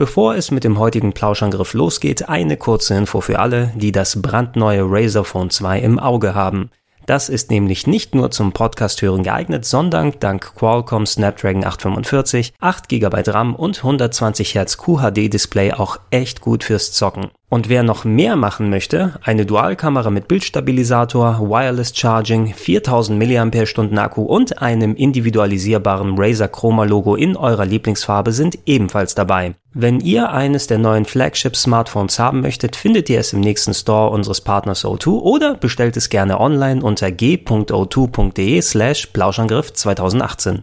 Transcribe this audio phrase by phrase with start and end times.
[0.00, 4.84] Bevor es mit dem heutigen Plauschangriff losgeht, eine kurze Info für alle, die das brandneue
[4.86, 6.70] Razer Phone 2 im Auge haben.
[7.04, 12.88] Das ist nämlich nicht nur zum Podcast hören geeignet, sondern dank Qualcomm Snapdragon 845, 8
[12.88, 17.30] GB RAM und 120 Hz QHD Display auch echt gut fürs Zocken.
[17.50, 24.22] Und wer noch mehr machen möchte, eine Dualkamera mit Bildstabilisator, Wireless Charging, 4000 mAh Akku
[24.22, 29.56] und einem individualisierbaren Razer Chroma Logo in eurer Lieblingsfarbe sind ebenfalls dabei.
[29.74, 34.10] Wenn ihr eines der neuen Flagship Smartphones haben möchtet, findet ihr es im nächsten Store
[34.10, 40.62] unseres Partners O2 oder bestellt es gerne online unter g.o2.de slash Plauschangriff 2018.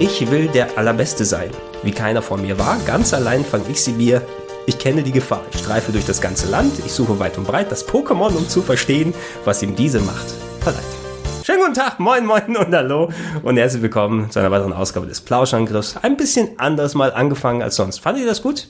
[0.00, 1.50] Ich will der Allerbeste sein.
[1.82, 4.22] Wie keiner vor mir war, ganz allein fang ich sie mir.
[4.66, 5.42] Ich kenne die Gefahr.
[5.52, 6.78] Ich streife durch das ganze Land.
[6.86, 9.12] Ich suche weit und breit das Pokémon, um zu verstehen,
[9.44, 10.26] was ihm diese Macht
[10.60, 11.07] verleiht.
[11.48, 13.10] Schönen guten Tag, moin, moin und hallo
[13.42, 15.96] und herzlich willkommen zu einer weiteren Ausgabe des Plauschangriffs.
[15.96, 18.00] Ein bisschen anders mal angefangen als sonst.
[18.00, 18.68] Fandet ihr das gut?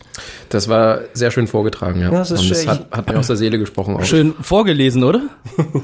[0.50, 2.12] Das war sehr schön vorgetragen, ja.
[2.12, 2.70] Ja, das ist Und das schön.
[2.70, 3.96] hat, hat mir aus der Seele gesprochen.
[3.96, 4.04] Auch.
[4.04, 5.22] Schön vorgelesen, oder?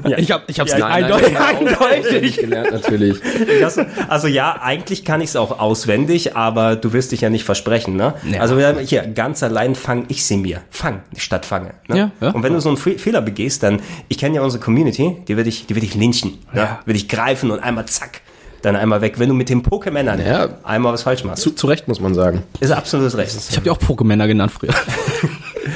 [0.07, 0.17] Ja.
[0.19, 2.37] Ich hab, ich hab's Ja, eindeutig, nein, nein, eindeutig.
[2.37, 3.19] gelernt natürlich.
[3.59, 7.43] Das, also ja, eigentlich kann ich es auch auswendig, aber du wirst dich ja nicht
[7.43, 8.13] versprechen, ne?
[8.31, 8.39] Ja.
[8.39, 10.61] Also wir haben hier, ganz allein fang ich sie mir.
[10.69, 11.73] Fang, statt fange.
[11.87, 11.97] Ne?
[11.97, 12.29] Ja, ja.
[12.31, 15.35] Und wenn du so einen Fe Fehler begehst, dann, ich kenne ja unsere Community, die
[15.37, 16.37] würde ich, die würde ich lynchen.
[16.53, 16.61] Ne?
[16.61, 16.79] Ja.
[16.85, 18.21] Würde ich greifen und einmal zack,
[18.61, 19.19] dann einmal weg.
[19.19, 20.49] Wenn du mit den Pokémännern Ja.
[20.63, 21.41] einmal was falsch machst.
[21.43, 22.43] Zu, zu Recht muss man sagen.
[22.59, 23.35] ist absolutes Recht.
[23.49, 24.73] Ich hab die auch Pokémänner genannt früher.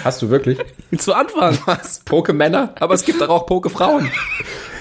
[0.03, 0.57] Hast du wirklich?
[0.97, 1.57] Zu Anfang.
[1.65, 2.05] Was?
[2.05, 2.69] Pokémänner?
[2.79, 4.07] Aber es gibt doch auch Pokéfrauen.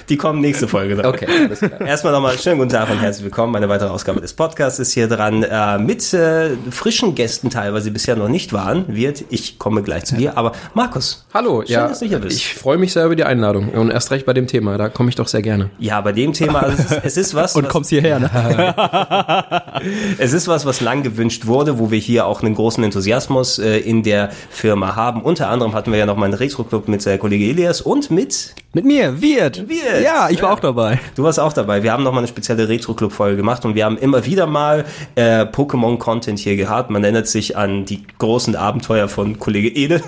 [0.09, 1.09] Die kommen nächste Folge dran.
[1.19, 1.81] Okay, alles klar.
[1.81, 3.57] Erstmal nochmal schönen guten Tag und herzlich willkommen.
[3.57, 5.43] Eine weitere Ausgabe des Podcasts ist hier dran.
[5.43, 10.05] Äh, mit äh, frischen Gästen teilweise, die bisher noch nicht waren, wird, ich komme gleich
[10.05, 11.27] zu dir, aber Markus.
[11.33, 11.89] Hallo, Schön, ja.
[11.89, 12.37] dass du hier bist.
[12.37, 13.71] Ich freue mich sehr über die Einladung.
[13.71, 15.71] Und erst recht bei dem Thema, da komme ich doch sehr gerne.
[15.79, 18.31] Ja, bei dem Thema, also es, ist, es ist was, Und was, kommst hierher, ne?
[20.19, 23.79] es ist was, was lang gewünscht wurde, wo wir hier auch einen großen Enthusiasmus äh,
[23.79, 25.23] in der Firma haben.
[25.23, 28.55] Unter anderem hatten wir ja noch mal einen Retro-Club mit äh, Kollege Elias und mit
[28.75, 29.69] Mit mir, Wirt.
[29.69, 29.98] Wirt.
[30.03, 30.55] Ja, ich war Ja.
[30.57, 30.99] auch dabei.
[31.15, 31.83] Du warst auch dabei.
[31.83, 35.43] Wir haben noch mal eine spezielle Retro-Club-Folge gemacht und wir haben immer wieder mal äh,
[35.45, 36.91] Pokémon-Content hier gehabt.
[36.91, 40.01] Man erinnert sich an die großen Abenteuer von Kollege Ede.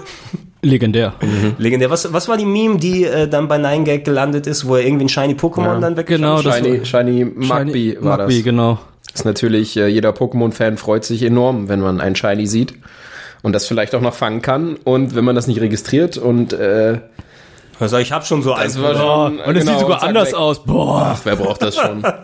[0.63, 1.15] Legendär.
[1.59, 1.89] Legendär.
[1.91, 5.07] Was, was war die Meme, die äh, dann bei 9gag gelandet ist, wo er irgendwie
[5.07, 5.81] ein Shiny Pokémon Ja.
[5.81, 8.45] dann weg Genau, das Shiny, war- Shiny Mugby war Mugby, das.
[8.45, 8.79] genau.
[9.15, 12.75] Ist natürlich, äh, jeder Pokémon-Fan freut sich enorm, wenn man einen Shiny sieht.
[13.43, 14.77] Und das vielleicht auch noch fangen kann.
[14.85, 16.99] Und wenn man das nicht registriert und äh,
[17.81, 18.81] Also ich habe schon so eins.
[18.81, 20.35] war schon, Und es genau, sieht sogar zack, anders weg.
[20.35, 20.63] aus.
[20.65, 21.13] Boah.
[21.17, 22.05] Ach, wer braucht das schon?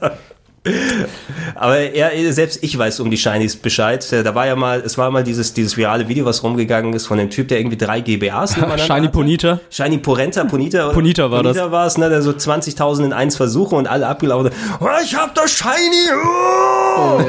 [1.54, 4.12] Aber er, selbst ich weiß um die Shinies Bescheid.
[4.12, 7.06] Äh, Da war ja mal, es war mal dieses, dieses virale Video, was rumgegangen ist
[7.06, 9.08] von dem Typ, der irgendwie drei GBAs Shiny hatte.
[9.10, 9.60] Ponita.
[9.70, 10.86] Shiny Porenta, Ponita.
[10.86, 10.94] oder?
[10.94, 11.56] Ponita war das.
[11.56, 14.50] Ponita war es, ne, der so 20.000 in eins Versuche und alle abgelaufen.
[14.80, 16.10] Oh, ich hab das Shiny!
[16.12, 17.20] Oh!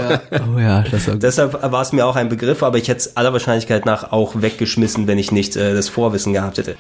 [0.56, 3.18] Oh ja, das war Deshalb war es mir auch ein Begriff, aber ich hätte es
[3.18, 6.76] aller Wahrscheinlichkeit nach auch weggeschmissen, wenn ich nicht äh, das Vorwissen gehabt hätte.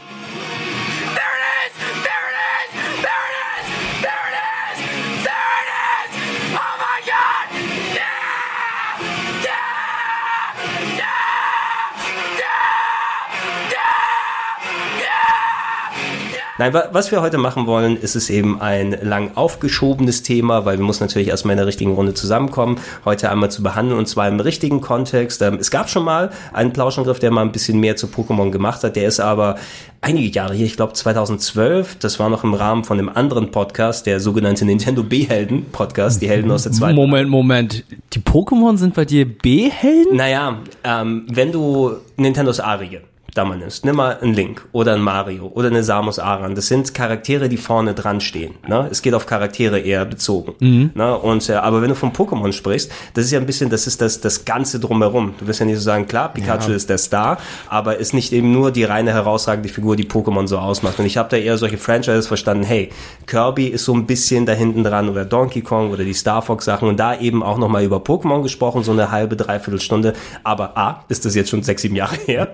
[16.59, 20.79] Nein, wa- was wir heute machen wollen, ist es eben ein lang aufgeschobenes Thema, weil
[20.79, 24.28] wir müssen natürlich erstmal in der richtigen Runde zusammenkommen, heute einmal zu behandeln und zwar
[24.28, 25.41] im richtigen Kontext.
[25.44, 28.84] Ähm, es gab schon mal einen Plauschangriff, der mal ein bisschen mehr zu Pokémon gemacht
[28.84, 29.57] hat, der ist aber
[30.01, 34.06] einige Jahre hier, ich glaube 2012, das war noch im Rahmen von einem anderen Podcast,
[34.07, 37.83] der sogenannte Nintendo B-Helden Podcast, die Helden aus der zweiten Moment, Moment.
[38.13, 40.15] Die Pokémon sind bei dir B-Helden?
[40.15, 43.00] Naja, ähm, wenn du Nintendos Arie
[43.38, 46.56] da mal nimmst, nimm mal einen Link oder einen Mario oder eine Samus Aran.
[46.56, 48.56] Das sind Charaktere, die vorne dran stehen.
[48.68, 48.88] Ne?
[48.92, 50.56] Es geht auf Charaktere eher bezogen.
[50.95, 51.18] Ne?
[51.18, 54.01] Und, äh, aber wenn du von Pokémon sprichst, das ist ja ein bisschen, das ist
[54.01, 55.36] das, das Ganze drumherum.
[55.39, 57.38] Du wirst ja nicht so sagen, klar, Pikachu ist der Star,
[57.69, 61.00] aber ist nicht eben nur die reine herausragende Figur, die Pokémon so ausmacht.
[61.00, 62.89] Und ich habe da eher solche Franchises verstanden, hey,
[63.25, 66.66] Kirby ist so ein bisschen da hinten dran oder Donkey Kong oder die Star Fox
[66.66, 70.13] Sachen und da eben auch nochmal über Pokémon gesprochen, so eine halbe, dreiviertel Stunde.
[70.44, 72.54] Aber A, ist das jetzt schon sechs, sieben Jahre her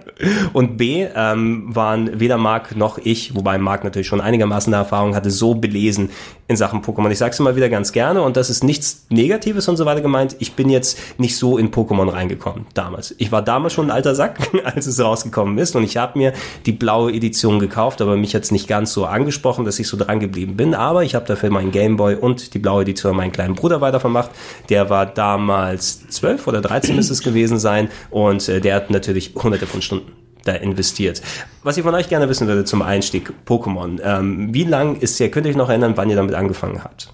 [0.54, 5.16] und B ähm, waren weder Marc noch ich, wobei Marc natürlich schon einigermaßen eine Erfahrung
[5.16, 6.10] hatte, so belesen
[6.48, 7.10] in Sachen Pokémon.
[7.10, 10.02] Ich sage es immer wieder ganz gerne und das ist nichts Negatives und so weiter
[10.02, 10.36] gemeint.
[10.40, 13.16] Ich bin jetzt nicht so in Pokémon reingekommen damals.
[13.18, 16.34] Ich war damals schon ein alter Sack, als es rausgekommen ist und ich habe mir
[16.66, 20.20] die blaue Edition gekauft, aber mich jetzt nicht ganz so angesprochen, dass ich so dran
[20.20, 20.76] geblieben bin.
[20.76, 24.32] Aber ich habe dafür meinen Gameboy und die blaue Edition an meinen kleinen Bruder weitervermacht.
[24.70, 29.34] Der war damals zwölf oder 13 müsste es gewesen sein und äh, der hat natürlich
[29.36, 31.22] hunderte von Stunden da investiert.
[31.64, 34.00] Was ich von euch gerne wissen würde zum Einstieg Pokémon.
[34.04, 37.10] Ähm, wie lang ist ja, könnt ihr euch noch erinnern, wann ihr damit angefangen habt?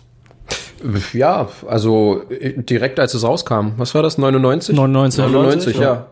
[1.13, 3.73] Ja, also äh, direkt als es rauskam.
[3.77, 4.17] Was war das?
[4.17, 4.75] 99?
[4.75, 5.19] 99.
[5.19, 6.07] 99, ja.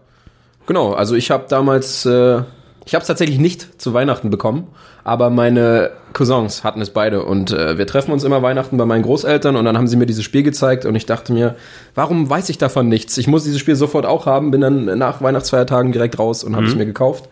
[0.65, 2.41] Genau, also ich habe damals, äh,
[2.87, 4.67] ich habe es tatsächlich nicht zu Weihnachten bekommen,
[5.03, 9.03] aber meine Cousins hatten es beide und äh, wir treffen uns immer Weihnachten bei meinen
[9.03, 11.55] Großeltern und dann haben sie mir dieses Spiel gezeigt und ich dachte mir,
[11.95, 13.17] warum weiß ich davon nichts?
[13.17, 16.65] Ich muss dieses Spiel sofort auch haben, bin dann nach Weihnachtsfeiertagen direkt raus und habe
[16.65, 17.27] es mir gekauft.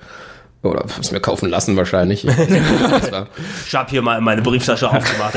[0.65, 2.25] Oder habe es mir kaufen lassen wahrscheinlich.
[3.67, 5.35] Ich habe hier mal meine Brieftasche aufgemacht,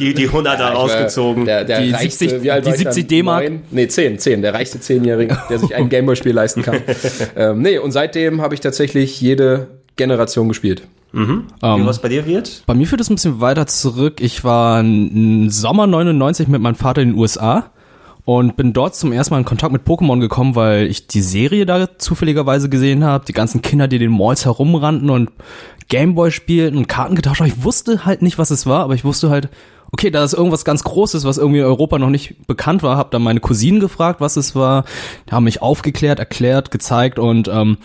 [0.00, 1.44] die, die 100er rausgezogen.
[1.44, 2.92] Der, der Die reichste, 70 wie alt die war ich dann?
[2.92, 3.50] 70 D-Mark?
[3.70, 4.42] Nee, 10, 10.
[4.42, 6.80] Der reichste Zehnjährige, der sich ein Gameboy-Spiel leisten kann.
[7.36, 10.82] ähm, nee, und seitdem habe ich tatsächlich jede Generation gespielt.
[11.12, 12.62] Wie was bei dir wird?
[12.66, 14.20] Bei mir führt es ein bisschen weiter zurück.
[14.20, 17.70] Ich war im Sommer 99 mit meinem Vater in den USA
[18.28, 21.64] und bin dort zum ersten Mal in Kontakt mit Pokémon gekommen, weil ich die Serie
[21.64, 23.24] da zufälligerweise gesehen habe.
[23.24, 25.30] Die ganzen Kinder, die den Malls herumrannten und
[25.88, 27.48] Gameboy spielten und Karten getauscht haben.
[27.48, 29.48] Ich wusste halt nicht, was es war, aber ich wusste halt,
[29.92, 32.98] okay, da ist irgendwas ganz Großes, was irgendwie in Europa noch nicht bekannt war.
[32.98, 34.84] Hab dann meine Cousinen gefragt, was es war.
[35.26, 37.78] Die haben mich aufgeklärt, erklärt, gezeigt und ähm,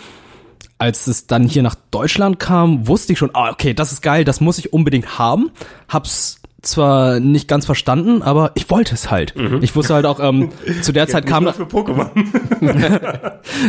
[0.78, 4.26] als es dann hier nach Deutschland kam, wusste ich schon, ah, okay, das ist geil,
[4.26, 5.52] das muss ich unbedingt haben.
[5.88, 9.36] Hab's zwar nicht ganz verstanden, aber ich wollte es halt.
[9.62, 10.50] Ich wusste halt auch, ähm,
[10.82, 12.10] zu der Zeit kam, für Pokémon.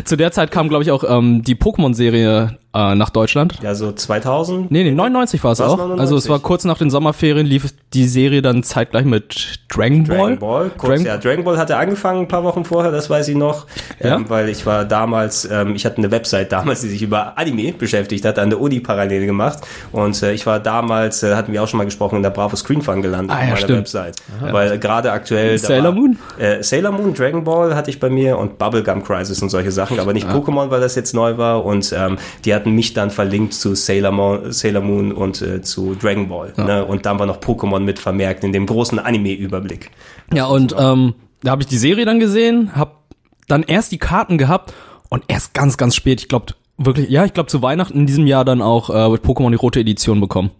[0.04, 3.58] zu der Zeit kam, glaube ich, auch ähm, die Pokémon-Serie äh, nach Deutschland.
[3.62, 4.70] Ja, so 2000.
[4.70, 5.76] Nee, nee, 99 war es auch.
[5.76, 6.00] 99?
[6.00, 10.16] Also es war kurz nach den Sommerferien, lief die Serie dann zeitgleich mit Dragon Ball.
[10.18, 13.28] Dragon Ball, kurz, Dragon- ja, Dragon Ball hatte angefangen ein paar Wochen vorher, das weiß
[13.28, 13.66] ich noch,
[14.02, 14.16] Ja?
[14.16, 17.72] ähm, weil ich war damals, ähm, ich hatte eine Website damals, die sich über Anime
[17.72, 19.58] beschäftigt hat, an der Uni parallel gemacht
[19.92, 22.56] und äh, ich war damals, äh, hatten wir auch schon mal gesprochen, in der Bravo
[22.56, 23.78] Screen Fun gelandet Ah, auf ja, meiner stimmt.
[23.80, 26.18] Website, weil gerade aktuell Sailor war, Moon?
[26.38, 30.00] Äh, Sailor Moon, Dragon Ball hatte ich bei mir und Bubblegum Crisis und solche Sachen,
[30.00, 33.54] aber nicht Pokémon, weil das jetzt neu war und ähm, die hatten mich dann verlinkt
[33.54, 36.84] zu Sailor Moon, Sailor Moon und äh, zu Dragon Ball ne?
[36.84, 39.90] und dann war noch Pokémon mit vermerkt in dem großen Anime-Überblick.
[40.32, 43.02] Ja, und ähm, da habe ich die Serie dann gesehen, hab
[43.48, 44.72] dann erst die Karten gehabt
[45.10, 48.26] und erst ganz, ganz spät, ich glaube wirklich, ja, ich glaube zu Weihnachten in diesem
[48.26, 50.50] Jahr dann auch äh, mit Pokémon die rote Edition bekommen.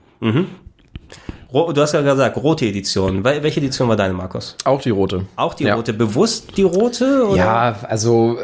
[1.52, 3.24] Ro du hast ja gesagt, rote Edition.
[3.24, 4.56] Wel welche Edition war deine, Markus?
[4.64, 5.26] Auch die rote.
[5.36, 5.76] Auch die Ja.
[5.76, 5.92] rote.
[5.92, 7.26] Bewusst die rote?
[7.28, 7.36] Oder?
[7.36, 8.38] Ja, also,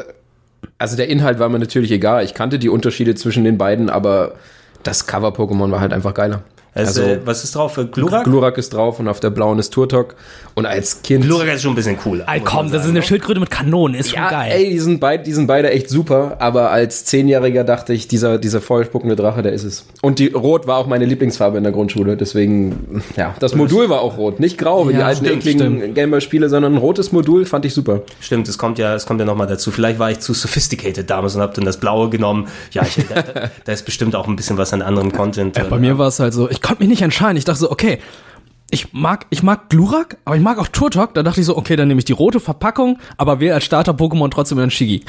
[0.79, 2.25] also der Inhalt war mir natürlich egal.
[2.25, 4.35] Ich kannte die Unterschiede zwischen den beiden, aber
[4.83, 6.43] das Cover-Pokémon war halt einfach geiler.
[6.75, 7.75] Also, äh, was ist drauf?
[7.75, 8.25] Für Glurak?
[8.25, 10.15] Glurak ist drauf und auf der blauen ist Turtok.
[10.55, 11.25] Und als Kind.
[11.25, 12.27] Glurak ist schon ein bisschen cooler.
[12.29, 13.03] Ey, komm, das ist eine ne?
[13.05, 14.53] Schildkröte mit Kanonen, ist schon ja, geil.
[14.53, 18.39] ey, die sind, beid, die sind beide echt super, aber als Zehnjähriger dachte ich, dieser,
[18.39, 19.87] dieser feuerspuckende Drache, der ist es.
[20.03, 24.01] Und die Rot war auch meine Lieblingsfarbe in der Grundschule, deswegen, ja, das Modul war
[24.01, 27.47] auch rot, nicht grau, wie die Ja, alten stimmt, ekligen Gameboy-Spiele, sondern ein rotes Modul
[27.47, 28.03] fand ich super.
[28.21, 29.71] Stimmt, es kommt ja, es kommt ja nochmal dazu.
[29.71, 32.49] Vielleicht war ich zu sophisticated damals und hab dann das Blaue genommen.
[32.73, 35.57] Ja, ich, da, da, da ist bestimmt auch ein bisschen was an anderem Content.
[35.57, 37.37] Ja, bei mir war es halt so, ich konnte mich nicht entscheiden.
[37.37, 37.99] Ich dachte so, okay,
[38.71, 41.15] ich mag, ich mag Glurak, aber ich mag auch Turtok.
[41.15, 44.31] Da dachte ich so, okay, dann nehme ich die rote Verpackung, aber wähle als Starter-Pokémon
[44.31, 45.03] trotzdem dann Shigi.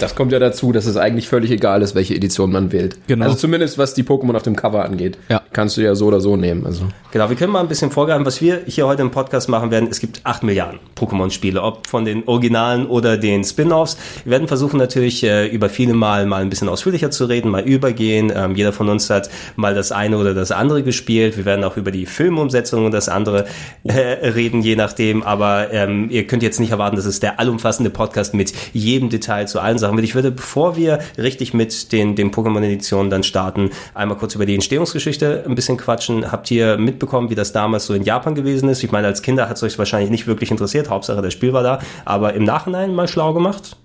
[0.00, 2.96] Das kommt ja dazu, dass es eigentlich völlig egal ist, welche Edition man wählt.
[3.06, 3.26] Genau.
[3.26, 5.18] Also zumindest was die Pokémon auf dem Cover angeht.
[5.28, 5.42] Ja.
[5.52, 6.64] Kannst du ja so oder so nehmen.
[6.64, 6.84] Also.
[7.12, 9.88] Genau, wir können mal ein bisschen vorgreifen, was wir hier heute im Podcast machen werden.
[9.90, 13.96] Es gibt acht Milliarden Pokémon-Spiele, ob von den Originalen oder den Spin-offs.
[14.24, 17.62] Wir werden versuchen natürlich äh, über viele Mal mal ein bisschen ausführlicher zu reden, mal
[17.62, 18.32] übergehen.
[18.34, 21.36] Ähm, jeder von uns hat mal das eine oder das andere gespielt.
[21.36, 23.46] Wir werden auch über die Filmumsetzung und das andere
[23.84, 25.22] äh, reden, je nachdem.
[25.22, 29.46] Aber ähm, ihr könnt jetzt nicht erwarten, dass es der allumfassende Podcast mit jedem Detail
[29.46, 30.04] zu allen Sachen wird.
[30.04, 34.54] Ich würde, bevor wir richtig mit den, den Pokémon-Editionen dann starten, einmal kurz über die
[34.54, 36.32] Entstehungsgeschichte ein bisschen quatschen.
[36.32, 38.82] Habt ihr mitbekommen, wie das damals so in Japan gewesen ist?
[38.82, 40.90] Ich meine, als Kinder hat es euch wahrscheinlich nicht wirklich interessiert.
[40.90, 41.78] Hauptsache, das Spiel war da.
[42.04, 43.76] Aber im Nachhinein mal schlau gemacht?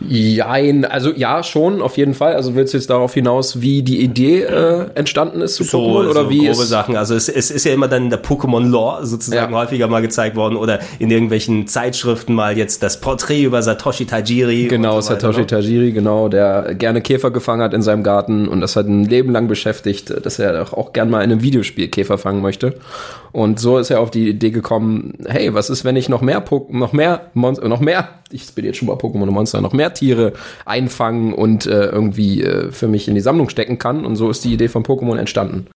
[0.00, 2.34] Jein, also ja, schon, auf jeden Fall.
[2.34, 6.24] Also willst du jetzt darauf hinaus, wie die Idee äh, entstanden ist zu Pokémon oder
[6.24, 6.96] so wie grobe Sachen.
[6.96, 9.58] Also es, es ist ja immer dann in der Pokémon-Lore sozusagen Ja.
[9.58, 14.66] häufiger mal gezeigt worden oder in irgendwelchen Zeitschriften mal jetzt das Porträt über Satoshi Tajiri.
[14.68, 15.46] Genau, so weiter, Satoshi ne?
[15.46, 19.32] Tajiri, genau, der gerne Käfer gefangen hat in seinem Garten und das hat ein Leben
[19.32, 22.74] lang beschäftigt, dass er doch auch gern mal in einem Videospiel Käfer fangen möchte.
[23.36, 26.40] Und so ist er auf die Idee gekommen, hey, was ist, wenn ich noch mehr
[26.40, 29.74] Pok noch mehr Monster, noch mehr, ich bin jetzt schon bei Pokémon und Monster, noch
[29.74, 30.32] mehr mehr Tiere
[30.64, 34.06] einfangen und äh, irgendwie äh, für mich in die Sammlung stecken kann.
[34.06, 35.66] Und so ist die Idee von Pokémon entstanden.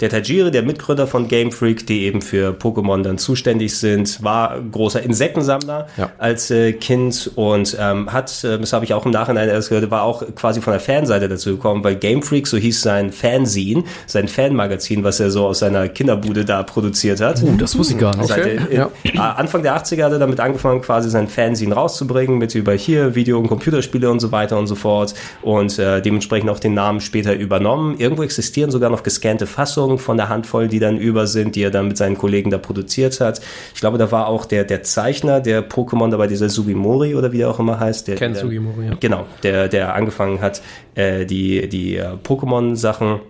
[0.00, 4.58] Der Tajiri, der Mitgründer von Game Freak, die eben für Pokémon dann zuständig sind, war
[4.72, 6.10] großer Insektensammler Ja.
[6.16, 9.90] als äh, Kind und ähm, hat, äh, das habe ich auch im Nachhinein erst gehört,
[9.90, 13.84] war auch quasi von der Fanseite dazu gekommen, weil Game Freak, so hieß sein Fanzine,
[14.06, 17.42] sein Fanmagazin, was er so aus seiner Kinderbude da produziert hat.
[17.42, 18.30] Uh, das wusste ich gar nicht.
[18.30, 18.90] Okay, in, ja.
[19.04, 23.14] äh, Anfang der 80er hat er damit angefangen, quasi sein Fanzine rauszubringen, mit über hier
[23.14, 27.00] Video- und Computerspiele und so weiter und so fort und äh, dementsprechend auch den Namen
[27.00, 27.96] später übernommen.
[27.98, 31.70] Irgendwo existieren sogar noch gescannte Fassungen von der Handvoll, die dann über sind, die er
[31.70, 33.40] dann mit seinen Kollegen da produziert hat.
[33.74, 37.38] Ich glaube, da war auch der, der Zeichner der Pokémon dabei, dieser Sugimori oder wie
[37.38, 38.08] der auch immer heißt.
[38.08, 38.94] Der, Ken der, Sugimori, ja.
[39.00, 40.62] Genau, der, der angefangen hat,
[40.94, 43.20] äh, die, die äh, Pokémon-Sachen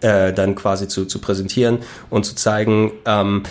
[0.00, 1.78] äh, dann quasi zu, zu präsentieren
[2.10, 3.42] und zu zeigen, ähm,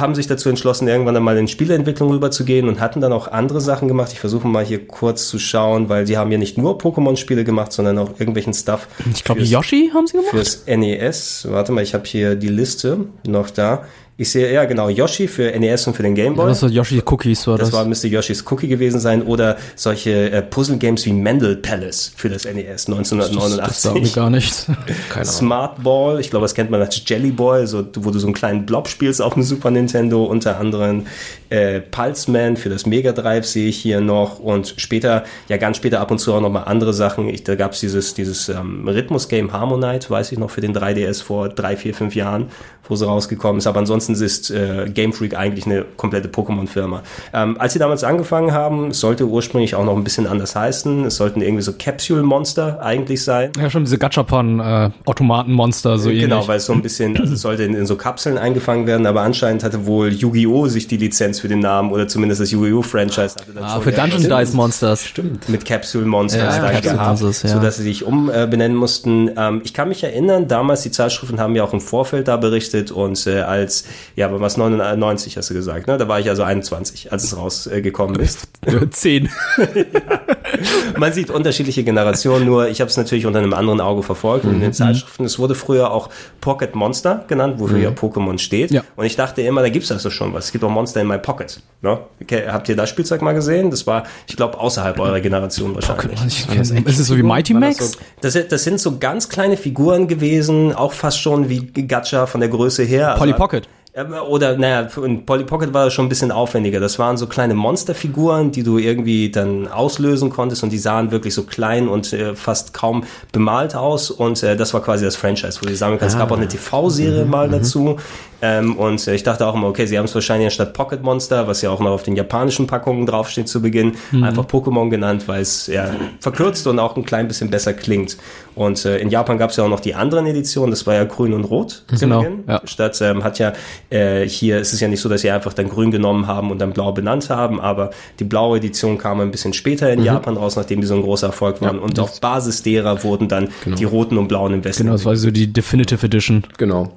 [0.00, 3.88] haben sich dazu entschlossen, irgendwann einmal in Spieleentwicklung rüberzugehen und hatten dann auch andere Sachen
[3.88, 4.12] gemacht.
[4.12, 7.72] Ich versuche mal hier kurz zu schauen, weil die haben ja nicht nur Pokémon-Spiele gemacht,
[7.72, 8.88] sondern auch irgendwelchen Stuff.
[9.12, 10.30] Ich glaube, Yoshi haben sie gemacht.
[10.30, 11.46] Fürs NES.
[11.50, 13.84] Warte mal, ich habe hier die Liste noch da.
[14.18, 16.48] Ich sehe, ja genau, Yoshi für NES und für den Game Boy.
[16.48, 17.78] Das war Yoshi Cookies, war Das das.
[17.78, 22.46] war müsste Yoshis Cookie gewesen sein oder solche äh, Puzzle-Games wie Mendel Palace für das
[22.46, 24.14] NES das sagt mir 1989.
[24.14, 24.66] gar nichts.
[25.24, 28.34] Smart Ball, ich glaube, das kennt man als Jelly Boy, so, wo du so einen
[28.34, 31.06] kleinen Blob spielst auf dem Super Nintendo, unter anderem
[31.50, 35.76] äh, Pulse Man für das Mega Drive sehe ich hier noch und später, ja ganz
[35.76, 37.28] später ab und zu auch nochmal andere Sachen.
[37.28, 41.22] Ich, da gab es dieses, dieses ähm, Rhythmus-Game Harmonite, weiß ich noch, für den 3DS
[41.22, 42.48] vor drei, vier, fünf Jahren,
[42.88, 43.66] wo sie rausgekommen ist.
[43.66, 47.02] Aber ansonsten ist äh, Game Freak eigentlich eine komplette Pokémon-Firma.
[47.32, 51.06] Ähm, als sie damals angefangen haben, sollte ursprünglich auch noch ein bisschen anders heißen.
[51.06, 53.52] Es sollten irgendwie so Capsule-Monster eigentlich sein.
[53.58, 56.24] Ja, schon diese Gachapon-Automatenmonster, so ähnlich.
[56.24, 59.06] Genau, weil es so ein bisschen, also es sollte in, in so Kapseln eingefangen werden,
[59.06, 60.66] aber anscheinend hatte wohl Yu-Gi-Oh!
[60.66, 62.82] sich die Lizenz für den Namen oder zumindest das Yu-Gi-Oh!
[62.82, 65.04] Franchise hatte dann Ah, schon für Dungeon Dice Monsters.
[65.04, 65.48] Stimmt.
[65.48, 67.56] mit Capsule Monsters Ja, da Capsule gehabt, Monsters, ja.
[67.56, 69.30] sodass sie sich umbenennen äh, benennen mussten.
[69.36, 72.90] Ähm, ich kann mich erinnern, damals die Zeitschriften haben ja auch im Vorfeld da berichtet
[72.90, 73.84] und äh, als,
[74.16, 75.96] ja, aber was 99 hast du gesagt, ne?
[75.98, 78.48] Da war ich also 21, als es rausgekommen ist.
[78.90, 79.28] Zehn.
[80.96, 84.56] Man sieht unterschiedliche Generationen, nur ich habe es natürlich unter einem anderen Auge verfolgt in
[84.56, 84.60] Mhm.
[84.60, 85.24] den Zeitschriften.
[85.24, 86.08] Es wurde früher auch
[86.40, 88.70] Pocket Monster genannt, wofür ja Pokémon steht.
[88.70, 88.82] Ja.
[88.96, 90.46] Und ich dachte immer, da gibt's also schon was.
[90.46, 91.60] Es gibt auch Monster in my Pocket.
[91.82, 91.98] Ne?
[92.22, 93.72] Okay, habt ihr das Spielzeug mal gesehen?
[93.72, 96.20] Das war, ich glaube, außerhalb eurer Generation wahrscheinlich.
[96.24, 97.92] Ich kenn, ist es so wie Mighty das, Max?
[97.92, 102.40] so, das, das sind so ganz kleine Figuren gewesen, auch fast schon wie Gacha von
[102.40, 103.08] der Größe her.
[103.08, 103.68] Also- Polly Pocket.
[103.96, 106.80] Ja, Oder, naja, in Polly Pocket war das schon ein bisschen aufwendiger.
[106.80, 111.32] Das waren so kleine Monsterfiguren, die du irgendwie dann auslösen konntest und die sahen wirklich
[111.32, 114.10] so klein und äh, fast kaum bemalt aus.
[114.10, 116.14] Und äh, das war quasi das Franchise, wo du sammeln kannst.
[116.14, 117.96] Es gab auch eine TV-Serie mal dazu.
[118.42, 121.48] Ähm, und äh, ich dachte auch immer, okay, sie haben es wahrscheinlich anstatt Pocket Monster,
[121.48, 125.40] was ja auch noch auf den japanischen Packungen draufsteht zu Beginn, einfach Pokémon genannt, weil
[125.40, 125.88] es ja
[126.20, 128.18] verkürzt und auch ein klein bisschen besser klingt.
[128.56, 131.04] Und äh, in Japan gab es ja auch noch die anderen Editionen, das war ja
[131.04, 132.60] grün und rot Genau, ja.
[132.64, 133.52] Statt ähm, hat ja
[133.90, 136.58] äh, hier ist es ja nicht so, dass sie einfach dann grün genommen haben und
[136.58, 139.92] dann blau benannt haben, aber die blaue Edition kam ein bisschen später Mhm.
[139.98, 141.78] in Japan raus, nachdem die so ein großer Erfolg waren.
[141.78, 144.84] und auf Basis derer wurden dann die roten und blauen im Westen.
[144.84, 146.42] Genau, das war so die Definitive Edition.
[146.56, 146.88] Genau.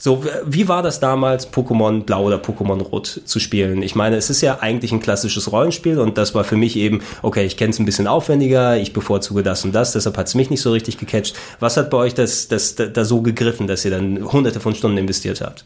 [0.00, 3.82] So, wie war das damals, Pokémon Blau oder Pokémon Rot zu spielen?
[3.82, 7.02] Ich meine, es ist ja eigentlich ein klassisches Rollenspiel und das war für mich eben,
[7.22, 10.36] okay, ich kenne es ein bisschen aufwendiger, ich bevorzuge das und das, deshalb hat es
[10.36, 11.34] mich nicht so richtig gecatcht.
[11.58, 14.72] Was hat bei euch das, das, da, da so gegriffen, dass ihr dann hunderte von
[14.76, 15.64] Stunden investiert habt?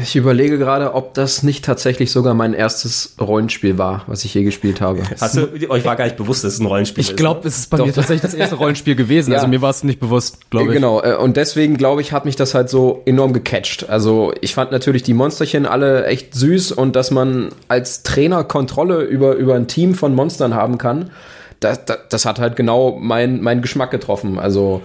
[0.00, 4.42] Ich überlege gerade, ob das nicht tatsächlich sogar mein erstes Rollenspiel war, was ich je
[4.42, 5.02] gespielt habe.
[5.20, 7.16] Hast du, euch war gar nicht bewusst, dass es ein Rollenspiel Ich ist?
[7.18, 7.48] glaube, ne?
[7.48, 7.84] es ist bei Doch.
[7.84, 9.32] mir tatsächlich das erste Rollenspiel gewesen.
[9.32, 9.38] Ja.
[9.38, 10.72] Also mir war es nicht bewusst, glaube ich.
[10.72, 13.90] Genau, äh, und deswegen glaube ich, hat mich das halt so enorm gecatcht.
[13.90, 19.02] Also ich fand natürlich die Monsterchen alle echt süß und dass man als Trainer Kontrolle
[19.02, 21.10] über, über ein Team von Monstern haben kann,
[21.60, 24.38] das, das, das hat halt genau mein, mein Geschmack getroffen.
[24.38, 24.80] Also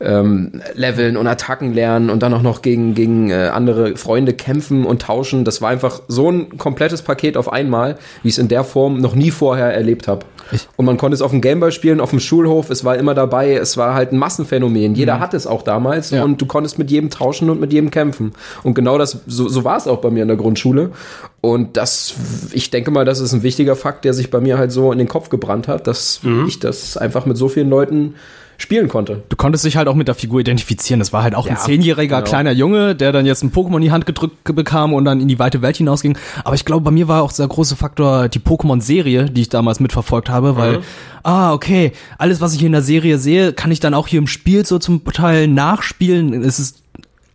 [0.00, 4.84] ähm, Leveln und Attacken lernen und dann auch noch gegen, gegen äh, andere Freunde kämpfen
[4.84, 5.44] und tauschen.
[5.44, 9.00] Das war einfach so ein komplettes Paket auf einmal, wie ich es in der Form
[9.00, 10.26] noch nie vorher erlebt habe.
[10.76, 13.54] Und man konnte es auf dem Gameboy spielen, auf dem Schulhof, es war immer dabei,
[13.54, 14.94] es war halt ein Massenphänomen.
[14.94, 16.22] Jeder hatte es auch damals Ja.
[16.22, 18.32] und du konntest mit jedem tauschen und mit jedem kämpfen.
[18.62, 20.90] Und genau das, so, so war es auch bei mir in der Grundschule.
[21.40, 22.14] Und das,
[22.52, 24.98] ich denke mal, das ist ein wichtiger Fakt, der sich bei mir halt so in
[24.98, 28.14] den Kopf gebrannt hat, dass ich das einfach mit so vielen Leuten
[28.58, 29.22] spielen konnte.
[29.28, 30.98] Du konntest dich halt auch mit der Figur identifizieren.
[30.98, 32.28] Das war halt auch ein Ja, zehnjähriger genau.
[32.28, 35.28] kleiner Junge, der dann jetzt ein Pokémon in die Hand gedrückt bekam und dann in
[35.28, 36.16] die weite Welt hinausging.
[36.44, 39.80] Aber ich glaube, bei mir war auch der große Faktor die Pokémon-Serie, die ich damals
[39.80, 40.80] mitverfolgt habe, weil,
[41.22, 44.26] ah, okay, alles, was ich in der Serie sehe, kann ich dann auch hier im
[44.26, 46.42] Spiel so zum Teil nachspielen.
[46.42, 46.78] Es ist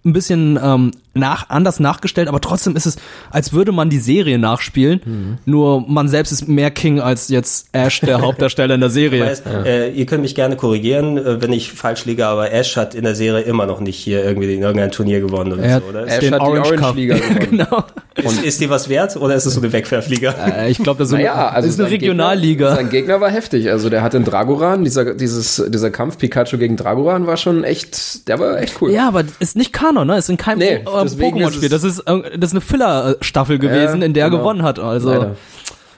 [0.04, 2.96] ein bisschen ähm, nach, anders nachgestellt, aber trotzdem ist es,
[3.32, 8.00] als würde man die Serie nachspielen, nur man selbst ist mehr King als jetzt Ash,
[8.00, 9.26] der Hauptdarsteller in der Serie.
[9.26, 12.96] Weiß, äh, ihr könnt mich gerne korrigieren, äh, wenn ich falsch liege, aber Ash hat
[12.96, 15.84] in der Serie immer noch nicht hier irgendwie in irgendein Turnier gewonnen oder Er hat-
[15.84, 16.08] so, oder?
[16.08, 16.96] Ash Den hat Orange die Orange Cup.
[16.96, 17.40] Liga gewonnen.
[17.50, 17.84] genau.
[18.16, 20.34] Ist, ist die was wert oder ist es so eine Wegwerfliga?
[20.62, 22.66] Äh, ich glaube, das ist, eine- Naja, also ist eine sein Regionalliga.
[22.70, 23.70] Gegner, sein Gegner war heftig.
[23.70, 28.28] Also der hat den Dragoran, dieser, dieses, dieser Kampf Pikachu gegen Dragoran war schon echt,
[28.28, 28.92] der war echt cool.
[28.92, 30.18] Ja, aber ist nicht Kanon, ne?
[30.18, 31.70] Ist in keinem Nee, ist Pokémon-Spiel.
[31.70, 34.42] Das ist, äh, das ist eine Filler-Staffel gewesen, Ja, in der er genau.
[34.44, 34.80] gewonnen hat.
[34.80, 35.36] Also, Leider.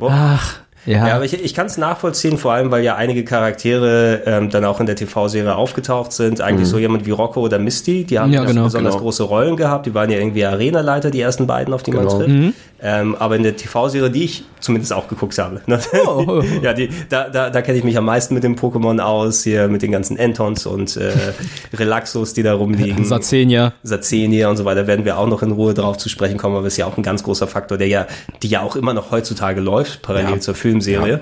[0.02, 1.08] ach, ja.
[1.08, 4.66] Ja, aber ich, ich kann es nachvollziehen, vor allem, weil ja einige Charaktere ähm, dann
[4.66, 6.42] auch in der TV-Serie aufgetaucht sind.
[6.42, 8.34] Eigentlich so jemand wie Rocco oder Misty, die haben Mhm.
[8.34, 9.04] Ja, ja, genau, besonders genau.
[9.04, 9.86] große Rollen gehabt.
[9.86, 12.18] Die waren ja irgendwie Arenaleiter, die ersten beiden, auf die man Genau.
[12.18, 12.30] trifft.
[12.30, 12.54] Mhm.
[12.86, 15.80] Ähm, aber in der TV-Serie, die ich zumindest auch geguckt habe, ne?
[16.06, 16.42] Oh.
[16.62, 19.70] ja, die, da, da, da kenne ich mich am meisten mit dem Pokémon aus, hier
[19.70, 21.12] mit den ganzen Entons und äh,
[21.74, 23.06] Relaxos, die da rumliegen.
[23.06, 23.74] Sazenia.
[23.84, 26.68] Sazenia und so weiter werden wir auch noch in Ruhe drauf zu sprechen kommen, aber
[26.68, 28.06] es ist ja auch ein ganz großer Faktor, der ja,
[28.42, 31.20] die ja auch immer noch heutzutage läuft, parallel zur Filmserie,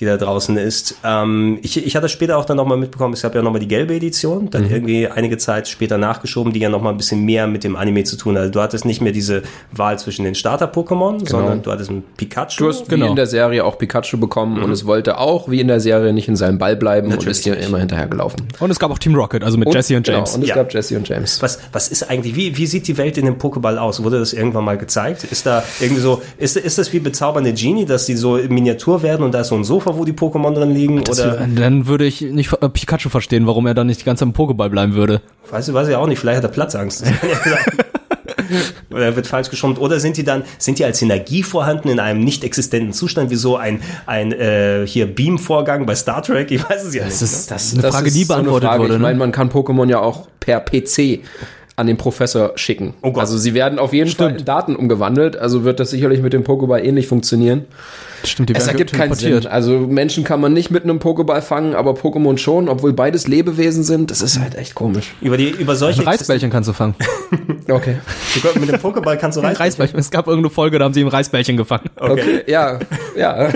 [0.00, 0.96] die da draußen ist.
[1.04, 3.94] Ähm, ich, ich hatte später auch dann nochmal mitbekommen, es gab ja nochmal die gelbe
[3.94, 7.76] Edition, dann irgendwie einige Zeit später nachgeschoben, die ja nochmal ein bisschen mehr mit dem
[7.76, 8.40] Anime zu tun hat.
[8.42, 9.42] Also du hattest nicht mehr diese
[9.72, 12.64] Wahl zwischen den Starter-Pokémon, sondern du hattest ein Pikachu.
[12.64, 13.06] Du hast Genau.
[13.06, 16.12] wie in der Serie auch Pikachu bekommen und es wollte auch wie in der Serie
[16.12, 18.46] nicht in seinem Ball bleiben und ist hier immer hinterher gelaufen.
[18.60, 20.30] Und es gab auch Team Rocket, also mit Jesse und James.
[20.32, 20.54] Genau, und es Ja.
[20.56, 21.42] gab Jesse und James.
[21.42, 24.02] Was, was ist eigentlich, wie, wie sieht die Welt in dem Pokéball aus?
[24.02, 25.24] Wurde das irgendwann mal gezeigt?
[25.24, 28.52] Ist da irgendwie so, ist, ist das wie bezaubernde Genie, dass die so in
[28.94, 31.02] Miniatur werden und da ist so ein Sofa, wo die Pokémon drin liegen?
[31.04, 34.04] Das oder, wär- dann würde ich nicht äh, Pikachu verstehen, warum er dann nicht die
[34.04, 35.20] ganze Zeit im Pokéball bleiben würde.
[35.50, 37.02] weiß, ich- weiß ich auch nicht, vielleicht hat er Platzangst.
[37.02, 37.12] Das
[38.90, 39.80] oder er wird falsch geschrumpft.
[39.80, 43.36] Oder sind die dann, sind die als Synergie vorhanden in einem nicht existenten Zustand, wie
[43.36, 46.50] so ein, ein äh, hier Beam-Vorgang bei Star Trek?
[46.50, 47.22] Ich weiß es ja Das nicht.
[47.22, 47.54] ist, ne?
[47.54, 48.82] das ist eine Frage, die ist so eine beantwortet Frage.
[48.82, 48.92] wurde.
[48.94, 49.02] Ich Ne?
[49.02, 51.20] meine, man kann Pokémon ja auch per PC
[51.76, 52.94] an den Professor schicken.
[53.02, 53.22] Oh Gott.
[53.22, 56.44] Also sie werden auf jeden Fall in Daten umgewandelt, also wird das sicherlich mit dem
[56.44, 57.64] Pokéball ähnlich funktionieren.
[58.24, 59.14] Stimmt, die Es ergibt keinen.
[59.14, 59.46] Sinn.
[59.46, 63.84] Also Menschen kann man nicht mit einem Pokéball fangen, aber Pokémon schon, obwohl beides Lebewesen
[63.84, 64.10] sind.
[64.10, 65.14] Das ist halt echt komisch.
[65.20, 66.94] Über, die, über solche Ein Reisbällchen kannst du fangen.
[67.70, 67.96] Okay.
[68.60, 69.98] Mit dem Pokéball kannst du Ein Reis Reisbällchen.
[69.98, 71.88] Es gab irgendeine Folge, da haben sie ein Reisbällchen gefangen.
[71.98, 72.42] Okay.
[72.46, 72.78] Ja,
[73.16, 73.50] ja.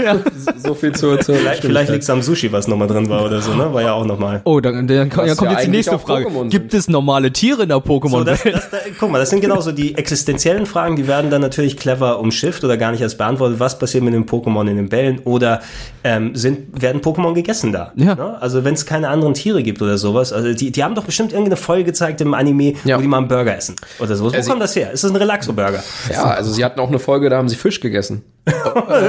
[0.56, 3.42] So viel zur, zur Vielleicht, vielleicht liegt es am Sushi, was nochmal drin war oder
[3.42, 3.72] so, ne?
[3.72, 4.40] War ja auch nochmal.
[4.44, 6.26] Oh, dann, dann, dann ja kommt jetzt die nächste Frage.
[6.48, 8.54] Gibt es normale Tiere in der So, das, Pokémon-Welt?
[8.54, 12.18] das, da, guck mal, das sind genauso die existenziellen Fragen, die werden dann natürlich clever
[12.18, 13.60] umschifft oder gar nicht erst beantwortet.
[13.60, 15.20] Was passiert mit den Pokémon in den Bällen?
[15.20, 15.60] Oder
[16.02, 17.92] ähm, sind, werden Pokémon gegessen da?
[17.94, 18.14] Ja.
[18.16, 18.36] Ne?
[18.40, 20.32] Also wenn es keine anderen Tiere gibt oder sowas.
[20.32, 22.96] Also die, die haben doch bestimmt irgendeine Folge gezeigt im Anime, Ja.
[22.96, 23.76] wo die mal einen Burger essen.
[24.00, 24.32] Oder sowas.
[24.32, 24.90] Wo Also- kommt das her?
[24.90, 25.84] Ist das ein Relaxo-Burger?
[26.12, 28.22] Ja, also sie hatten auch eine Folge, da haben sie Fisch gegessen.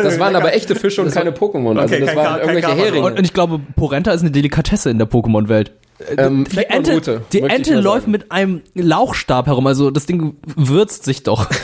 [0.04, 1.80] Das waren aber echte Fische und keine Pokémon.
[1.80, 2.76] Also Okay, das kein waren irgendwelche.
[2.76, 3.06] Heringe.
[3.06, 5.72] Und ich glaube, Porenta ist eine Delikatesse in der Pokémon-Welt.
[6.18, 8.12] Ähm, Die Ente, Fleckmannrute, die Ente läuft sagen.
[8.12, 11.48] mit einem Lauchstab herum, also das Ding würzt sich doch.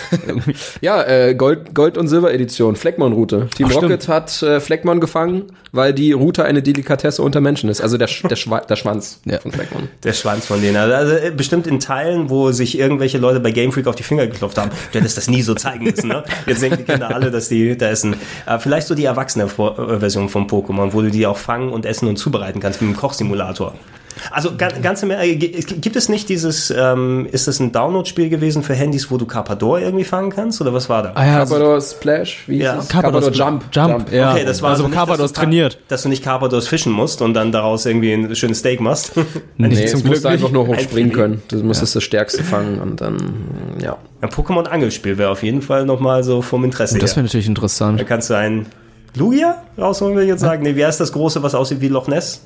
[0.82, 3.48] Ja, äh, Gold, Gold- und Silber-Edition, Fleckmann-Route.
[3.56, 7.82] Team Ach, Rocket hat äh, Fleckmann gefangen, weil die Route eine Delikatesse unter Menschen ist.
[7.82, 9.39] Also der, Sch der, Schwa der Schwanz Ja.
[9.39, 9.89] von Fleckmann.
[10.04, 10.76] Der Schwanz von denen.
[10.78, 14.28] Also äh, bestimmt in Teilen, wo sich irgendwelche Leute bei Game Freak auf die Finger
[14.28, 14.71] geklopft haben.
[14.91, 16.24] Du hättest das nie so zeigen müssen, ne?
[16.45, 18.15] Jetzt denken die Kinder alle, dass die da essen.
[18.45, 21.86] Äh, vielleicht so die erwachsene äh, Version von Pokémon, wo du die auch fangen und
[21.86, 23.74] essen und zubereiten kannst, wie im Kochsimulator.
[24.32, 29.12] Also ga- ganze gibt es nicht dieses, ähm, ist das ein Download-Spiel gewesen für Handys,
[29.12, 30.62] wo du Carpador irgendwie fangen kannst?
[30.62, 31.12] Oder was war da?
[31.15, 32.78] Ah ja, also Carpador Splash, wie Ja.
[32.80, 32.88] es?
[32.88, 33.65] Carpador Jump.
[33.71, 34.32] Jump, ja.
[34.34, 35.80] Okay, das war also nicht, Carpador dass ist du Car- trainiert.
[35.88, 39.12] Dass du nicht Carpadors fischen musst und dann daraus irgendwie ein schönes Steak machst.
[39.58, 41.41] Nee, zum musst Glück du einfach nur hochspringen Ein können.
[41.47, 43.17] Du musstest das Stärkste fangen und dann,
[43.82, 43.97] ja.
[44.21, 47.17] Ein Pokémon-Angelspiel wäre auf jeden Fall nochmal so vom Interesse Das her.
[47.17, 48.06] wäre natürlich Da interessant.
[48.08, 48.65] kannst du ein
[49.15, 50.63] Lugia rausholen, will ich jetzt sagen.
[50.63, 52.41] Nee, wie heißt das große, was aussieht wie Loch Ness?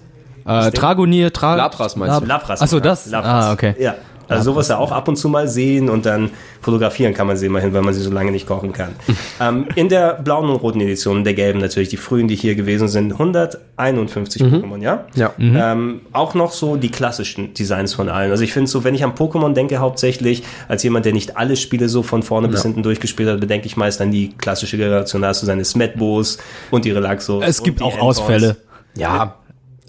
[0.45, 2.25] Äh, Dragonier, Tra Lapras meinst du?
[2.25, 2.61] Lapras.
[2.61, 2.81] Achso, ja.
[2.81, 3.05] das?
[3.07, 3.45] Lapras.
[3.45, 3.75] Ah, okay.
[3.79, 3.95] Ja.
[4.29, 6.29] Also sowas ja auch ab und zu mal sehen und dann
[6.61, 8.89] fotografieren kann man sie immerhin, weil man sie so lange nicht kochen kann.
[9.41, 12.87] ähm, in der blauen und roten Edition, der gelben natürlich, die frühen, die hier gewesen
[12.87, 15.05] sind, 151 Pokémon, ja?
[15.15, 15.33] Ja.
[15.39, 18.29] Ähm, auch noch so die klassischen Designs von allen.
[18.29, 21.55] Also ich finde so, wenn ich an Pokémon denke, hauptsächlich als jemand, der nicht alle
[21.55, 25.23] Spiele so von vorne bis hinten durchgespielt hat, bedenke ich meist an die klassische Generation.
[25.23, 26.37] Da hast du seine Smetbos
[26.69, 27.43] und die Relaxos.
[27.45, 28.19] Es gibt auch Entons.
[28.19, 28.57] Ausfälle.
[28.95, 29.35] Ja.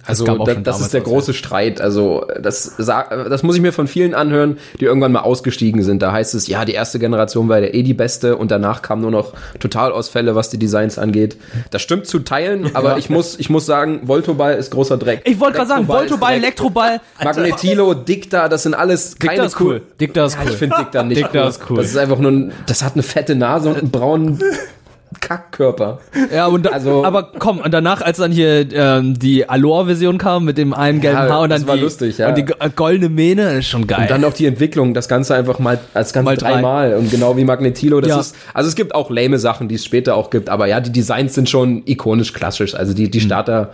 [0.06, 1.80] Also das, das ist der große Streit.
[1.80, 6.02] Also das, das muss ich mir von vielen anhören, die irgendwann mal ausgestiegen sind.
[6.02, 9.02] Da heißt es, ja, die erste Generation war ja eh die beste und danach kamen
[9.02, 11.36] nur noch Totalausfälle, was die Designs angeht.
[11.70, 15.22] Das stimmt zu teilen, aber ich muss, ich muss sagen, Voltoball ist großer Dreck.
[15.24, 16.34] Ich wollte gerade sagen, Voltoball.
[16.34, 17.00] Elektroball.
[17.22, 19.82] Magnetilo, Dicta, das sind alles keine ist cool.
[20.00, 20.50] Dicta ist Ja, cool.
[20.50, 21.48] Ich finde Dicta nicht Dicta cool.
[21.48, 21.76] ist cool.
[21.76, 24.38] Das ist einfach nur ein, das hat eine fette Nase und einen braunen
[25.20, 25.98] Kackkörper.
[26.32, 30.44] Ja, und da, Also- aber komm, und danach, als dann hier ähm, die Aloha-Version kam
[30.44, 32.28] mit dem einen gelben Ja, Haar und dann das war die, lustig, ja.
[32.28, 34.02] und die äh, goldene Mähne, ist schon geil.
[34.02, 36.52] Und dann noch die Entwicklung, das Ganze einfach mal als ganz Mal drei.
[36.52, 38.00] dreimal und genau wie Magnetilo.
[38.00, 38.20] Das Ja.
[38.20, 40.92] ist, also es gibt auch lame Sachen, die es später auch gibt, aber ja, die
[40.92, 42.74] Designs sind schon ikonisch klassisch.
[42.76, 43.70] Also die, die Starter,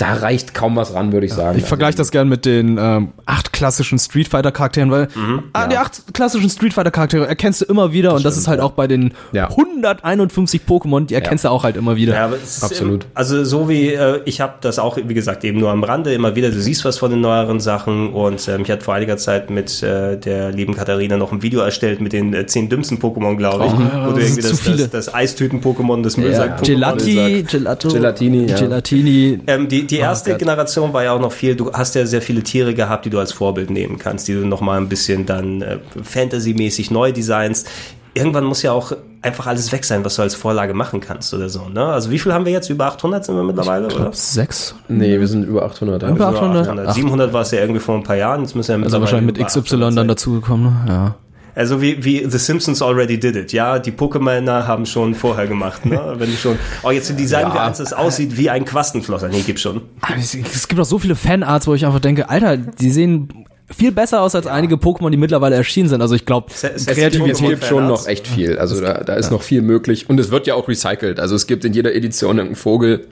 [0.00, 1.58] da reicht kaum was ran, würde ich sagen.
[1.58, 5.08] ich vergleiche das gern mit den ähm, acht klassischen Street Fighter Charakteren, weil
[5.52, 8.60] ah, die acht klassischen Street Fighter Charaktere erkennst du immer wieder und das ist halt
[8.60, 9.50] auch bei den Ja.
[9.50, 12.14] 151 Pokémon, die erkennst du auch halt immer wieder.
[12.14, 13.04] Ja, aber es ist Absolut.
[13.04, 16.14] Im, also so wie äh, ich habe das auch, wie gesagt, eben nur am Rande
[16.14, 16.50] immer wieder.
[16.50, 19.82] Du siehst was von den neueren Sachen und ähm, ich hatte vor einiger Zeit mit
[19.82, 23.66] äh, der lieben Katharina noch ein Video erstellt mit den äh, zehn dümmsten Pokémon, glaube
[23.66, 26.64] ich, wo du das irgendwie das, das, das Eistüten-Pokémon, das Müllsack-Pokémon.
[26.64, 28.56] Gelati, Gelato, Gelatini, ja.
[28.56, 29.38] Gelatini.
[29.46, 30.36] Ähm, die die erste.
[30.36, 33.18] Generation war ja auch noch viel, du hast ja sehr viele Tiere gehabt, die du
[33.18, 37.68] als Vorbild nehmen kannst, die du noch mal ein bisschen dann äh, Fantasy-mäßig neu designst.
[38.14, 41.48] Irgendwann muss ja auch einfach alles weg sein, was du als Vorlage machen kannst oder
[41.48, 41.68] so.
[41.68, 41.84] Ne?
[41.84, 42.70] Also wie viel haben wir jetzt?
[42.70, 44.10] Über 800 sind wir mittlerweile, oder?
[44.12, 44.74] Sechs.
[44.88, 46.02] Nee, wir sind über 800.
[46.02, 46.08] Ja.
[46.10, 46.86] Über Also 800?
[46.88, 46.94] Ach.
[46.94, 48.40] 700 war es ja irgendwie vor ein paar Jahren.
[48.42, 50.92] Jetzt müssen wir Also wahrscheinlich mit XY dann dazugekommen, ne?
[50.92, 51.14] Ja.
[51.54, 53.52] Also wie, wie The Simpsons already did it.
[53.52, 55.84] Ja, die Pokémoner haben schon vorher gemacht.
[55.86, 56.00] Ne?
[56.18, 59.28] Wenn die schon, oh, jetzt designen wir eins, das aussieht wie ein Quastenflosser.
[59.28, 59.82] Nee, gibt's schon.
[60.18, 63.92] Es, es gibt auch so viele Fanarts, wo ich einfach denke, Alter, die sehen viel
[63.92, 66.02] besser aus als einige Pokémon, die mittlerweile erschienen sind.
[66.02, 67.36] Also ich glaube, Es- es- Es Kreativität.
[67.38, 68.58] gibt, gibt schon noch echt viel.
[68.58, 70.08] Also da, da ist noch viel möglich.
[70.10, 71.20] Und es wird ja auch recycelt.
[71.20, 73.06] Also es gibt in jeder Edition einen Vogel.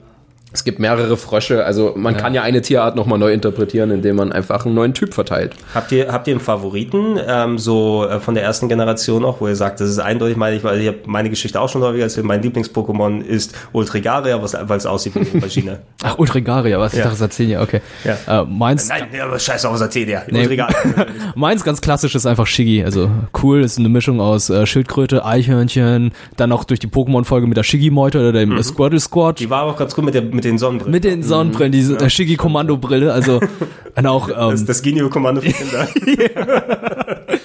[0.51, 1.63] Es gibt mehrere Frösche.
[1.63, 5.13] Also man kann ja eine Tierart nochmal neu interpretieren, indem man einfach einen neuen Typ
[5.13, 5.53] verteilt.
[5.75, 9.47] Habt ihr, habt ihr einen Favoriten, ähm, so äh, von der ersten Generation noch, wo
[9.47, 12.03] ihr sagt, das ist eindeutig, meine ich, weil ich habe meine Geschichte auch schon häufiger
[12.05, 15.79] erzählt, mein Lieblings-Pokémon ist Ultrigaria, was- weil es aussieht wie eine Maschine.
[16.03, 16.93] Ach, Ultrigaria, was?
[16.93, 17.03] Ich Ja.
[17.05, 17.81] dachte, das erzählen ja, okay.
[18.03, 18.41] Ja.
[18.41, 20.23] Äh, meins, Nein, nee, aber scheiß auf, was erzählt ihr?
[20.31, 20.41] Nee.
[20.41, 20.75] Ultrigaria.
[21.35, 22.83] meins ganz klassisch ist einfach Shiggy.
[22.83, 23.11] Also
[23.43, 27.63] cool, ist eine Mischung aus äh, Schildkröte, Eichhörnchen, dann auch durch die Pokémon-Folge mit der
[27.63, 29.39] Shiggy-Meute oder dem Squirtle Squad.
[29.39, 30.91] Die war auch ganz gut mit, der, mit den Sonnenbrillen.
[30.91, 33.41] Mit den Sonnenbrillen, diese äh, Shiggy-Kommando-Brille, also
[33.95, 35.87] und auch das, ähm, das Genio-Kommando für Kinder.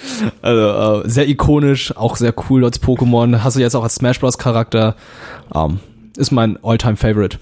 [0.42, 3.42] also, äh, sehr ikonisch, auch sehr cool als Pokémon.
[3.42, 4.38] Hast du jetzt auch als Smash Bros.
[4.38, 4.94] Charakter.
[5.54, 5.80] Ähm,
[6.16, 7.38] ist mein All-Time-Favorite.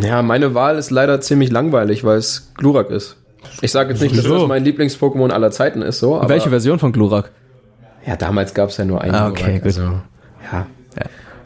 [0.00, 3.16] Ja, meine Wahl ist leider ziemlich langweilig, weil es Glurak ist.
[3.60, 6.16] Ich sage jetzt nicht, dass das mein Lieblings-Pokémon aller Zeiten ist, so.
[6.16, 7.32] Aber Welche Version von Glurak?
[8.06, 9.16] Ja, damals gab es ja nur einen.
[9.16, 9.66] Ah, okay, Glurak, gut.
[9.66, 9.82] Also,
[10.52, 10.66] ja.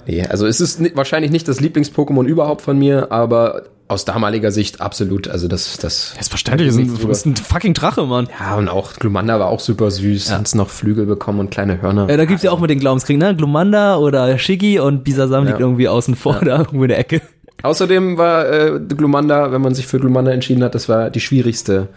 [0.07, 4.81] Nee, also es ist wahrscheinlich nicht das Lieblings-Pokémon überhaupt von mir, aber aus damaliger Sicht
[4.81, 5.29] absolut.
[5.29, 6.12] Also das, das.
[6.12, 7.12] Selbstverständlich, ist Nichts ein, drüber.
[7.12, 8.29] ist ein fucking Drache, Mann.
[8.41, 10.31] Ja, und auch Glumanda war auch super süß.
[10.31, 10.38] Ja.
[10.38, 12.09] Hat's noch Flügel bekommen und kleine Hörner.
[12.09, 13.37] Ja, da gibt's ja auch mit den Glaubenskriegen, ne?
[13.37, 15.65] Glumanda oder Shiggy und Bisasam liegt Ja.
[15.67, 17.21] irgendwie außen vor, da irgendwo in der Ecke.
[17.62, 21.88] Außerdem war äh, Glumanda, wenn man sich für Glumanda entschieden hat, das war die schwierigste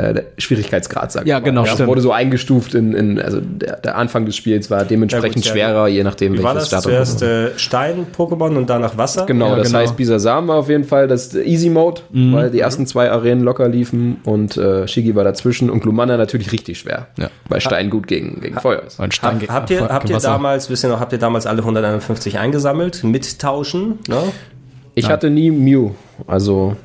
[0.00, 1.88] äh, Schwierigkeitsgrad, sag ich Ja, genau, Das stimmt.
[1.88, 5.60] wurde so eingestuft in, in also der, der Anfang des Spiels war dementsprechend Ja, gut,
[5.60, 5.68] ja.
[5.68, 6.84] schwerer, je nachdem Wie war welches das?
[6.84, 7.04] Starter.
[7.04, 9.26] Zuerst äh, Stein-Pokémon und danach Wasser?
[9.26, 9.78] Genau, Ja, das genau.
[9.80, 12.32] heißt, Bisasam war auf jeden Fall das Easy Mode, Mhm.
[12.32, 16.52] weil die ersten zwei Arenen locker liefen und äh, Shigi war dazwischen und Glumanda natürlich
[16.52, 17.28] richtig schwer, Ja.
[17.48, 19.00] weil Stein gut gegen, gegen Feuer ist.
[19.00, 21.62] Ein Stein gegen- habt ihr, habt ihr damals, wisst ihr noch, habt ihr damals alle
[21.62, 23.04] 151 eingesammelt?
[23.04, 23.98] Mittauschen?
[24.08, 24.16] Ne?
[24.94, 25.90] Ich hatte nie Mew,
[26.26, 26.76] also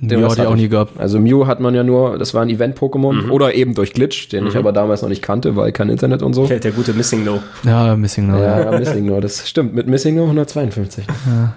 [0.00, 0.98] Mew was hatte ich auch nie gehabt.
[0.98, 3.30] Also Mew hat man ja nur, das war ein Event-Pokémon Mhm.
[3.32, 6.32] oder eben durch Glitch, den ich aber damals noch nicht kannte, weil kein Internet und
[6.32, 6.46] so.
[6.46, 7.40] Der, der gute Missing No.
[7.64, 8.38] Ja, Missing No.
[8.38, 9.74] Ja, ja, Missing No, das stimmt.
[9.74, 11.04] Mit Missing No 152.
[11.26, 11.54] Ja,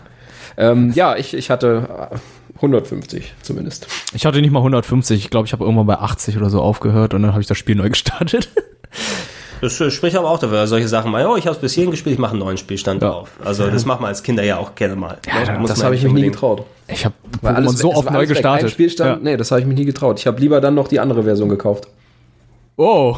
[0.57, 2.15] ähm, ja ich, ich hatte äh,
[2.57, 3.87] 150 zumindest.
[4.13, 5.17] Ich hatte nicht mal 150.
[5.19, 7.57] Ich glaube, ich habe irgendwann bei 80 oder so aufgehört und dann habe ich das
[7.57, 8.49] Spiel neu gestartet.
[9.63, 11.91] Das äh, spricht aber auch dafür, solche Sachen mal, oh, ich habe es bis hierhin
[11.91, 13.11] gespielt, ich mache einen neuen Spielstand Ja.
[13.11, 13.29] auf.
[13.45, 15.17] Also das macht man als Kinder ja auch gerne mal.
[15.25, 15.45] Ne?
[15.45, 16.65] da- Muss Das habe ich mich nie getraut.
[16.87, 18.27] Ich habe alles- so oft neu weg.
[18.29, 18.65] gestartet.
[18.65, 19.31] Ein Spielstand, Ja.
[19.31, 20.19] nee, das habe ich mich nie getraut.
[20.19, 21.87] Ich habe lieber dann noch die andere Version gekauft.
[22.75, 23.15] Oh.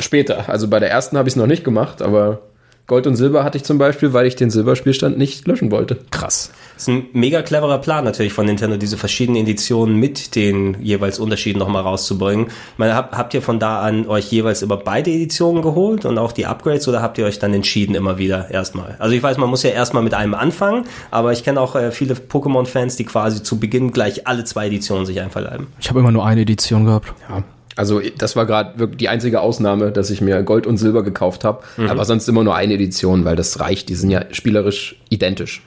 [0.00, 0.48] Später.
[0.48, 2.40] Also bei der ersten habe ich es noch nicht gemacht, aber
[2.86, 5.98] Gold und Silber hatte ich zum Beispiel, weil ich den Silberspielstand nicht löschen wollte.
[6.12, 6.52] Krass.
[6.74, 11.18] Das ist ein mega cleverer Plan natürlich von Nintendo, diese verschiedenen Editionen mit den jeweils
[11.18, 12.46] Unterschieden nochmal rauszubringen.
[12.46, 16.16] Ich meine, habt, habt ihr von da an euch jeweils immer beide Editionen geholt und
[16.16, 18.94] auch die Upgrades oder habt ihr euch dann entschieden immer wieder erstmal?
[19.00, 21.90] Also ich weiß, man muss ja erstmal mit einem anfangen, aber ich kenne auch äh,
[21.90, 25.66] viele Pokémon-Fans, die quasi zu Beginn gleich alle zwei Editionen sich einverleiben.
[25.80, 27.12] Ich habe immer nur eine Edition gehabt.
[27.28, 27.42] Ja.
[27.76, 31.44] Also das war gerade wirklich die einzige Ausnahme, dass ich mir Gold und Silber gekauft
[31.44, 33.90] habe, aber sonst immer nur eine Edition, weil das reicht.
[33.90, 35.62] Die sind ja spielerisch identisch.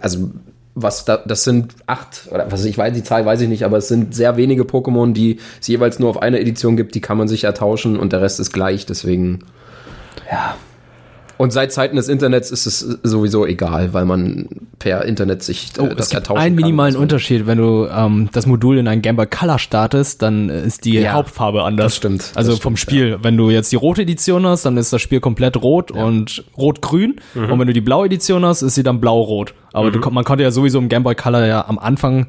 [0.00, 0.30] Also
[0.74, 3.78] was da, das sind acht, oder was ich weiß, die Zahl weiß ich nicht, aber
[3.78, 7.18] es sind sehr wenige Pokémon, die es jeweils nur auf eine Edition gibt, die kann
[7.18, 9.40] man sich ertauschen und der Rest ist gleich, deswegen,
[10.30, 10.56] ja.
[11.40, 14.46] Und seit Zeiten des Internets ist es sowieso egal, weil man
[14.78, 16.54] per Internet sich äh, Oh, das es gibt einen kann.
[16.54, 17.46] minimalen Also, Unterschied.
[17.46, 21.12] Wenn du ähm, das Modul in ein Game Boy Color startest, dann ist die Ja,
[21.14, 21.86] Hauptfarbe anders.
[21.86, 23.18] das stimmt, das Also vom stimmt, Spiel.
[23.22, 27.16] Wenn du jetzt die rote Edition hast, dann ist das Spiel komplett rot und rot-grün.
[27.34, 27.50] Mhm.
[27.52, 29.54] Und wenn du die blaue Edition hast, ist sie dann blau-rot.
[29.72, 32.26] Aber du, kon- man konnte ja sowieso im Game Boy Color ja am Anfang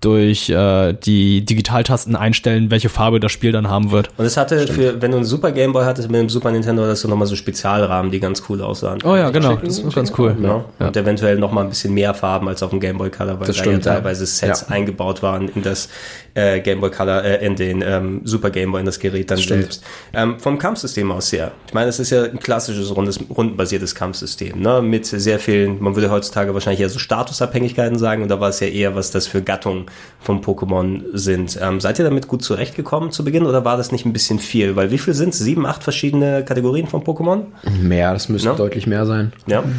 [0.00, 4.10] durch äh, die Digitaltasten einstellen, welche Farbe das Spiel dann haben wird.
[4.16, 6.82] Und es hatte für, wenn du einen Super Game Boy hattest mit dem Super Nintendo,
[6.82, 8.98] hattest du nochmal so Spezialrahmen, die ganz cool aussahen.
[9.04, 9.54] Oh ja, genau.
[9.56, 10.36] Das ist ganz cool.
[10.42, 10.64] Ja.
[10.86, 13.46] Und eventuell noch mal ein bisschen mehr Farben als auf dem Game Boy Color, weil
[13.46, 13.96] Das da stimmt, ja ja.
[13.98, 14.74] teilweise Sets Ja.
[14.74, 15.88] eingebaut waren in das
[16.34, 19.38] äh, Game Boy Color, äh, in den ähm, Super Game Boy, in das Gerät dann
[19.38, 19.62] stimmt.
[19.62, 19.84] selbst.
[20.14, 21.52] Ähm, vom Kampfsystem aus her.
[21.66, 24.80] Ich meine, es ist ja ein klassisches rundes, rundenbasiertes Kampfsystem, ne?
[24.82, 28.60] Mit sehr vielen, man würde heutzutage wahrscheinlich eher so Statusabhängigkeiten sagen, und da war es
[28.60, 29.86] ja eher, was das für Gattungen
[30.20, 31.58] von Pokémon sind.
[31.60, 34.76] Ähm, seid ihr damit gut zurechtgekommen zu Beginn oder war das nicht ein bisschen viel?
[34.76, 35.38] Weil wie viel sind es?
[35.40, 37.42] Sieben, acht verschiedene Kategorien von Pokémon?
[37.80, 38.54] Mehr, das müsste Ja.
[38.54, 39.32] deutlich mehr sein.
[39.46, 39.62] Ja.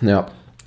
[0.00, 0.26] Ja.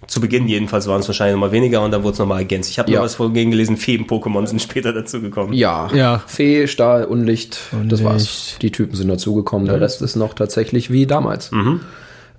[0.09, 2.69] Zu Beginn jedenfalls waren es wahrscheinlich nochmal weniger und dann wurde es nochmal ergänzt.
[2.71, 2.97] Ich habe Ja.
[2.97, 5.53] noch was vorhin gelesen, Feen-Pokémon sind später dazugekommen.
[5.53, 5.87] Ja.
[5.93, 6.23] Ja.
[6.25, 8.13] Fee, Stahl, Unlicht, das war's.
[8.23, 8.61] Unlicht.
[8.63, 9.67] Die Typen sind dazugekommen.
[9.67, 11.51] Der Rest ist noch tatsächlich wie damals.
[11.51, 11.79] Ähm,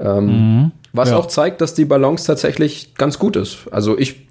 [0.00, 0.72] Mhm.
[0.92, 1.16] Was Ja.
[1.18, 3.58] auch zeigt, dass die Balance tatsächlich ganz gut ist.
[3.70, 4.26] Also ich,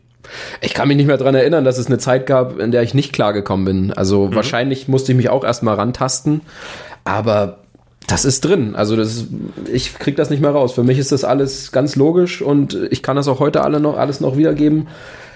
[0.62, 2.94] ich kann mich nicht mehr dran erinnern, dass es eine Zeit gab, in der ich
[2.94, 3.94] nicht klargekommen bin.
[3.94, 4.36] Also Mhm.
[4.36, 6.42] wahrscheinlich musste ich mich auch erstmal rantasten,
[7.06, 7.60] aber
[8.10, 8.76] das ist drin.
[8.76, 9.28] Also das ist,
[9.72, 10.74] ich krieg das nicht mehr raus.
[10.74, 13.98] Für mich ist das alles ganz logisch und ich kann das auch heute alle noch,
[13.98, 14.88] alles noch wiedergeben.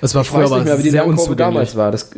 [0.02, 1.38] Es war Ich früher weiß nicht aber mehr, wie die sehr unzugänglich.
[1.38, 1.90] damals war.
[1.92, 2.10] Das,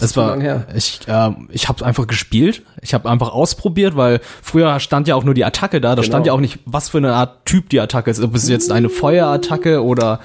[0.00, 0.66] das war, lang her.
[0.74, 2.62] ich, äh, ich habe einfach gespielt.
[2.82, 5.94] Ich habe einfach ausprobiert, weil früher stand ja auch nur die Attacke da.
[5.94, 8.20] Da stand ja auch nicht, was für eine Art Typ die Attacke ist.
[8.20, 10.18] Ob es jetzt eine Feuerattacke oder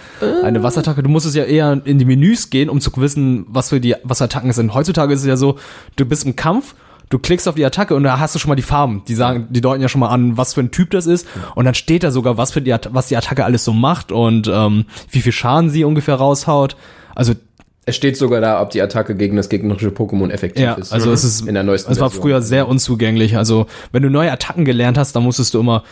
[0.43, 1.04] eine Wasserattacke.
[1.04, 4.19] Du musstest ja eher in die Menüs gehen, um zu wissen, was für die was
[4.22, 4.74] Attacken sind.
[4.74, 5.58] Heutzutage ist es ja so,
[5.96, 6.74] du bist im Kampf.
[7.09, 9.03] Du klickst auf die Attacke und da hast du schon mal die Farben.
[9.07, 11.27] Die sagen, die deuten ja schon mal an, was für ein Typ das ist.
[11.55, 14.47] Und dann steht da sogar, was für die, was die Attacke alles so macht und
[14.51, 16.75] ähm, wie viel Schaden sie ungefähr raushaut.
[17.13, 17.33] Also
[17.85, 20.91] Es steht sogar da, ob die Attacke gegen das gegnerische Pokémon effektiv Ja, ist.
[20.91, 22.23] also es ist, in der neuesten es war Version.
[22.23, 23.37] früher sehr unzugänglich.
[23.37, 25.83] Also wenn du neue Attacken gelernt hast, dann musstest du immer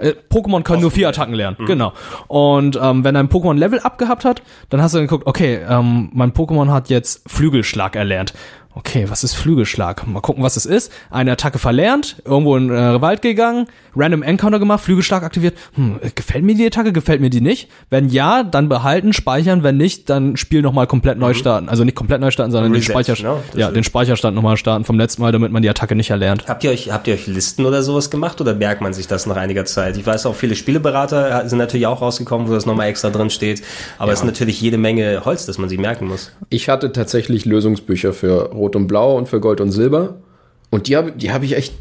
[0.00, 1.92] äh, Pokémon können nur vier Attacken lernen, genau.
[2.28, 6.10] Und ähm, wenn ein Pokémon Level abgehabt hat, dann hast du dann geguckt, okay, ähm,
[6.12, 8.32] mein Pokémon hat jetzt Flügelschlag erlernt.
[8.74, 10.06] Okay, was ist Flügelschlag?
[10.06, 10.92] Mal gucken, was es ist.
[11.10, 15.56] Eine Attacke verlernt, irgendwo in äh, Wald gegangen, random Encounter gemacht, Flügelschlag aktiviert.
[15.74, 17.68] Hm, äh, gefällt mir die Attacke, gefällt mir die nicht?
[17.90, 19.62] Wenn ja, dann behalten, speichern.
[19.62, 21.68] Wenn nicht, dann Spiel nochmal komplett neu starten.
[21.68, 23.38] Also nicht komplett neu starten, sondern den, Speicher, ne?
[23.56, 26.46] Ja, den Speicherstand nochmal starten vom letzten Mal, damit man die Attacke nicht erlernt.
[26.46, 29.26] Habt ihr euch, habt ihr euch Listen oder sowas gemacht oder merkt man sich das
[29.26, 29.96] nach einiger Zeit?
[29.96, 33.62] Ich weiß auch, viele Spieleberater sind natürlich auch rausgekommen, wo das nochmal extra drin steht.
[33.98, 36.30] Aber es ist natürlich jede Menge Holz, das man sich merken muss.
[36.50, 40.16] Ich hatte tatsächlich Lösungsbücher für Rot und Blau und für Gold und Silber.
[40.70, 41.72] Und die habe die hab ich echt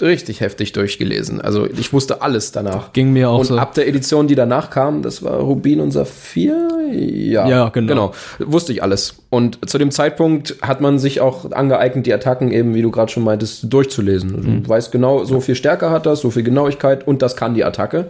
[0.00, 1.40] richtig heftig durchgelesen.
[1.42, 2.92] Also ich wusste alles danach.
[2.94, 3.58] Ging mir auch und so.
[3.58, 6.68] ab der Edition, die danach kam, das war Rubin und Saphir.
[6.90, 8.12] Ja, Ja, genau.
[8.38, 9.16] Wusste ich alles.
[9.28, 13.12] Und zu dem Zeitpunkt hat man sich auch angeeignet, die Attacken eben, wie du gerade
[13.12, 14.34] schon meintest, durchzulesen.
[14.36, 14.62] Also Mhm.
[14.62, 17.64] Du weißt genau, so viel Stärke hat das, so viel Genauigkeit und das kann die
[17.64, 18.06] Attacke.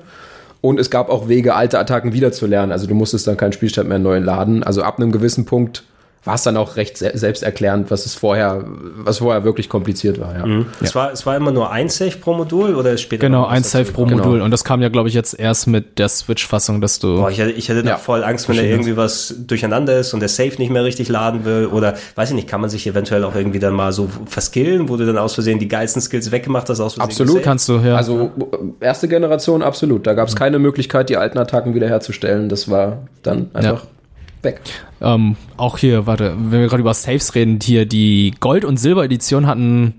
[0.63, 2.71] Und es gab auch Wege, alte Attacken wiederzulernen.
[2.71, 4.63] Also du musstest dann keinen Spielstand mehr neu laden.
[4.63, 5.83] Also ab einem gewissen Punkt
[6.23, 10.37] war es dann auch recht se selbsterklärend, was es vorher, was vorher wirklich kompliziert war.
[10.37, 10.65] Ja.
[10.83, 13.63] Es, war, es war immer nur ein Save pro Modul oder ist später Genau, ein
[13.63, 14.05] Save pro?
[14.05, 14.43] Modul.
[14.43, 17.17] Und das kam ja, glaube ich, jetzt erst mit der Switch-Fassung, dass du.
[17.17, 20.13] Boah, ich hätte, ich hätte da Ja, voll Angst, wenn da irgendwie was durcheinander ist
[20.13, 21.67] und der Safe nicht mehr richtig laden will.
[21.67, 24.99] Oder weiß ich nicht, kann man sich eventuell auch irgendwie dann mal so verskillen, wo
[24.99, 27.29] du dann aus Versehen die geilsten Skills weggemacht hast, aus Versehen Absolut.
[27.37, 27.45] gesaved?
[27.45, 27.97] kannst du, ja.
[27.97, 28.31] Also
[28.81, 30.07] erste Generation absolut.
[30.07, 32.51] Da gab es keine Möglichkeit, die alten Attacken wiederherzustellen.
[32.51, 33.85] Das war dann einfach
[34.43, 34.61] weg.
[35.01, 39.47] Ähm, auch hier, warte, wenn wir gerade über Saves reden, hier die Gold- und Silber-Edition
[39.47, 39.95] hatten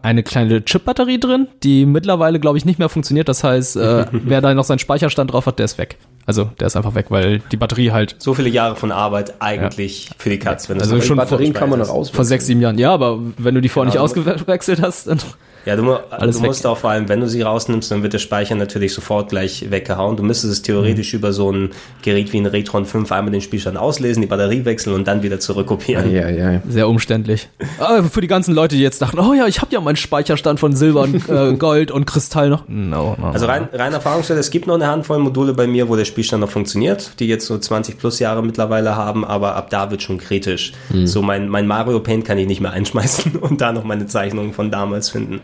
[0.00, 3.28] eine kleine Chip-Batterie drin, die mittlerweile, glaube ich, nicht mehr funktioniert.
[3.28, 5.96] Das heißt, äh, wer da noch seinen Speicherstand drauf hat, der ist weg.
[6.24, 10.10] Also, der ist einfach weg, weil die Batterie halt So viele Jahre von Arbeit eigentlich
[10.18, 10.68] für die Katz.
[10.68, 12.14] Wenn das Also Die schon Batterien vor- kann man noch auswählen.
[12.16, 12.78] vor sechs, sieben Jahren.
[12.78, 15.18] Ja, aber wenn du die vorher Genau, nicht ausgewechselt hast, dann
[15.66, 18.54] Ja, du, du musst auch vor allem, wenn du sie rausnimmst, dann wird der Speicher
[18.54, 20.16] natürlich sofort gleich weggehauen.
[20.16, 21.18] Du müsstest es theoretisch Mhm.
[21.18, 21.70] über so ein
[22.02, 25.40] Gerät wie ein Retron 5 einmal den Spielstand auslesen, die Batterie wechseln und dann wieder
[25.40, 26.10] zurückkopieren.
[26.10, 26.60] Ja, ja, ja.
[26.68, 27.48] sehr umständlich.
[27.78, 30.60] Aber für die ganzen Leute, die jetzt dachten, oh ja, ich habe ja meinen Speicherstand
[30.60, 32.64] von Silber und äh, Gold und Kristall noch.
[32.68, 35.96] No, no, Also rein, rein Erfahrungswert, es gibt noch eine Handvoll Module bei mir, wo
[35.96, 39.90] der Spielstand noch funktioniert, die jetzt so 20 plus Jahre mittlerweile haben, aber ab da
[39.90, 40.72] wird schon kritisch.
[40.88, 41.06] Hm.
[41.06, 44.52] So mein, mein Mario Paint kann ich nicht mehr einschmeißen und da noch meine Zeichnungen
[44.52, 45.40] von damals finden.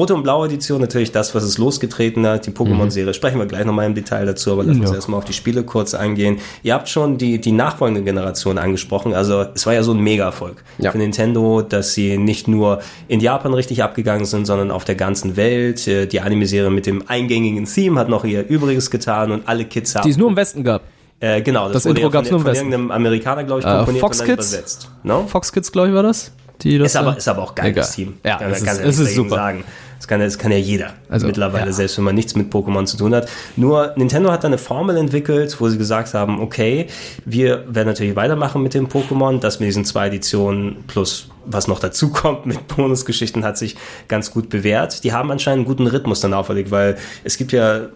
[0.00, 3.12] Rote und Blaue Edition natürlich das, was es losgetreten hat, die Pokémon-Serie.
[3.12, 4.94] Sprechen wir gleich nochmal im Detail dazu, aber lass uns Ja.
[4.94, 6.38] erstmal auf die Spiele kurz eingehen.
[6.62, 9.12] Ihr habt schon die, die nachfolgende Generation angesprochen.
[9.12, 10.90] Also es war ja so ein Mega-Erfolg Ja.
[10.90, 15.36] für Nintendo, dass sie nicht nur in Japan richtig abgegangen sind, sondern auf der ganzen
[15.36, 15.86] Welt.
[15.86, 19.94] Äh, Die Anime-Serie mit dem eingängigen Theme hat noch ihr Übriges getan und alle Kids
[19.94, 20.80] haben Die es nur im Westen gab.
[21.20, 22.72] äh, genau, das, Das wurde Intro ja gab's von, nur im von Westen.
[22.72, 24.52] irgendeinem Amerikaner, glaube ich, Äh, komponiert Fox und dann Kids?
[24.54, 24.88] übersetzt.
[25.02, 25.26] No?
[25.26, 26.32] Fox Kids, glaube ich, war das.
[26.62, 27.88] Die das Ist aber, ist aber auch geiles Egal.
[27.94, 28.14] Team.
[28.24, 29.34] Ja, es kann ist- ja es nichts ist super.
[29.36, 29.64] Sagen.
[30.10, 31.72] Das kann, das kann ja jeder Also, mittlerweile, ja.
[31.72, 33.28] selbst wenn man nichts mit Pokémon zu tun hat.
[33.54, 36.88] Nur Nintendo hat da eine Formel entwickelt, wo sie gesagt haben, okay,
[37.24, 39.38] wir werden natürlich weitermachen mit dem Pokémon.
[39.38, 43.76] Das mit diesen zwei Editionen plus was noch dazu kommt mit Bonusgeschichten hat sich
[44.08, 45.04] ganz gut bewährt.
[45.04, 47.86] Die haben anscheinend einen guten Rhythmus dann auferlegt, weil es gibt ja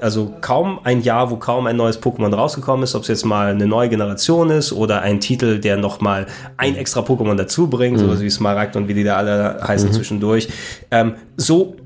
[0.00, 3.50] also kaum ein Jahr, wo kaum ein neues Pokémon rausgekommen ist, ob es jetzt mal
[3.50, 7.98] eine neue Generation ist oder ein Titel, der noch mal ein extra Pokémon dazu bringt,
[7.98, 10.48] sowas wie Smaragd und wie die da alle heißen zwischendurch.
[10.90, 11.76] Ähm, so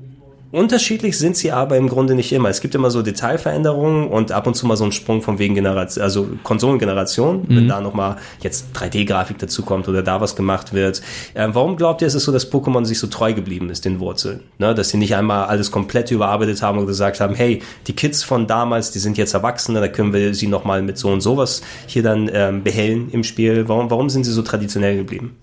[0.51, 2.47] Unterschiedlich sind sie aber im Grunde nicht immer.
[2.47, 5.55] Es gibt immer so Detailveränderungen und ab und zu mal so einen Sprung von wegen
[5.55, 11.01] Generation, also Konsolengeneration, wenn da nochmal jetzt 3D-Grafik dazu kommt oder da was gemacht wird.
[11.35, 13.99] Ähm, warum glaubt ihr, ist es so, dass Pokémon sich so treu geblieben ist, den
[13.99, 14.41] Wurzeln?
[14.57, 14.73] Ne?
[14.73, 18.47] Dass sie nicht einmal alles komplett überarbeitet haben und gesagt haben, hey, die Kids von
[18.47, 22.03] damals, die sind jetzt Erwachsene, da können wir sie nochmal mit so und sowas hier
[22.03, 23.67] dann ähm, behellen im Spiel.
[23.67, 25.35] Warum, warum sind sie so traditionell geblieben?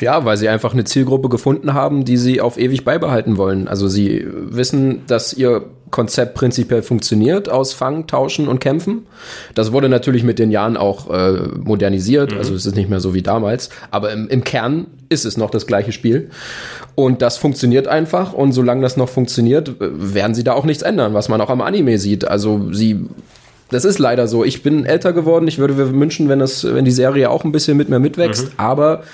[0.00, 3.68] Ja, weil sie einfach eine Zielgruppe gefunden haben, die sie auf ewig beibehalten wollen.
[3.68, 9.06] Also sie wissen, dass ihr Konzept prinzipiell funktioniert aus Fangen, Tauschen und Kämpfen.
[9.54, 13.12] Das wurde natürlich mit den Jahren auch äh, modernisiert, also es ist nicht mehr so
[13.12, 16.30] wie damals, aber im, im Kern ist es noch das gleiche Spiel.
[16.94, 20.82] Und das funktioniert einfach und solange das noch funktioniert, äh, werden sie da auch nichts
[20.82, 22.26] ändern, was man auch am Anime sieht.
[22.26, 23.06] Also sie
[23.70, 24.44] das ist leider so.
[24.44, 25.46] Ich bin älter geworden.
[25.46, 28.50] Ich würde mir wünschen, wenn das, wenn die Serie auch ein bisschen mit mir mitwächst.
[28.56, 29.04] Aber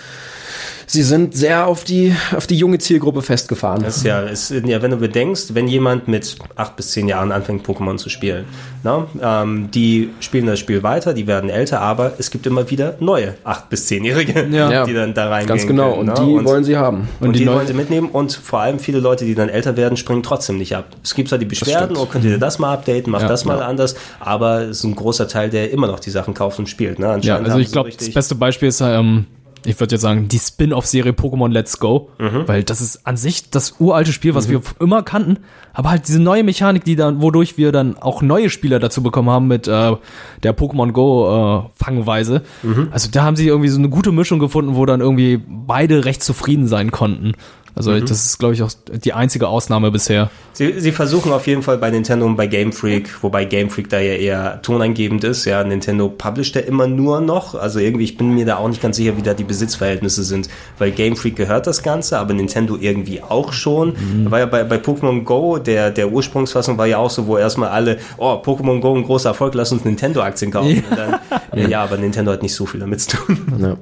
[0.86, 3.82] sie sind sehr auf die, auf die junge Zielgruppe festgefahren.
[3.82, 7.32] Das ist ja, ist, ja, wenn du bedenkst, wenn jemand mit acht bis zehn Jahren
[7.32, 8.44] anfängt, Pokémon zu spielen,
[8.84, 12.94] na, ähm, die spielen das Spiel weiter, die werden älter, aber es gibt immer wieder
[13.00, 14.84] neue acht bis zehnjährige, Ja.
[14.84, 15.48] die dann da reingehen.
[15.48, 15.96] Ganz genau.
[15.96, 16.24] Können, Und ne?
[16.40, 17.08] die wollen sie haben.
[17.20, 19.76] und, die die, neu- wollen sie mitnehmen und vor allem viele Leute, die dann älter
[19.76, 20.86] werden, springen trotzdem nicht ab.
[21.02, 23.60] Es gibt zwar die Beschwerden, oh, könnt ihr das mal updaten, macht Ja, das mal
[23.62, 26.98] anders, aber es ist ein großer Teil, der immer noch die Sachen kauft und spielt.
[26.98, 27.06] Ne?
[27.06, 29.26] Ja, Anscheinend also ich glaube, das beste Beispiel ist, ähm,
[29.66, 32.46] ich würde jetzt sagen, die Spin-off-Serie Pokémon Let's Go, Mhm.
[32.46, 35.38] weil das ist an sich das uralte Spiel, was wir immer kannten,
[35.72, 39.28] aber halt diese neue Mechanik, die dann, wodurch wir dann auch neue Spieler dazu bekommen
[39.30, 39.96] haben mit äh,
[40.42, 42.42] der Pokémon Go äh, Fangweise.
[42.62, 42.88] Mhm.
[42.90, 46.22] Also da haben sie irgendwie so eine gute Mischung gefunden, wo dann irgendwie beide recht
[46.22, 47.32] zufrieden sein konnten.
[47.76, 48.06] Also Mhm.
[48.06, 50.30] das ist, glaube ich, auch die einzige Ausnahme bisher.
[50.54, 53.90] Sie, sie versuchen auf jeden Fall bei Nintendo und bei Game Freak, wobei Game Freak
[53.90, 55.44] da ja eher tonangebend ist.
[55.44, 57.54] Ja, Nintendo publisht ja immer nur noch.
[57.54, 60.48] Also irgendwie, ich bin mir da auch nicht ganz sicher, wie da die Besitzverhältnisse sind,
[60.78, 63.94] weil Game Freak gehört das Ganze, aber Nintendo irgendwie auch schon.
[64.24, 67.36] Da War ja bei, bei Pokémon Go, der, der Ursprungsfassung war ja auch so, wo
[67.36, 70.82] erstmal alle, oh, Pokémon Go ein großer Erfolg, lass uns Nintendo-Aktien kaufen.
[70.90, 71.20] Und dann,
[71.54, 71.68] ja.
[71.68, 73.76] ja, aber Nintendo hat nicht so viel damit zu tun Ja.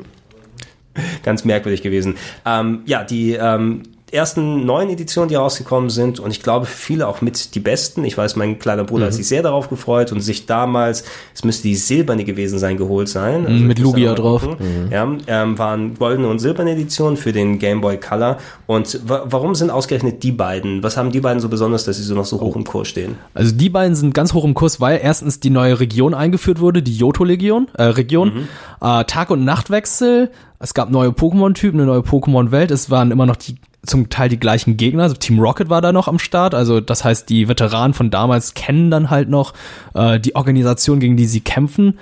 [1.23, 2.17] Ganz merkwürdig gewesen.
[2.45, 3.83] Ähm, ja, die ähm,
[4.15, 8.05] ersten neuen Editionen, die rausgekommen sind und ich glaube für viele auch mit die besten.
[8.05, 9.07] Ich weiß, mein kleiner Bruder Mhm.
[9.09, 13.09] hat sich sehr darauf gefreut und sich damals, es müsste die silberne gewesen sein, geholt
[13.09, 13.47] sein.
[13.47, 14.43] Also mit Lugia drauf.
[14.43, 14.89] gucken.
[14.91, 18.39] Ja, ähm, waren goldene und silberne Editionen für den Game Boy Color.
[18.67, 20.83] Und wa warum sind ausgerechnet die beiden?
[20.83, 23.17] Was haben die beiden so besonders, dass sie so noch so hoch im Kurs stehen?
[23.35, 26.83] Also die beiden sind ganz hoch im Kurs, weil erstens die neue Region eingeführt wurde,
[26.83, 28.49] die Johto-Legion, äh, Region.
[28.81, 30.31] Äh, Tag- und Nachtwechsel.
[30.59, 32.71] Es gab neue Pokémon-Typen, eine neue Pokémon-Welt.
[32.71, 35.05] Es waren immer noch die zum Teil die gleichen Gegner.
[35.05, 36.55] Also Team Rocket war da noch am Start.
[36.55, 39.53] Also das heißt, die Veteranen von damals kennen dann halt noch
[39.95, 41.99] äh, die Organisation, gegen die sie kämpfen.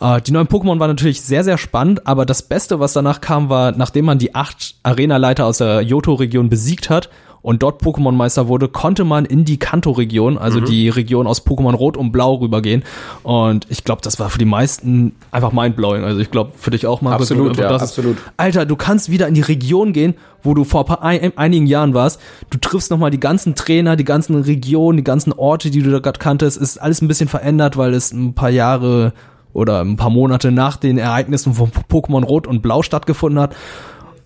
[0.00, 3.48] Äh, die neuen Pokémon waren natürlich sehr, sehr spannend, aber das Beste, was danach kam,
[3.48, 7.10] war, nachdem man die acht Arena-Leiter aus der Johto-Region besiegt hat
[7.48, 10.38] und dort Pokémon-Meister wurde, konnte man in die Kanto-Region, Mhm.
[10.38, 12.84] also die Region aus Pokémon Rot und Blau rübergehen.
[13.22, 16.04] Und ich glaube, das war für die meisten einfach mindblowing.
[16.04, 17.30] Also ich glaube, für dich auch, Markus.
[17.30, 18.18] Absolut, ja, dachtest, absolut.
[18.36, 21.94] Alter, du kannst wieder in die Region gehen, wo du vor paar, ein, einigen Jahren
[21.94, 22.20] warst.
[22.50, 26.00] Du triffst nochmal die ganzen Trainer, die ganzen Regionen, die ganzen Orte, die du da
[26.00, 26.58] gerade kanntest.
[26.58, 29.14] Ist alles ein bisschen verändert, weil es ein paar Jahre
[29.54, 33.56] oder ein paar Monate nach den Ereignissen von Pokémon Rot und Blau stattgefunden hat.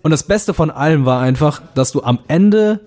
[0.03, 2.81] Und das Beste von allem war einfach, dass du am Ende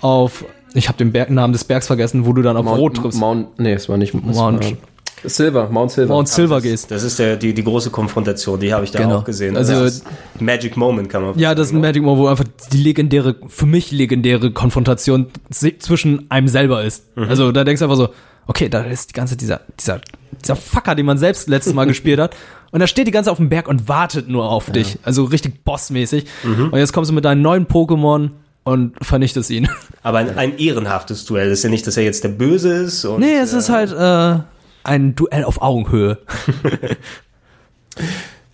[0.00, 3.18] auf, ich habe den Berg, Namen des Bergs vergessen, wo du dann auf Rot triffst.
[3.20, 4.76] Mount, nee, es war nicht es Mount- war
[5.24, 6.14] Silver, Mount Silver.
[6.14, 6.90] Mount Silver gehst.
[6.90, 9.18] Das ist der, die, die große Konfrontation, die habe ich da Genau.
[9.18, 9.56] auch gesehen.
[9.56, 10.06] Also- das ist
[10.40, 13.66] Magic Moment kann man Ja, das ist ein Magic Moment, wo einfach die legendäre, für
[13.66, 17.04] mich legendäre Konfrontation zwischen einem selber ist.
[17.14, 18.08] Also da denkst du einfach so,
[18.48, 20.00] okay, da ist die ganze dieser, dieser,
[20.42, 22.34] dieser Fucker, den man selbst letztes Mal gespielt hat.
[22.72, 24.98] Und da steht die ganze auf dem Berg und wartet nur auf dich.
[25.04, 26.24] Also richtig bossmäßig.
[26.42, 28.30] Und jetzt kommst du mit deinen neuen Pokémon
[28.64, 29.68] und vernichtest ihn.
[30.02, 31.50] Aber ein, ein ehrenhaftes Duell.
[31.50, 33.04] Ist ja nicht, dass er jetzt der Böse ist.
[33.04, 34.42] Und, Nee, es ist äh, halt äh,
[34.84, 36.18] ein Duell auf Augenhöhe.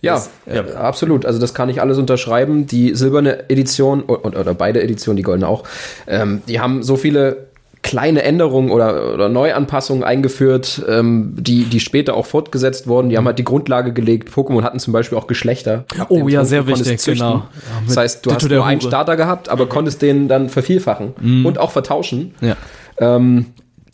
[0.01, 0.63] Ja, Das- ja.
[0.65, 1.25] äh, absolut.
[1.25, 2.67] Also das kann ich alles unterschreiben.
[2.67, 5.65] Die silberne Edition und, oder beide Editionen, die goldene auch,
[6.07, 7.48] ähm, die haben so viele
[7.81, 13.09] kleine Änderungen oder, oder Neuanpassungen eingeführt, ähm, die, die später auch fortgesetzt wurden.
[13.09, 14.29] Die haben halt die Grundlage gelegt.
[14.29, 15.85] Pokémon hatten zum Beispiel auch Geschlechter.
[16.09, 17.27] Oh ja, Punkt, sehr wichtig, züchten.
[17.27, 17.35] genau.
[17.37, 17.49] Ja,
[17.87, 18.81] das heißt, du Ditto hast der nur einen.
[18.81, 22.33] Starter gehabt, aber konntest den dann vervielfachen und auch vertauschen.
[22.41, 22.55] Ja.
[22.97, 23.45] Ähm,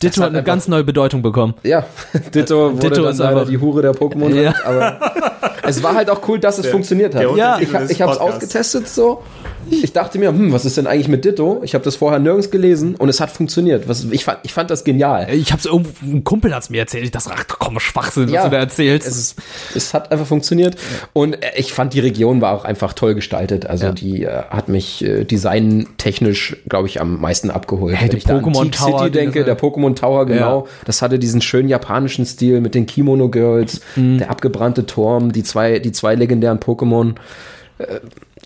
[0.02, 1.54] Ditto hat eine einfach- ganz neue Bedeutung bekommen.
[1.62, 1.86] ja,
[2.34, 4.34] Ditto wurde Ditto dann ist leider einfach- die Hure der Pokémon.
[4.34, 4.52] Ja.
[4.64, 4.98] Aber
[5.62, 7.22] es war halt auch cool, dass es funktioniert hat.
[7.22, 9.22] der ja, ich, hab- ich habe es ausgetestet so.
[9.70, 11.60] Ich dachte mir, hm, was ist denn eigentlich mit Ditto?
[11.64, 13.88] Ich habe das vorher nirgends gelesen und es hat funktioniert.
[13.88, 15.28] Was, ich, fand, ich fand das genial.
[15.32, 17.04] Ich hab's irgendwo, ein Kumpel hat's mir erzählt.
[17.04, 19.06] Ich dachte, ach komm, Schwachsinn, was du da erzählst.
[19.08, 19.36] Es, ist,
[19.74, 20.76] es hat einfach funktioniert.
[21.12, 23.66] Und äh, ich fand, die Region war auch einfach toll gestaltet.
[23.66, 23.92] Also Ja.
[23.92, 27.96] die äh, hat mich äh, designtechnisch, glaube ich, am meisten abgeholt.
[27.96, 30.68] Hey, Wenn ich da an Tower, City denke, der Pokémon Tower, genau.
[30.84, 34.18] Das hatte diesen schönen japanischen Stil mit den Kimono Girls, Mhm.
[34.18, 37.14] der abgebrannte Turm, die zwei, die zwei legendären Pokémon.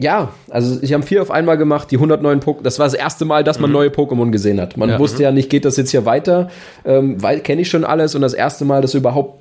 [0.00, 2.62] Ja, also sie haben vier auf einmal gemacht, die 100 neuen Pokémon.
[2.62, 4.76] Das war das erste Mal, dass man neue Pokémon gesehen hat.
[4.78, 4.94] Man Mhm.
[4.94, 4.98] Ja.
[4.98, 6.48] wusste ja nicht, geht das jetzt hier weiter,
[6.86, 9.38] ähm, weil kenne ich schon alles und das erste Mal, dass überhaupt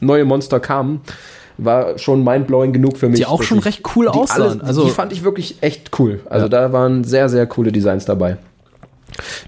[0.00, 1.00] neue Monster kamen,
[1.56, 3.20] war schon mindblowing genug für mich.
[3.20, 4.60] Die auch schon ich- recht cool aussahen.
[4.60, 6.20] Alle, Also- die fand ich wirklich echt cool.
[6.28, 6.48] Also Ja.
[6.50, 8.36] da waren sehr, sehr coole Designs dabei.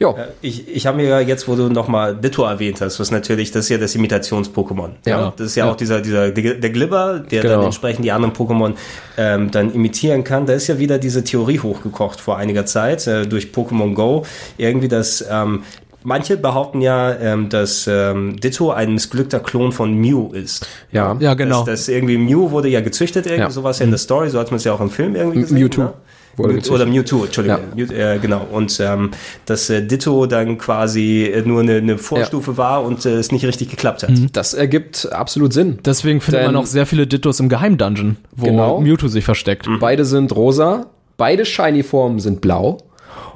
[0.00, 3.50] Ja, Ich, ich habe mir ja jetzt, wo du nochmal Ditto erwähnt hast, was natürlich,
[3.50, 4.90] das ist ja das Imitations-Pokémon.
[5.06, 5.32] Ja.
[5.36, 5.72] Das ist ja, Ja.
[5.72, 7.54] auch dieser, dieser, der Glibber, der Genau.
[7.56, 8.74] dann entsprechend die anderen Pokémon
[9.16, 10.46] ähm, dann imitieren kann.
[10.46, 14.24] Da ist ja wieder diese Theorie hochgekocht vor einiger Zeit äh, durch Pokémon Go.
[14.58, 15.62] Irgendwie das, ähm,
[16.02, 20.66] manche behaupten ja, ähm, dass ähm, Ditto ein missglückter Klon von Mew ist.
[20.92, 21.16] ja.
[21.20, 21.64] ja, genau.
[21.64, 23.50] Das, das irgendwie Mew wurde ja gezüchtet, irgendwie Ja.
[23.50, 25.58] sowas ja in der Story, so hat man es ja auch im Film irgendwie gesehen.
[25.58, 25.92] Mewtwo ne?
[26.36, 26.70] Gezüchtet.
[26.72, 27.60] Oder Mewtwo, Entschuldigung.
[27.76, 28.46] Mew, äh, genau.
[28.50, 29.10] Und ähm,
[29.46, 33.44] dass äh, Ditto dann quasi äh, nur eine, eine Vorstufe war und äh, es nicht
[33.44, 34.10] richtig geklappt hat.
[34.32, 35.78] Das ergibt absolut Sinn.
[35.84, 38.80] Deswegen findet Denn- man auch sehr viele Dittos im Geheimdungeon, wo Genau.
[38.80, 39.68] Mewtwo sich versteckt.
[39.80, 42.78] Beide sind rosa, beide Shiny-Formen sind blau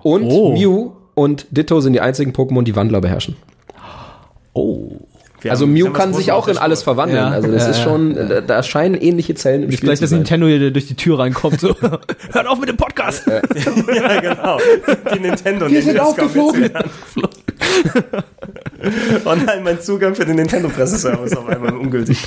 [0.02, 0.52] und Oh.
[0.52, 3.36] Mew und Ditto sind die einzigen Pokémon, die Wandler beherrschen.
[4.52, 4.90] Oh.
[5.40, 7.18] Wir Also haben- Mew kann sich auch in alles verwandeln.
[7.22, 7.84] Ja, also das ja, ist ja.
[7.84, 10.10] schon, da, da scheinen ähnliche Zellen im Spiel Vielleicht, dass.
[10.10, 13.24] Nintendo hier durch die Tür reinkommt, so, hört auf mit dem Podcast.
[13.26, 13.40] ja,
[14.20, 14.58] genau.
[15.14, 16.70] Die Nintendo Wir sind aufgeflogen.
[19.24, 22.18] Oh nein, mein Zugang für den Nintendo-Presseserver ist auf einmal ungültig.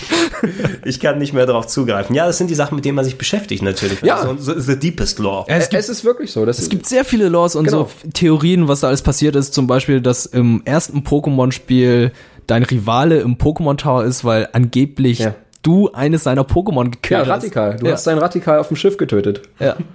[0.84, 2.14] Ich kann nicht mehr darauf zugreifen.
[2.16, 4.02] Ja, das sind die Sachen, mit denen man sich beschäftigt natürlich.
[4.02, 4.18] Ja.
[4.18, 5.46] Also, so, the deepest lore.
[5.48, 6.46] es, Es, gibt, ist wirklich so.
[6.46, 7.90] Das es gibt sehr viele Laws und Genau.
[8.04, 9.54] so Theorien, was da alles passiert ist.
[9.54, 12.12] Zum Beispiel, dass im ersten Pokémon-Spiel
[12.48, 15.36] dein Rivale im Pokémon Tower ist, weil angeblich Ja.
[15.62, 17.30] du eines seiner Pokémon ja, gekillt hast.
[17.30, 17.76] Radikal.
[17.78, 17.94] Du ja.
[17.94, 19.42] hast dein Radikal auf dem Schiff getötet.
[19.60, 19.76] Ja.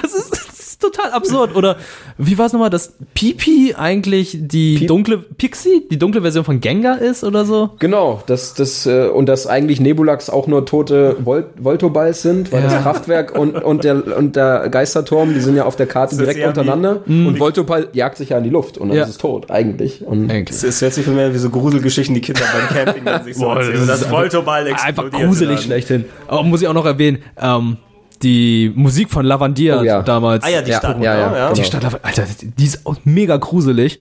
[0.00, 0.47] Das ist,
[0.80, 1.56] ist total absurd.
[1.56, 1.76] Oder
[2.16, 6.60] wie war es nochmal, dass Pipi eigentlich die Pi- dunkle Pixie, die dunkle Version von
[6.60, 7.70] Gengar ist oder so?
[7.78, 12.62] Genau, das, das, äh, und dass eigentlich Nebulax auch nur tote Vol Voltoballs sind, weil
[12.62, 12.68] Ja.
[12.70, 16.18] das Kraftwerk und, und, der, und der Geisterturm, die sind ja auf der Karte Das
[16.18, 17.02] direkt ja wie- untereinander.
[17.06, 19.04] Und Voltoball jagt sich ja in die Luft und dann Ja.
[19.04, 20.04] ist es tot, eigentlich.
[20.06, 23.24] Und Es ist hört sich für mich wie so Gruselgeschichten, die Kinder beim Camping dann
[23.24, 23.86] sich so Boah, erzählen.
[23.86, 25.04] das das Voltoball explodiert.
[25.14, 25.64] Einfach gruselig dann.
[25.64, 26.04] schlechthin.
[26.28, 27.78] Aber muss ich auch noch erwähnen, ähm,
[28.22, 30.02] die Musik von Lavandia Oh ja.
[30.02, 30.44] damals.
[30.44, 31.00] Ah ja, die Ja, Stadt.
[31.02, 31.48] ja, ja, genau.
[31.48, 31.66] Die genau.
[31.66, 32.24] Stadt, Lavan- Alter,
[32.58, 33.98] die ist auch mega gruselig.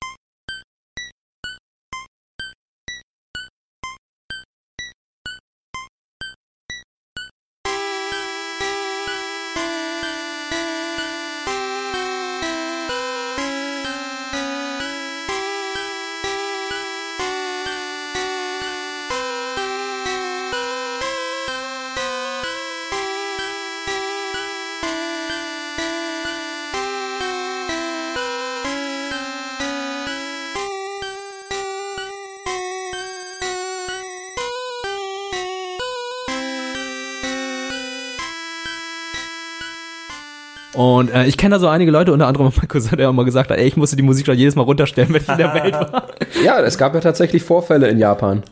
[41.08, 43.50] Und äh, ich kenne da so einige Leute, unter anderem mein Cousin, der immer gesagt
[43.50, 45.74] hat, ey, ich musste die Musik doch jedes Mal runterstellen, wenn ich in der Welt
[45.74, 46.08] war.
[46.44, 48.44] ja, es gab ja tatsächlich Vorfälle in Japan.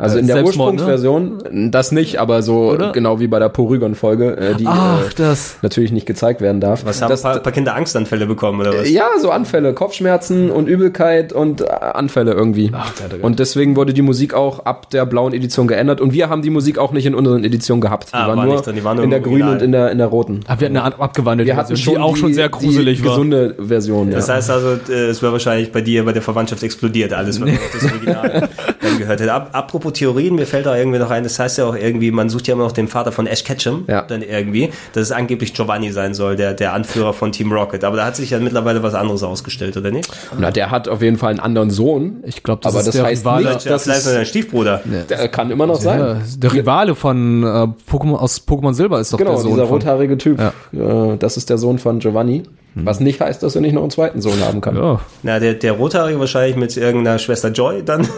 [0.00, 0.80] Also in der Selbstmord, ne?
[0.82, 2.92] Ursprungsversion, das nicht, aber so Oder?
[2.92, 5.56] genau wie bei der Porygon-Folge, äh, die Ach, äh, das.
[5.62, 6.84] natürlich nicht gezeigt werden darf.
[6.84, 8.90] Was haben das, ein paar, paar Kinder Angstanfälle bekommen oder was?
[8.90, 12.70] Ja, so Anfälle, Kopfschmerzen und Übelkeit und äh, Anfälle irgendwie.
[12.74, 12.92] Ach,
[13.22, 16.00] und deswegen wurde die Musik auch ab der blauen Edition geändert.
[16.00, 18.08] Und wir haben die Musik auch nicht in unseren Editionen gehabt.
[18.10, 19.72] Die Ah, war war nur nicht drin, die war nur in der grünen und in
[19.72, 20.40] der, in der roten.
[20.46, 23.04] Ah, wir hatten eine abgewandelte Wir hatten Version, schon die auch schon sehr gruselig die
[23.04, 23.12] war.
[23.14, 24.10] gesunde Version.
[24.10, 24.34] Das ja.
[24.34, 27.56] heißt also, äh, es wäre wahrscheinlich bei dir bei der Verwandtschaft explodiert, alles, was man
[27.58, 28.48] auf das Original
[28.80, 29.32] dann gehört hätte.
[29.32, 32.10] Ap apropos apropos Theorien, mir fällt da irgendwie noch ein, das heißt ja auch irgendwie,
[32.10, 34.02] man sucht ja immer noch den Vater von Ash Ketchum, Ja.
[34.02, 37.84] dann irgendwie, dass es angeblich Giovanni sein soll, der, der Anführer von Team Rocket.
[37.84, 40.10] Aber da hat sich ja mittlerweile was anderes ausgestellt, oder nicht?
[40.38, 42.22] Na, der hat auf jeden Fall einen anderen Sohn.
[42.24, 43.54] Ich glaube, das Aber ist das der heißt Rivale.
[43.54, 44.80] nicht, Ja, das vielleicht ist- dein Stiefbruder.
[45.08, 46.22] Der kann immer noch Ja, sein.
[46.36, 47.46] der Rivale von äh,
[47.90, 49.74] Pokémon aus Pokémon Silber ist doch Genau, der Sohn dieser von.
[49.78, 50.40] rothaarige Typ.
[50.40, 52.42] Äh, das ist der Sohn von Giovanni.
[52.74, 54.76] Was nicht heißt, dass er nicht noch einen zweiten Sohn haben kann.
[54.76, 55.00] Ja.
[55.22, 58.02] Na, der, der Rothaarige wahrscheinlich mit irgendeiner Schwester Joy dann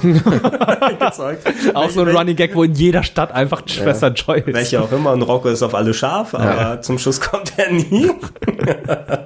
[1.01, 1.47] gezeugt.
[1.75, 4.55] Auch so ein Running Gag, wo in jeder Stadt einfach die Schwester Joy ist.
[4.55, 5.13] Welche auch immer.
[5.13, 8.11] Und Rocco ist auf alle scharf, aber zum Schluss kommt er nie.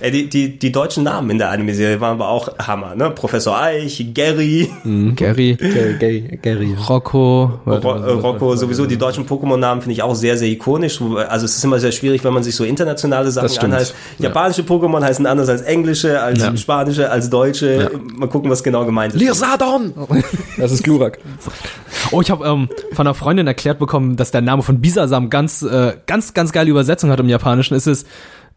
[0.00, 3.10] Ey, die, die, die deutschen Namen in der Anime-Serie waren aber auch Hammer, ne?
[3.10, 4.70] Professor Eich, Gary,
[5.14, 6.76] Gary, Gary, Gary, Gary.
[6.88, 7.60] Rocco.
[7.66, 11.00] Ro Rocco, sowieso die deutschen Pokémon-Namen finde ich auch sehr, sehr ikonisch.
[11.28, 13.94] Also es ist immer sehr schwierig, wenn man sich so internationale Sachen anheißt.
[14.18, 17.90] Japanische Pokémon heißen anders als englische, als spanische, als deutsche.
[18.16, 19.20] Mal gucken, was genau gemeint ist.
[19.20, 19.92] Lirsadon!
[20.58, 21.18] Das ist Glurak.
[22.10, 25.62] Oh, ich habe ähm, von einer Freundin erklärt bekommen, dass der Name von Bisasam ganz,
[25.62, 27.74] äh, ganz, ganz geile Übersetzung hat im Japanischen.
[27.74, 28.06] Es ist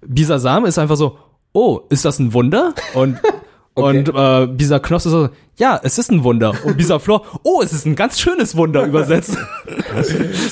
[0.08, 1.18] Bisasam ist einfach so,
[1.54, 2.74] oh, ist das ein Wunder?
[2.94, 3.20] Und
[3.76, 6.54] und äh, Bisa Knoss ist so, ja, es ist ein Wunder.
[6.64, 9.38] Und Bisa Flor, oh, es ist ein ganz schönes Wunder übersetzt.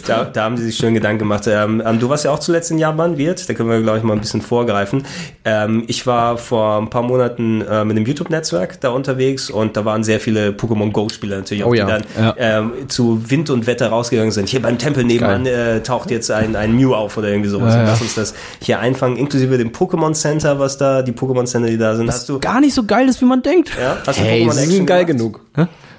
[0.07, 1.47] Da, da haben die sich schön Gedanken gemacht.
[1.47, 3.47] Ähm, ähm, du warst ja auch zuletzt in Japan, Wirt.
[3.47, 5.05] Da können wir, glaube ich, mal ein bisschen vorgreifen.
[5.45, 9.85] Ähm, ich war vor ein paar Monaten äh, mit dem YouTube-Netzwerk da unterwegs und da
[9.85, 11.85] waren sehr viele Pokémon Go-Spieler natürlich auch, Oh die ja.
[11.87, 12.35] dann Ja.
[12.37, 14.49] ähm, zu Wind und Wetter rausgegangen sind.
[14.49, 17.73] Hier beim Tempel nebenan äh, taucht jetzt ein, ein Mew auf oder irgendwie sowas.
[17.73, 17.83] Ja.
[17.83, 21.77] Lass uns das hier einfangen, inklusive dem Pokémon Center, was da, die Pokémon Center, die
[21.77, 22.09] da sind.
[22.09, 23.71] Hast du, Gar nicht so geil ist, wie man denkt.
[23.79, 25.41] ja, hast du Hey, Pokémon sie Action geil genug.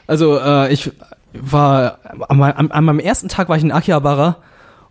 [0.07, 0.91] Also äh, ich
[1.33, 4.37] war an, meinem- an meinem ersten Tag war ich in Akihabara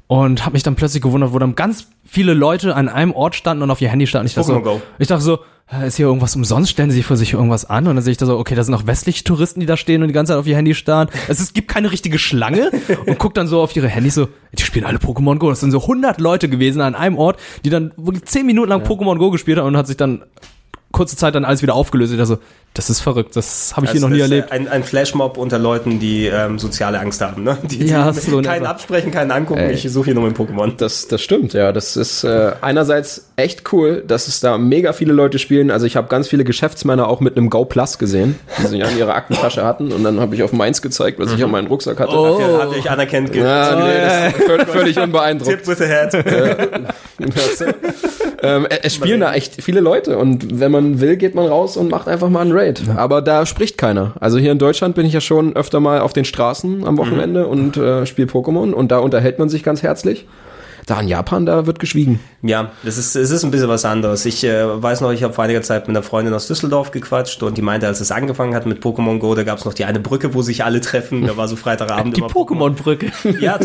[0.08, 3.64] und habe mich dann plötzlich gewundert, wo dann ganz viele Leute an einem Ort standen
[3.64, 4.28] und auf ihr Handy standen.
[4.28, 4.82] Ich dachte, so, Go.
[5.00, 5.40] ich dachte so,
[5.88, 6.70] ist hier irgendwas umsonst?
[6.70, 7.88] Stellen sie sich für sich irgendwas an?
[7.88, 10.02] Und dann sehe ich da so, okay, da sind auch westliche Touristen, die da stehen
[10.02, 11.08] und die ganze Zeit auf ihr Handy starren.
[11.30, 12.70] Es ist, gibt keine richtige Schlange
[13.08, 15.50] und guck dann so auf ihre Handys so, die spielen alle Pokémon Go.
[15.50, 18.84] Das sind so 100 Leute gewesen an einem Ort, die dann wirklich 10 Minuten lang
[18.84, 20.24] Pokémon Go gespielt haben und hat sich dann
[20.94, 22.14] kurze Zeit dann alles wieder aufgelöst.
[22.14, 22.38] Ich dachte so,
[22.76, 24.52] das ist verrückt, das habe ich hier Also noch nie das ist erlebt.
[24.52, 27.44] Ein, ein Flashmob unter Leuten, die ähm, soziale Angst haben.
[27.44, 27.56] Ne?
[27.64, 29.70] Die, Ja, die so in keinen absprechen, keinen angucken.
[29.70, 30.76] Ich suche hier nur mein Pokémon.
[30.78, 31.72] Das, das stimmt, ja.
[31.72, 35.70] Das ist äh, einerseits echt cool, dass es da mega viele Leute spielen.
[35.70, 38.98] Also ich habe ganz viele Geschäftsmänner auch mit einem Go Plus gesehen, die sich an
[38.98, 39.92] ihrer Aktentasche hatten.
[39.92, 42.16] Und dann habe ich auf meins gezeigt, was ich an meinem Rucksack hatte.
[42.16, 42.40] Oh.
[42.72, 43.32] Euch anerkennt?
[43.34, 45.60] ge- Ja, nee, das ist völlig, völlig unbeeindruckt.
[45.64, 46.12] Tip with the head.
[48.42, 51.78] ähm, es- es spielen da echt viele Leute und wenn man will, geht man raus
[51.78, 52.84] und macht einfach mal einen Raid.
[52.96, 54.14] Aber da spricht keiner.
[54.20, 57.48] Also hier in Deutschland bin ich ja schon öfter mal auf den Straßen am Wochenende
[57.48, 60.26] und äh, spiele Pokémon und da unterhält man sich ganz herzlich.
[60.86, 62.20] Da in Japan, da wird geschwiegen.
[62.42, 64.26] Ja, das ist, es ist ein bisschen was anderes.
[64.26, 67.42] Ich äh, weiß noch, ich habe vor einiger Zeit mit einer Freundin aus Düsseldorf gequatscht
[67.42, 69.86] und die meinte, als es angefangen hat mit Pokémon Go, da gab es noch die
[69.86, 71.26] eine Brücke, wo sich alle treffen.
[71.26, 73.12] Da war so Freitagabend Die immer Pokémon-Brücke.
[73.40, 73.58] Ja,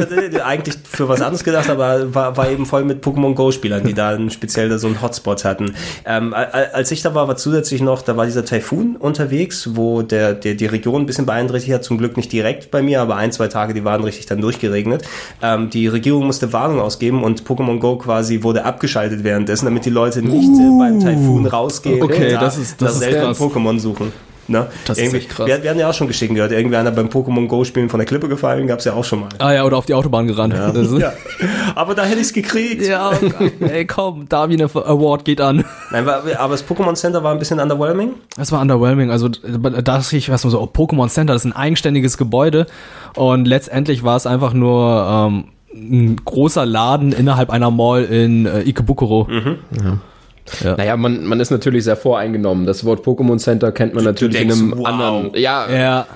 [0.45, 4.19] eigentlich für was anderes gedacht, aber war, war eben voll mit Pokémon Go-Spielern, die da
[4.31, 5.75] speziell da so einen Hotspot hatten.
[6.05, 10.35] Ähm, als ich da war, war zusätzlich noch, da war dieser Taifun unterwegs, wo der,
[10.35, 13.33] der die Region ein bisschen beeinträchtigt hat, zum Glück nicht direkt bei mir, aber ein,
[13.33, 15.03] zwei Tage, die waren richtig dann durchgeregnet.
[15.43, 19.91] Ähm, die Regierung musste Warnung ausgeben und Pokémon Go quasi wurde abgeschaltet währenddessen, damit die
[19.91, 23.35] Leute nicht äh, beim Taifun rausgehen Okay, und da das ist- das nach ist seltenen.
[23.35, 24.13] Pokémon suchen.
[24.51, 24.67] Ne?
[24.87, 25.47] Das ist Irgendwie- echt krass.
[25.47, 27.99] Wir, wir hatten ja auch schon Geschichten gehört, irgendwie einer beim Pokémon Go spielen von
[27.99, 29.29] der Klippe gefallen, gab's ja auch schon mal.
[29.41, 30.55] Ah ja, oder auf die Autobahn gerannt.
[30.55, 31.13] Ja, ist, Ja.
[31.75, 32.83] Aber da hätte ich's gekriegt.
[32.87, 33.11] ja
[33.61, 35.67] ey komm, Darwin Award geht an.
[35.91, 38.13] Nein, aber das Pokémon Center war ein bisschen underwhelming.
[38.39, 39.11] Das war underwhelming.
[39.11, 42.67] Also da dachte ich, was so, oh, Pokémon Center, das ist ein eigenständiges Gebäude.
[43.17, 45.45] Und letztendlich war es einfach nur ähm,
[45.75, 49.29] ein großer Laden innerhalb einer Mall in äh, Ikebukuro.
[50.65, 52.67] Naja, man, man ist natürlich sehr voreingenommen.
[52.67, 54.87] Das Wort Pokémon Center kennt man natürlich denkst, in einem wow.
[54.87, 55.31] anderen.
[55.35, 56.07] Ja, Ja.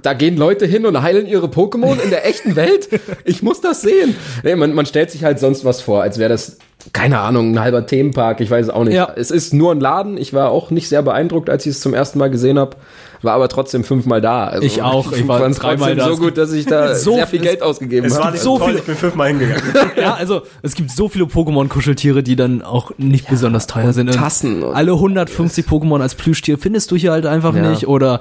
[0.00, 2.88] da gehen Leute hin und heilen ihre Pokémon in der echten Welt.
[3.24, 4.14] Ich muss das sehen.
[4.44, 6.58] Nee, man, man stellt sich halt sonst was vor, als wäre das,
[6.92, 8.40] keine Ahnung, ein halber Themenpark.
[8.40, 8.94] Ich weiß es auch nicht.
[8.94, 9.12] Ja.
[9.16, 10.16] Es ist nur ein Laden.
[10.18, 12.76] Ich war auch nicht sehr beeindruckt, als ich es zum ersten Mal gesehen habe.
[13.22, 14.44] War aber trotzdem fünfmal da.
[14.46, 15.12] Also, Ich auch.
[15.12, 16.08] Ich war fand's dreimal da.
[16.08, 18.32] so gut, dass ich da So- sehr viel es- Geld ausgegeben Es war habe.
[18.32, 19.62] nicht so so toll, viel- ich bin fünfmal hingegangen.
[20.00, 24.08] ja, also es gibt so viele Pokémon-Kuscheltiere, die dann auch nicht besonders teuer sind.
[24.08, 27.68] Und Tassen und- Alle 150 Pokémon als Plüschtier findest du hier halt einfach Ja.
[27.70, 27.86] nicht.
[27.88, 28.20] Oder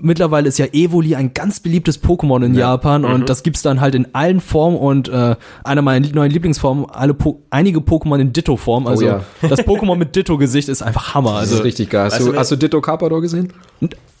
[0.00, 3.12] mittlerweile ist ja Evoli ein ganz beliebtes Pokémon in Japan Mhm.
[3.12, 7.14] und das gibt's dann halt in allen Formen und äh, einer meiner neuen Lieblingsformen, alle
[7.14, 8.86] po einige Pokémon in Ditto-Form.
[8.86, 9.20] Also Oh ja.
[9.48, 11.32] das Pokémon mit Ditto-Gesicht ist einfach Hammer.
[11.32, 12.10] Das Also ist richtig geil.
[12.12, 13.52] Hast du, hast du Ditto Carpador gesehen?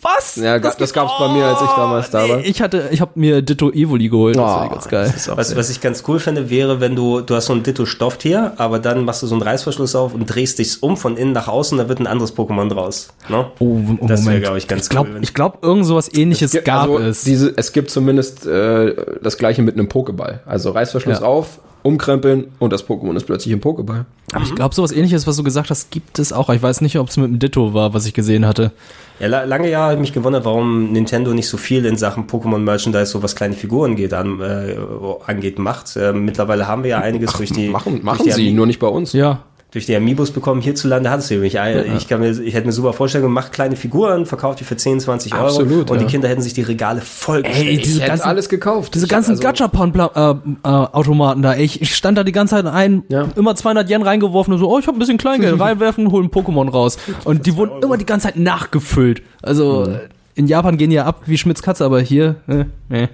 [0.00, 0.36] Was?
[0.36, 2.36] Ja, ga- das gab's bei mir, als ich damals da war.
[2.36, 4.36] Nee, ich hatte, ich habe mir Ditto Evoli geholt.
[4.36, 5.12] Das war Oh, ganz geil.
[5.34, 8.52] Was, was ich ganz cool finde, wäre, wenn du, du hast so ein Ditto Stofftier,
[8.58, 11.48] aber dann machst du so einen Reißverschluss auf und drehst dich um von innen nach
[11.48, 13.08] außen, da wird ein anderes Pokémon draus.
[13.28, 13.46] Ne?
[13.58, 15.18] Oh, oh, Das wäre, glaube ich, ganz ich glaube, cool.
[15.20, 17.22] ich glaub, irgend sowas ähnliches Ja, gab also es.
[17.24, 20.40] Diese, es gibt zumindest äh, das gleiche mit einem Pokéball.
[20.46, 21.26] Also Reißverschluss Ja.
[21.26, 24.04] auf, umkrempeln und das Pokémon ist plötzlich im Pokéball.
[24.32, 26.50] Aber ich glaube, sowas ähnliches, was du gesagt hast, gibt es auch.
[26.50, 28.72] Ich weiß nicht, ob es mit dem Ditto war, was ich gesehen hatte.
[29.20, 32.26] Ja, la lange Jahre habe ich mich gewundert, warum Nintendo nicht so viel in Sachen
[32.26, 34.76] Pokémon Merchandise, so was kleine Figuren geht, an, äh,
[35.26, 35.96] angeht, macht.
[35.96, 38.66] Äh, mittlerweile haben wir ja einiges durch die Machen, durch machen die sie, Ami- nur
[38.66, 39.12] nicht bei uns.
[39.12, 39.40] Ja.
[39.70, 40.62] Durch die Amiibos bekommen.
[40.62, 41.56] Hierzulande hat es nämlich.
[41.56, 44.76] Ich, ich, kann mir, ich hätte mir super vorstellen, macht kleine Figuren, verkauft die für
[44.76, 46.04] 10, 20 Euro Absolut, und ja.
[46.06, 47.68] die Kinder hätten sich die Regale vollgestellt.
[47.68, 48.94] Ey, diese Ich hätte ganzen, alles gekauft.
[48.94, 51.56] diese Ich- ganzen also- Gachapon-Automaten da.
[51.56, 53.26] Ich, ich stand da die ganze Zeit ein, Ja.
[53.36, 56.30] immer 200 Yen reingeworfen und so, oh, ich habe ein bisschen Kleingeld reinwerfen, hol ein
[56.30, 56.98] Pokémon raus.
[57.24, 59.22] Und die wurden immer die ganze Zeit nachgefüllt.
[59.42, 59.94] Also Mhm.
[59.94, 59.98] äh,
[60.34, 62.64] in Japan gehen die ja ab wie Schmitz Katze, aber hier, äh,
[63.04, 63.08] äh.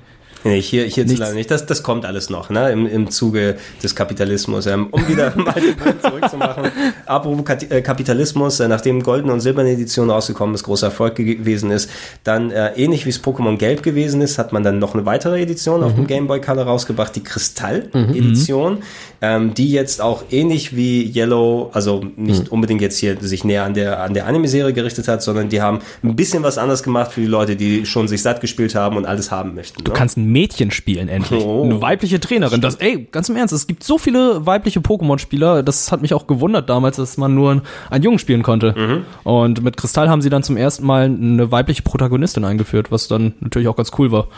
[0.45, 1.35] Nee, hier, hierzulande Nichts.
[1.35, 1.51] nicht.
[1.51, 4.67] Das, das kommt alles noch, ne, im, im Zuge des Kapitalismus.
[4.67, 6.71] Ähm, um wieder mal den Punkt zurückzumachen.
[7.07, 11.71] Apropos äh, Kapitalismus, äh, nachdem goldene und silberne Edition rausgekommen ist, großer Erfolg ge- gewesen
[11.71, 11.91] ist,
[12.25, 15.41] dann äh, ähnlich wie es Pokémon Gelb gewesen ist, hat man dann noch eine weitere
[15.41, 18.83] Edition auf dem Game Boy Color rausgebracht, die Kristall-Edition,
[19.25, 23.73] ähm, die jetzt auch ähnlich wie Yellow, also nicht unbedingt jetzt hier sich näher an
[23.73, 27.23] der, an der Anime-Serie gerichtet hat, sondern die haben ein bisschen was anders gemacht für
[27.23, 29.83] die Leute, die schon sich satt gespielt haben und alles haben möchten.
[29.83, 31.43] Du kannst ein Mädchen spielen endlich.
[31.43, 31.63] Oh.
[31.65, 32.61] Eine weibliche Trainerin.
[32.61, 36.27] Das, ey, ganz im Ernst, es gibt so viele weibliche Pokémon-Spieler, das hat mich auch
[36.27, 38.75] gewundert damals, dass man nur einen Jungen spielen konnte.
[38.77, 39.05] Mhm.
[39.23, 43.33] Und mit Kristall haben sie dann zum ersten Mal eine weibliche Protagonistin eingeführt, was dann
[43.41, 44.29] natürlich auch ganz cool war.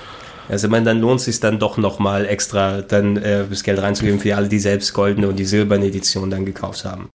[0.49, 3.81] Also ich meine, dann lohnt es sich dann doch nochmal extra dann äh, das Geld
[3.81, 7.11] reinzugeben für alle, die selbst goldene und die silberne Edition dann gekauft haben.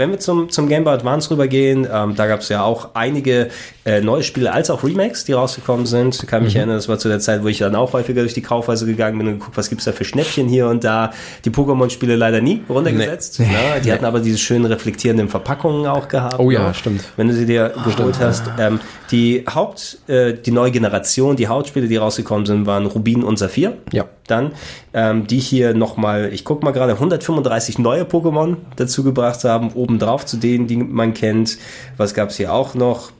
[0.00, 3.50] Wenn wir zum, zum Game Boy Advance rübergehen, ähm, da gab es ja auch einige
[3.90, 6.14] äh, neue Spiele als auch Remakes, die rausgekommen sind.
[6.22, 8.34] Ich kann mich erinnern, das war zu der Zeit, wo ich dann auch häufiger durch
[8.34, 11.12] die Kaufweise gegangen bin und geguckt, was gibt's da für Schnäppchen hier und da.
[11.44, 13.40] Die Pokémon-Spiele leider nie runtergesetzt.
[13.40, 13.46] Ne?
[13.84, 16.38] Die hatten aber diese schönen reflektierenden Verpackungen auch gehabt.
[16.38, 16.74] Oh ja, ne?
[16.74, 17.02] stimmt.
[17.16, 18.44] Wenn du sie dir geholt hast.
[18.58, 18.78] Ähm,
[19.10, 23.76] die Haupt, äh, die neue Generation, die Hauptspiele, die rausgekommen sind, waren Rubin und Saphir.
[23.90, 24.04] Ja.
[24.28, 24.52] Dann,
[24.94, 30.24] ähm, die hier nochmal, ich guck mal gerade, 135 neue Pokémon dazu gebracht haben, obendrauf
[30.26, 31.58] zu denen, die man kennt.
[31.96, 33.10] Was gab's hier auch noch?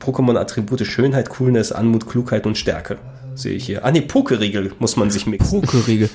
[0.65, 2.97] Pokémon-Attribute Schönheit, Coolness, Anmut, Klugheit und Stärke.
[3.35, 3.85] Sehe ich hier.
[3.85, 5.61] Ah nee, Pokeriegel muss man sich mixen.
[5.61, 6.09] Pokeriegel.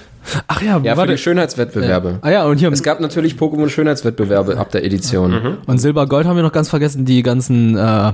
[0.48, 1.12] Ach ja, Ja, für warte.
[1.12, 2.18] die Schönheitswettbewerbe.
[2.20, 5.58] ah ja, und hier Es gab natürlich Pokémon Schönheitswettbewerbe ab der Edition.
[5.66, 8.12] und Silber Gold haben wir noch ganz vergessen, die ganzen äh,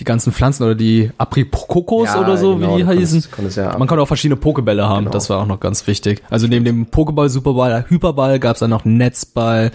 [0.00, 2.84] die ganzen Pflanzen oder die Aprikokos Ja, oder so, genau, wie die
[3.30, 5.10] konntest ja Man konnte auch verschiedene Pokebälle haben, Genau.
[5.12, 6.22] das war auch noch ganz wichtig.
[6.30, 9.70] Also neben dem Pokéball, Superball, Hyperball gab es dann noch Netzball,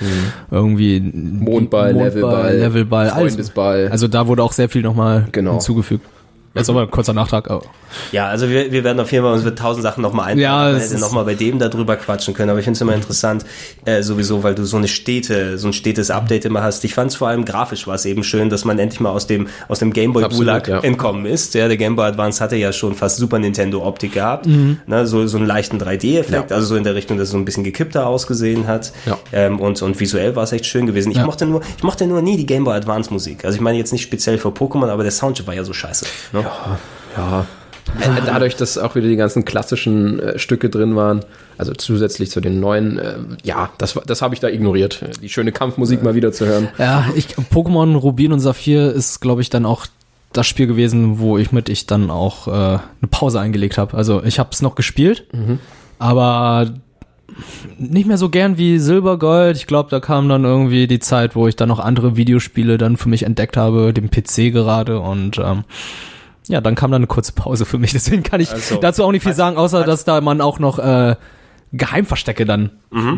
[0.52, 3.34] irgendwie Mondball, Levelball, Levelball, alles.
[3.34, 3.88] Freundesball.
[3.92, 5.52] Also da wurde auch sehr viel nochmal Genau.
[5.52, 6.06] hinzugefügt.
[6.56, 7.50] Jetzt aber ein kurzer Nachtrag.
[7.50, 7.62] Oh.
[8.12, 10.40] Ja, also wir, wir werden auf jeden Fall, uns wird tausend Sachen nochmal einfallen.
[10.40, 13.46] Ja, ist- nochmal bei dem darüber quatschen können, aber ich finde es immer interessant,
[13.86, 16.84] äh, sowieso, weil du so eine Städte, so ein stetes Update immer hast.
[16.86, 19.28] Ich fand es vor allem grafisch war es eben schön, dass man endlich mal aus
[19.28, 20.80] dem, aus dem Game Boy Absolut, Gulag ja.
[20.80, 21.54] entkommen ist.
[21.56, 24.46] Ja, der Game Boy Advance hatte ja schon fast Super Nintendo Optik gehabt.
[24.48, 26.56] Ne, so, so einen leichten 3D-Effekt, Ja.
[26.56, 28.92] also so in der Richtung, dass es so ein bisschen gekippter ausgesehen hat.
[29.06, 29.18] Ja.
[29.34, 31.12] Ähm, und, und visuell war es echt schön gewesen.
[31.12, 33.44] Ich mochte nur, ich mochte nur nie die Game Boy Advance Musik.
[33.46, 36.06] Also ich meine jetzt nicht speziell für Pokémon, aber der Soundchip war ja so scheiße.
[36.34, 36.45] Ne?
[37.18, 37.46] Ja.
[38.02, 41.22] Äh, Dadurch, dass auch wieder die ganzen klassischen äh, Stücke drin waren,
[41.58, 45.02] also zusätzlich zu den neuen, äh, ja, das, war- das habe ich da ignoriert.
[45.02, 46.68] Äh, Die schöne Kampfmusik mal wieder zu hören.
[46.78, 49.86] Ja, ich, Pokémon Rubin und Saphir ist, glaube ich, dann auch
[50.34, 52.80] das Spiel gewesen, wo ich mit ich dann auch äh, eine
[53.10, 53.96] Pause eingelegt habe.
[53.96, 55.26] Also ich habe es noch gespielt,
[56.00, 56.74] aber
[57.78, 59.56] nicht mehr so gern wie Silber, Gold.
[59.58, 62.98] Ich glaube, da kam dann irgendwie die Zeit, wo ich dann noch andere Videospiele dann
[62.98, 65.64] für mich entdeckt habe, den PC gerade und ähm,
[66.48, 67.92] ja, dann kam dann eine kurze Pause für mich.
[67.94, 70.42] Deswegen kann ich Also, dazu auch nicht viel hat- sagen, außer hat- dass da man
[70.42, 71.16] auch noch äh,
[71.74, 72.72] Geheimverstecke dann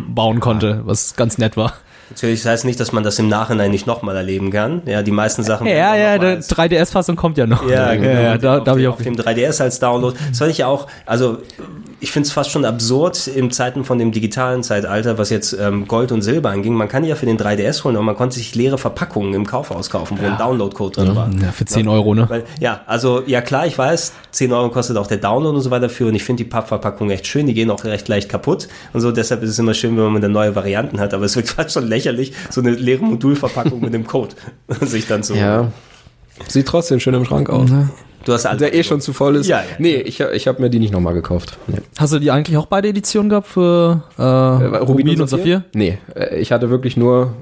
[0.10, 1.74] bauen konnte, was ganz nett war.
[2.10, 4.82] Natürlich, das heißt nicht, dass man das im Nachhinein nicht nochmal erleben kann.
[4.86, 5.68] Ja, die meisten Sachen.
[5.68, 7.68] Ja, ja, als- 3DS-Fassung kommt ja noch.
[7.70, 8.08] Ja, genau.
[8.22, 10.16] ja, da, auf, da hab dem, ich auf dem 3DS als Download.
[10.30, 11.38] Das fand ich ja auch, also
[12.00, 15.88] ich finde es fast schon absurd im Zeiten von dem digitalen Zeitalter, was jetzt ähm,
[15.88, 16.74] Gold und Silber anging.
[16.74, 19.46] Man kann die ja für den 3DS holen, aber man konnte sich leere Verpackungen im
[19.48, 21.30] Kaufhaus kaufen, wo ein Download-Code drin war.
[21.42, 22.26] Ja, für 10 Euro, ne?
[22.30, 25.72] Weil, ja, also ja klar, ich weiß, 10 Euro kostet auch der Download und so
[25.72, 28.68] weiter für und ich finde die Pappverpackungen echt schön, die gehen auch recht leicht kaputt
[28.94, 31.36] und so, deshalb ist es immer schön, wenn man da neue Varianten hat, aber es
[31.36, 31.97] wird fast schon lächerlich,
[32.50, 34.36] so eine leere Modulverpackung mit dem Code
[34.82, 35.36] sich dann so...
[35.36, 35.72] Ja.
[36.48, 37.70] Sieht trotzdem schön im Schrank aus.
[38.28, 39.48] Du hast alle Der eh schon zu voll ist.
[39.48, 39.66] Ja, ja.
[39.80, 41.58] Nee, ich, ich habe mir die nicht nochmal gekauft.
[41.68, 41.78] Nee.
[41.98, 45.64] Hast du die eigentlich auch beide Editionen gehabt für äh, Rubin, und Saphir?
[45.74, 47.34] Nee, äh, ich hatte wirklich nur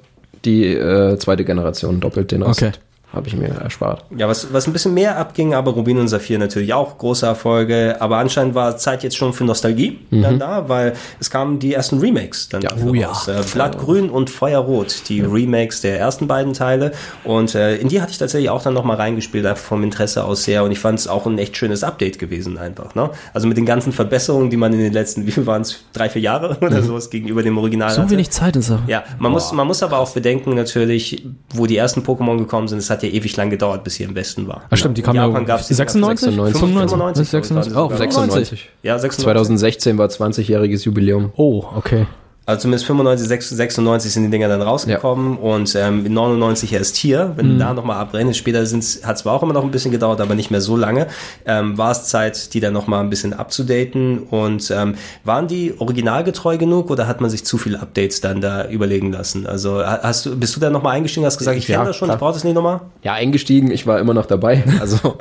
[0.46, 2.62] die äh, zweite Generation, doppelt den Rest.
[2.62, 2.72] Okay.
[3.14, 4.06] Habe ich mir erspart.
[4.16, 7.98] Ja, was, was ein bisschen mehr abging, aber Rubin und Saphir natürlich auch große Erfolge.
[8.00, 12.00] Aber anscheinend war Zeit jetzt schon für Nostalgie dann da, weil es kamen die ersten
[12.00, 13.12] Remakes dann dafür oh ja.
[13.28, 16.92] Äh, Blattgrün und Feuerrot, die Remakes der ersten beiden Teile.
[17.24, 20.44] Und äh, in die hatte ich tatsächlich auch dann nochmal reingespielt, einfach vom Interesse aus
[20.44, 20.64] sehr.
[20.64, 22.96] Und ich fand es auch ein echt schönes Update gewesen einfach.
[22.96, 23.10] Ne?
[23.34, 26.10] Also mit den ganzen Verbesserungen, die man in den letzten, wie viel waren es, drei,
[26.10, 28.12] vier Jahre oder sowas gegenüber dem Original So hatte.
[28.12, 28.80] wenig Zeit ist er.
[28.88, 32.80] Ja, man muss, man muss aber auch bedenken natürlich, wo die ersten Pokémon gekommen sind,
[32.80, 34.64] es hat ja ewig lang gedauert, bis hier im Westen war.
[34.70, 38.70] Ah, stimmt, die Japan ja gab's die 96, 96, 95, 96, 96, oh, 96.
[38.84, 39.24] Ja, 96.
[39.24, 41.32] 2016 war 20-jähriges Jubiläum.
[41.36, 42.08] Oh, okay.
[42.48, 47.34] Also zumindest 95, 96 96 sind die Dinger dann rausgekommen und ähm, 99 erst hier.
[47.36, 50.36] Wenn du da nochmal abrechnest, später hat zwar auch immer noch ein bisschen gedauert, aber
[50.36, 51.08] nicht mehr so lange,
[51.48, 54.20] ähm, war es Zeit, die dann nochmal ein bisschen abzudaten.
[54.30, 54.94] Und ähm,
[55.24, 59.48] waren die originalgetreu genug oder hat man sich zu viele Updates dann da überlegen lassen?
[59.48, 61.96] Also ha- hast du, bist du da nochmal eingestiegen, hast gesagt, ich Ja, kenne das
[61.96, 62.18] schon, klar.
[62.18, 62.82] ich brauche das nicht nochmal?
[63.04, 64.64] Ja, eingestiegen, ich war immer noch dabei.
[64.80, 65.18] Also,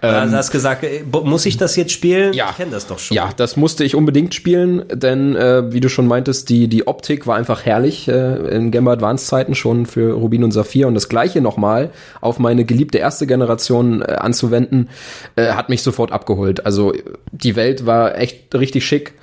[0.00, 2.32] Also hast gesagt, äh, muss ich das jetzt spielen?
[2.32, 2.48] Ja.
[2.50, 3.14] Ich kenne das doch schon.
[3.14, 7.26] ja, das musste ich unbedingt spielen, denn äh, wie du schon meintest, die, die Optik
[7.26, 10.94] war einfach herrlich äh, in Game Boy Advance Zeiten schon für Rubin und Saphir und
[10.94, 11.90] das gleiche nochmal
[12.20, 14.88] auf meine geliebte erste Generation äh, anzuwenden,
[15.36, 16.66] äh, hat mich sofort abgeholt.
[16.66, 16.92] Also
[17.32, 19.14] die Welt war echt richtig schick.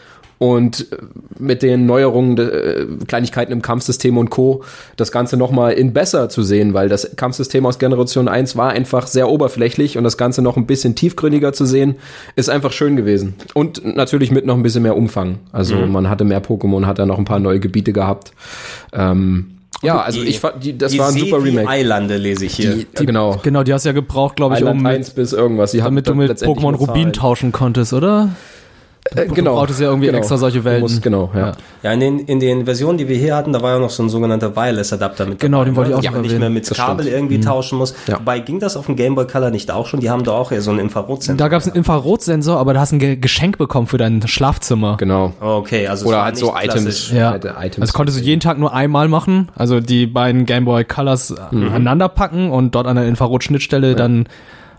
[0.41, 0.97] Und äh,
[1.37, 4.63] mit den Neuerungen, äh, Kleinigkeiten im Kampfsystem und Co.
[4.97, 9.05] das Ganze nochmal in besser zu sehen, weil das Kampfsystem aus Generation 1 war einfach
[9.05, 11.97] sehr oberflächlich und das Ganze noch ein bisschen tiefgründiger zu sehen,
[12.35, 13.35] ist einfach schön gewesen.
[13.53, 15.37] Und natürlich mit noch ein bisschen mehr Umfang.
[15.51, 18.31] Also man hatte mehr Pokémon, hat da noch ein paar neue Gebiete gehabt.
[18.93, 19.45] Ähm,
[19.83, 21.67] ja, also Die- ich fand, die, das die war ein super Remake.
[21.69, 22.77] Eilande lese ich hier.
[22.77, 23.39] Die, genau.
[23.43, 25.71] Genau, die hast du ja gebraucht, glaube ich, Island um 1 bis irgendwas.
[25.71, 28.29] Die damit du mit Pokémon Rubin tauschen konntest, oder?
[29.15, 29.55] Äh, genau.
[29.55, 30.81] brauchtest ja irgendwie extra solche Du Welten.
[30.81, 31.39] musst- genau, ja.
[31.47, 31.51] Ja.
[31.83, 34.03] Ja, in den, in den Versionen, die wir hier hatten, da war ja noch so
[34.03, 37.03] ein sogenannter Wireless-Adapter mit Genau, den wollte ich auch man nicht mehr mit Das Kabel
[37.05, 37.17] stimmt.
[37.17, 37.93] irgendwie tauschen muss.
[38.07, 38.19] Ja.
[38.19, 39.99] Wobei, ging das auf dem Game Boy Color nicht auch schon?
[39.99, 41.35] Die haben da auch ja so einen Infrarotsensor.
[41.37, 44.25] Da gab es einen Infrarotsensor, aber da hast du ein Ge Geschenk bekommen für dein
[44.27, 44.95] Schlafzimmer.
[44.97, 45.33] Genau.
[45.41, 47.11] Oh, Okay, also Oder halt so Items.
[47.11, 47.79] Ja, Items.
[47.81, 51.67] also konntest du jeden Tag nur einmal machen, also die beiden Game Boy Colors Mhm.
[51.67, 54.27] aneinander packen und dort an der Infrarotschnittstelle dann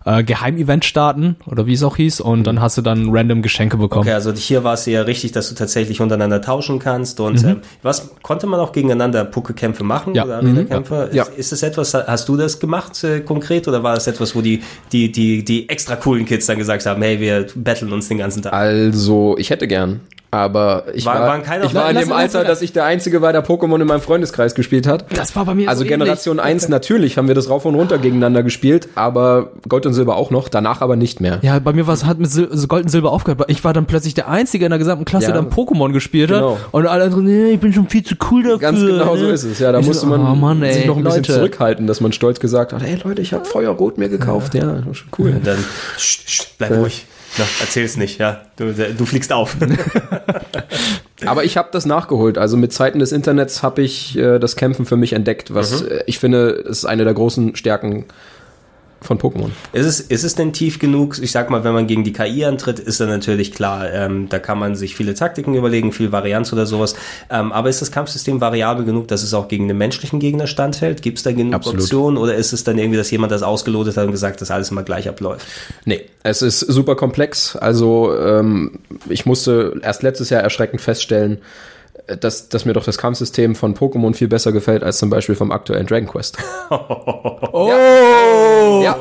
[0.04, 3.76] äh, Geheimevent starten oder wie es auch hieß und dann hast du dann random Geschenke
[3.76, 4.02] bekommen.
[4.02, 7.20] Okay, also hier war es ja richtig, dass du tatsächlich untereinander tauschen kannst.
[7.20, 10.16] Und ähm, was konnte man auch gegeneinander Pucke-Kämpfe machen Mhm.
[10.16, 10.24] Ja.
[10.24, 11.10] oder Arena-Kämpfe?
[11.12, 11.22] Ja.
[11.24, 14.40] Ist, ist das etwas, hast du das gemacht äh, konkret oder war das etwas, wo
[14.40, 18.18] die, die, die, die extra coolen Kids dann gesagt haben, hey, wir battlen uns den
[18.18, 18.52] ganzen Tag?
[18.52, 20.00] Also, ich hätte gern.
[20.34, 23.20] Aber ich War- war, waren keine- ich war in dem Alter, dass ich der Einzige
[23.20, 25.04] war, der Pokémon in meinem Freundeskreis gespielt hat.
[25.14, 25.98] Das war bei mir Also so ähnlich.
[25.98, 30.16] Generation 1 natürlich haben wir das rauf und runter gegeneinander gespielt, aber Gold und Silber
[30.16, 31.38] auch noch, danach aber nicht mehr.
[31.42, 33.44] Ja, bei mir war es hat mit Sil also Gold und Silber aufgehört.
[33.48, 35.32] Ich war dann plötzlich der Einzige in der gesamten Klasse, Ja.
[35.32, 36.52] der Pokémon gespielt Genau.
[36.54, 36.60] hat.
[36.70, 38.58] Und alle anderen, nee, ich bin schon viel zu cool dafür.
[38.58, 39.32] Ganz genau so ne?
[39.32, 39.58] ist es.
[39.58, 41.34] Ja, da Ich musste so, man oh Mann, ey, sich noch ein bisschen Leute.
[41.34, 44.54] zurückhalten, dass man stolz gesagt hat, hey Leute, ich habe Feuerrot mir gekauft.
[44.54, 45.28] Ja, das war schon cool.
[45.32, 45.58] Und dann,
[45.98, 47.04] sch, sch, bleib ruhig.
[47.38, 48.42] Na, erzähl's nicht, ja.
[48.56, 49.56] Du, du fliegst auf.
[51.26, 52.36] Aber ich habe das nachgeholt.
[52.36, 55.88] Also mit Zeiten des Internets habe ich äh, das Kämpfen für mich entdeckt, was Mhm.
[55.88, 58.06] äh, ich finde, ist eine der großen Stärken
[59.02, 59.50] von Pokémon.
[59.72, 61.18] Ist es, ist es denn tief genug?
[61.20, 64.38] Ich sag mal, wenn man gegen die KI antritt, ist dann natürlich klar, ähm, da
[64.38, 66.94] kann man sich viele Taktiken überlegen, viel Varianz oder sowas.
[67.30, 71.02] Ähm, aber ist das Kampfsystem variabel genug, dass es auch gegen den menschlichen Gegner standhält?
[71.02, 71.80] Gibt es da genug Absolut.
[71.80, 74.70] Optionen oder ist es dann irgendwie, dass jemand das ausgelotet hat und gesagt, dass alles
[74.70, 75.46] immer gleich abläuft?
[75.84, 77.56] Nee, es ist super komplex.
[77.56, 78.78] Also ähm,
[79.08, 81.38] ich musste erst letztes Jahr erschreckend feststellen,
[82.06, 85.52] dass, dass mir doch das Kampfsystem von Pokémon viel besser gefällt als zum Beispiel vom
[85.52, 86.38] aktuellen Dragon Quest.
[87.54, 88.80] Oh!
[88.82, 88.98] Ja,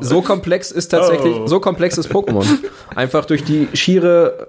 [0.00, 2.44] so komplex ist tatsächlich, so komplex ist Pokémon.
[2.94, 4.48] Einfach durch die schiere,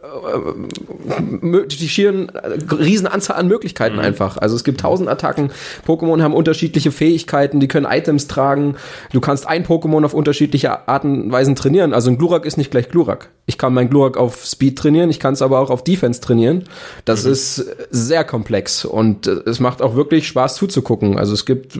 [1.07, 4.37] äh, die schieren äh, Riesenanzahl an Möglichkeiten einfach.
[4.37, 5.51] Also es gibt tausend Attacken.
[5.87, 8.75] Pokémon haben unterschiedliche Fähigkeiten, die können Items tragen.
[9.13, 11.93] Du kannst ein Pokémon auf unterschiedliche Arten und Weisen trainieren.
[11.93, 13.29] Also ein Glurak ist nicht gleich Glurak.
[13.47, 16.63] Ich kann mein Glurak auf Speed trainieren, ich kann es aber auch auf Defense trainieren.
[17.05, 21.19] Das ist sehr komplex und äh, es macht auch wirklich Spaß zuzugucken.
[21.19, 21.79] Also es gibt äh,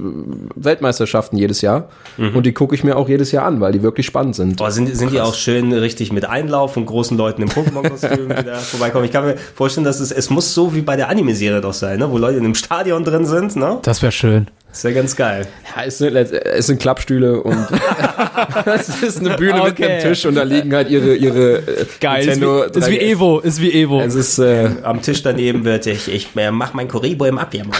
[0.56, 4.06] Weltmeisterschaften jedes Jahr und die gucke ich mir auch jedes Jahr an, weil die wirklich
[4.06, 4.58] spannend sind.
[4.58, 8.44] Boah, sind, sind die auch schön richtig mit Einlauf und großen Leuten im Pokémon-Kostüm die
[8.46, 9.06] da vorbeikommen.
[9.06, 12.00] Ich kann mir vorstellen, dass es, es muss so wie bei der Anime-Serie doch sein,
[12.00, 12.12] ne?
[12.12, 13.56] wo Leute in einem Stadion drin sind.
[13.56, 13.80] Ne?
[13.82, 14.48] Das wäre schön.
[14.78, 15.48] Ist ja ganz geil.
[15.76, 17.58] Ja, es sind, es sind Klappstühle und
[18.66, 19.86] es ist eine Bühne mit Okay.
[19.86, 22.22] einem Tisch und da liegen halt ihre ihre äh, Geil.
[22.22, 23.12] Ist Nintendo wie, ist wie 3DS.
[23.12, 24.02] Evo, ist wie Evo.
[24.02, 27.80] Es ist äh, Am Tisch daneben wird ich, ich äh, mach mein Kuribo im Abwehrmodus.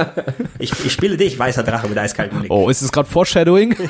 [0.58, 2.52] ich, ich spiele dich, weißer Drache mit eiskaltem Blick.
[2.52, 3.76] oh, ist es gerade Foreshadowing?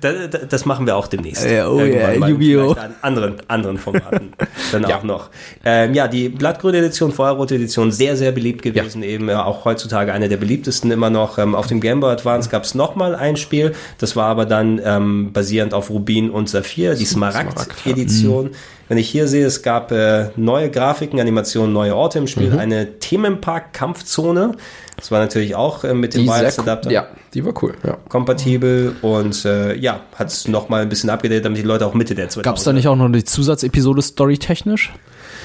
[0.00, 0.14] Das,
[0.48, 1.44] das machen wir auch demnächst.
[1.44, 2.76] Ja, oh Irgendwann ja, Yu-Gi-Oh!
[3.02, 4.32] anderen, anderen Formaten
[4.72, 5.28] dann auch noch.
[5.64, 9.02] Ähm, ja, die blattgrüne Edition, Feuerrote Edition, sehr, sehr beliebt gewesen.
[9.02, 10.51] Eben ja, auch heutzutage eine der beliebtesten
[10.90, 11.38] immer noch.
[11.38, 13.74] Ähm, auf dem Game Boy Advance gab es nochmal ein Spiel.
[13.98, 18.50] Das war aber dann ähm, basierend auf Rubin und Saphir, die Smaragd-Edition.
[18.88, 22.98] Wenn ich hier sehe, es gab äh, neue Grafiken, Animationen, neue Orte im Spiel, eine
[22.98, 24.52] Themenpark-Kampfzone.
[24.96, 27.74] Das war natürlich auch äh, mit dem Wireless Adapter ja, die war cool.
[27.84, 27.96] Ja.
[28.08, 32.14] kompatibel und äh, ja, hat es nochmal ein bisschen abgedatet, damit die Leute auch Mitte
[32.14, 34.92] der 2000 Gab es da nicht auch noch eine Zusatzepisode storytechnisch?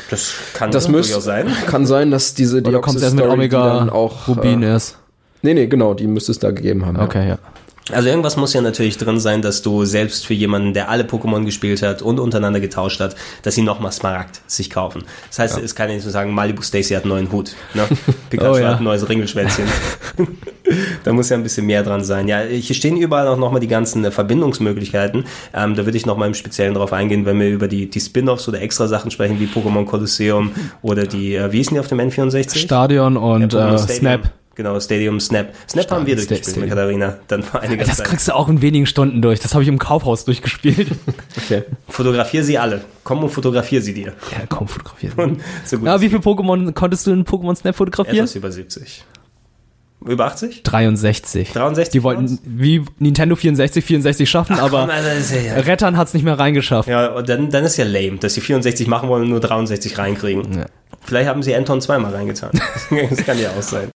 [0.09, 1.47] Das kann Das müsste sein.
[1.67, 4.75] kann sein, dass diese Oder kommt erst mit Deoxys-Story, die Omega dann auch Rubin Äh,
[4.75, 4.97] ist?
[5.41, 6.97] nee, nee, genau, die müsste es da gegeben haben.
[6.99, 7.37] Okay, ja.
[7.91, 11.45] Also irgendwas muss ja natürlich drin sein, dass du selbst für jemanden, der alle Pokémon
[11.45, 15.03] gespielt hat und untereinander getauscht hat, dass sie nochmal Smaragd sich kaufen.
[15.29, 17.55] Das heißt, es kann ja nicht so sagen, Malibu Stacy hat einen neuen Hut.
[17.73, 17.83] Ne?
[18.29, 18.69] Pikachu Oh ja.
[18.69, 19.65] hat ein neues Ringelschwänzchen.
[21.03, 22.27] da muss ja ein bisschen mehr dran sein.
[22.27, 25.25] Ja, hier stehen überall auch nochmal die ganzen Verbindungsmöglichkeiten.
[25.53, 28.47] Ähm, da würde ich nochmal im Speziellen drauf eingehen, wenn wir über die, die Spin-Offs
[28.47, 31.99] oder extra Sachen sprechen, wie Pokémon Colosseum oder die, äh, wie hießen die auf dem
[31.99, 32.57] N64?
[32.57, 33.77] Stadion und Ja, äh.
[33.77, 34.29] Snap.
[34.57, 35.53] Genau, Stadium Snap.
[35.69, 36.69] Snap haben wir durchgespielt mit Stadium.
[36.69, 37.17] Katharina.
[37.27, 38.07] Dann vor einiger Das Zeit.
[38.07, 39.39] kriegst du auch in wenigen Stunden durch.
[39.39, 40.87] Das habe ich im Kaufhaus durchgespielt.
[41.45, 41.63] Okay.
[41.87, 42.83] Fotografier sie alle.
[43.05, 44.07] Komm und fotografier sie dir.
[44.31, 45.13] ja, komm, fotografieren.
[45.17, 45.85] Und so gut.
[45.85, 48.17] Ja, es wie viele Pokémon konntest du in Pokémon Snap fotografieren?
[48.17, 49.05] Etwas über 70.
[50.05, 50.63] Über 80?
[50.63, 51.53] 63.
[51.53, 56.13] 63 Die wollten wie Nintendo 64 64 schaffen, aber Komm, also, ist ja, Rettern hat's
[56.13, 56.89] nicht mehr reingeschafft.
[56.89, 59.97] ja, und dann, dann ist ja lame, dass sie 64 machen wollen und nur 63
[59.97, 60.57] reinkriegen.
[60.57, 60.65] Ja.
[61.05, 62.51] Vielleicht haben sie Anton zweimal reingetan.
[63.09, 63.89] das kann ja auch sein.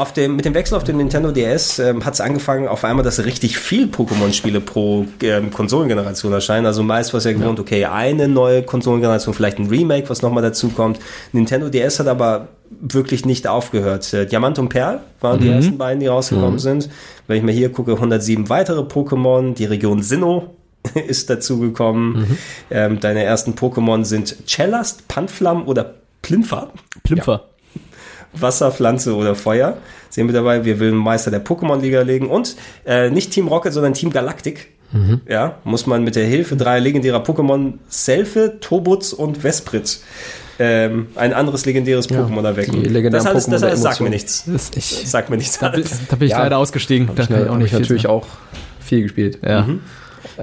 [0.00, 3.04] Auf dem, mit dem Wechsel auf den Nintendo DS ähm, hat es angefangen, auf einmal,
[3.04, 6.64] dass richtig viel Pokémon-Spiele pro ähm, Konsolengeneration erscheinen.
[6.64, 10.42] Also meist war es ja gewohnt, okay, eine neue Konsolengeneration, vielleicht ein Remake, was nochmal
[10.42, 10.98] dazu kommt.
[11.32, 14.10] Nintendo DS hat aber wirklich nicht aufgehört.
[14.14, 16.88] Äh, Diamant und Perl waren die ersten beiden, die rausgekommen sind.
[17.26, 20.54] Wenn ich mir hier gucke, 107 weitere Pokémon, die Region Sinnoh
[20.94, 22.38] ist dazugekommen.
[22.70, 26.70] Ähm, deine ersten Pokémon sind Cellast, Panflam oder Plinfa.
[27.02, 27.49] Plimpfer.
[28.32, 29.76] Wasser, Pflanze oder Feuer.
[30.08, 32.56] Sehen wir dabei, wir will Meister der Pokémon-Liga legen und
[32.86, 34.68] äh, nicht Team Rocket, sondern Team Galactic.
[35.28, 40.00] Ja, muss man mit der Hilfe dreier legendärer Pokémon Selfie, Tobutz und Vesprit
[40.58, 42.82] ähm, ein anderes legendäres Pokémon erwecken.
[42.82, 44.44] die legendären das alles, das alles sagt mir nichts.
[44.46, 45.58] Das, ich, Sagt mir nichts.
[45.60, 46.42] da, da bin ich Ja.
[46.42, 47.08] leider ausgestiegen.
[47.14, 48.26] Da ich auch Hab nicht ich natürlich auch
[48.80, 49.38] viel gespielt.
[49.46, 49.66] Ja.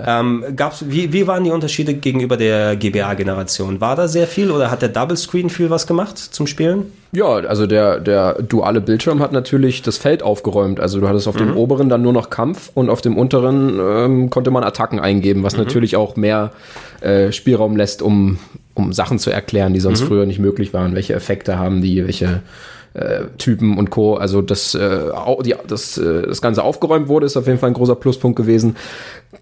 [0.06, 3.82] Ähm, gab's, wie, wie waren die Unterschiede gegenüber der GBA-Generation?
[3.82, 6.92] War da sehr viel oder hat der Double Screen viel was gemacht zum Spielen?
[7.12, 10.80] Ja, also der, der duale Bildschirm hat natürlich das Feld aufgeräumt.
[10.80, 14.30] Also du hattest auf dem oberen dann nur noch Kampf und auf dem unteren ähm,
[14.30, 16.52] konnte man Attacken eingeben, was natürlich auch mehr
[17.02, 18.40] äh, Spielraum lässt, um,
[18.74, 20.96] um Sachen zu erklären, die sonst früher nicht möglich waren.
[20.96, 22.42] Welche Effekte haben die, welche
[22.94, 24.16] äh, Typen und Co.
[24.16, 25.00] Also das, äh,
[25.44, 28.76] die, das, äh, das Ganze aufgeräumt wurde, ist auf jeden Fall ein großer Pluspunkt gewesen.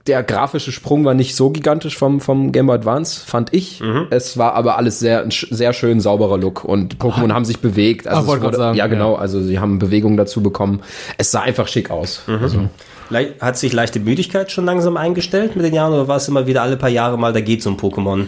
[0.08, 3.82] Der grafische Sprung war nicht so gigantisch vom, vom Game Boy Advance, fand ich.
[4.10, 8.08] Es war aber alles sehr, ein sehr schön sauberer Look und Pokémon haben sich bewegt.
[8.08, 8.88] Also Ah, grad wurde, sagen, ja, ja.
[8.90, 9.16] genau.
[9.16, 10.82] Also sie haben Bewegung dazu bekommen.
[11.18, 12.24] Es sah einfach schick aus.
[12.28, 12.68] Also,
[13.10, 16.48] Le hat sich leichte Müdigkeit schon langsam eingestellt mit den Jahren oder war es immer
[16.48, 18.26] wieder alle paar Jahre mal, da geht so ein Pokémon?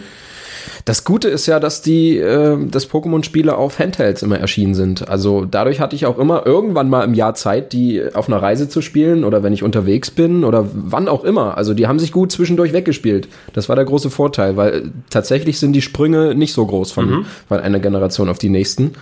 [0.84, 5.08] Das Gute ist ja, dass die, äh, dass Pokémon-Spiele auf Handhelds immer erschienen sind.
[5.08, 8.68] Also dadurch hatte ich auch immer irgendwann mal im Jahr Zeit, die auf einer Reise
[8.68, 11.56] zu spielen oder wenn ich unterwegs bin oder wann auch immer.
[11.56, 13.28] Also die haben sich gut zwischendurch weggespielt.
[13.52, 17.26] Das war der große Vorteil, weil äh, tatsächlich sind die Sprünge nicht so groß von,
[17.48, 18.92] von einer Generation auf die nächsten.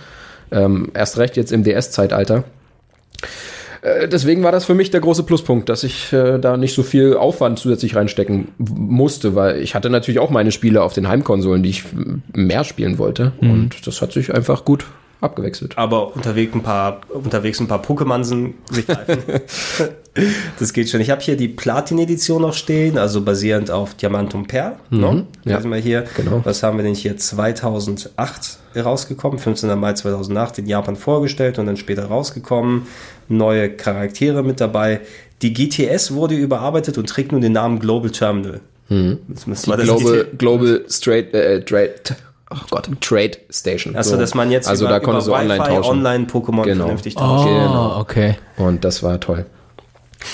[0.51, 2.43] Ähm, erst recht jetzt im DS-Zeitalter.
[4.03, 6.83] Äh, deswegen war das für mich der große Pluspunkt, dass ich äh, da nicht so
[6.83, 11.63] viel Aufwand zusätzlich reinstecken musste, weil ich hatte natürlich auch meine Spiele auf den Heimkonsolen,
[11.63, 13.31] die ich m- mehr spielen wollte.
[13.41, 14.85] Und das hat sich einfach gut
[15.19, 15.77] abgewechselt.
[15.77, 19.17] Aber unterwegs ein paar, unterwegs ein paar Pokémonsen sich greifen.
[20.59, 21.01] das geht schon.
[21.01, 24.73] Ich habe hier die Platin-Edition noch stehen, also basierend auf Diamantum Perl.
[24.89, 25.25] Ne?
[25.45, 25.63] ja.
[25.63, 26.05] Wir hier.
[26.15, 26.41] Genau.
[26.43, 27.17] Was haben wir denn hier?
[27.17, 29.77] 2008 rausgekommen, 15.
[29.79, 32.83] Mai 2008 in Japan vorgestellt und dann später rausgekommen.
[33.29, 35.01] Neue Charaktere mit dabei.
[35.41, 38.61] Die GTS wurde überarbeitet und trägt nun den Namen Global Terminal.
[38.89, 41.95] Das müssen wir das Global, GT Global Straight, äh, Trade,
[42.51, 43.95] oh Gott, Trade Station.
[43.97, 45.91] Achso, dass man jetzt also über, da konntest du über online Wi-Fi tauschen.
[46.05, 46.83] Online-Pokémon Genau.
[46.85, 47.49] vernünftig tauschen.
[47.51, 47.99] Oh, Genau.
[47.99, 48.35] okay.
[48.55, 49.45] Und das war toll.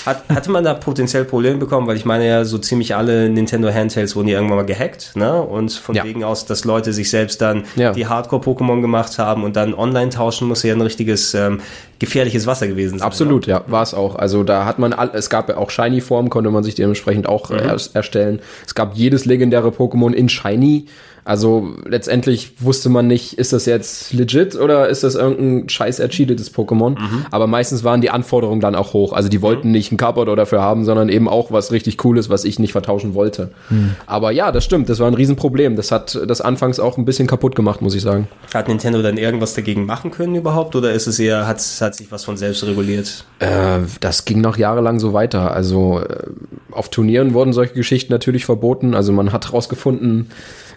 [0.06, 3.72] Hat, hatte man da potenziell Probleme bekommen, weil ich meine ja, so ziemlich alle Nintendo
[3.72, 5.40] Handhelds wurden ja irgendwann mal gehackt, ne?
[5.42, 6.04] Und von Ja.
[6.04, 7.92] wegen aus, dass Leute sich selbst dann Ja.
[7.92, 11.60] die Hardcore-Pokémon gemacht haben und dann online tauschen, muss ja ein richtiges ähm,
[11.98, 13.06] gefährliches Wasser gewesen sein.
[13.06, 14.16] Absolut, ja, war es auch.
[14.16, 17.50] Also da hat man, all, es gab ja auch Shiny-Form, konnte man sich dementsprechend auch
[17.50, 17.60] Mhm.
[17.94, 18.40] erstellen.
[18.66, 20.86] Es gab jedes legendäre Pokémon in Shiny.
[21.24, 26.54] Also letztendlich wusste man nicht, ist das jetzt legit oder ist das irgendein scheiß ercheatetes
[26.54, 26.98] Pokémon.
[26.98, 27.26] Mhm.
[27.30, 29.14] Aber meistens waren die Anforderungen dann auch hoch.
[29.14, 32.44] Also die wollten nicht ein Cardboard dafür haben, sondern eben auch was richtig Cooles, was
[32.44, 33.52] ich nicht vertauschen wollte.
[33.70, 33.96] Mhm.
[34.06, 35.76] Aber ja, das stimmt, das war ein Riesenproblem.
[35.76, 38.28] Das hat das anfangs auch ein bisschen kaputt gemacht, muss ich sagen.
[38.52, 42.12] Hat Nintendo dann irgendwas dagegen machen können überhaupt oder ist es eher, hat, hat sich
[42.12, 43.24] was von selbst reguliert?
[43.38, 45.52] Äh, das ging noch jahrelang so weiter.
[45.52, 46.26] Also äh,
[46.70, 48.94] auf Turnieren wurden solche Geschichten natürlich verboten.
[48.94, 50.28] Also man hat rausgefunden,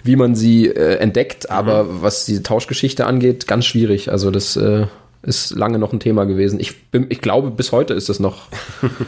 [0.04, 4.12] wie man sie äh, entdeckt, aber was die Tauschgeschichte angeht, ganz schwierig.
[4.12, 4.86] Also das äh,
[5.24, 6.60] ist lange noch ein Thema gewesen.
[6.60, 8.48] Ich, bin, ich glaube, bis heute ist das noch,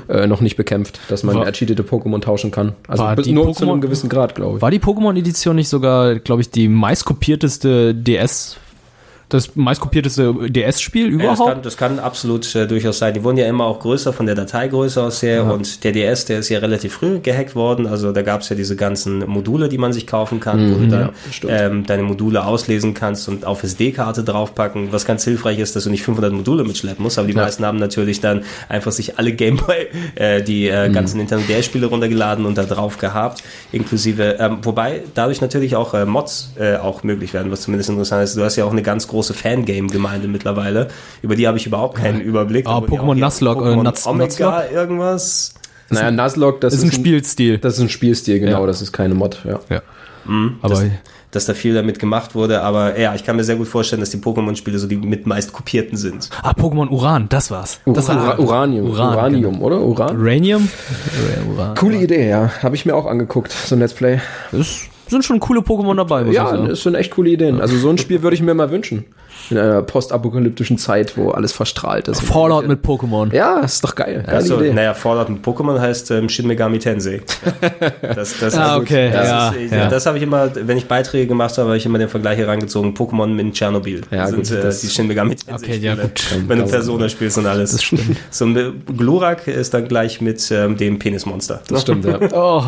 [0.09, 2.73] äh, noch nicht bekämpft, dass man War- ercheatete Pokémon tauschen kann.
[2.87, 4.61] Also War bis nur zu Pokémon- einem gewissen Grad, glaube ich.
[4.61, 8.57] War die Pokémon-Edition nicht sogar, glaube ich, die meistkopierteste DS,
[9.29, 11.49] das meistkopierteste DS-Spiel Ja, das, überhaupt?
[11.53, 13.13] kann, das kann absolut äh, durchaus sein.
[13.13, 16.39] Die wurden ja immer auch größer von der Dateigröße aus her und der DS, der
[16.39, 17.87] ist ja relativ früh gehackt worden.
[17.87, 20.87] Also da gab es ja diese ganzen Module, die man sich kaufen kann, wo du
[20.87, 21.11] dann
[21.43, 25.83] ja, ähm, deine Module auslesen kannst und auf SD-Karte draufpacken, was ganz hilfreich ist, dass
[25.83, 27.19] du nicht 500 Module mitschleppen musst.
[27.19, 27.43] Aber die Ja.
[27.43, 32.45] meisten haben natürlich dann einfach sich alle Gameboy, äh, die äh, ganzen Nintendo DS-Spiele runtergeladen
[32.45, 37.33] und da drauf gehabt, inklusive, ähm, wobei dadurch natürlich auch äh, Mods äh, auch möglich
[37.33, 38.35] werden, was zumindest interessant ist.
[38.35, 40.87] Du hast ja auch eine ganz große Fangame-Gemeinde mittlerweile,
[41.21, 42.65] über die habe ich überhaupt keinen Überblick.
[42.67, 44.67] Ah, ja Pokémon Nuzlocke, äh, Pokémon Nuz- Omega, Nuzlocke?
[44.73, 45.53] irgendwas.
[45.89, 47.57] Naja, Nuzlocke, das Das ist ein Spielstil.
[47.57, 48.61] Das ist ein Spielstil, genau.
[48.61, 48.67] Ja.
[48.67, 49.59] Das ist keine Mod, ja.
[49.69, 49.81] ja.
[50.61, 50.83] Aber
[51.31, 54.09] dass da viel damit gemacht wurde, aber ja, ich kann mir sehr gut vorstellen, dass
[54.09, 56.29] die Pokémon-Spiele so die mit meist kopierten sind.
[56.41, 57.79] ah, Pokémon Uran, das war's.
[57.85, 58.89] Das Ura war Uranium.
[58.89, 59.79] Uran, Uranium, oder?
[59.81, 60.17] Uran?
[60.19, 60.69] Uranium?
[61.55, 61.75] Uran.
[61.75, 62.51] Coole Idee, ja.
[62.63, 64.19] Habe ich mir auch angeguckt, so ein Let's Play.
[64.51, 66.67] Es sind schon coole Pokémon dabei, muss ich Ja, sagen.
[66.69, 67.59] das sind echt coole Ideen.
[67.61, 69.05] Also so ein Spiel würde ich mir mal wünschen.
[69.51, 72.21] In einer postapokalyptischen Zeit, wo alles verstrahlt ist.
[72.21, 73.33] Fallout mit Pokémon.
[73.33, 74.21] Ja, ist doch geil.
[74.25, 74.73] Geile Also, Idee.
[74.73, 77.21] naja, Fallout mit Pokémon heißt ähm, Shin Megami Tensei.
[78.01, 79.87] Das, das, Ah, okay, Das, ja, ist, ja.
[79.87, 82.93] das habe ich immer, wenn ich Beiträge gemacht habe, habe ich immer den Vergleich herangezogen,
[82.93, 84.01] Pokémon mit Tschernobyl.
[84.11, 86.35] Ja, das gut, sind äh, das- die Shin Megami Tensei Okay, ja, Spiele, gut.
[86.47, 87.71] Wenn du Das- Persona spielst und alles.
[87.71, 88.17] Das stimmt.
[88.29, 91.61] So ein Glurak ist dann gleich mit ähm, dem Penismonster.
[91.69, 92.19] Das stimmt, ja.
[92.33, 92.63] Oh,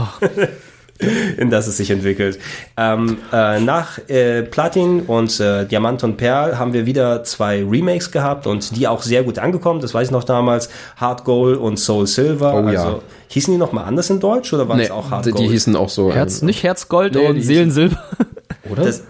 [1.37, 2.39] in das es sich entwickelt.
[2.77, 8.11] Ähm, äh, nach äh, Platin und äh, Diamant und Perl haben wir wieder zwei Remakes
[8.11, 9.81] gehabt und die auch sehr gut angekommen.
[9.81, 10.69] Das weiß ich noch damals.
[10.97, 12.53] Hard Gold und Soul Silver.
[12.53, 12.83] Oh ja.
[12.83, 15.31] also, hießen die noch mal anders in Deutsch oder waren Nee, es auch Hard die,
[15.31, 15.43] Gold?
[15.43, 16.13] die hießen auch so.
[16.13, 17.97] Herz, ähm, nicht Herzgold Nee, und die Seelensilber.
[18.71, 18.83] oder?
[18.83, 19.03] Das,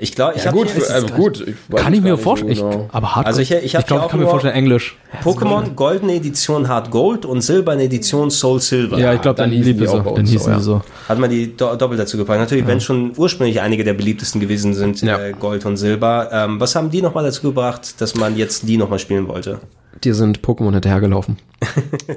[0.00, 1.40] ich glaube, ich ja, habe gut, hier, für, also gut.
[1.46, 2.54] Ich Kann ich mir nicht so vorstellen.
[2.54, 2.86] genau.
[2.88, 3.26] Ich, aber Hardcore.
[3.26, 4.96] Also ich- ich hab glaube, ich kann mir vorstellen, Englisch.
[5.24, 8.98] Pokémon Goldene Edition Hard Gold und Silberne Edition Soul Silver.
[8.98, 9.98] Ja, ich glaube, dann dann, hießen die so.
[10.00, 10.58] Dann so, hießen ja.
[10.58, 10.82] die so.
[11.08, 12.38] Hat man die do doppelt dazu gepackt.
[12.40, 15.18] Natürlich, wenn schon ursprünglich einige der beliebtesten gewesen sind, Ja.
[15.18, 16.28] äh, Gold und Silber.
[16.32, 19.58] Ähm, was haben die nochmal dazu gebracht, dass man jetzt die nochmal spielen wollte?
[20.04, 21.38] Dir sind Pokémon hinterhergelaufen.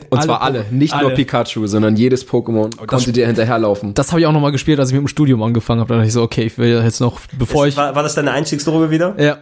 [0.09, 0.65] Und Alle zwar alle.
[0.69, 1.15] Nicht nur alle.
[1.15, 3.93] Pikachu, sondern jedes Pokémon konnte dir hinterherlaufen.
[3.95, 5.89] Das habe ich auch nochmal gespielt, als ich mit dem Studium angefangen habe.
[5.89, 7.75] Da dachte ich so, okay, ich will jetzt noch, bevor ich.
[7.75, 9.15] war, war das deine Einstiegsdroge wieder?
[9.19, 9.37] Ja,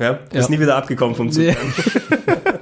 [0.00, 0.54] Ja, ist Ja.
[0.56, 1.44] nie wieder abgekommen vom Zug.
[1.44, 1.56] Nee.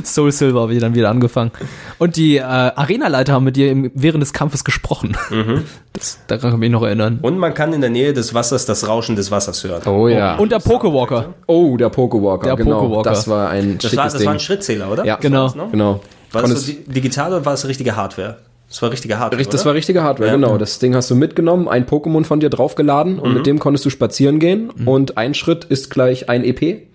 [0.04, 1.50] Soul Silver habe ich dann wieder angefangen.
[1.98, 5.16] Und die äh, Arenaleiter haben mit dir im, während des Kampfes gesprochen.
[5.30, 5.64] Mhm.
[5.92, 7.18] Das, daran kann ich mich noch erinnern.
[7.20, 9.82] Und man kann in der Nähe des Wassers das Rauschen des Wassers hören.
[9.86, 10.36] Oh ja.
[10.36, 11.34] Und der Pokewalker.
[11.48, 12.44] oh, der Pokewalker.
[12.44, 12.82] Der genau.
[12.82, 13.10] Pokewalker.
[13.10, 14.26] Das war ein das schickes war, das Ding.
[14.26, 15.04] war ein Schrittzähler, oder?
[15.04, 15.48] ja, Genau.
[15.72, 16.00] Genau.
[16.30, 18.36] War das so di- digital oder war es richtige Hardware?
[18.70, 19.64] Das war richtige Hardware, das oder?
[19.66, 20.36] war richtige Hardware, Ja.
[20.36, 20.56] genau.
[20.56, 23.90] Das Ding hast du mitgenommen, ein Pokémon von dir draufgeladen und mit dem konntest du
[23.90, 26.86] spazieren gehen und ein Schritt ist gleich ein EP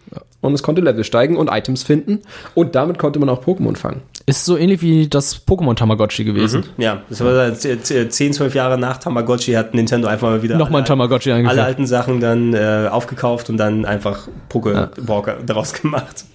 [0.41, 2.21] und es konnte Level steigen und Items finden
[2.53, 4.01] und damit konnte man auch Pokémon fangen.
[4.28, 6.63] Ist so ähnlich wie das Pokémon Tamagotchi gewesen.
[6.78, 10.41] Ja, das war dann z- z- 10, 12 Jahre nach Tamagotchi hat Nintendo einfach mal
[10.43, 15.73] wieder Nochmal alle- Tamagotchi alle alten Sachen dann äh, aufgekauft und dann einfach Pokewalker daraus
[15.82, 16.26] gemacht.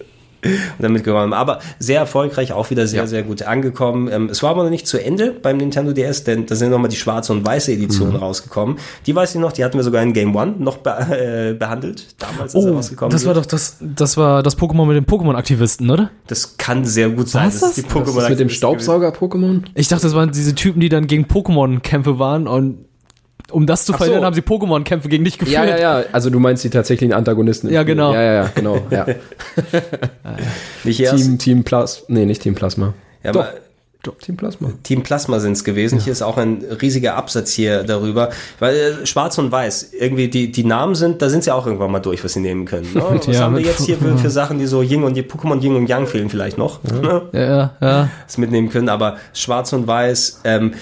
[0.43, 1.33] Und damit gewonnen.
[1.33, 3.07] Aber sehr erfolgreich, auch wieder sehr, Ja.
[3.07, 4.09] sehr gut angekommen.
[4.11, 6.89] Ähm, es war aber noch nicht zu Ende beim Nintendo DS, denn da sind nochmal
[6.89, 8.77] die schwarze und weiße Edition rausgekommen.
[9.05, 12.15] Die weiß ich noch, die hatten wir sogar in Game One noch be äh, behandelt,
[12.17, 15.05] damals, als er Oh, rausgekommen das war doch das, das war das Pokémon mit den
[15.05, 16.09] Pokémon-Aktivisten, oder?
[16.27, 17.47] Das kann sehr gut sein.
[17.47, 17.85] Was dass es das?
[17.85, 19.63] die Was ist mit dem Staubsauger-Pokémon?
[19.75, 22.85] Ich dachte, das waren diese Typen, die dann gegen Pokémon-Kämpfe waren und
[23.51, 24.25] um das zu Ach verhindern, so.
[24.25, 25.55] haben sie Pokémon-Kämpfe gegen dich geführt.
[25.55, 26.03] Ja, ja, ja.
[26.11, 27.69] Also du meinst die tatsächlichen Antagonisten.
[27.69, 27.95] Ja, Spiel.
[27.95, 28.13] genau.
[28.13, 28.81] Ja, ja, ja, genau.
[28.89, 29.05] Ja.
[30.83, 32.05] Nicht erst, Team, Team Plasma.
[32.09, 32.93] Nee, nicht Team Plasma.
[33.23, 33.41] ja, Doch.
[33.41, 33.53] aber
[34.03, 34.71] Doch, Team Plasma.
[34.83, 35.99] Team Plasma sind es gewesen.
[35.99, 38.31] Hier ist auch ein riesiger Absatz hier darüber.
[38.59, 41.91] Weil äh, Schwarz und Weiß, irgendwie die, die Namen sind, da sind sie auch irgendwann
[41.91, 42.87] mal durch, was sie nehmen können.
[42.93, 43.01] Ne?
[43.11, 45.61] Was Ja, haben wir jetzt hier für, für Sachen, die so Ying und die Pokémon
[45.61, 47.21] Ying und Yang fehlen vielleicht noch, ne?
[47.31, 48.09] Ja, ja, ja.
[48.25, 48.89] das mitnehmen können.
[48.89, 50.73] Aber Schwarz und Weiß, ähm,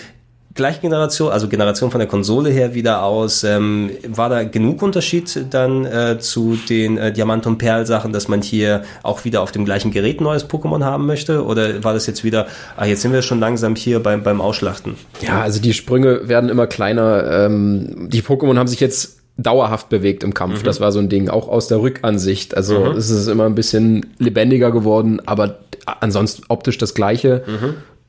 [0.55, 3.43] gleiche Generation, also Generation von der Konsole her wieder aus.
[3.43, 8.41] Ähm, war da genug Unterschied dann äh, zu den äh, Diamant- und Perl-Sachen, dass man
[8.41, 11.45] hier auch wieder auf dem gleichen Gerät neues Pokémon haben möchte?
[11.45, 12.47] Oder war das jetzt wieder,
[12.77, 14.95] ah, jetzt sind wir schon langsam hier beim, beim Ausschlachten?
[15.21, 17.45] Ja, also die Sprünge werden immer kleiner.
[17.45, 20.63] Ähm, die Pokémon haben sich jetzt dauerhaft bewegt im Kampf.
[20.63, 22.57] Das war so ein Ding, auch aus der Rückansicht.
[22.57, 25.59] Also es ist immer ein bisschen lebendiger geworden, aber
[26.01, 27.43] ansonsten optisch das gleiche.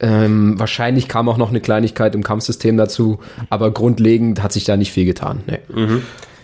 [0.00, 3.18] Ähm, wahrscheinlich kam auch noch eine Kleinigkeit im Kampfsystem dazu,
[3.50, 5.42] aber grundlegend hat sich da nicht viel getan.
[5.46, 5.58] Nee.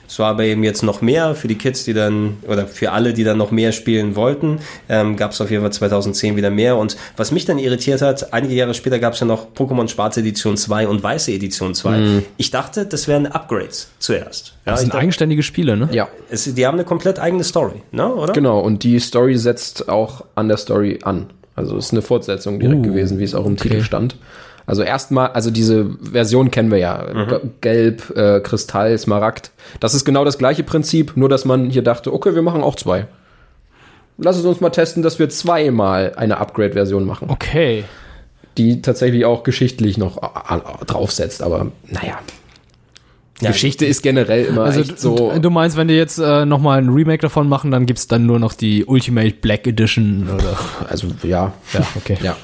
[0.09, 3.13] Es war aber eben jetzt noch mehr für die Kids, die dann, oder für alle,
[3.13, 6.77] die dann noch mehr spielen wollten, ähm, gab es auf jeden Fall 2010 wieder mehr.
[6.77, 10.21] Und was mich dann irritiert hat, einige Jahre später gab es ja noch Pokémon Schwarze
[10.21, 12.23] Edition 2 und Weiße Edition 2.
[12.37, 14.55] Ich dachte, das wären Upgrades zuerst.
[14.65, 15.89] Ja, Das sind dachte, eigenständige Spiele, ne?
[15.93, 18.33] Ja, es, die haben eine komplett eigene Story, ne, oder?
[18.33, 18.61] genau.
[18.61, 21.27] Und die Story setzt auch an der Story an.
[21.57, 23.69] Also es ist eine Fortsetzung direkt Uh, gewesen, wie es auch im okay.
[23.71, 24.17] Titel stand.
[24.67, 27.05] Also erstmal, also diese Version kennen wir ja.
[27.25, 29.51] G- Gelb, äh, Kristall, Smaragd.
[29.81, 32.75] Das ist genau das gleiche Prinzip, nur dass man hier dachte, okay, wir machen auch
[32.75, 33.07] zwei.
[34.19, 37.85] Lass es uns mal testen, dass wir zweimal eine Upgrade-Version machen, Okay.
[38.59, 40.17] die tatsächlich auch geschichtlich noch
[40.87, 41.43] draufsetzt.
[41.43, 42.19] Aber naja,
[43.41, 45.31] Ja, Geschichte ist generell immer Also so.
[45.33, 48.25] du, du meinst, wenn die jetzt äh, nochmal ein Remake davon machen, dann gibt's dann
[48.25, 50.59] nur noch die Ultimate Black Edition oder.
[50.89, 52.17] Also ja, Ja, okay.
[52.23, 52.37] ja.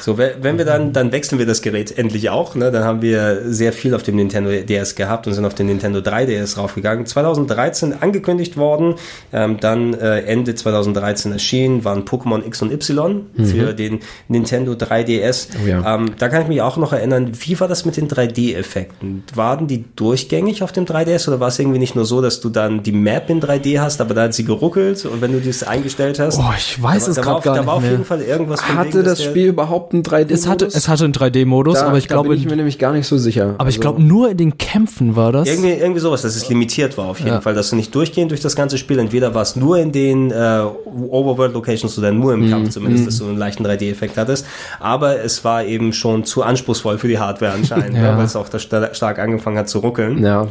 [0.00, 2.54] So, we- wenn wir dann, dann wechseln wir das Gerät endlich auch.
[2.54, 2.70] Ne?
[2.70, 6.00] Dann haben wir sehr viel auf dem Nintendo DS gehabt und sind auf den Nintendo
[6.00, 7.06] 3DS raufgegangen.
[7.06, 8.94] 2013 angekündigt worden,
[9.32, 15.48] ähm, dann äh, Ende 2013 erschienen, waren Pokémon X und Y für den Nintendo 3DS.
[15.62, 15.94] Oh ja.
[15.94, 19.24] ähm, da kann ich mich auch noch erinnern, wie war das mit den 3D-Effekten?
[19.34, 22.48] Waren die durchgängig auf dem 3DS oder war es irgendwie nicht nur so, dass du
[22.48, 25.62] dann die Map in 3D hast, aber da hat sie geruckelt und wenn du das
[25.62, 26.38] eingestellt hast?
[26.38, 28.04] Oh, ich weiß da, es da war grad auf, gar Da nicht war auf jeden
[28.04, 30.32] Fall irgendwas Hatte wegen, das Spiel überhaupt einen 3D?
[30.32, 32.78] Es hatte, es hatte einen 3D-Modus, da, aber ich da glaube, bin ich mir nämlich
[32.78, 33.54] gar nicht so sicher.
[33.58, 35.48] aber ich Also- glaube nur in den Kämpfen war das.
[35.48, 37.40] Irgendwie, irgendwie sowas, dass es limitiert war auf jeden Ja.
[37.40, 40.30] Fall, dass du nicht durchgehend durch das ganze Spiel, entweder war es nur in den
[40.30, 40.62] äh,
[41.10, 44.46] Overworld Locations oder nur im Kampf zumindest, dass du einen leichten 3D-Effekt hattest,
[44.80, 48.12] aber es war eben schon zu anspruchsvoll für die Hardware anscheinend, Ja.
[48.12, 50.48] ne, weil es auch da sta- stark angefangen hat zu ruckeln, ja.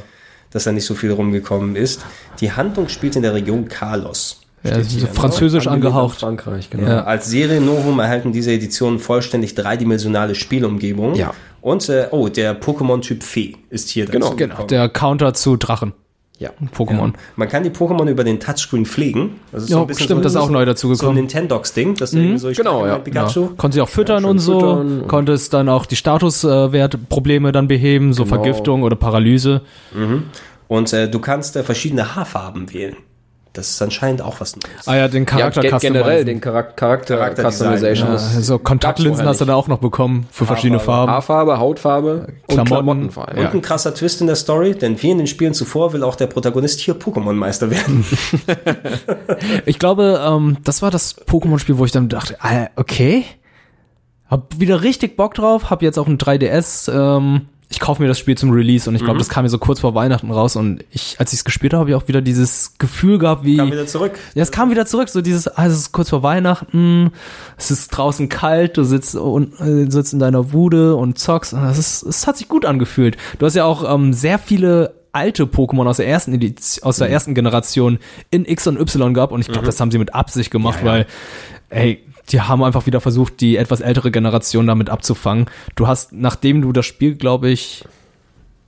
[0.52, 2.02] dass da nicht so viel rumgekommen ist.
[2.40, 4.42] Die Handlung spielt in der Region Carlos.
[4.64, 5.08] Ja, so ne?
[5.14, 6.20] französisch angehaucht.
[6.20, 6.88] Frankreich, genau.
[6.88, 7.04] Ja.
[7.04, 11.16] Als Serie Novum erhalten diese Editionen vollständig dreidimensionale Spielumgebung.
[11.16, 11.34] Ja.
[11.62, 14.68] Und, äh, oh, der Pokémon-Typ Fee ist hier Genau, dazu Genau, gekommen.
[14.70, 15.94] der Counter zu Drachen.
[16.40, 16.52] Ja.
[16.76, 17.14] Pokémon.
[17.36, 19.40] Man kann die Pokémon über den Touchscreen pflegen.
[19.52, 21.16] Das ist Ja, stimmt, das ist auch neu dazu So ein gekommen.
[21.18, 22.38] Nintendox-Ding, das mhm.
[22.38, 23.00] so Genau, ja.
[23.00, 23.42] Pikachu.
[23.42, 23.50] Ja.
[23.58, 25.08] Konnte sie auch füttern schön und so, füttern.
[25.08, 28.36] konntest dann auch die Statuswertprobleme dann beheben, so Genau.
[28.36, 29.62] Vergiftung oder Paralyse.
[30.68, 32.98] Und äh, du kannst äh, verschiedene Haarfarben wählen.
[33.58, 34.88] Das ist anscheinend auch was Neues.
[34.88, 38.08] Ah ja, den Ja, Charakter ge generell den Charakter, Charakter Charakterdesign, Customization.
[38.10, 38.16] ja.
[38.16, 40.80] ist- so Kontaktlinsen hast du da auch noch bekommen für verschiedene.
[40.80, 41.12] Farben.
[41.12, 42.66] Haarfarbe, Hautfarbe und Klamotten.
[42.68, 43.40] Klamotten vor allem.
[43.40, 46.16] Und ein krasser Twist in der Story, denn wie in den Spielen zuvor will auch
[46.16, 48.06] der Protagonist hier Pokémon-Meister werden.
[49.66, 53.24] Ich glaube, ähm, das war das Pokémon-Spiel, wo ich dann dachte, ah, okay,
[54.30, 58.18] hab wieder richtig Bock drauf, hab jetzt auch ein 3DS, ähm, ich kaufe mir das
[58.18, 59.06] Spiel zum Release und ich Mhm.
[59.06, 61.74] glaube, das kam mir so kurz vor Weihnachten raus und ich, als ich es gespielt
[61.74, 64.18] habe, habe ich auch wieder dieses Gefühl gehabt, wie Kam wieder zurück.
[64.36, 67.12] ja, es kam wieder zurück, so dieses, ah, es ist kurz vor Weihnachten,
[67.58, 71.54] es ist draußen kalt, du sitzt und äh, sitzt in deiner Wude und zockst.
[71.54, 73.18] Und das ist, es hat sich gut angefühlt.
[73.40, 77.10] Du hast ja auch ähm, sehr viele alte Pokémon aus der ersten Edition, aus der
[77.10, 77.98] ersten Generation
[78.30, 81.06] in X und Y gehabt und ich glaube, das haben sie mit Absicht gemacht, weil,
[81.70, 85.46] ey, die haben einfach wieder versucht, die etwas ältere Generation damit abzufangen.
[85.76, 87.86] Du hast, nachdem du das Spiel, glaube ich,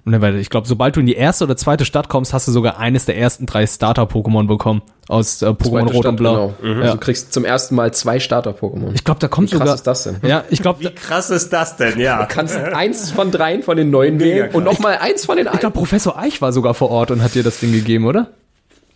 [0.05, 2.79] Ne, ich glaube, sobald du in die erste oder zweite Stadt kommst, hast du sogar
[2.79, 6.55] eines der ersten drei Starter-Pokémon bekommen aus äh, Pokémon Rot Stadt, und Blau.
[6.62, 6.74] Genau.
[6.74, 6.82] Ja.
[6.82, 8.92] Also du kriegst zum ersten Mal zwei Starter-Pokémon.
[8.96, 9.75] Ich glaube, da kommt Wie krass sogar.
[9.75, 10.17] ist das denn?
[10.24, 12.21] Ja, ich glaube, Wie krass ist das denn, ja?
[12.24, 14.74] Du kannst eins von dreien von den neuen Mega wählen und krass.
[14.74, 17.43] nochmal eins von den ich glaube, Professor Eich war sogar vor Ort und hat dir
[17.43, 18.28] das Ding gegeben, oder?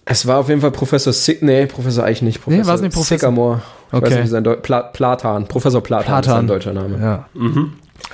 [0.06, 2.42] Es war auf jeden Fall Professor Sick, nee, Professor Eich nicht.
[2.42, 3.62] Professor war's nicht Professor- Sycamore.
[3.94, 4.06] Ich Okay.
[4.08, 5.48] weiß nicht, wie sein Deu Pla Platan.
[5.48, 6.36] Professor Platan, ist Platan.
[6.40, 6.98] sein deutscher Name.
[7.00, 7.26] Ja.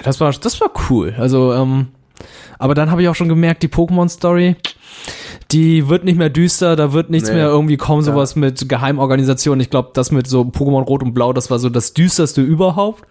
[0.03, 1.15] Das war, das war cool.
[1.17, 1.87] Also, ähm,
[2.57, 4.57] aber dann habe ich auch schon gemerkt, die Pokémon-Story,
[5.51, 7.35] die wird nicht mehr düster, da wird nichts Nee.
[7.35, 9.61] mehr irgendwie kommen, sowas mit Geheimorganisationen.
[9.61, 13.03] Ich glaube, das mit so Pokémon Rot und Blau, das war so das düsterste überhaupt.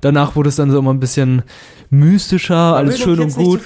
[0.00, 1.42] Danach wurde es dann so immer ein bisschen
[1.90, 3.60] mystischer, alles schön und gut.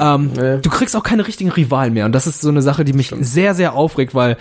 [0.00, 0.58] Ähm, Nee.
[0.62, 2.06] Du kriegst auch keine richtigen Rivalen mehr.
[2.06, 4.36] Und das ist so eine Sache, die mich sehr, sehr aufregt, weil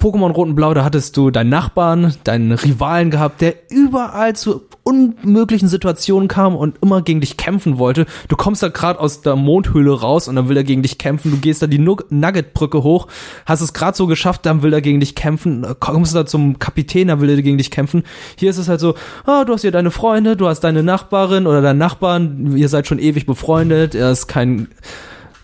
[0.00, 4.62] Pokémon Rot und Blau, da hattest du deinen Nachbarn, deinen Rivalen gehabt, der überall zu
[4.82, 8.06] unmöglichen Situationen kam und immer gegen dich kämpfen wollte.
[8.28, 11.30] Du kommst da gerade aus der Mondhöhle raus und dann will er gegen dich kämpfen.
[11.30, 13.06] Du gehst da die Nug- Nugget-Brücke hoch,
[13.44, 15.66] hast es gerade so geschafft, dann will er gegen dich kämpfen.
[15.80, 18.02] Kommst da zum Kapitän, dann will er gegen dich kämpfen.
[18.36, 18.94] Hier ist es halt so,
[19.26, 22.86] ah, du hast hier deine Freunde, du hast deine Nachbarin oder deinen Nachbarn, ihr seid
[22.86, 24.68] schon ewig befreundet, er ist kein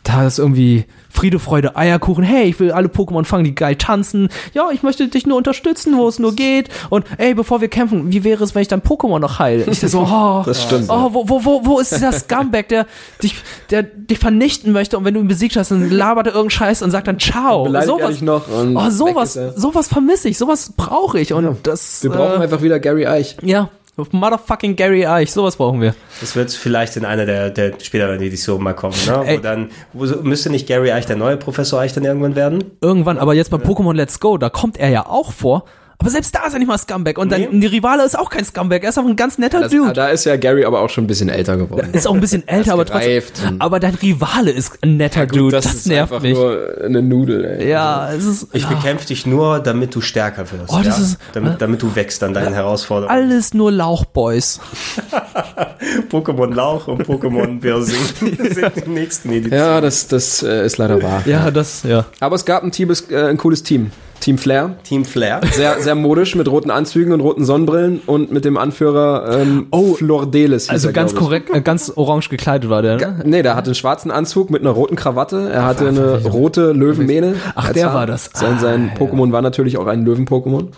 [0.03, 0.85] da ist irgendwie
[1.17, 2.23] Friede, Freude, Eierkuchen.
[2.23, 4.29] Hey, ich will alle Pokémon fangen, die geil tanzen.
[4.53, 6.69] Ja, ich möchte dich nur unterstützen, wo es nur geht.
[6.91, 9.65] Und ey, bevor wir kämpfen, wie wäre es, wenn ich dein Pokémon noch heile?
[9.65, 12.87] Ich so, oh, Das stimmt, Oh, wo, wo, wo, wo ist dieser Scumbag, der
[13.23, 13.35] dich,
[13.71, 16.83] der dich vernichten möchte und wenn du ihn besiegt hast, dann labert er irgendeinen Scheiß
[16.83, 17.65] und sagt dann Ciao.
[17.83, 22.41] Sowas, noch und oh, sowas, sowas vermisse ich, sowas brauche ich und das, Wir brauchen
[22.41, 23.37] äh, einfach wieder Gary Eich.
[23.43, 23.71] ja,
[24.13, 25.95] motherfucking Gary Eich, sowas brauchen wir.
[26.21, 29.23] Das wird vielleicht in einer der, der späteren Editionen mal kommen, ne?
[29.27, 29.39] Ey.
[29.39, 32.65] Wo dann, wo, müsste nicht Gary Eich der neue Professor Eich dann irgendwann werden?
[32.81, 35.65] Irgendwann, aber jetzt bei Pokémon Let's Go, da kommt er ja auch vor.
[35.99, 37.17] Aber selbst da ist er nicht mal Scumbag.
[37.19, 37.61] Und dann Nee.
[37.61, 38.83] die Rivale ist auch kein Scumbag.
[38.83, 39.93] Er ist auch ein ganz netter Das, Dude.
[39.95, 41.89] da ist ja Gary aber auch schon ein bisschen älter geworden.
[41.93, 43.23] ist auch ein bisschen älter, aber trotzdem.
[43.61, 45.53] Aber dein Rivale ist ein netter Dude.
[45.57, 46.35] Das, ist nervt einfach mich.
[46.35, 47.69] nur eine Nudel, ey.
[47.71, 50.73] Ja, es ist Ich bekämpfe dich nur, damit du stärker wirst.
[50.73, 51.05] Oh, das ja?
[51.05, 53.17] ist- damit, damit du wächst an deinen Herausforderungen.
[53.17, 54.61] alles nur Lauchboys.
[56.11, 59.59] Pokémon Lauch und Pokémon Birsing sind die nächsten Editionen.
[59.65, 61.23] Ja, das, das äh, ist leider wahr.
[61.27, 62.05] Ja, das, ja.
[62.21, 63.91] Aber es gab ein, Teams, äh, ein cooles Team.
[64.21, 64.77] Team Flair.
[64.83, 65.41] Team Flair.
[65.53, 69.95] Sehr, sehr modisch mit roten Anzügen und roten Sonnenbrillen und mit dem Anführer ähm, Oh,
[69.95, 70.69] Flordelis.
[70.69, 72.97] Also er, ganz korrekt, äh, ganz orange gekleidet war der.
[72.97, 73.23] Ne?
[73.25, 75.49] Nee, der hatte einen schwarzen Anzug mit einer roten Krawatte.
[75.53, 77.35] Er hatte eine rote Löwenmähne.
[77.55, 78.31] Ach, der war das.
[78.35, 80.69] Sein, sein Ah, Pokémon war natürlich auch ein Löwen-Pokémon.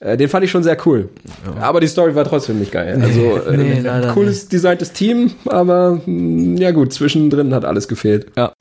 [0.00, 1.10] Äh, Den fand ich schon sehr cool.
[1.60, 2.98] Aber die Story war trotzdem nicht geil.
[3.02, 3.82] Also äh, nee,
[4.14, 8.26] cooles designtes Team, aber mh, ja gut, zwischendrin hat alles gefehlt.
[8.36, 8.52] Ja.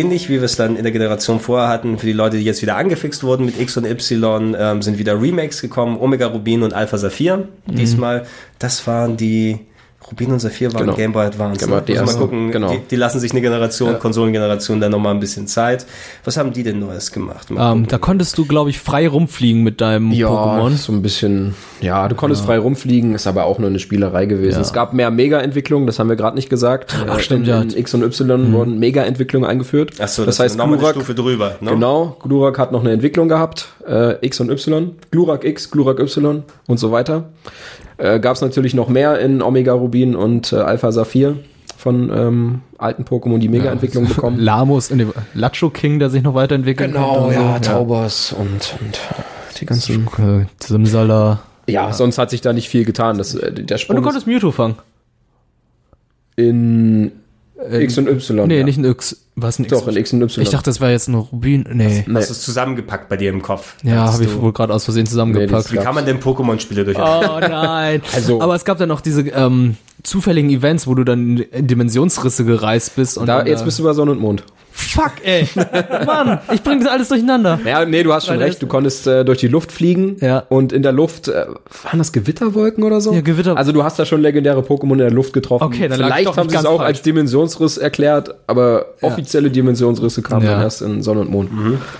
[0.00, 2.62] Ähnlich wie wir es dann in der Generation vorher hatten, für die Leute, die jetzt
[2.62, 6.72] wieder angefixt wurden mit X und Y, ähm, sind wieder Remakes gekommen, Omega Rubin und
[6.72, 7.48] Alpha Saphir.
[7.66, 8.26] Diesmal,
[8.58, 9.60] das waren die
[10.08, 10.96] Rubin und Saphir waren Genau.
[10.96, 11.60] Game Boy Advance.
[11.60, 11.84] Game Boy ne?
[11.84, 12.72] DS, mal gucken, genau.
[12.72, 15.86] die, die lassen sich eine Generation, Konsolengeneration dann nochmal ein bisschen Zeit.
[16.24, 17.50] Was haben die denn Neues gemacht?
[17.50, 20.70] Mal Ähm, da konntest du, glaube ich, frei rumfliegen mit deinem Pokémon.
[20.76, 24.56] so ein bisschen, ja, du konntest frei rumfliegen, ist aber auch nur eine Spielerei gewesen.
[24.56, 24.62] Ja.
[24.62, 26.94] Es gab mehr Mega-Entwicklungen, das haben wir gerade nicht gesagt.
[27.08, 27.60] Ach, Äh, stimmt, in, ja.
[27.60, 29.92] in X und Y wurden Mega-Entwicklungen eingeführt.
[30.00, 31.56] Ach so, das, das, heißt, Glurak, Stufe drüber.
[31.60, 31.72] Ne?
[31.72, 36.42] genau, Glurak hat noch eine Entwicklung gehabt, äh, X und Y, Glurak X, Glurak Y
[36.66, 37.30] und so weiter.
[37.98, 41.36] Äh, gab es natürlich noch mehr in Omega Rubin und äh, Alpha Saphir
[41.76, 44.38] von ähm, alten Pokémon, die Mega-Entwicklung bekommen.
[44.40, 47.26] Lamos, nee, Lacho King, der sich noch weiterentwickelt Genau, hat.
[47.28, 47.70] und ja, so.
[47.70, 49.00] Taubos und, und
[49.60, 50.06] die ganzen.
[50.18, 51.40] Äh, Simsala.
[51.68, 53.16] Ja, sonst hat sich da nicht viel getan.
[53.18, 54.74] Das, äh, der Und du konntest Mewtwo fangen.
[56.36, 57.12] in
[57.70, 58.46] X und Y.
[58.48, 58.64] Nee, ja.
[58.64, 59.16] nicht ein X.
[59.36, 59.72] Was ein X?
[59.72, 60.42] Doch, in X und Y.
[60.42, 61.64] Ich dachte, das wäre jetzt ein Rubin.
[61.72, 62.04] Nee.
[62.06, 62.14] nee.
[62.14, 63.74] Hast du es zusammengepackt bei dir im Kopf?
[63.82, 65.72] Ja, habe ich wohl gerade aus Versehen zusammengepackt.
[65.72, 67.36] Wie kann man denn Pokémon-Spiele durcheinander?
[67.36, 68.02] Oh nein.
[68.14, 72.44] Also- Aber es gab dann noch diese ähm, zufälligen Events, wo du dann in Dimensionsrisse
[72.44, 73.18] gereist bist.
[73.18, 74.44] Und da, dann, jetzt äh, bist du bei Sonne und Mond.
[74.80, 75.46] Fuck, ey.
[76.06, 77.58] Mann, ich bring das alles durcheinander.
[77.64, 78.62] Ja, nee, du hast schon Weil recht.
[78.62, 80.16] Du konntest äh, durch die Luft fliegen.
[80.20, 80.44] Ja.
[80.48, 81.46] Und in der Luft, äh,
[81.84, 83.12] waren das Gewitterwolken oder so?
[83.12, 85.64] Ja, Gewitter- Also du hast da schon legendäre Pokémon in der Luft getroffen.
[85.64, 86.88] Okay, dann Vielleicht haben sie es auch falsch.
[86.88, 90.52] als Dimensionsriss erklärt, aber offizielle Dimensionsrisse kamen Ja.
[90.52, 91.50] dann erst in Sonne und Mond.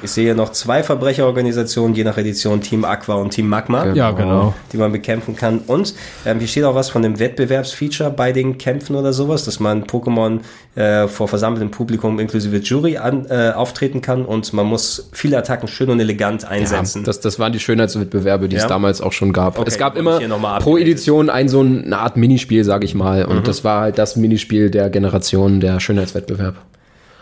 [0.02, 3.92] Ich sehe noch zwei Verbrecherorganisationen, je nach Edition, Team Aqua und Team Magma.
[3.92, 4.54] Ja, genau.
[4.72, 5.58] die man bekämpfen kann.
[5.66, 5.94] Und
[6.26, 9.84] ähm, hier steht auch was von dem Wettbewerbsfeature bei den Kämpfen oder sowas, dass man
[9.84, 10.40] Pokémon
[10.76, 15.66] äh, vor versammeltem Publikum inklusive Jury an, äh, auftreten kann und man muss viele Attacken
[15.68, 17.02] schön und elegant einsetzen.
[17.04, 18.68] Das, das waren die Schönheitswettbewerbe, die es Ja?
[18.68, 19.58] damals auch schon gab.
[19.58, 20.20] Okay, es gab immer
[20.60, 20.78] pro.
[20.78, 23.24] Edition ein so ein- eine Art Minispiel, sage ich mal.
[23.24, 23.44] Und Mhm.
[23.44, 26.54] das war halt das Minispiel der Generation, der Schönheitswettbewerb.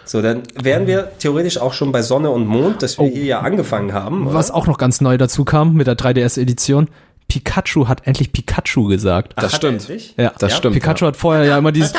[0.05, 3.41] So, dann wären wir theoretisch auch schon bei Sonne und Mond, dass wir hier ja
[3.41, 4.27] angefangen haben.
[4.27, 4.35] oder?
[4.35, 6.89] Was auch noch ganz neu dazu kam mit der 3DS-Edition.
[7.29, 9.35] Pikachu hat endlich Pikachu gesagt.
[9.37, 10.17] Das Hat er stimmt.
[10.17, 11.93] Ja, Das stimmt, Pikachu hat vorher ja immer dieses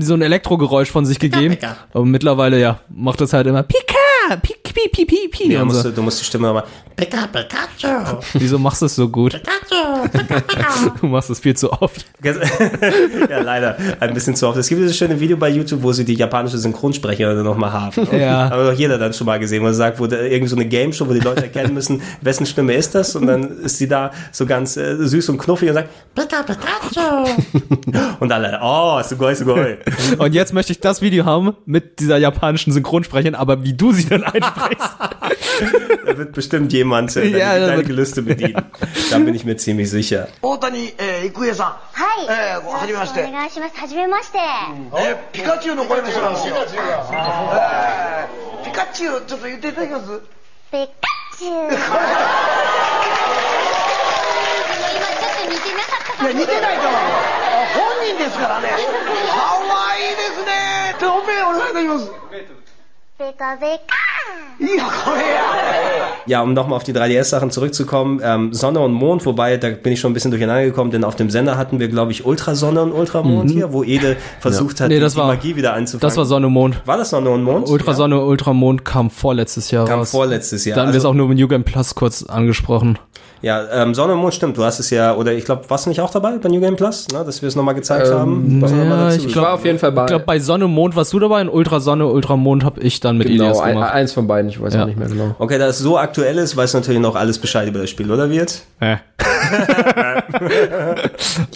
[0.00, 1.56] so ein Elektrogeräusch von sich gegeben.
[1.92, 3.62] Aber mittlerweile ja macht das halt immer
[4.24, 5.52] Pika, Pik, Pi, Pi, Pi, Pi.
[5.52, 5.90] Ja, und musst so.
[5.90, 6.64] du, du musst die Stimme nochmal.
[6.96, 8.20] Pika, Pikachu.
[8.34, 9.40] Wieso machst du es so gut?
[11.00, 12.06] Du machst es viel zu oft.
[12.22, 13.76] ja, leider.
[14.00, 14.56] Ein bisschen zu oft.
[14.58, 18.08] Es gibt dieses schöne Video bei YouTube, wo sie die japanische Synchronsprecherin nochmal haben.
[18.18, 18.50] Ja.
[18.50, 20.66] Aber doch jeder dann schon mal gesehen, wo er sagt, wo da irgendwie so eine
[20.66, 23.16] Game Show, wo die Leute erkennen müssen, wessen Stimme ist das?
[23.16, 27.30] Und dann ist sie da so ganz äh, süß und knuffig und sagt, Pika, Pikachu.
[28.20, 29.78] und alle, oh, sugoi, sugoi.
[30.18, 34.04] Und jetzt möchte ich das Video haben mit dieser japanischen Synchronsprecherin, aber wie du sie
[34.14, 34.94] Stadion einsprichst.
[36.06, 38.54] da wird bestimmt jemand deine, ja, deine Gelüste bedienen.
[38.54, 38.62] Ja.
[39.10, 40.28] Da bin ich mir ziemlich sicher.
[40.42, 41.72] Otani äh, Ikuya-san.
[41.96, 42.26] Hi.
[42.26, 43.20] Äh, hajimemashite.
[43.20, 43.80] Onegaishimasu.
[43.80, 44.38] Hajimemashite.
[44.38, 46.60] Äh, Pikachu no koremoshi nan desu yo.
[48.64, 50.20] Pikachu, chotto yette itadakimasu.
[50.70, 51.04] Pikachu.
[56.24, 57.00] いや似てないと思う
[57.74, 58.68] 本人ですからね
[59.28, 62.23] 可愛いですねておめえお願いいたします
[66.26, 70.00] ja, um nochmal auf die 3DS-Sachen zurückzukommen, ähm, Sonne und Mond, wobei, da bin ich
[70.00, 72.92] schon ein bisschen durcheinander gekommen, denn auf dem Sender hatten wir, glaube ich, Ultrasonne und
[72.92, 73.52] Ultramond mhm.
[73.52, 74.84] hier, wo Ede versucht ja.
[74.84, 76.00] hat, nee, die war, Magie wieder anzufangen.
[76.00, 76.82] Das war Sonne und Mond.
[76.86, 77.68] War das Sonne und Mond?
[77.68, 78.22] Ultrasonne, ja.
[78.22, 80.10] Ultramond kam vorletztes Jahr kam raus.
[80.10, 80.74] Kam vorletztes Jahr.
[80.76, 82.98] Dann also, wir es auch nur mit New Game Plus kurz angesprochen.
[83.44, 84.56] Ja, ähm, Sonne und Mond stimmt.
[84.56, 86.76] Du hast es ja, oder ich glaube, warst du nicht auch dabei bei New Game
[86.76, 88.62] Plus, ne, dass wir es nochmal gezeigt haben?
[88.62, 89.26] Was ja, dazu ich.
[89.26, 90.04] Ich war auf jeden Fall bei.
[90.04, 93.18] Ich glaube, bei Sonne und Mond warst du dabei und Ultrasonne, Ultramond habe ich dann
[93.18, 93.92] mit genau, Elias ein, gemacht.
[93.92, 94.82] eins von beiden, ich weiß Ja.
[94.82, 95.34] auch nicht mehr genau.
[95.38, 98.30] Okay, da es so aktuell ist, weiß natürlich noch alles Bescheid über das Spiel, oder
[98.30, 98.62] wird?
[98.80, 98.96] Äh.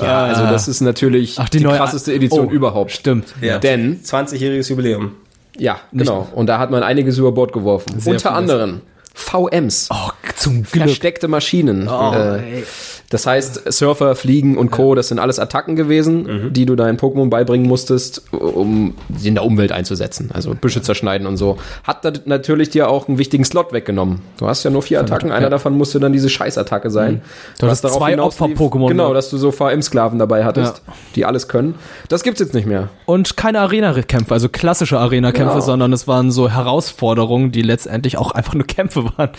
[0.00, 2.92] Ja, also das ist natürlich Ach, die, die neue- krasseste Edition Oh, überhaupt.
[2.92, 3.34] Stimmt.
[3.40, 3.58] Ja.
[3.58, 5.12] Denn, 20-jähriges Jubiläum.
[5.56, 6.26] ja, genau.
[6.34, 7.98] Und da hat man einiges über Bord geworfen.
[7.98, 8.80] Sehr Unter anderem
[9.14, 9.88] VMs.
[9.92, 10.84] Oh, zum Glück.
[10.84, 11.88] Versteckte Maschinen.
[11.88, 12.64] Oh, äh,
[13.10, 16.52] das heißt, Surfer, Fliegen und Co., das sind alles Attacken gewesen, Mhm.
[16.52, 20.30] die du deinen Pokémon beibringen musstest, um sie in der Umwelt einzusetzen.
[20.34, 21.56] Also Büsche zerschneiden und so.
[21.84, 24.20] Hat da natürlich dir auch einen wichtigen Slot weggenommen.
[24.38, 25.50] Du hast ja nur vier Attacken, einer ja.
[25.50, 27.22] davon musste dann diese Scheißattacke sein.
[27.58, 29.14] Du Was hast zwei Opfer-Pokémon, Genau, ne?
[29.14, 30.92] dass du so VM-Sklaven dabei hattest, Ja.
[31.14, 31.76] die alles können.
[32.08, 32.88] Das gibt's jetzt nicht mehr.
[33.06, 35.64] Und keine Arena-Kämpfe, also klassische Arena-Kämpfe, Genau.
[35.64, 39.30] sondern es waren so Herausforderungen, die letztendlich auch einfach nur Kämpfe waren,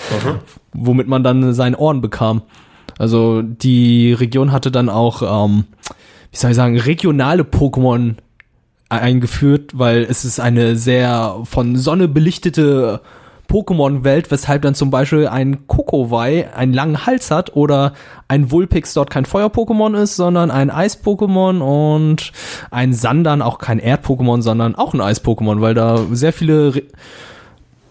[0.74, 2.42] womit man dann seinen Ohren bekam.
[3.00, 5.64] Also die Region hatte dann auch, ähm,
[6.32, 8.16] wie soll ich sagen, regionale Pokémon
[8.90, 13.02] eingeführt, weil es ist eine sehr von Sonne belichtete
[13.48, 17.94] Pokémon-Welt, weshalb dann zum Beispiel ein Kokowai einen langen Hals hat oder
[18.28, 22.32] ein Vulpix dort kein Feuer-Pokémon ist, sondern ein Eis-Pokémon und
[22.70, 26.84] ein Sandan auch kein Erd-Pokémon, sondern auch ein Eis-Pokémon, weil da sehr viele, Re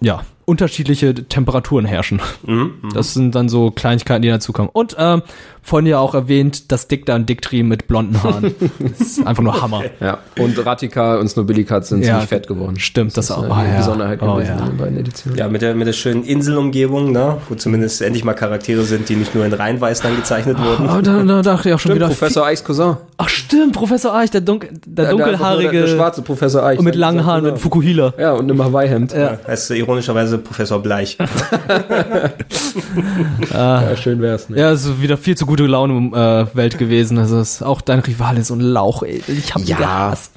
[0.01, 2.23] ja, unterschiedliche Temperaturen herrschen.
[2.95, 4.71] Das sind dann so Kleinigkeiten, die dazukommen.
[4.73, 5.23] Und ähm,
[5.69, 8.55] vorhin ja auch erwähnt, das Dictan Dictri mit blonden Haaren.
[8.79, 9.83] das ist einfach nur Hammer.
[10.01, 10.19] Ja.
[10.39, 12.79] Und Ratika und Snobillicat sind Ja, ziemlich fett geworden.
[12.79, 13.45] stimmt, das ist auch.
[13.45, 13.77] eine Ah, ja.
[13.79, 14.65] Besonderheit Oh, gewesen ja.
[14.65, 15.39] in den beiden Editionen.
[15.39, 19.17] Ja, mit der, mit der schönen Inselumgebung, ne, wo zumindest endlich mal Charaktere sind, die
[19.17, 20.89] nicht nur in Reinweiß dann gezeichnet wurden.
[20.89, 22.07] Aber da, da dachte ich auch schon Stimmt, wieder.
[22.09, 22.97] Professor Eichs Cousin.
[23.19, 26.79] Ach stimmt, Professor Eich, der, Dunkel, der Der- dunkelhaarige Der, der schwarze Professor Eich.
[26.79, 28.15] und mit langen Haaren mit Fukuhila.
[28.19, 29.13] Ja, und einem Hawaii-Hemd.
[29.13, 29.39] Ja.
[29.47, 31.19] Heißt ironischerweise Professor Bleich.
[33.53, 34.49] ja, schön wär's.
[34.49, 34.59] Ne?
[34.59, 36.17] Ja, ist wieder viel zu gute Laune
[36.53, 37.19] äh, Welt gewesen.
[37.19, 39.23] Also es ist auch dein Rival ist ein Lauch, ey.
[39.27, 39.77] Ich hab ihn Ja.
[39.77, 40.33] gehasst.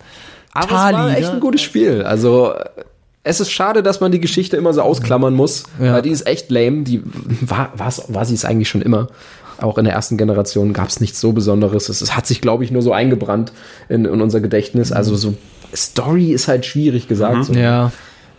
[0.53, 1.33] Aber Tali, es war echt ne?
[1.35, 2.01] ein gutes Spiel.
[2.03, 2.53] Also
[3.23, 5.93] es ist schade, dass man die Geschichte immer so ausklammern muss, Ja.
[5.93, 6.83] weil die ist echt lame.
[6.83, 7.01] Die
[7.41, 9.07] war, war sie es eigentlich schon immer.
[9.59, 11.87] Auch in der ersten Generation gab es nichts so Besonderes.
[11.87, 13.51] Es, es hat sich, glaube ich, nur so eingebrannt
[13.89, 14.91] in, in unser Gedächtnis.
[14.91, 15.35] Also so
[15.73, 17.45] Story ist halt schwierig gesagt.
[17.45, 17.53] So.
[17.53, 17.91] Ja.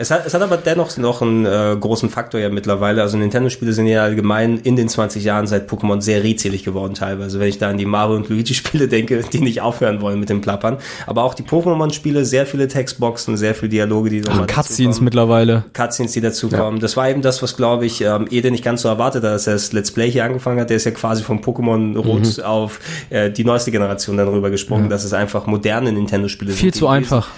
[0.02, 3.02] Es hat, es hat aber dennoch noch einen äh, großen Faktor ja mittlerweile.
[3.02, 7.38] Also Nintendo-Spiele sind ja allgemein in den 20 Jahren seit Pokémon sehr redselig geworden teilweise.
[7.38, 10.40] Wenn ich da an die Mario und Luigi-Spiele denke, die nicht aufhören wollen mit dem
[10.40, 10.78] Plappern.
[11.06, 15.64] Aber auch die Pokémon-Spiele, sehr viele Textboxen, sehr viele Dialoge, die nochmal Cutscenes mittlerweile.
[15.72, 16.80] Cutscenes, die dazukommen.
[16.80, 19.46] Das war eben das, was, glaube ich, ähm, Ede nicht ganz so erwartet hat, als
[19.46, 20.68] er das Let's Play hier angefangen hat.
[20.68, 22.42] Der ist ja quasi vom Pokémon Rot Mhm.
[22.42, 22.80] auf
[23.10, 26.60] äh, die neueste Generation dann rübergesprungen, dass es einfach moderne Nintendo-Spiele sind.
[26.60, 27.28] Viel zu einfach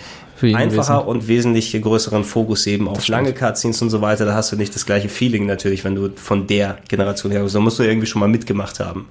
[0.52, 1.08] einfacher gewesen.
[1.08, 4.24] und wesentlich größeren Fokus eben auf lange Cutscenes und so weiter.
[4.24, 7.54] Da hast du nicht das gleiche Feeling natürlich, wenn du von der Generation her kommst.
[7.54, 9.06] Da musst du irgendwie schon mal mitgemacht haben,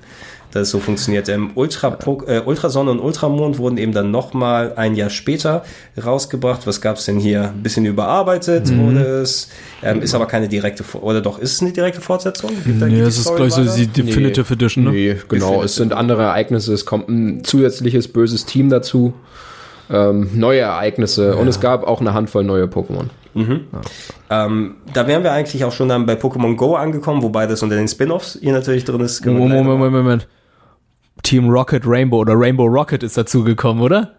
[0.51, 1.29] dass es so funktioniert.
[1.29, 1.97] Ähm, Ultra,
[2.27, 5.63] äh, Ultrasonne und Ultramond wurden eben dann nochmal ein Jahr später
[6.03, 6.67] rausgebracht.
[6.67, 7.49] Was gab's denn hier?
[7.49, 8.85] Ein bisschen überarbeitet Mhm.
[8.85, 9.49] wurde es.
[9.81, 12.51] Ähm, ist aber keine direkte, oder doch, ist es eine direkte Fortsetzung?
[12.63, 14.91] Gibt Nee, es ist gleich so die Definitive Edition, ne?
[14.91, 15.63] Nee, genau.
[15.63, 16.73] Es sind andere Ereignisse.
[16.73, 19.13] Es kommt ein zusätzliches böses Team dazu.
[19.89, 23.05] Ähm, neue Ereignisse und es gab auch eine Handvoll neue Pokémon.
[24.29, 27.75] Ähm, da wären wir eigentlich auch schon dann bei Pokémon Go angekommen, wobei das unter
[27.75, 29.25] den Spin-Offs hier natürlich drin ist.
[29.25, 30.27] Moment, Moment, Moment, Moment.
[31.23, 34.11] Team Rocket Rainbow oder Rainbow Rocket ist dazugekommen, oder?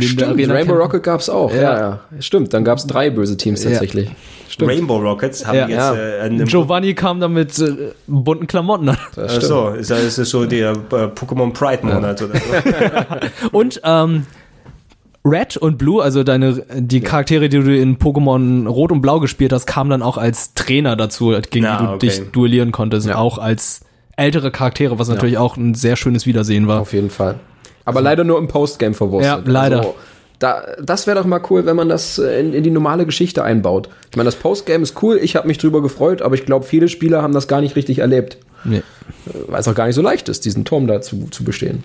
[0.00, 1.52] Stimmt, Rainbow Rocket gab's auch.
[1.52, 1.78] Ja, Ja.
[1.78, 2.00] ja.
[2.20, 3.70] Stimmt, dann gab's drei böse Teams Ja.
[3.70, 4.10] tatsächlich.
[4.48, 4.70] Stimmt.
[4.70, 5.68] Rainbow Rockets haben Ja.
[5.68, 6.24] jetzt Ja.
[6.26, 8.96] äh, Giovanni kam da mit äh, bunten Klamotten an.
[9.14, 9.44] Das Ach stimmt.
[9.44, 13.48] so, ist, das- ist das so der äh, Pokémon Pride Monat oder so?
[13.58, 14.24] Und ähm,
[15.26, 19.52] Red und Blue, also deine die Charaktere, die du in Pokémon Rot und Blau gespielt
[19.52, 22.06] hast, kamen dann auch als Trainer dazu, gegen Na, die du okay.
[22.06, 23.06] dich duellieren konntest.
[23.06, 23.16] Ja.
[23.16, 23.80] Auch als
[24.16, 26.80] ältere Charaktere, was natürlich auch ein sehr schönes Wiedersehen war.
[26.80, 27.36] Auf jeden Fall.
[27.86, 29.46] Aber leider nur im Postgame verwurstet.
[29.46, 29.78] Ja, leider.
[29.78, 29.94] Also,
[30.38, 33.42] da, das wäre doch mal cool, wenn man das äh, in, in die normale Geschichte
[33.42, 33.88] einbaut.
[34.10, 36.88] Ich meine, das Postgame ist cool, ich habe mich drüber gefreut, aber ich glaube, viele
[36.88, 38.38] Spieler haben das gar nicht richtig erlebt.
[38.64, 38.82] Nee.
[39.46, 41.84] Weil es auch gar nicht so leicht ist, diesen Turm da zu, zu bestehen.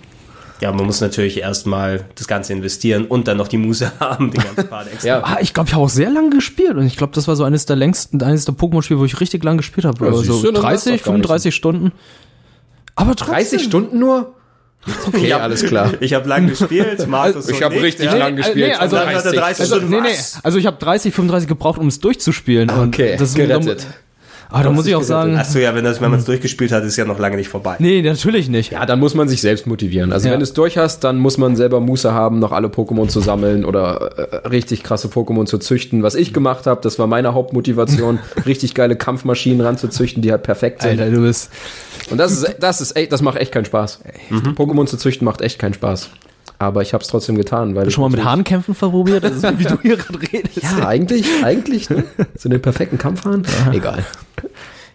[0.60, 4.42] Ja, man muss natürlich erstmal das Ganze investieren und dann noch die Muße haben, den
[4.42, 5.08] ganzen Part extra.
[5.08, 5.22] Ja.
[5.24, 7.44] Ah, ich glaube, ich habe auch sehr lange gespielt und ich glaube, das war so
[7.44, 10.04] eines der längsten, eines der Pokémon-Spiele, wo ich richtig lang gespielt habe.
[10.04, 11.92] Ja, Also dann war's 30, doch gar nicht 35 Stunden.
[12.94, 13.34] Aber trotzdem.
[13.36, 14.34] 30 Stunden nur?
[15.08, 15.92] Okay, alles klar.
[16.00, 18.14] Ich habe lang gespielt, Markus Ich so habe richtig ja.
[18.16, 18.68] lang gespielt.
[18.68, 20.16] nee, also- Dann hat er 30 Also, Stunden nee, nee.
[20.42, 22.70] Also ich habe 30, 35 gebraucht, um es durchzuspielen.
[22.70, 23.86] Und Okay, das, gerettet.
[24.50, 26.82] Aber da muss ich auch sagen, Achso, ja, wenn das, wenn man es durchgespielt hat,
[26.84, 27.76] ist ja noch lange nicht vorbei.
[27.78, 28.72] nee, natürlich nicht.
[28.72, 30.12] Ja, dann muss man sich selbst motivieren.
[30.12, 30.32] Also Ja.
[30.32, 33.20] wenn du es durch hast, dann muss man selber Muße haben, noch alle Pokémon zu
[33.20, 34.10] sammeln oder
[34.42, 36.02] äh, richtig krasse Pokémon zu züchten.
[36.02, 40.82] Was ich gemacht habe, das war meine Hauptmotivation, richtig geile Kampfmaschinen ranzuzüchten, die halt perfekt
[40.82, 41.00] sind.
[41.00, 41.50] Alter, du bist.
[42.10, 44.00] Und das ist, das ist echt, das macht echt keinen Spaß.
[44.56, 46.10] Pokémon zu züchten macht echt keinen Spaß.
[46.60, 49.24] Aber ich habe es trotzdem getan, weil ich Schon mal mit Hahnkämpfen verprobiert?
[49.24, 50.62] Das ist, wie du hier gerade redest.
[50.62, 52.04] Ja, eigentlich, eigentlich, ne?
[52.36, 53.46] So den perfekten Kampfhahn.
[53.72, 54.04] Egal.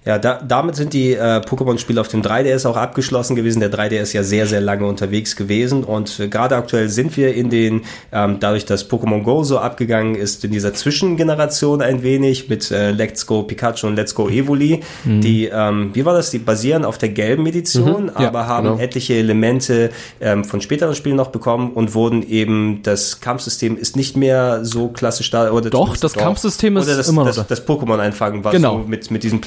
[0.05, 3.59] Ja, da, damit sind die äh, Pokémon-Spiele auf dem 3DS auch abgeschlossen gewesen.
[3.59, 7.33] Der 3DS ist ja sehr, sehr lange unterwegs gewesen und äh, gerade aktuell sind wir
[7.33, 12.49] in den, ähm, dadurch, dass Pokémon Go so abgegangen ist, in dieser Zwischengeneration ein wenig
[12.49, 14.81] mit äh, Let's Go Pikachu und Let's Go Evoli.
[15.05, 16.29] Die, ähm, wie war das?
[16.31, 18.79] Die basieren auf der gelben Edition, ja, aber haben genau.
[18.79, 19.89] etliche Elemente
[20.21, 24.89] ähm, von späteren Spielen noch bekommen und wurden eben, das Kampfsystem ist nicht mehr so
[24.89, 25.51] klassisch da.
[25.51, 27.45] Oder Doch, das Kampfsystem ist oder das, immer noch das, da.
[27.47, 28.81] das Pokémon einfangen, was Genau.
[28.81, 29.41] so mit, mit diesem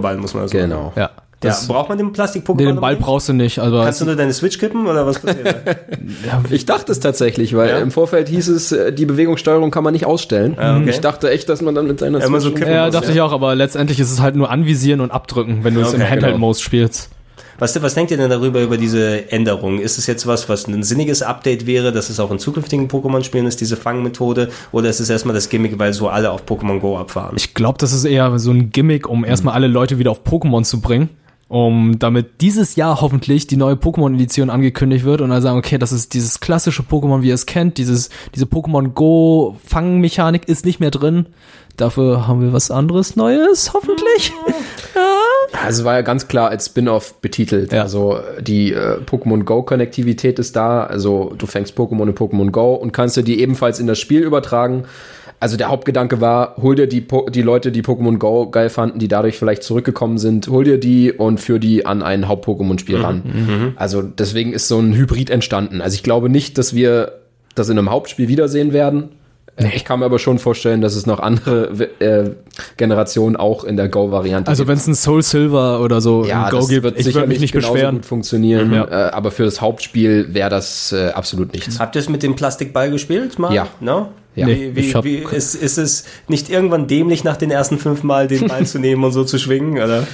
[0.00, 0.92] Plastik-Pokéball, muss man so Genau.
[0.96, 1.02] Ja.
[1.02, 1.10] ja,
[1.40, 2.56] Das, braucht man den Plastik-Pokémon?
[2.56, 3.58] nee, den Ball brauchst du nicht.
[3.58, 5.46] Also Kannst du nur deine Switch kippen oder was passiert?
[5.66, 6.42] da?
[6.50, 7.78] Ich dachte es tatsächlich, weil Ja?
[7.78, 10.56] im Vorfeld hieß es, äh, die Bewegungssteuerung kann man nicht ausstellen.
[10.58, 10.90] Ah, okay.
[10.90, 13.20] Ich dachte echt, dass man dann mit seiner so Switch- kippen ja, muss, dachte ich
[13.20, 16.10] auch, aber letztendlich ist es halt nur anvisieren und abdrücken, wenn du es im Okay,
[16.10, 17.10] Handheld-Modus spielst.
[17.58, 19.78] Was, was denkt ihr denn darüber, über diese Änderung?
[19.78, 23.46] Ist es jetzt was, was ein sinniges Update wäre, dass es auch in zukünftigen Pokémon-Spielen
[23.46, 24.50] ist, diese Fangmethode?
[24.72, 27.36] Oder ist es erstmal das Gimmick, weil so alle auf Pokémon Go abfahren?
[27.36, 30.64] Ich glaube, das ist eher so ein Gimmick, um erstmal alle Leute wieder auf Pokémon
[30.64, 31.10] zu bringen.
[31.46, 35.92] Um damit dieses Jahr hoffentlich die neue Pokémon-Edition angekündigt wird und dann sagen, okay, das
[35.92, 40.90] ist dieses klassische Pokémon, wie ihr es kennt, dieses, diese Pokémon Go-Fangmechanik ist nicht mehr
[40.90, 41.26] drin.
[41.76, 44.32] Dafür haben wir was anderes Neues, hoffentlich.
[45.52, 47.72] Also war ja ganz klar als Spin-off betitelt.
[47.72, 47.82] Ja.
[47.82, 50.84] Also die äh, Pokémon Go Konnektivität ist da.
[50.84, 54.22] Also du fängst Pokémon in Pokémon Go und kannst dir die ebenfalls in das Spiel
[54.22, 54.84] übertragen.
[55.40, 58.98] Also der Hauptgedanke war, hol dir die, Po- die Leute, die Pokémon Go geil fanden,
[58.98, 63.74] die dadurch vielleicht zurückgekommen sind, hol dir die und führ die an ein Haupt-Pokémon-Spiel ran.
[63.76, 65.80] Also deswegen ist so ein Hybrid entstanden.
[65.82, 67.12] Also ich glaube nicht, dass wir
[67.54, 69.10] das in einem Hauptspiel wiedersehen werden.
[69.56, 71.70] Äh, Ich kann mir aber schon vorstellen, dass es noch andere
[72.00, 72.30] äh,
[72.76, 76.50] Generationen auch in der Go-Variante Also wenn es ein Soul Silver oder so ja, im
[76.50, 77.96] Go das gibt, wird ich würde sicherlich mich nicht beschweren.
[77.96, 78.84] gut funktionieren, Ja.
[78.84, 81.78] äh, aber für das Hauptspiel wäre das äh, absolut nichts.
[81.78, 83.38] Habt ihr es mit dem Plastikball gespielt?
[83.38, 83.52] Mal?
[83.54, 83.68] Ja.
[83.80, 84.08] No?
[84.36, 84.48] Ja.
[84.48, 88.02] Wie, wie, Ich hab- wie, ist, ist es nicht irgendwann dämlich, nach den ersten fünf
[88.02, 89.74] Mal den Ball zu nehmen und so zu schwingen?
[89.74, 90.06] Oder?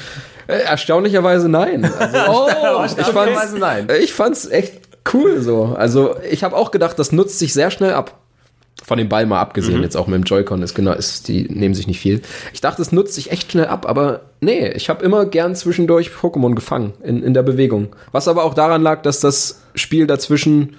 [0.46, 1.84] Äh, erstaunlicherweise nein.
[1.98, 3.88] Also, Oh, ich fand's, nein.
[4.02, 4.74] ich fand's echt
[5.14, 5.74] cool so.
[5.76, 8.18] Also ich habe auch gedacht, das nutzt sich sehr schnell ab.
[8.90, 9.84] Von dem Ball mal abgesehen, Mhm.
[9.84, 12.22] jetzt auch mit dem Joy-Con ist genau, ist, die nehmen sich nicht viel.
[12.52, 16.10] Ich dachte, es nutzt sich echt schnell ab, aber nee, ich habe immer gern zwischendurch
[16.10, 17.94] Pokémon gefangen in, in der Bewegung.
[18.10, 20.70] Was aber auch daran lag, dass das Spiel dazwischen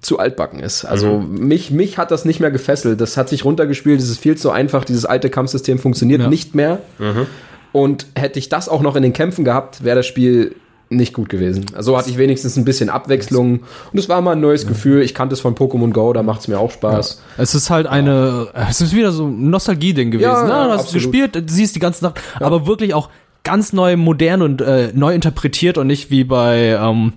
[0.00, 0.84] zu altbacken ist.
[0.84, 1.46] Also Mhm.
[1.46, 3.00] mich, mich hat das nicht mehr gefesselt.
[3.00, 6.28] Das hat sich runtergespielt, es ist viel zu einfach, dieses alte Kampfsystem funktioniert Ja.
[6.28, 6.80] nicht mehr.
[6.98, 7.26] Mhm.
[7.70, 10.56] Und hätte ich das auch noch in den Kämpfen gehabt, wäre das Spiel
[10.90, 11.66] nicht gut gewesen.
[11.74, 13.60] Also hatte ich wenigstens ein bisschen Abwechslung
[13.92, 15.02] und es war mal ein neues Gefühl.
[15.02, 17.22] Ich kannte es von Pokémon Go, da macht es mir auch Spaß.
[17.36, 20.28] Es ist halt eine, es ist wieder so ein Nostalgie-Ding gewesen.
[20.28, 20.48] Ja, ne?
[20.50, 21.12] ja, Du hast absolut.
[21.12, 23.10] gespielt, siehst die ganze Nacht, aber wirklich auch
[23.44, 27.14] ganz neu, modern und äh, neu interpretiert und nicht wie bei ähm,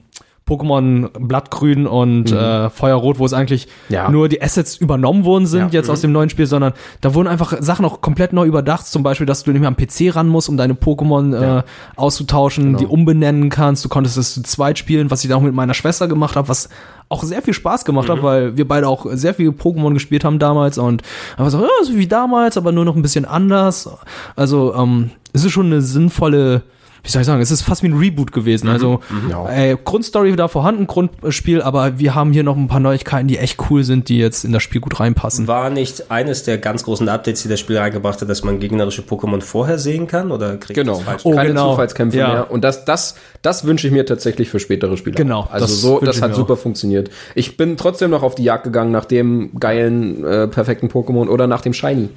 [0.51, 4.09] Pokémon Blattgrün und äh, Feuerrot, wo es eigentlich Ja.
[4.09, 5.79] nur die Assets übernommen worden sind Ja.
[5.79, 8.85] jetzt aus dem neuen Spiel, sondern da wurden einfach Sachen auch komplett neu überdacht.
[8.85, 11.63] Zum Beispiel, dass du nicht mehr am PC ran musst, um deine Pokémon äh,
[11.95, 13.85] auszutauschen, die umbenennen kannst.
[13.85, 16.49] Du konntest es zu zweit spielen, was ich da auch mit meiner Schwester gemacht habe,
[16.49, 16.67] was
[17.09, 20.39] auch sehr viel Spaß gemacht hat, weil wir beide auch sehr viel Pokémon gespielt haben
[20.39, 21.01] damals und
[21.37, 23.89] einfach so, ja, so wie damals, aber nur noch ein bisschen anders.
[24.35, 26.61] Also ähm, es ist schon eine sinnvolle
[27.03, 28.67] wie soll ich sagen, es ist fast wie ein Reboot gewesen.
[28.69, 29.01] Also
[29.49, 33.57] äh, Grundstory da vorhanden, Grundspiel, aber wir haben hier noch ein paar Neuigkeiten, die echt
[33.69, 35.47] cool sind, die jetzt in das Spiel gut reinpassen.
[35.47, 39.01] War nicht eines der ganz großen Updates, die das Spiel reingebracht hat, dass man gegnerische
[39.01, 40.31] Pokémon vorher sehen kann?
[40.31, 41.21] Oder kriegt Genau, das falsch?
[41.25, 41.71] Oh, keine genau.
[41.71, 42.27] Zufallskämpfe Ja.
[42.27, 42.51] mehr.
[42.51, 45.15] Und das, das, das wünsche ich mir tatsächlich für spätere Spiele.
[45.15, 47.09] Genau, Also das so, das hat super funktioniert.
[47.33, 51.47] Ich bin trotzdem noch auf die Jagd gegangen nach dem geilen, äh, perfekten Pokémon oder
[51.47, 52.09] nach dem Shiny.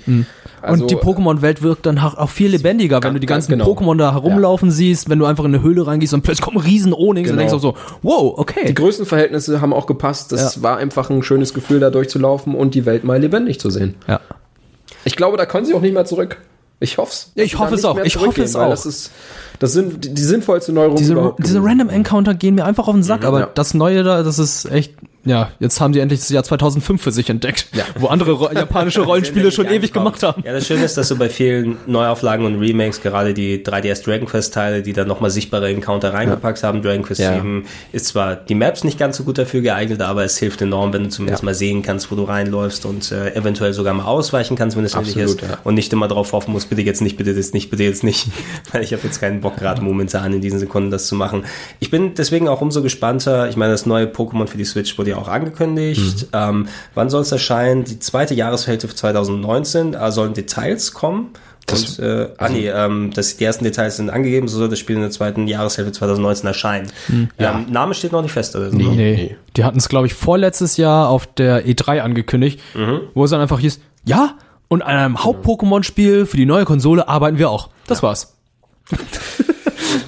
[0.61, 3.59] Also, und die Pokémon-Welt wirkt dann auch auch viel lebendiger, wenn du die ganz ganzen
[3.59, 3.73] genau.
[3.73, 6.93] Pokémon da herumlaufen siehst, wenn du einfach in eine Höhle reingehst und plötzlich kommen riesen
[6.93, 7.49] Onix und Genau.
[7.51, 8.67] denkst auch so, wow, okay.
[8.69, 10.33] Die Größenverhältnisse haben auch gepasst.
[10.33, 10.63] Das Ja.
[10.63, 13.95] war einfach ein schönes Gefühl, da durchzulaufen und die Welt mal lebendig zu sehen.
[14.09, 14.21] ja.
[15.07, 16.39] Ich glaube, da können sie auch nicht mehr zurück.
[16.85, 17.99] Ich hoffe Ja, ich hoffe es auch.
[17.99, 18.71] Ich hoffe es auch.
[18.71, 19.11] Das ist,
[19.59, 21.63] das sind die, die sinnvollste Neuerung Diese, diese.
[21.63, 23.51] Random Encounter gehen mir einfach auf den Sack, aber ja.
[23.55, 24.95] das Neue da, das ist echt,
[25.25, 27.67] ja, jetzt haben die endlich das Jahr 2005 für sich entdeckt,
[27.99, 30.43] wo andere ro japanische Rollenspiele schon ewig gemacht haben.
[30.45, 34.27] Ja, das Schöne ist, dass du bei vielen Neuauflagen und Remakes, gerade die 3DS Dragon
[34.29, 37.35] Quest Teile, die dann nochmal sichtbare Encounter reingepackt haben, Dragon Quest Ja.
[37.35, 40.93] 7, ist zwar die Maps nicht ganz so gut dafür geeignet, aber es hilft enorm,
[40.93, 41.47] wenn du zumindest Ja.
[41.47, 44.95] mal sehen kannst, wo du reinläufst und äh, eventuell sogar mal ausweichen kannst, wenn es
[44.95, 45.59] nötig ist ja.
[45.65, 48.27] und nicht immer drauf hoffen musst, bitte jetzt nicht, bitte jetzt nicht, bitte jetzt nicht,
[48.73, 51.45] weil ich habe jetzt keinen Bock gerade momentan in diesen Sekunden das zu machen.
[51.81, 53.49] Ich bin deswegen auch umso gespannter.
[53.49, 56.27] Ich meine, das neue Pokémon für die Switch wurde ja auch angekündigt.
[56.33, 57.85] Ähm, wann soll es erscheinen?
[57.85, 59.93] Die zweite Jahreshälfte 2019.
[59.93, 61.31] Da sollen Details kommen.
[61.67, 64.79] Das- und, äh, ah nee, ähm, das, die ersten Details sind angegeben, so soll das
[64.79, 66.93] Spiel in der zweiten Jahreshälfte 2019 erscheinen.
[67.39, 68.77] Ähm, Name steht noch nicht fest oder so.
[68.77, 69.37] Nee, Nee.
[69.57, 72.61] die hatten es, glaube ich, vorletztes Jahr auf der E3 angekündigt,
[73.15, 74.35] wo es dann einfach hieß, ja,
[74.69, 77.71] und an einem Haupt-Pokémon-Spiel für die neue Konsole arbeiten wir auch.
[77.87, 78.37] Das war's.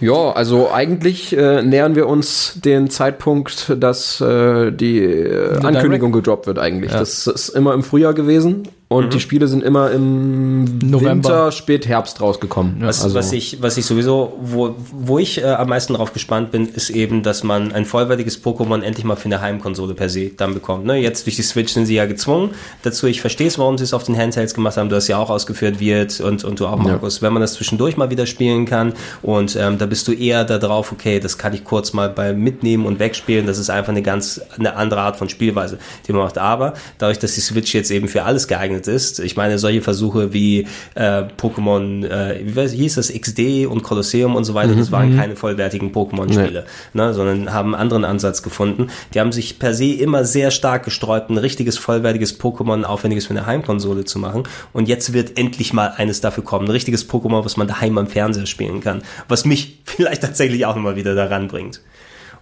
[0.01, 6.47] Ja, also eigentlich äh, nähern wir uns den Zeitpunkt, dass äh, die äh, Ankündigung gedroppt
[6.47, 6.93] wird eigentlich.
[6.93, 11.29] Das ist immer im Frühjahr gewesen und die Spiele sind immer im November.
[11.29, 12.77] Winter, spät Herbst rausgekommen.
[12.81, 16.53] Was, also, was ich, was ich sowieso, wo, wo ich äh, am meisten drauf gespannt
[16.53, 20.31] bin, ist eben, dass man ein vollwertiges Pokémon endlich mal für eine Heimkonsole per se
[20.37, 20.85] dann bekommt.
[20.85, 20.99] Ne?
[20.99, 22.51] Jetzt durch die Switch sind sie ja gezwungen
[22.83, 23.09] dazu.
[23.09, 24.89] Ich verstehe es, warum sie es auf den Handhelds gemacht haben.
[24.89, 27.23] Du hast ja auch ausgeführt, wird und, und du auch, Markus.
[27.23, 30.59] Wenn man das zwischendurch mal wieder spielen kann und ähm, da bist du eher da
[30.59, 33.47] drauf, okay, das kann ich kurz mal bei mitnehmen und wegspielen.
[33.47, 36.39] Das ist einfach eine ganz eine andere Art von Spielweise, die man macht.
[36.39, 40.33] Aber dadurch, dass die Switch jetzt eben für alles geeignet ist, ich meine, solche Versuche
[40.33, 44.93] wie äh, Pokémon, äh, wie weiß- hieß das, XD und Kolosseum und so weiter, das
[44.93, 48.89] waren keine vollwertigen Pokémon-Spiele, ne, sondern haben einen anderen Ansatz gefunden.
[49.15, 53.31] Die haben sich per se immer sehr stark gesträubt, ein richtiges, vollwertiges Pokémon, aufwendiges für
[53.31, 54.45] eine Heimkonsole zu machen.
[54.73, 56.67] Und jetzt wird endlich mal eines dafür kommen.
[56.67, 59.03] Ein richtiges Pokémon, was man daheim am Fernseher spielen kann.
[59.29, 61.81] Was mich vielleicht tatsächlich auch immer wieder daran bringt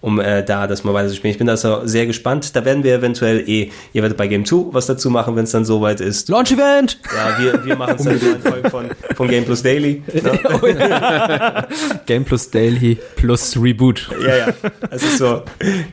[0.04, 1.32] um äh, da das mal weiter zu spielen.
[1.32, 2.54] Ich bin da so sehr gespannt.
[2.54, 5.50] Da werden wir eventuell eh, ihr werdet bei Game 2 was dazu machen, wenn es
[5.52, 6.28] dann soweit ist.
[6.28, 6.98] Launch-Event!
[7.16, 8.86] Ja, wir, wir machen es dann in Folge von,
[9.16, 10.02] von Game Plus Daily.
[10.12, 11.66] Ne?
[12.06, 14.10] Game plus Daily plus Reboot.
[14.20, 14.46] Ja, ja.
[14.90, 15.42] Es ist so,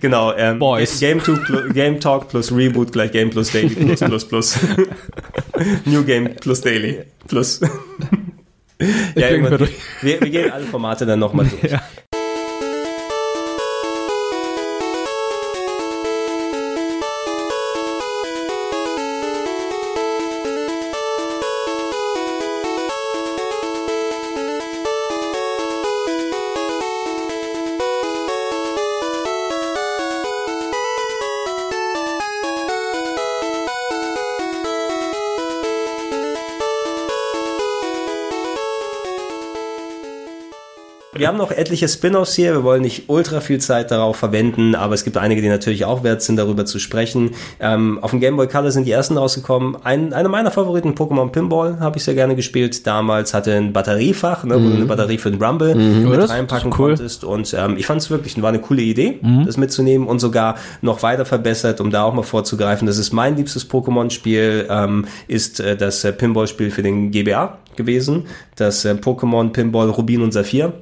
[0.01, 0.33] genau.
[0.35, 0.99] Ähm, Boys.
[0.99, 4.57] Game, 2 plu- Game Talk plus Reboot gleich Game Plus Daily plus plus plus.
[5.85, 7.61] New Game plus Daily plus.
[9.15, 9.69] ja, wir,
[10.01, 11.71] wir gehen alle Formate dann nochmal durch.
[11.71, 11.79] Wir
[41.31, 42.51] haben noch etliche Spin-offs hier.
[42.55, 46.03] Wir wollen nicht ultra viel Zeit darauf verwenden, aber es gibt einige, die natürlich auch
[46.03, 47.31] wert sind, darüber zu sprechen.
[47.61, 49.77] Ähm, auf dem Game Boy Color sind die ersten rausgekommen.
[49.85, 52.85] Ein, einer meiner Favoriten, Pokémon Pinball, habe ich sehr gerne gespielt.
[52.85, 55.75] Damals hatte ein Batteriefach, ne, wo du eine Batterie für den Rumble Ja,
[56.09, 56.89] mit reinpacken cool.
[56.89, 57.23] konntest.
[57.23, 61.01] Und ähm, ich fand es wirklich, war eine coole Idee, das mitzunehmen und sogar noch
[61.01, 62.87] weiter verbessert, um da auch mal vorzugreifen.
[62.87, 68.25] Das ist mein liebstes Pokémon-Spiel, ähm, ist äh, das äh, Pinball-Spiel für den GBA gewesen.
[68.57, 70.73] Das äh, Pokémon Pinball Rubin und Saphir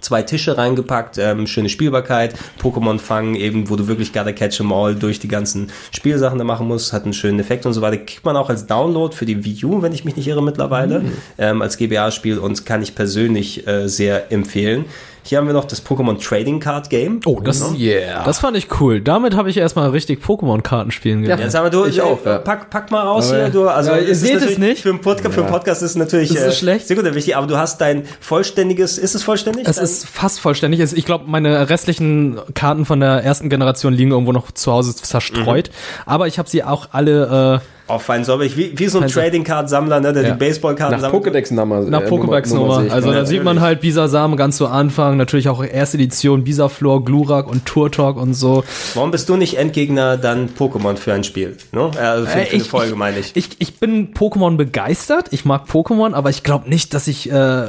[0.00, 4.72] zwei Tische reingepackt, ähm, schöne Spielbarkeit, Pokémon fangen eben, wo du wirklich gotta catch 'em
[4.72, 7.98] all durch die ganzen Spielsachen da machen musst, hat einen schönen Effekt und so weiter.
[7.98, 11.02] Kriegt man auch als Download für die Wii U, wenn ich mich nicht irre mittlerweile,
[11.38, 14.84] ähm, als GBA-Spiel und kann ich persönlich äh, sehr empfehlen.
[15.22, 17.20] Hier haben wir noch das Pokémon Trading Card Game.
[17.26, 18.24] Oh, das, Yeah.
[18.24, 19.00] das fand ich cool.
[19.00, 21.42] Damit habe ich erstmal richtig Pokémon-Karten spielen gelernt.
[21.42, 22.38] Ja, sag mal, du, Ich äh, auch, ja.
[22.38, 23.48] pack, pack mal aus Aber- hier.
[23.50, 24.82] Du, also Ja, ihr ist seht es natürlich nicht.
[24.82, 26.86] Für einen Podcast, für einen Podcast ist es natürlich Das ist äh, schlecht.
[26.88, 29.66] sehr gut und wichtig, aber du hast dein vollständiges, ist es vollständig?
[29.68, 30.80] Es Dein- ist fast vollständig.
[30.80, 35.68] Ich glaube, meine restlichen Karten von der ersten Generation liegen irgendwo noch zu Hause zerstreut.
[35.68, 36.02] Mhm.
[36.06, 37.60] Aber ich habe sie auch alle
[37.90, 40.30] auch fein säuberlich, wie, wie so ein Also- Trading Card Sammler, ne, der Ja.
[40.32, 41.86] die Baseballkarten Nach Pokédex-Nummer.
[41.86, 42.76] äh, nach äh, Pokédex-Nummer.
[42.76, 45.16] sehe ich Also da sieht man halt Bisasam ganz zu Anfang.
[45.16, 48.64] Natürlich auch erste Edition Bisaflor, Glurak und Turtok und so.
[48.94, 51.56] Warum bist du nicht Endgegner dann Pokémon für ein Spiel?
[51.72, 51.90] Ne?
[52.00, 53.32] Also für, Äh, für eine Folge meine ich.
[53.34, 55.26] Ich, ich bin Pokémon begeistert.
[55.30, 57.64] Ich mag Pokémon, aber ich glaube nicht, dass ich äh,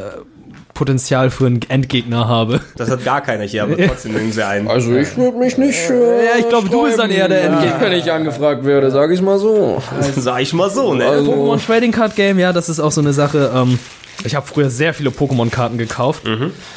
[0.82, 2.60] Potenzial für einen Endgegner habe.
[2.76, 4.68] Das hat gar keiner hier, aber trotzdem nehmen sie einen.
[4.68, 5.78] Also ich würde mich nicht.
[5.92, 7.82] Äh, Ja, ich glaube, du bist dann eher der Endgegner.
[7.82, 9.80] Wenn ich angefragt werde, sage ich mal so.
[10.18, 11.06] Sag ich mal so, ne?
[11.06, 13.52] Also- Pokémon Trading Card Game, ja, das ist auch so eine Sache.
[13.56, 13.78] Ähm,
[14.24, 16.24] ich habe früher sehr viele Pokémon-Karten gekauft.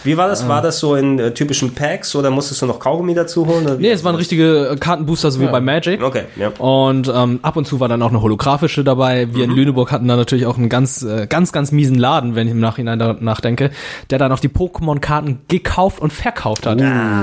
[0.05, 0.48] Wie war das?
[0.48, 3.65] War das so in äh, typischen Packs oder musstest du noch Kaugummi dazu holen?
[3.65, 3.74] oder?
[3.77, 6.02] Nee, es waren richtige äh, Kartenbooster, so wie bei Magic.
[6.02, 6.48] Okay, ja.
[6.59, 9.28] Und ähm, ab und zu war dann auch eine holographische dabei.
[9.35, 12.47] Wir in Lüneburg hatten da natürlich auch einen ganz, äh, ganz, ganz miesen Laden, wenn
[12.47, 13.70] ich im Nachhinein danach denke,
[14.11, 16.78] der dann auch die Pokémon-Karten gekauft und verkauft hat.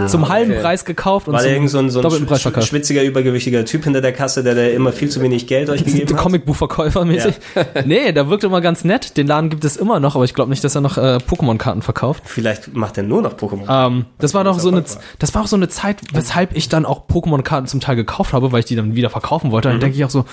[0.09, 2.43] zum halben Preis gekauft und War zum irgend so ein, so ein doppelten Preis sch-
[2.43, 2.67] verkauft.
[2.67, 6.09] schwitziger, übergewichtiger Typ hinter der Kasse, der da immer viel zu wenig Geld euch gegeben
[6.13, 6.17] hat?
[6.17, 7.35] Comicbuchverkäufer mäßig.
[7.85, 9.17] nee, der wirkt immer ganz nett.
[9.17, 11.81] Den Laden gibt es immer noch, aber ich glaube nicht, dass er noch äh, Pokémon-Karten
[11.81, 12.23] verkauft.
[12.25, 13.65] Vielleicht macht er nur noch Pokémon.
[13.69, 14.83] Ähm, das war doch so eine,
[15.19, 18.51] das war auch so eine Zeit, weshalb ich dann auch Pokémon-Karten zum Teil gekauft habe,
[18.51, 19.69] weil ich die dann wieder verkaufen wollte.
[19.69, 20.25] Dann denke ich auch so,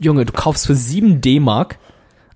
[0.00, 1.78] Junge, du kaufst für 7 D-Mark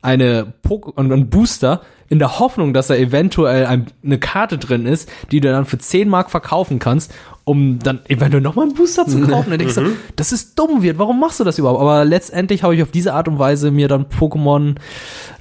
[0.07, 4.87] eine Pok und einen Booster in der Hoffnung, dass da eventuell ein, eine Karte drin
[4.87, 7.13] ist, die du dann für 10 Mark verkaufen kannst,
[7.43, 9.51] um dann eventuell nochmal einen Booster zu kaufen.
[9.51, 10.99] Dann denkst du, das ist dumm wird.
[10.99, 11.81] Warum machst du das überhaupt?
[11.81, 14.77] Aber letztendlich habe ich auf diese Art und Weise mir dann Pokémon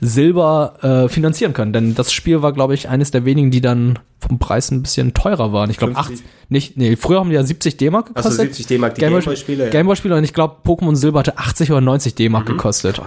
[0.02, 1.74] Silber äh, finanzieren können.
[1.74, 5.14] Denn das Spiel war, glaube ich, eines der wenigen, die dann vom Preis ein bisschen
[5.14, 5.70] teurer waren.
[5.70, 6.18] Ich glaube, 50?
[6.18, 8.34] 8, nicht, nee, früher haben die ja 70 D-Mark gekostet.
[8.56, 9.70] 70 D-Mark, die Gameboy- Gameboy-Spiele, ja.
[9.70, 13.00] Gameboy-Spiele und ich glaube, Pokémon Silber hatte 80 oder 90 D-Mark gekostet.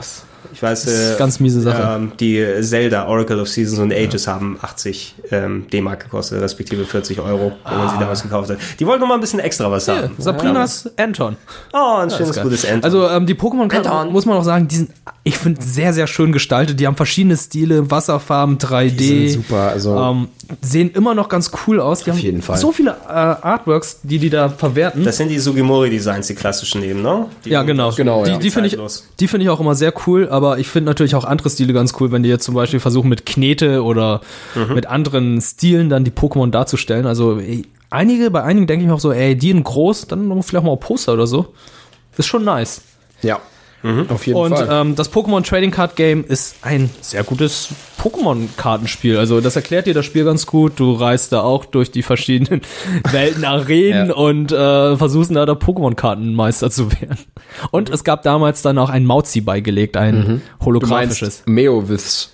[0.52, 1.96] Ich weiß, ist äh, ganz miese Sache.
[1.96, 7.20] Ähm, die Zelda Oracle of Seasons und Ages haben 80 ähm, D-Mark gekostet, respektive 40
[7.20, 8.58] Euro, wenn man sie damals gekauft hat.
[8.78, 10.10] Die wollten noch mal ein bisschen extra was haben.
[10.18, 11.36] Sabrinas Anton.
[11.72, 12.84] Oh, ein schönes, gutes End.
[12.84, 14.12] Also ähm, die Pokémon-Karten, Anton.
[14.12, 14.90] muss man auch sagen, die sind,
[15.28, 16.80] ich finde, sehr, sehr schön gestaltet.
[16.80, 18.90] Die haben verschiedene Stile, Wasserfarben, 3D.
[18.96, 20.28] Die sind super, also- Ähm,
[20.62, 22.05] sehen immer noch ganz cool aus.
[22.05, 22.56] Die haben jeden Fall.
[22.56, 25.05] so viele äh, Artworks, die die da verwerten.
[25.05, 27.26] das sind die Sugimori-Designs, die klassischen eben, ne?
[27.44, 27.92] Die ja, genau.
[27.92, 28.38] Genau, die ja.
[28.38, 28.78] die finde ich,
[29.20, 31.92] die finde ich auch immer sehr cool, aber ich finde natürlich auch andere Stile ganz
[32.00, 34.20] cool, wenn die jetzt zum Beispiel versuchen mit Knete oder
[34.55, 34.74] Mhm.
[34.74, 37.06] mit anderen Stilen dann die Pokémon darzustellen.
[37.06, 40.42] Also ey, einige, bei einigen denke ich mir auch so, ey, die in groß, dann
[40.42, 41.52] vielleicht mal ein Poster oder so.
[42.16, 42.80] Ist schon nice.
[43.22, 43.38] Ja.
[44.09, 44.68] Auf jeden Und Fall.
[44.70, 47.68] ähm, das Pokémon Trading Card Game ist ein sehr gutes
[48.02, 49.16] Pokémon-Kartenspiel.
[49.16, 50.72] Also das erklärt dir das Spiel ganz gut.
[50.80, 52.62] Du reist da auch durch die verschiedenen
[53.12, 54.14] Welten, Arenen Ja.
[54.14, 57.18] und äh, versuchst da der Pokémon-Kartenmeister zu werden.
[57.70, 61.42] Und es gab damals dann auch ein Mauzi beigelegt, ein du meinst holographisches.
[61.46, 62.32] Meowiths.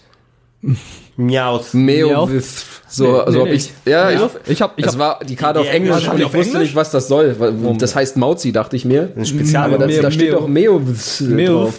[1.17, 1.75] Meowth.
[1.75, 2.65] Meowith.
[2.89, 5.35] So, Nee, also nee, hab ich, ja, ich, ich hab- ich das hab- war die
[5.37, 6.59] Karte Die auf Englisch und ich wusste Englisch?
[6.61, 7.35] nicht, was das soll.
[7.79, 9.11] Das heißt Mauzi, dachte ich mir.
[9.17, 11.49] Ein Spezial, Aber da, steht doch Meowith Meowth.
[11.67, 11.75] drauf.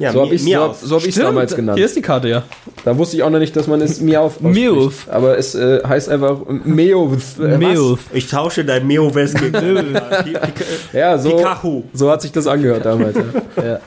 [0.00, 0.76] ja, So habe ich Meowth.
[0.80, 1.78] so, so hab ich's Stimmt, damals genannt.
[1.78, 2.42] Hier ist die Karte, ja.
[2.84, 4.54] Da wusste ich auch noch nicht, dass man es Meowth ausspricht.
[4.56, 4.94] Meowth.
[5.08, 7.22] Aber es äh, heißt einfach Meowth.
[7.40, 8.00] Äh, Meowth.
[8.12, 9.96] Ich tausche dein Meowth gegen
[10.92, 11.82] Ja, so, Pikachu.
[11.92, 13.16] so hat sich das angehört damals.
[13.56, 13.62] Ja.
[13.64, 13.80] ja.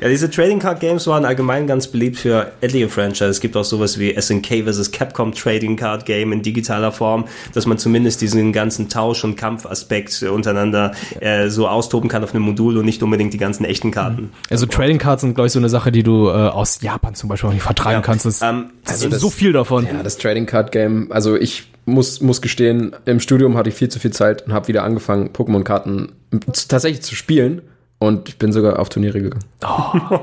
[0.00, 3.26] Ja, diese Trading Card Games waren allgemein ganz beliebt für etliche Franchise.
[3.26, 4.90] Es gibt auch sowas wie SNK vs.
[4.92, 10.22] Capcom Trading Card Game in digitaler Form, dass man zumindest diesen ganzen Tausch- und Kampfaspekt
[10.22, 14.30] untereinander äh, so austoben kann auf einem Modul und nicht unbedingt die ganzen echten Karten.
[14.50, 17.28] Also Trading Cards sind, glaube ich, so eine Sache, die du äh, aus Japan zum
[17.28, 18.24] Beispiel auch nicht vertreiben kannst.
[18.24, 19.86] Das, Ähm, das also ist das- so viel davon.
[19.86, 23.88] Ja, das Trading Card Game, also ich muss, muss gestehen, im Studium hatte ich viel
[23.88, 26.12] zu viel Zeit und habe wieder angefangen, Pokémon-Karten
[26.52, 27.62] z- tatsächlich zu spielen.
[28.02, 29.44] Und ich bin sogar auf Turniere gegangen.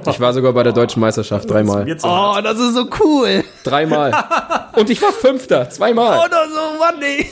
[0.10, 1.86] Ich war sogar bei der deutschen Meisterschaft dreimal.
[1.98, 3.46] So Oh, das ist so cool.
[3.64, 4.12] Dreimal.
[4.76, 6.20] Und ich war Fünfter, zweimal.
[6.20, 7.26] Oh, das so, Mann, ey.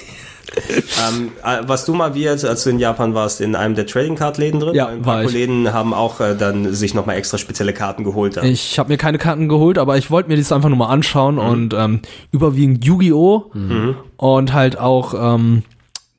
[1.09, 4.15] Ähm, äh, warst du mal wie als du in Japan warst, in einem der Trading
[4.15, 4.73] Card Läden drin?
[4.73, 5.27] Ja, ein war paar ich.
[5.31, 8.37] Kollegen haben auch äh, dann sich nochmal extra spezielle Karten geholt.
[8.37, 8.45] Dann.
[8.45, 11.39] Ich habe mir keine Karten geholt, aber ich wollte mir das einfach nur mal anschauen
[11.39, 11.99] und ähm,
[12.31, 13.51] überwiegend Yu-Gi-Oh!
[14.15, 15.63] und halt auch ähm,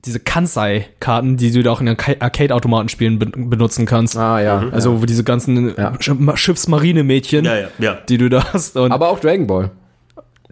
[0.09, 4.17] diese Kansai-Karten, die du da auch in Arca- Arcade-Automaten-Spielen be benutzen kannst.
[4.17, 4.65] Ah ja.
[4.73, 5.93] Also wo diese ganzen Ja.
[5.93, 7.99] Sch- Schiffsmarine-Mädchen, ja, ja, ja.
[8.09, 8.77] die du da hast.
[8.77, 9.71] Und Aber auch Dragon Ball.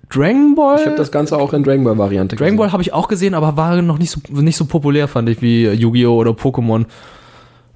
[0.08, 0.78] Dragon Ball?
[0.78, 3.34] Ich habe das Ganze auch in Dragon Ball Variante Dragon Ball habe ich auch gesehen,
[3.34, 6.14] aber war noch nicht so, nicht so populär, fand ich, wie Yu-Gi-Oh!
[6.14, 6.84] oder Pokémon.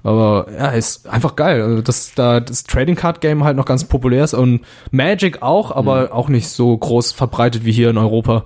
[0.03, 1.61] Aber ja, ist einfach geil.
[1.61, 5.75] Also, dass da das Trading Card Game halt noch ganz populär ist und Magic auch,
[5.75, 8.45] aber auch nicht so groß verbreitet wie hier in Europa.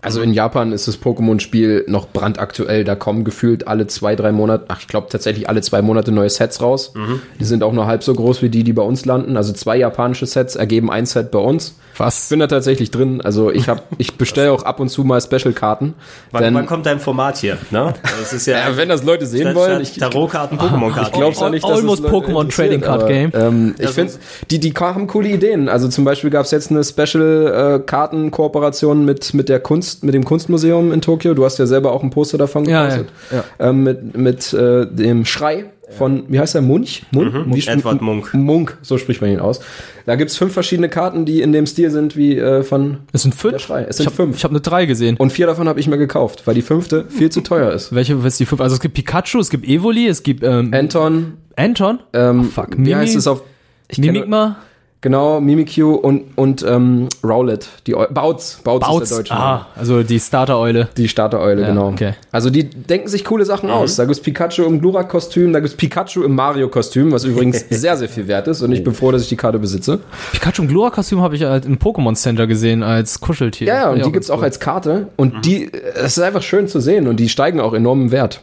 [0.00, 2.84] Also in Japan ist das Pokémon-Spiel noch brandaktuell.
[2.84, 6.30] Da kommen gefühlt alle zwei, drei Monate, ach, ich glaube tatsächlich alle zwei Monate neue
[6.30, 6.92] Sets raus.
[7.40, 9.36] Die sind auch nur halb so groß wie die, die bei uns landen.
[9.36, 11.74] Also zwei japanische Sets ergeben ein Set bei uns.
[11.98, 12.28] Ich Was?
[12.28, 13.20] bin da tatsächlich drin.
[13.22, 15.94] Also ich habe, ich bestelle auch ab und zu mal Special-Karten.
[16.30, 17.58] Wann, wann kommt dein Format hier?
[17.72, 17.92] Ne?
[18.02, 21.06] Das ist ja, Ja, wenn das Leute sehen statt- wollen, ich, Tarotkarten, Pokémon-Karten.
[21.06, 23.32] ich glaube ja nicht, dass Almost Pokémon Trading Card aber, Game.
[23.34, 24.12] Ähm, ich finde,
[24.50, 25.68] die, die haben coole Ideen.
[25.68, 30.92] Also zum Beispiel gab es jetzt eine Special-Karten-Kooperation mit, mit der Kunst, mit dem Kunstmuseum
[30.92, 31.34] in Tokio.
[31.34, 33.08] Du hast ja selber auch ein Poster davon Ja, gepostet.
[33.32, 37.02] ja, Ähm, mit mit äh, dem Schrei von, wie heißt der, Munch?
[37.12, 37.34] Munch?
[37.46, 38.34] Wie sp- Edward Munk.
[38.34, 39.60] Munk, so spricht man ihn aus.
[40.06, 43.34] Da gibt's fünf verschiedene Karten, die in dem Stil sind wie äh, von Es sind
[43.34, 43.62] der fünf.
[43.62, 43.82] Schrei.
[43.84, 44.42] Es ich sind habe fünf.
[44.44, 45.16] hab eine drei gesehen.
[45.16, 47.94] Und vier davon habe ich mir gekauft, weil die fünfte viel zu teuer ist.
[47.94, 48.60] Welche was ist die fünf?
[48.60, 52.72] Also es gibt Pikachu, es gibt Evoli, es gibt ähm, Anton, Anton, ähm, Oh, fuck,
[52.76, 52.92] wie Mimi?
[52.92, 53.42] heißt es auf
[53.88, 54.56] ich kenne- Mimikma,
[55.00, 57.68] Genau, Mimikyu und, und ähm, Rowlet.
[57.86, 58.60] Die Eu Bautz.
[58.64, 59.08] Bautz, ist Bautz.
[59.10, 59.44] der deutsche Name.
[59.44, 60.88] Ah, also die Starter-Eule.
[60.96, 61.88] Die Startereule, Ja, genau.
[61.90, 62.14] okay.
[62.32, 63.94] Also die denken sich coole Sachen aus.
[63.94, 68.26] Da gibt's Pikachu im Glurak-Kostüm, da gibt's Pikachu im Mario-Kostüm, was übrigens sehr, sehr viel
[68.26, 68.60] wert ist.
[68.62, 70.00] Und ich bin froh, dass ich die Karte besitze.
[70.32, 73.68] Pikachu im Glora-Kostüm habe ich halt im Pokémon Center gesehen als Kuscheltier.
[73.68, 75.06] Ja, ja, und die gibt's ganz auch als Karte.
[75.16, 77.06] Und die, es ist einfach schön zu sehen.
[77.06, 78.40] Und die steigen auch enorm im Wert.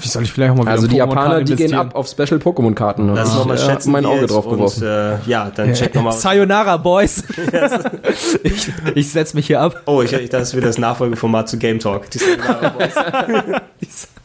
[0.00, 2.08] Wie soll ich vielleicht auch mal wieder Also die Pokémon-Karten Japaner, die gehen ab auf
[2.08, 3.14] Special-Pokémon-Karten.
[3.14, 3.92] Lass Ich, nochmal äh, schätzen.
[3.92, 4.82] mein Auge drauf geworfen.
[4.82, 6.12] Und, äh, ja, dann check nochmal.
[6.12, 7.22] Sayonara, Boys.
[8.42, 9.82] ich ich setze mich hier ab.
[9.86, 12.10] Oh, ich, ich, das ist wieder das Nachfolgeformat zu Game Talk.
[12.10, 12.94] Die Sayonara Boys.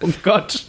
[0.03, 0.65] Oh Gott.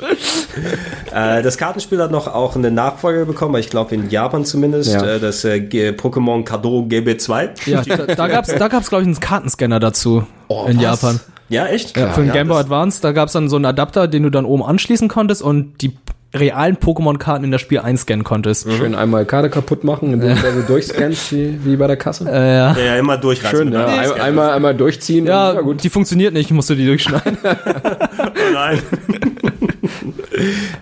[1.15, 5.03] Äh, das Kartenspiel hat noch auch eine Nachfolge bekommen, ich glaube in Japan zumindest, Ja.
[5.05, 7.49] äh, das Pokémon Kado GB2.
[7.67, 10.25] Ja, da, da gab's, da gab's glaube ich einen Kartenscanner dazu
[10.69, 10.83] in was?
[10.83, 11.21] Japan.
[11.49, 11.97] Ja, echt?
[11.97, 14.31] Ja, für den ja, Game Boy Advance, da gab's dann so einen Adapter, den du
[14.31, 15.93] dann oben anschließen konntest und die
[16.35, 18.71] realen Pokémon-Karten in das Spiel einscannen konntest.
[18.73, 22.27] Schön einmal Karte kaputt machen, indem du so durchscannst, wie, wie bei der Kasse.
[22.27, 22.73] Äh, ja.
[22.73, 23.59] Ja, ja, immer durchreißen.
[23.59, 23.87] Schön, mit ja.
[23.87, 25.27] Ein, einmal, einmal durchziehen.
[25.27, 25.85] Ja, und- gut.
[25.85, 27.37] die funktioniert nicht, musst du die durchschneiden.
[28.53, 28.79] Nein.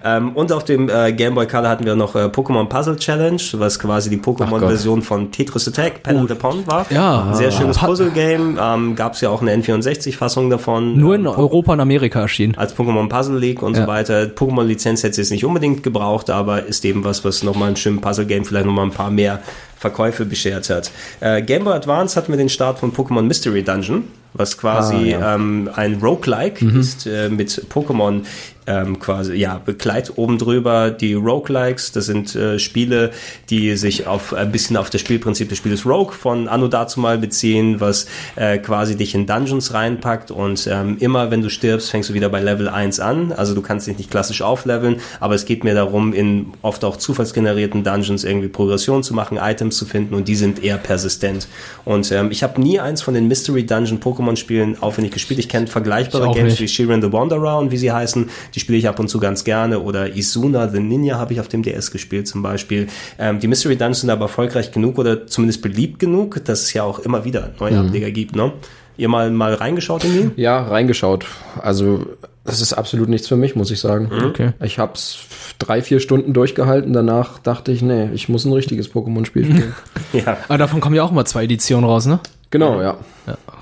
[0.05, 3.41] ähm, und auf dem äh, Game Boy Color hatten wir noch äh, Pokémon Puzzle Challenge,
[3.55, 6.87] was quasi die Pokémon-Version von Tetris Attack, Pen the Pond war.
[6.91, 7.29] Ja.
[7.31, 8.59] Ein sehr schönes Puzzle-Game.
[8.61, 10.97] Ähm, Gab es ja auch eine N64-Fassung davon.
[10.97, 12.55] Nur in ähm, Europa und Amerika erschienen.
[12.57, 13.83] als Pokémon Puzzle League und Ja.
[13.83, 14.23] so weiter.
[14.25, 18.01] Pokémon-Lizenz hätte es jetzt nicht unbedingt gebraucht, aber ist eben was, was nochmal ein schönes
[18.01, 19.41] Puzzle-Game vielleicht nochmal ein paar mehr
[19.81, 20.91] Verkäufe beschert hat.
[21.21, 24.05] Äh, Game Boy Advance hatten wir den Start von Pokémon Mystery Dungeon,
[24.35, 28.23] was quasi ähm, ein Roguelike ist äh, mit Pokémon
[28.71, 30.91] ähm, quasi, ja, Begleit oben drüber.
[30.91, 33.11] Die Roguelikes, das sind äh, Spiele,
[33.49, 37.19] die sich auf ein bisschen auf das Spielprinzip des Spieles Rogue von Anno dazu mal
[37.19, 42.11] beziehen, was äh, quasi dich in Dungeons reinpackt und ähm, immer wenn du stirbst, fängst
[42.11, 43.33] du wieder bei Level 1 an.
[43.33, 46.97] Also du kannst dich nicht klassisch aufleveln, aber es geht mir darum, in oft auch
[46.97, 51.49] zufallsgenerierten Dungeons irgendwie Progression zu machen, Items zu finden und die sind eher persistent.
[51.85, 55.41] Und ähm, ich habe nie eins von den Mystery Dungeon Pokémon Spielen aufwendig gespielt.
[55.41, 56.61] Ich kenne vergleichbare Ich Games nicht.
[56.63, 58.29] wie Shiren the Wanderer und wie sie heißen.
[58.55, 59.81] Die spiele ich ab und zu ganz gerne.
[59.81, 62.89] Oder Isuna the Ninja habe ich auf dem DS gespielt zum Beispiel.
[63.19, 66.83] Ähm, die Mystery Dungeons sind aber erfolgreich genug oder zumindest beliebt genug, dass es ja
[66.83, 67.87] auch immer wieder neue Mhm.
[67.89, 68.37] Ableger gibt.
[68.37, 68.53] Ne?
[68.97, 70.43] Ihr mal, mal reingeschaut in die?
[70.43, 71.25] Ja, reingeschaut.
[71.61, 72.05] Also,
[72.51, 74.11] das ist absolut nichts für mich, muss ich sagen.
[74.27, 74.53] Okay.
[74.63, 75.19] Ich hab's
[75.59, 76.93] drei, vier Stunden durchgehalten.
[76.93, 79.75] Danach dachte ich, nee, ich muss ein richtiges Pokémon-Spiel spielen.
[80.13, 82.19] Ja, Aber davon kommen ja auch mal zwei Editionen raus, ne?
[82.51, 82.97] Genau, ja.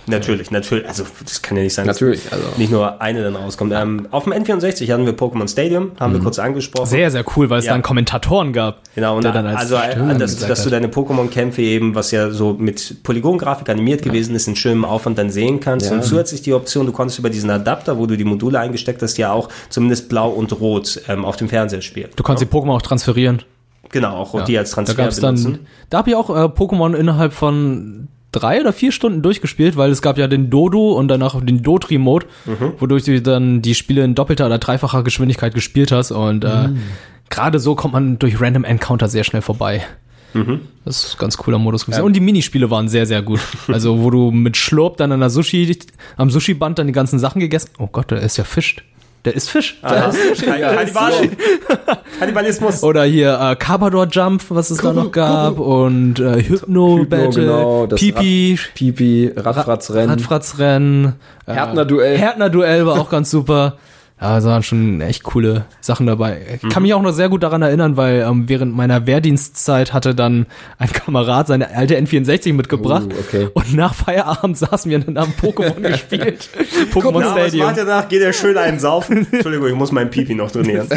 [0.07, 0.89] natürlich, natürlich.
[0.89, 2.45] Also das kann ja nicht sein, dass Natürlich, also.
[2.57, 3.73] nicht nur eine dann rauskommt.
[3.75, 6.17] Ähm, auf dem N64 hatten wir Pokémon Stadium, haben Mhm.
[6.17, 6.87] wir kurz angesprochen.
[6.87, 7.73] Sehr, sehr cool, weil es Ja.
[7.73, 8.81] dann Kommentatoren gab.
[8.95, 12.31] Genau, und der dann als also, äh, dass, dass du deine Pokémon-Kämpfe eben, was ja
[12.31, 15.87] so mit Polygongrafik animiert gewesen ist, in schönem Aufwand dann sehen kannst.
[15.91, 15.93] Ja.
[15.93, 19.19] Und zusätzlich die Option, du konntest über diesen Adapter, wo du die Module eingesteckt hast,
[19.19, 22.09] ja auch zumindest blau und rot ähm, auf dem Fernseher spielen.
[22.17, 23.43] Du konntest die Pokémon auch transferieren.
[23.91, 24.43] Genau, auch Ja.
[24.45, 25.53] die als Da Transfer gab's benutzen.
[25.53, 29.91] dann, da habe ich auch äh, Pokémon innerhalb von drei oder vier Stunden durchgespielt, weil
[29.91, 32.73] es gab ja den Dodo und danach den Dotri-Mode, Mhm.
[32.79, 36.79] wodurch du dann die Spiele in doppelter oder dreifacher Geschwindigkeit gespielt hast und äh, Mhm.
[37.31, 39.83] gerade so kommt man durch Random Encounter sehr schnell vorbei.
[40.35, 40.61] Mhm.
[40.85, 42.03] Das ist ein ganz cooler Modus gewesen.
[42.03, 43.41] Und die Minispiele waren sehr, sehr gut.
[43.69, 45.75] Also, wo du mit Schlurp dann an der Sushi,
[46.19, 47.71] am Sushi-Band dann die ganzen Sachen gegessen.
[47.79, 48.77] Oh Gott, der ist ja Fisch.
[49.25, 49.79] Der ist Fisch.
[49.83, 51.31] Kannibal-
[52.19, 52.83] Kannibalismus.
[52.83, 55.59] Oder hier äh, Carbador Jump, was es da noch gab.
[55.59, 61.15] Und äh, Hypno, Hypno, Battle, genau, Pipi, Pipi, Radfratzrennen, Radfratzrennen.
[61.47, 62.17] Äh, Härtner-Duell.
[62.19, 63.75] Härtner-Duell war auch ganz super.
[64.21, 66.39] Ja, es waren schon echt coole Sachen dabei.
[66.57, 66.69] Ich Mhm.
[66.71, 70.47] kann mich auch noch sehr gut daran erinnern, weil ähm, während meiner Wehrdienstzeit hatte dann
[70.79, 73.07] ein Kamerad seine alte N64 mitgebracht.
[73.13, 73.49] Uh, okay.
[73.55, 76.49] Und nach Feierabend saßen wir dann am Pokémon gespielt.
[76.93, 77.69] Pokémon was Stadium.
[77.69, 78.09] ihr danach?
[78.09, 79.27] Geht er schön einen saufen?
[79.33, 80.89] Entschuldigung, ich muss meinen Pipi noch trainieren.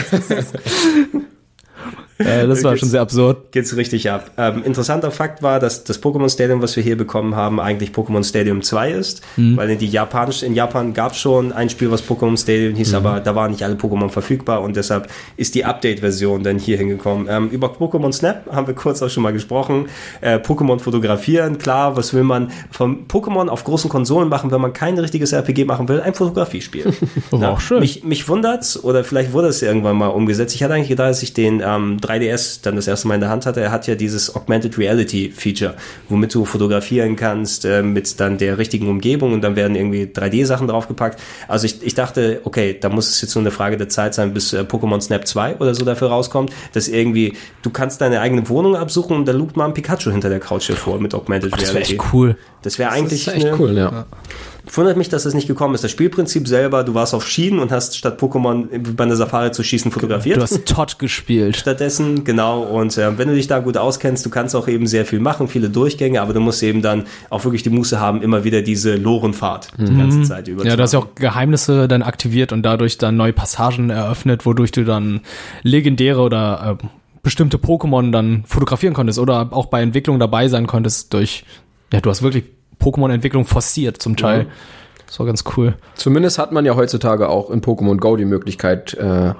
[2.25, 3.51] Äh, das war schon sehr absurd.
[3.51, 4.31] geht's richtig ab.
[4.37, 8.23] Ähm, interessanter Fakt war, dass das Pokémon Stadium, was wir hier bekommen haben, eigentlich Pokémon
[8.23, 12.03] Stadium 2 ist, weil in, die Japanisch, in Japan gab es schon ein Spiel, was
[12.07, 15.07] Pokémon Stadium hieß, aber da waren nicht alle Pokémon verfügbar und deshalb
[15.37, 17.27] ist die Update-Version dann hier hingekommen.
[17.29, 19.87] Ähm, über Pokémon Snap haben wir kurz auch schon mal gesprochen.
[20.21, 24.73] Äh, Pokémon fotografieren, klar, was will man vom Pokémon auf großen Konsolen machen, wenn man
[24.73, 26.01] kein richtiges RPG machen will?
[26.01, 26.93] Ein Fotografiespiel.
[27.31, 27.79] War auch schön.
[27.79, 30.55] Mich, mich wundert's, oder vielleicht wurde es irgendwann mal umgesetzt.
[30.55, 33.29] Ich hatte eigentlich gedacht, als ich den ähm, 3DS dann das erste Mal in der
[33.29, 35.75] Hand hatte, er hat ja dieses Augmented Reality Feature,
[36.09, 40.67] womit du fotografieren kannst äh, mit dann der richtigen Umgebung und dann werden irgendwie 3D-Sachen
[40.67, 41.19] draufgepackt.
[41.47, 44.33] Also ich, ich dachte, okay, da muss es jetzt nur eine Frage der Zeit sein,
[44.33, 48.47] bis äh, Pokémon Snap 2 oder so dafür rauskommt, dass irgendwie, du kannst deine eigene
[48.49, 51.61] Wohnung absuchen und da lugt mal ein Pikachu hinter der Couch hervor mit Augmented Das
[51.61, 51.93] wäre Reality.
[51.95, 52.37] echt cool.
[52.61, 54.05] Das wäre Das eigentlich ist echt eine- cool, ja.
[54.73, 55.83] Wundert mich, dass das nicht gekommen ist.
[55.83, 59.63] Das Spielprinzip selber, du warst auf Schienen und hast statt Pokémon bei einer Safari zu
[59.63, 60.37] schießen fotografiert.
[60.37, 61.57] Du hast Todd gespielt.
[61.57, 65.05] Stattdessen, genau, und äh, wenn du dich da gut auskennst, du kannst auch eben sehr
[65.05, 68.43] viel machen, viele Durchgänge, aber du musst eben dann auch wirklich die Muße haben, immer
[68.43, 70.69] wieder diese Lorenfahrt die ganze Zeit über Mhm.
[70.69, 74.71] Ja, du hast ja auch Geheimnisse dann aktiviert und dadurch dann neue Passagen eröffnet, wodurch
[74.71, 75.21] du dann
[75.63, 76.87] legendäre oder äh,
[77.23, 81.43] bestimmte Pokémon dann fotografieren konntest oder auch bei Entwicklung dabei sein konntest durch,
[81.91, 82.45] ja, du hast wirklich
[82.81, 84.47] Pokémon-Entwicklung forciert zum Teil.
[85.07, 85.75] Das war ganz cool.
[85.95, 89.33] Zumindest hat man ja heutzutage auch in Pokémon Go die Möglichkeit, äh,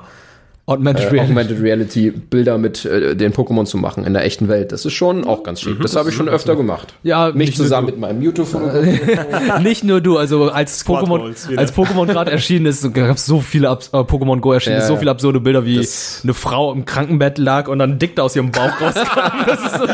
[0.68, 1.32] Augmented äh, Reality.
[1.32, 4.72] Augmented Reality Bilder mit äh, den Pokémon zu machen in der echten Welt.
[4.72, 5.82] Das ist schon auch ganz schick.
[5.82, 6.94] Das habe ich schon öfter gemacht.
[7.04, 7.94] Ja, Mich nicht nur zusammen du.
[7.94, 8.46] mit meinem Mewtwo.
[9.64, 13.70] Nicht nur du, also als Pokémon, als Pokémon gerade erschienen ist, gab es so viele
[13.70, 15.00] Abs äh, Pokémon Go erschienen, Ja, so ja.
[15.00, 18.36] viele absurde Bilder, wie Das- eine Frau im Krankenbett lag und dann dick da aus
[18.36, 19.02] ihrem Bauch rauskam.
[19.48, 19.86] Das ist so,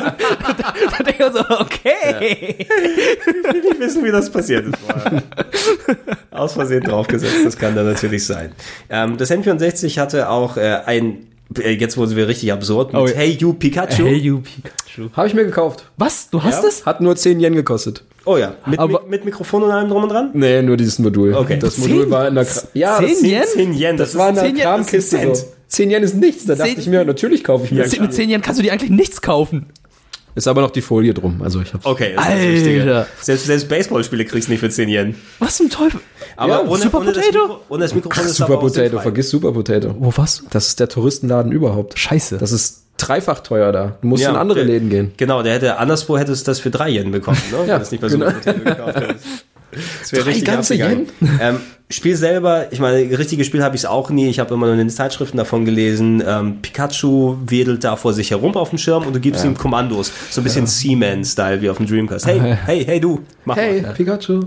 [1.05, 2.55] denke ich so, okay.
[3.53, 4.75] nicht wissen, wie das passiert ist.
[6.31, 8.51] Aus Versehen draufgesetzt, das kann da natürlich sein.
[8.89, 11.27] Ähm, das N64 hatte auch äh, ein,
[11.59, 13.13] äh, jetzt wurden wir richtig absurd, mit Oh ja.
[13.15, 14.05] Hey You Pikachu.
[14.05, 15.09] Hey, you Pikachu.
[15.13, 15.85] habe ich mir gekauft.
[15.97, 16.29] Was?
[16.29, 16.69] Du hast Ja?
[16.69, 16.85] es?
[16.85, 18.03] Hat nur 10 Yen gekostet.
[18.25, 20.31] Oh ja, mit, Aber- mit, Mikrofon und allem drum und dran?
[20.33, 21.33] Nee, nur dieses Modul.
[21.33, 21.57] Okay.
[21.59, 23.43] Das Modul war in der Kra ja, das, 10 Yen?
[23.45, 25.33] 10 Yen, das war in der 10 Yen, das ist Kramkiste ein so.
[25.41, 25.53] Cent.
[25.69, 26.45] 10 Yen ist nichts.
[26.45, 27.81] Da dachte ich mir, natürlich kaufe ich mir.
[27.81, 29.67] Mit 10 mit 10 Jahren kannst du dir eigentlich nichts kaufen.
[30.37, 31.41] Ist aber noch die Folie drum.
[31.41, 31.83] Also ich hab's.
[31.85, 32.51] Okay, das ist das Alter.
[32.53, 33.05] Wichtige.
[33.21, 35.15] Selbst, selbst Baseballspiele kriegst du nicht für 10 Yen.
[35.39, 35.99] Was zum Teufel?
[36.35, 37.47] Aber Ja, ohne, Super ohne, das Potato?
[37.47, 39.95] Mikro, ohne das Mikrofon ist Super Potato, vergiss Super Potato.
[39.97, 40.43] Wo was?
[40.51, 41.97] Das ist der Touristenladen überhaupt.
[41.97, 42.37] Scheiße.
[42.37, 43.97] Das ist dreifach teuer da.
[44.01, 45.11] Du musst in andere der- Läden gehen.
[45.17, 47.57] Genau, der hätte anderswo hättest du das für 3 Yen bekommen, ne?
[47.61, 48.27] Wenn Ja, du es nicht bei genau.
[48.29, 49.25] Super Potato gekauft hättest.
[49.99, 51.07] Das wäre Drei richtig ganze abgegangen.
[51.41, 51.59] Ähm,
[51.89, 54.27] Spiel selber, ich meine, richtiges Spiel habe ich es auch nie.
[54.27, 56.21] Ich habe immer nur in den Zeitschriften davon gelesen.
[56.27, 60.11] Ähm, Pikachu wedelt da vor sich herum auf dem Schirm und du gibst ihm Kommandos.
[60.29, 62.27] So ein bisschen Seaman-Style wie auf dem Dreamcast.
[62.27, 63.93] Hey, hey, hey du, mach Hey, mal.
[63.93, 64.41] Pikachu.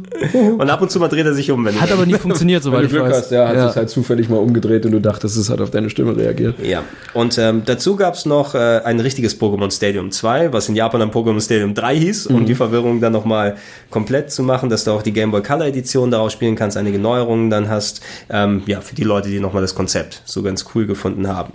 [0.59, 2.63] Und ab und zu mal dreht er sich um, wenn Hat du aber nie funktioniert,
[2.63, 3.17] soweit du ich Glück weiß.
[3.17, 5.89] hast, ja, hat sich halt zufällig mal umgedreht und du dachtest, es hat auf deine
[5.89, 6.57] Stimme reagiert.
[6.63, 6.83] Ja,
[7.15, 11.11] und ähm, dazu gab's noch äh, ein richtiges Pokémon Stadium 2, was in Japan dann
[11.11, 13.57] Pokémon Stadium 3 hieß, um die Verwirrung dann nochmal
[13.89, 16.99] komplett zu machen, dass du auch die Game Boy Color Edition daraus spielen kannst, einige
[16.99, 18.01] Neuerungen dann hast.
[18.29, 21.53] Ähm, ja, für die Leute, die nochmal das Konzept so ganz cool gefunden haben.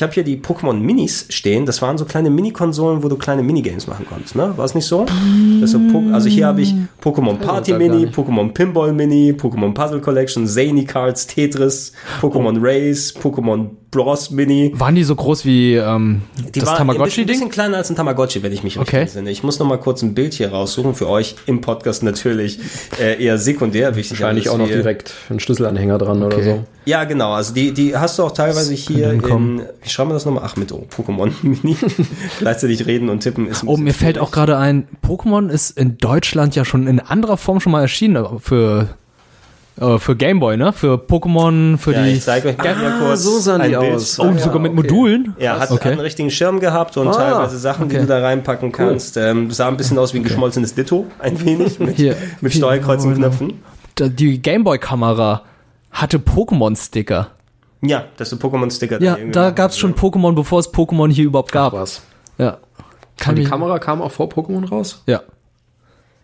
[0.00, 1.66] Ich habe hier die Pokémon Minis stehen.
[1.66, 4.34] Das waren so kleine Mini-Konsolen, wo du kleine Minigames machen konntest.
[4.34, 4.56] Ne?
[4.56, 5.04] War es nicht so?
[5.92, 8.06] Po- also hier habe ich Pokémon Party Mini.
[8.06, 14.72] Pokémon Pinball Mini, Pokémon Puzzle Collection, Zany Cards, Tetris, Pokémon Race, Pokémon Bros Mini.
[14.76, 16.22] Waren die so groß wie ähm,
[16.54, 17.26] Die das war ein bisschen, Tamagotchi-Ding?
[17.26, 19.02] bisschen kleiner als ein Tamagotchi, wenn ich mich richtig Okay.
[19.02, 19.30] entsinne.
[19.30, 20.94] Ich muss noch mal kurz ein Bild hier raussuchen.
[20.94, 22.58] Für euch im Podcast natürlich
[23.00, 24.20] äh, eher sekundär wichtig.
[24.20, 26.44] Wahrscheinlich auch noch direkt einen Schlüsselanhänger dran oder Okay.
[26.44, 26.64] so.
[26.86, 27.32] Ja, genau.
[27.32, 30.44] Also die, die hast du auch teilweise hier in, wie schreiben wir das nochmal?
[30.46, 31.76] Ach, mit O, Pokémon Mini.
[32.38, 34.28] Gleichzeitig reden und tippen ist ein Oh, mir fällt schwierig.
[34.28, 38.24] auch gerade ein, Pokémon ist in Deutschland ja schon in anderer Form schon mal erschienen
[38.40, 38.88] für
[39.80, 40.72] äh, für Gameboy, ne?
[40.72, 43.76] Für Pokémon, für Ja, die ich zeige euch mal hier kurz so sahen ein die
[43.76, 43.94] Bild.
[43.94, 44.18] aus.
[44.20, 44.82] oh, Ah, ja, sogar mit okay.
[44.82, 45.34] Modulen.
[45.38, 45.84] Ja, hat, Okay.
[45.84, 48.04] hat einen richtigen Schirm gehabt und Ah, teilweise Sachen, die okay.
[48.04, 49.16] du da reinpacken kannst.
[49.16, 52.16] Ähm, sah ein bisschen aus wie ein geschmolzenes Ditto, ein wenig, mit, Hier.
[52.40, 52.60] mit Hier.
[52.60, 53.54] Steuerkreuzenknöpfen.
[53.96, 55.42] Da- Die Gameboy-Kamera
[55.90, 57.28] hatte Pokémon-Sticker.
[57.82, 59.94] Ja, dass du Pokémon-Sticker Ja, da machen gab's schon.
[59.94, 61.72] Pokémon, bevor es Pokémon hier überhaupt gab.
[61.72, 62.02] Was?
[62.38, 62.58] Ja.
[63.18, 65.02] Kann Und die Kamera kam auch vor Pokémon raus?
[65.06, 65.20] Ja.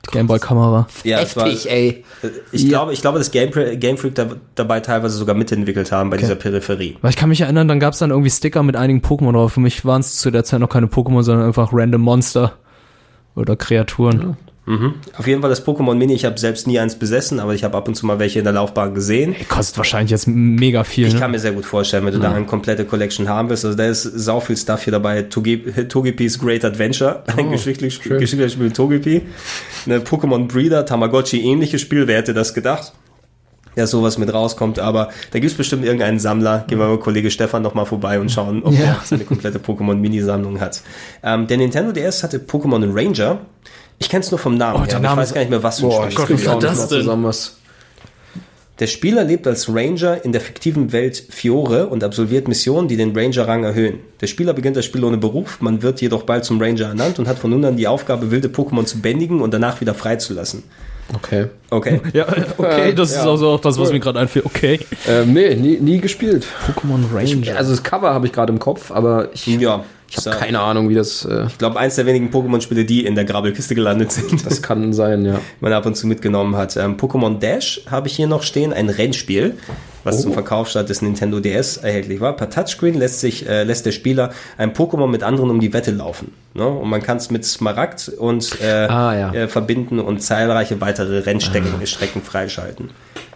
[0.06, 0.86] Gameboy-Kamera.
[1.04, 2.04] Ja, war, ey.
[2.52, 6.16] ich, glaube, ich glaube, dass Game, Game Freak da, dabei teilweise sogar mitentwickelt haben bei
[6.16, 6.96] dieser Peripherie.
[7.00, 9.52] Weil ich kann mich erinnern, dann gab es dann irgendwie Sticker mit einigen Pokémon drauf.
[9.54, 12.52] Für mich waren es zu der Zeit noch keine Pokémon, sondern einfach random Monster
[13.34, 14.36] oder Kreaturen.
[15.16, 17.76] Auf jeden Fall das Pokémon Mini, ich habe selbst nie eins besessen, aber ich habe
[17.76, 19.36] ab und zu mal welche in der Laufbahn gesehen.
[19.48, 21.06] Kostet wahrscheinlich jetzt mega viel.
[21.06, 21.20] Ich ne?
[21.20, 23.64] kann mir sehr gut vorstellen, wenn du da eine komplette Collection haben willst.
[23.64, 25.20] Also da ist sau viel Stuff hier dabei.
[25.20, 29.22] Toge- Togepis Great Adventure, ein geschichtliches Spiel, geschichtliches Spiel mit Togepi.
[29.86, 32.09] Eine Pokémon Breeder, Tamagotchi ähnliches Spiel.
[32.09, 32.93] Wer hätte das gedacht?
[33.76, 36.64] Ja, sowas mit rauskommt, aber da gibt's bestimmt irgendeinen Sammler.
[36.66, 38.80] Gehen wir mal Kollege Stefan noch mal vorbei und schauen, ob Ja.
[38.86, 40.82] er seine komplette Pokémon-Mini-Sammlung hat.
[41.22, 43.38] Ähm, der Nintendo DS hatte Pokémon Ranger.
[43.98, 44.77] Ich kenne es nur vom Namen.
[44.77, 46.36] Oh, her, der aber ich Name weiß gar nicht mehr, was für ein Boah, Spiel
[46.36, 46.48] ich ist.
[46.48, 47.01] auch nicht das denn?
[47.01, 47.56] zusammen was.
[48.78, 53.16] Der Spieler lebt als Ranger in der fiktiven Welt Fiore und absolviert Missionen, die den
[53.16, 54.01] Ranger-Rang erhöhen.
[54.20, 57.27] Der Spieler beginnt das Spiel ohne Beruf, man wird jedoch bald zum Ranger ernannt und
[57.27, 60.62] hat von nun an die Aufgabe, wilde Pokémon zu bändigen und danach wieder freizulassen.
[61.14, 61.47] Okay.
[61.70, 62.01] Okay.
[62.12, 62.27] Ja,
[62.59, 63.20] okay, das Ja.
[63.23, 63.94] ist also auch das, was Cool.
[63.94, 64.44] mir gerade einfällt.
[64.44, 64.81] Okay.
[65.09, 66.44] Ähm, nee, nie, nie gespielt.
[66.68, 67.56] Pokémon Ranger.
[67.56, 70.88] Also das Cover habe ich gerade im Kopf, aber ich, Ja, ich habe keine Ahnung,
[70.88, 71.24] wie das.
[71.24, 74.92] Äh, Ich glaube, eins der wenigen Pokémon-Spiele, die in der Grabbelkiste gelandet sind, das kann
[74.92, 75.40] sein, ja.
[75.60, 76.76] man ab und zu mitgenommen hat.
[76.76, 79.54] Ähm, Pokémon Dash habe ich hier noch stehen, ein Rennspiel,
[80.04, 82.34] was zum Verkaufsstart des Nintendo DS erhältlich war.
[82.36, 85.90] Per Touchscreen lässt sich äh, lässt der Spieler ein Pokémon mit anderen um die Wette
[85.90, 86.32] laufen.
[86.54, 86.64] Ne?
[86.66, 89.32] Und man kann es mit Smaragd und äh, Ah, ja.
[89.34, 92.90] äh, verbinden und zahlreiche weitere Rennstrecken Strecken freischalten,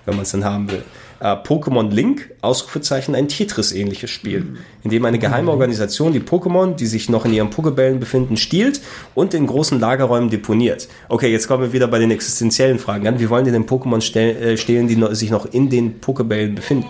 [0.07, 0.83] wenn man es dann haben will.
[1.21, 6.87] Äh, Pokémon Link, Ausrufezeichen, ein Tetris-ähnliches Spiel, in dem eine geheime Organisation die Pokémon, die
[6.87, 8.81] sich noch in ihren Pokebällen befinden, stiehlt
[9.15, 10.89] und in großen Lagerräumen deponiert.
[11.11, 13.21] Okay, jetzt kommen wir wieder bei den existenziellen Fragen an.
[13.21, 16.89] Wie wollen die denn Pokémon äh, stehlen, die noch, sich noch in den Pokebällen befinden?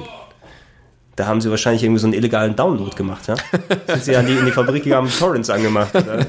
[1.16, 3.34] Da haben sie wahrscheinlich irgendwie so einen illegalen Download gemacht, ja?
[3.88, 6.24] Sind sie an die, in die Fabrik gegangen, haben Torrents angemacht, oder?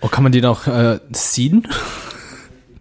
[0.00, 1.66] Oh, kann man die noch äh, seeden?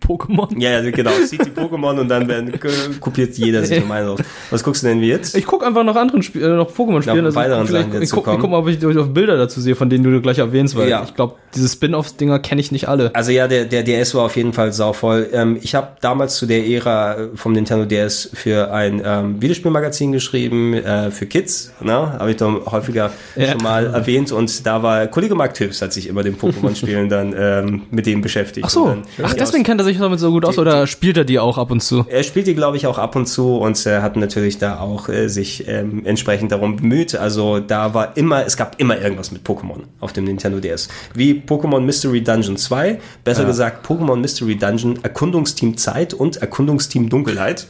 [0.07, 0.47] Pokémon?
[0.59, 1.11] Ja, ja, genau.
[1.25, 2.51] Sieht die Pokémon und dann werden,
[2.99, 4.19] kopiert jeder sich gemein aus.
[4.51, 5.35] Was guckst du denn wie jetzt?
[5.35, 7.23] Ich guck einfach nach anderen Sp äh, noch Pokémon-Spielen.
[7.25, 9.75] Nach weiteren vielleicht- Sachen, ich guck, ich guck mal, ob ich auf Bilder dazu sehe,
[9.75, 11.03] von denen du gleich erwähnst, weil Ja.
[11.03, 13.11] ich glaube, diese Spin-off-Dinger kenne ich nicht alle.
[13.15, 15.29] Also ja, der, der DS war auf jeden Fall sauvoll.
[15.33, 20.11] Ähm, ich habe damals zu der Ära äh, vom Nintendo DS für ein ähm, Videospielmagazin
[20.11, 21.93] geschrieben, äh, für Kids, ne?
[21.93, 23.51] habe ich doch häufiger Ja.
[23.51, 24.31] schon mal erwähnt.
[24.31, 28.21] Und da war Kollege Mark Tips hat sich immer den Pokémon-Spielen dann ähm, mit dem
[28.21, 28.65] beschäftigt.
[28.65, 31.25] Ach so, dann- ach, deswegen kennt er sich damit so gut aus, oder spielt er
[31.25, 32.05] die auch ab und zu?
[32.07, 35.09] Er spielt die, glaube ich, auch ab und zu und äh, hat natürlich da auch
[35.09, 37.15] äh, sich ähm, entsprechend darum bemüht.
[37.15, 40.89] Also da war immer, es gab immer irgendwas mit Pokémon auf dem Nintendo DS.
[41.13, 47.67] Wie Pokémon Mystery Dungeon 2, besser gesagt Pokémon Mystery Dungeon Erkundungsteam Zeit und Erkundungsteam Dunkelheit.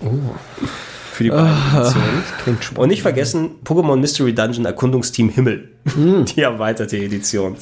[1.13, 2.59] Für die beiden Editionen.
[2.75, 5.69] Und nicht vergessen, Pokémon Mystery Dungeon Erkundungsteam Himmel.
[5.95, 7.55] Die erweiterte Edition.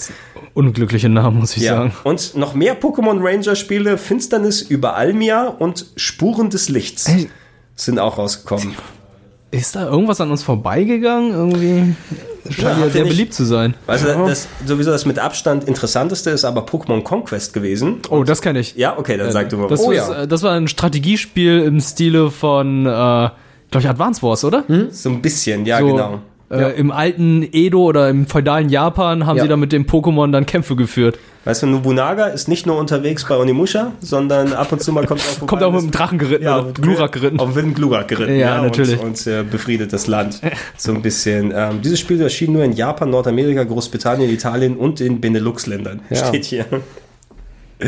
[0.53, 1.75] Unglückliche Namen, muss ich Ja.
[1.75, 1.93] sagen.
[2.03, 7.29] Und noch mehr Pokémon Ranger Spiele, Finsternis über Almia und Spuren des Lichts Ey.
[7.75, 8.73] sind auch rausgekommen.
[9.51, 11.31] Ist da irgendwas an uns vorbeigegangen?
[11.31, 11.95] Irgendwie
[12.49, 13.75] scheint ja ihr sehr nicht- beliebt zu sein.
[13.85, 17.97] Weißt du, das sowieso das mit Abstand interessanteste ist aber Pokémon Conquest gewesen.
[18.09, 18.75] Oh, das kenne ich.
[18.75, 19.87] Ja, okay, dann sag du mal Das, was.
[19.87, 20.23] Oh ist, ja.
[20.23, 23.33] äh, das war ein Strategiespiel im Stile von, äh, glaube
[23.79, 24.63] ich, Advance Wars, oder?
[24.91, 26.19] So ein bisschen, ja, so, genau.
[26.51, 29.43] Äh, Im alten Edo oder im feudalen Japan haben Ja.
[29.43, 31.17] sie da mit dem Pokémon dann Kämpfe geführt.
[31.43, 35.21] Weißt du, Nobunaga ist nicht nur unterwegs bei Onimusha, sondern ab und zu mal kommt
[35.21, 35.47] er auch.
[35.47, 37.39] Kommt auch mit dem Drachen geritten ja, oder Glurak geritten.
[37.39, 38.99] Auf dem Glurak geritten, Ja, natürlich.
[38.99, 40.39] Und, und äh, befriedet das Land.
[40.77, 41.51] So ein bisschen.
[41.55, 46.01] Ähm, dieses Spiel erschien nur in Japan, Nordamerika, Großbritannien, Italien und in Benelux-Ländern.
[46.09, 46.25] Ja.
[46.27, 46.65] Steht hier.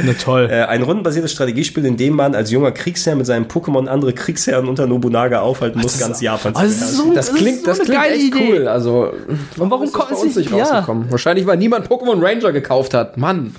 [0.03, 0.47] Na toll.
[0.51, 4.67] Äh, ein rundenbasiertes Strategiespiel, in dem man als junger Kriegsherr mit seinem Pokémon andere Kriegsherren
[4.67, 7.09] unter Nobunaga aufhalten muss, ganz Japan zu Also, das ist beherrschen.
[7.09, 8.49] so, Das klingt, das eine klingt geile echt Idee.
[8.59, 8.67] cool.
[8.67, 9.13] Also,
[9.57, 10.63] warum ist das kommt bei es uns nicht- ja.
[10.63, 11.11] rausgekommen?
[11.11, 13.17] Wahrscheinlich, weil niemand Pokémon Ranger gekauft hat.
[13.17, 13.55] Mann.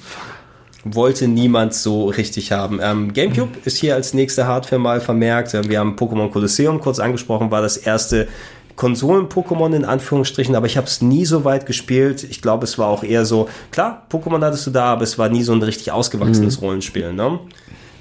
[0.86, 2.78] wollte niemand so richtig haben.
[2.82, 5.54] Ähm, GameCube ist hier als nächste Hardware mal vermerkt.
[5.54, 8.28] Ähm, wir haben Pokémon Colosseum kurz angesprochen, war das erste
[8.76, 12.24] Konsolen-Pokémon in Anführungsstrichen, aber ich habe es nie so weit gespielt.
[12.24, 15.28] Ich glaube, es war auch eher so, klar, Pokémon hattest du da, aber es war
[15.28, 17.12] nie so ein richtig ausgewachsenes Rollenspiel.
[17.12, 17.38] Ne?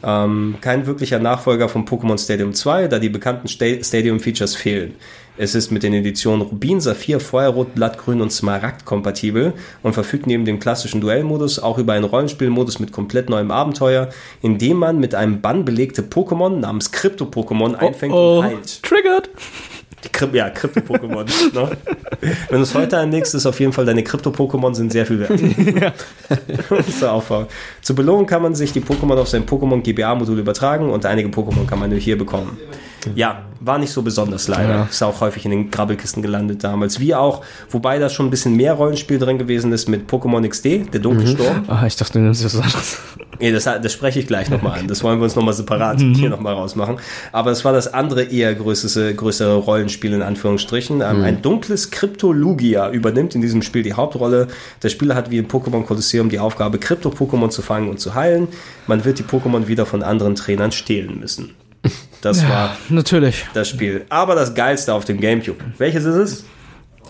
[0.03, 4.95] Ähm, kein wirklicher Nachfolger von Pokémon Stadium 2, da die bekannten Sta Stadium-Features fehlen.
[5.35, 10.45] Es ist mit den Editionen Rubin, Saphir, Feuerrot, Blattgrün und Smaragd kompatibel und verfügt neben
[10.45, 14.09] dem klassischen Duellmodus auch über einen Rollenspielmodus mit komplett neuem Abenteuer,
[14.43, 18.83] in dem man mit einem Bann belegte Pokémon namens Krypto-Pokémon einfängt oh, und heilt.
[18.83, 19.29] Triggered.
[20.03, 21.25] Die ja, Krypto-Pokémon.
[21.53, 21.77] ne?
[22.49, 25.93] Wenn du es heute anlegst, ist auf jeden Fall deine Krypto-Pokémon sind sehr viel wert.
[27.01, 27.47] Der Aufbau.
[27.81, 31.65] Zur Belohnung kann man sich die Pokémon auf sein Pokémon GBA-Modul übertragen und einige Pokémon
[31.65, 32.57] kann man nur hier bekommen.
[33.15, 34.69] Ja, war nicht so besonders leider.
[34.69, 34.83] Ja.
[34.89, 36.99] Ist auch häufig in den Grabbelkisten gelandet damals.
[36.99, 40.93] Wie auch, wobei da schon ein bisschen mehr Rollenspiel drin gewesen ist mit Pokémon XD,
[40.93, 41.65] der Dunkelsturm.
[41.67, 42.97] Ah, ich dachte, du nimmst was anderes.
[43.39, 44.87] Nee, das, das spreche ich gleich nochmal an.
[44.87, 46.97] Das wollen wir uns nochmal separat hier nochmal rausmachen.
[47.31, 51.01] Aber es war das andere eher größere, größere Rollenspiel in Anführungsstrichen.
[51.01, 54.47] Ähm, Ein dunkles Kryptolugia übernimmt in diesem Spiel die Hauptrolle.
[54.81, 58.47] Der Spieler hat wie im Pokémon Kolosseum die Aufgabe, Krypto-Pokémon zu fangen und zu heilen.
[58.87, 61.51] Man wird die Pokémon wieder von anderen Trainern stehlen müssen.
[62.23, 63.45] Das war Natürlich.
[63.53, 64.05] das Spiel.
[64.07, 65.61] Aber das geilste auf dem Gamecube.
[65.77, 66.45] Welches ist es?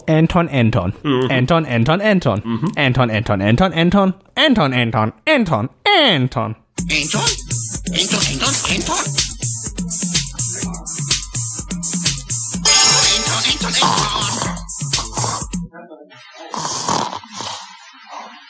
[0.08, 0.94] Anton, Anton.
[1.04, 1.30] Mhm.
[1.30, 2.42] Anton, Anton, Anton.
[2.76, 4.14] Anton, Anton, Anton, Anton.
[4.36, 5.70] Anton, Anton, Anton, Anton.
[5.86, 6.56] Anton?
[6.90, 7.30] Anton,
[7.94, 8.96] Anton, Anton?
[13.14, 14.34] Anton, Anton, Anton.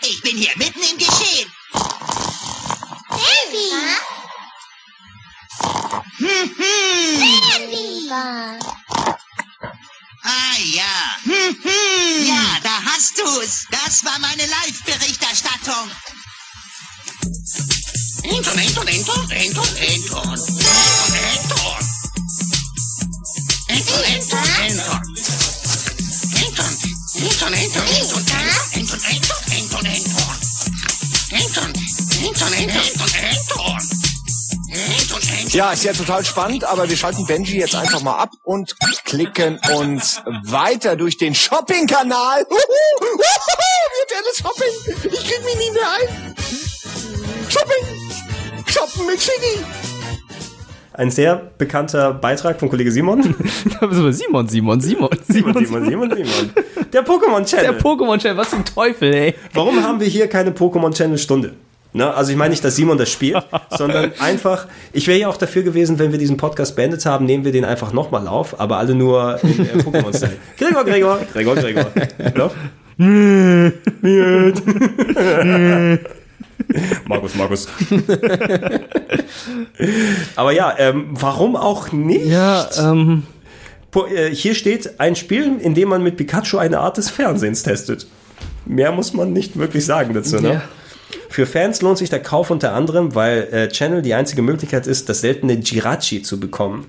[0.02, 1.49] Ich bin hier mitten im Geschehen.
[3.10, 4.12] Baby.
[7.19, 8.10] Sandy!
[10.26, 10.95] Ah ja.
[11.26, 13.65] ja, da hast du's.
[13.72, 15.91] Das war meine Live-Berichterstattung.
[18.23, 20.30] Anton, Anton, Anton, Anton, Anton.
[20.30, 21.84] Anton.
[23.69, 25.02] Anton, Anton, Anton.
[26.35, 26.73] Anton,
[27.23, 28.23] Anton, Anton, Anton,
[28.73, 30.38] Anton, Anton, Anton, Anton.
[31.34, 31.73] Anton,
[32.23, 34.12] Anton, Anton, Anton, Anton.
[35.49, 38.75] Ja, ist ja total spannend, aber wir schalten Benji jetzt einfach mal ab und
[39.05, 42.45] klicken uns weiter durch den Shopping-Kanal.
[42.49, 43.19] Uhu, uhu,
[43.99, 45.11] Virtuelles Shopping.
[45.13, 46.35] Ich krieg mich nie mehr ein.
[47.49, 48.65] Shopping.
[48.65, 49.63] Shoppen mit Shiggy.
[50.93, 53.35] Ein sehr bekannter Beitrag von Kollege Simon.
[53.79, 54.81] Simon, Simon, Simon, Simon,
[55.27, 56.53] Simon, Simon, Simon, Simon.
[56.91, 57.65] Der Pokémon Channel.
[57.73, 59.35] Der Pokémon-Channel, was zum Teufel, ey.
[59.53, 61.55] Warum haben wir hier keine Pokémon Channel Stunde?
[61.93, 62.11] Ne?
[62.11, 65.61] Also ich meine nicht, dass Simon das spielt, sondern einfach, ich wäre ja auch dafür
[65.61, 68.95] gewesen, wenn wir diesen Podcast beendet haben, nehmen wir den einfach nochmal auf, aber alle
[68.95, 70.37] nur in äh, Pokémon-Style.
[70.57, 71.85] Gregor, Gregor, Gregor, Gregor.
[72.33, 72.51] Hallo?
[77.07, 77.67] Markus, Markus.
[80.35, 82.25] aber ja, ähm, warum auch nicht?
[82.25, 83.23] Ja, ähm,
[84.15, 88.07] äh, Hier steht ein Spiel, in dem man mit Pikachu eine Art des Fernsehens testet.
[88.65, 90.37] Mehr muss man nicht wirklich sagen dazu.
[90.37, 90.53] Ne?
[90.53, 90.61] Ja.
[91.30, 95.10] Für Fans lohnt sich der Kauf unter anderem, weil äh, Channel die einzige Möglichkeit ist,
[95.10, 96.85] das seltene Jirachi zu bekommen.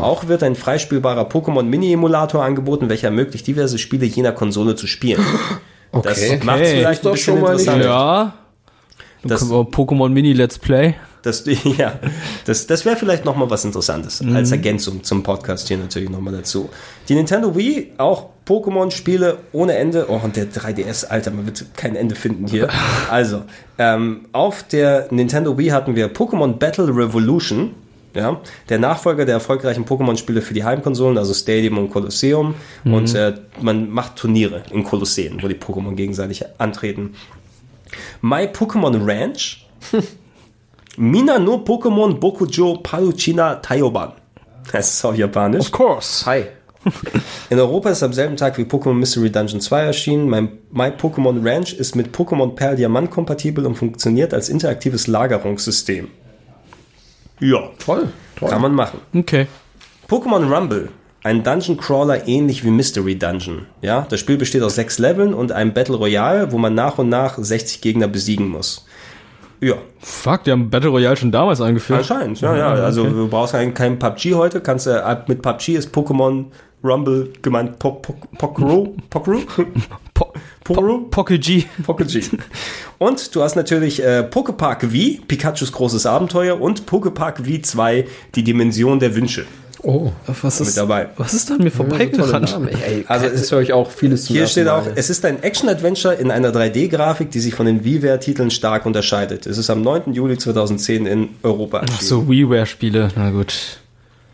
[0.00, 5.24] Auch wird ein freispielbarer Pokémon Mini-Emulator angeboten, welcher ermöglicht, diverse Spiele jener Konsole zu spielen.
[5.90, 6.40] Das Okay.
[6.44, 6.78] macht es Okay.
[6.80, 7.88] vielleicht doch ein bisschen schon mal nicht interessanter.
[7.88, 8.34] ja.
[9.24, 10.94] Das- Pokémon Mini Let's Play.
[11.22, 11.44] Das,
[11.78, 11.98] ja,
[12.44, 14.22] das, das wäre vielleicht nochmal was Interessantes.
[14.34, 16.68] Als Ergänzung zum Podcast hier natürlich nochmal dazu.
[17.08, 20.06] Die Nintendo Wii, auch Pokémon-Spiele ohne Ende.
[20.08, 22.68] Oh, und der 3DS, Alter, man wird kein Ende finden hier.
[23.10, 23.42] Also,
[23.78, 27.74] ähm, auf der Nintendo Wii hatten wir Pokémon Battle Revolution.
[28.14, 32.54] Ja, der Nachfolger der erfolgreichen Pokémon-Spiele für die Heimkonsolen, also Stadium und Colosseum.
[32.84, 37.14] Und äh, man macht Turniere in Kolosseen, wo die Pokémon gegenseitig antreten.
[38.22, 39.66] My Pokémon Ranch
[40.96, 44.12] Mina no Pokémon Bokujo Paluchina Taioban.
[44.72, 45.70] Das ist auch japanisch.
[45.70, 46.26] course.
[46.26, 46.46] Hi.
[47.50, 50.28] In Europa ist am selben Tag wie Pokémon Mystery Dungeon 2 erschienen.
[50.28, 56.08] Mein My Pokémon Ranch ist mit Pokémon Perl Diamant kompatibel und funktioniert als interaktives Lagerungssystem.
[57.40, 58.08] Ja, Toll.
[58.36, 58.48] Toll.
[58.50, 59.00] kann man machen.
[59.14, 59.46] Okay.
[60.08, 60.88] Pokémon Rumble.
[61.24, 63.66] Ein Dungeon Crawler ähnlich wie Mystery Dungeon.
[63.82, 67.08] Ja, das Spiel besteht aus sechs Leveln und einem Battle Royale, wo man nach und
[67.08, 68.86] nach 60 Gegner besiegen muss.
[69.60, 71.98] Ja, Fuck, die haben Battle Royale schon damals eingeführt.
[72.00, 72.68] Anscheinend, ja, ja.
[72.74, 74.60] Also du brauchst kein, kein PUBG heute.
[74.60, 76.44] Kannst du äh, mit PUBG ist Pokémon
[76.84, 78.94] Rumble gemeint Po- Po- Pokero?
[79.10, 79.40] Pokero?
[81.10, 81.64] Po G.
[81.84, 82.22] Pocket G.
[82.98, 88.04] Und du hast natürlich äh, Pokepark V, Pikachus großes Abenteuer und Pokepark V2,
[88.34, 89.46] die Dimension der Wünsche.
[89.82, 90.12] Oh.
[90.26, 91.08] Was Mit dabei.
[91.16, 92.56] Was ist da an mir vorbeigerannt?
[92.84, 95.42] Ey, Also es- das höre ich auch vieles zum Hier steht auch, es ist ein
[95.42, 99.46] Action-Adventure in einer 3D-Grafik, die sich von den WiiWare-Titeln stark unterscheidet.
[99.46, 100.12] Es ist am 9.
[100.14, 101.96] Juli 2010 in Europa erschienen.
[101.98, 103.08] Ach so, WiiWare-Spiele.
[103.16, 103.78] Na gut.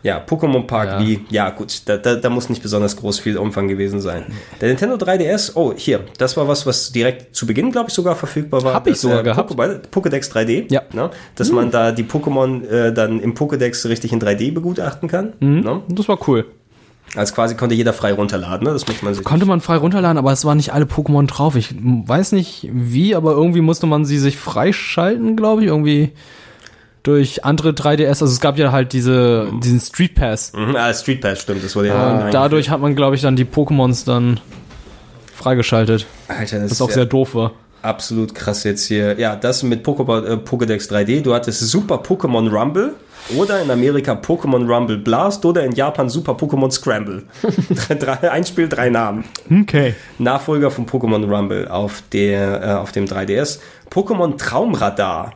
[0.05, 0.99] Ja, Pokémon Park Ja.
[0.99, 4.23] wie, ja gut, da, da, da muss nicht besonders groß viel Umfang gewesen sein.
[4.61, 8.15] Der Nintendo 3DS, oh, hier, das war was, was direkt zu Beginn, glaube ich, sogar
[8.15, 8.75] verfügbar war.
[8.75, 9.49] Hab ich sogar äh, gehabt.
[9.51, 10.83] Poké- Pokédex 3D, Ja.
[10.93, 11.09] ne?
[11.35, 15.33] dass man da die Pokémon äh, dann im Pokédex richtig in 3D begutachten kann.
[15.39, 15.81] Ne?
[15.89, 16.45] Das war cool.
[17.15, 18.73] Also quasi konnte jeder frei runterladen, ne?
[18.73, 19.23] das muss man sich...
[19.23, 21.55] Konnte man frei runterladen, aber es waren nicht alle Pokémon drauf.
[21.55, 25.67] Ich weiß nicht wie, aber irgendwie musste man sie sich freischalten, glaube ich.
[25.67, 26.11] Irgendwie
[27.05, 28.07] durch andere 3DS.
[28.07, 30.51] Also es gab ja halt diese, diesen Street Pass.
[30.53, 32.25] Mhm, ah, Street Pass, stimmt, das wurde ja...
[32.25, 34.39] Und dadurch hat man, glaube ich, dann die Pokémons dann
[35.33, 36.07] freigeschaltet.
[36.27, 37.51] Alter, das Was ist auch ja, sehr doof war.
[37.83, 39.19] absolut krass jetzt hier.
[39.19, 41.21] Ja, das mit Pokémon, äh, Pokédex 3D.
[41.21, 42.95] Du hattest Super Pokémon Rumble
[43.37, 47.23] oder in Amerika Pokémon Rumble Blast oder in Japan Super Pokémon Scramble.
[47.99, 49.25] drei, ein Spiel, drei Namen.
[49.51, 49.93] Okay.
[50.17, 53.59] Nachfolger von Pokémon Rumble auf, der, äh, auf dem 3DS.
[53.91, 55.33] Pokémon Traumradar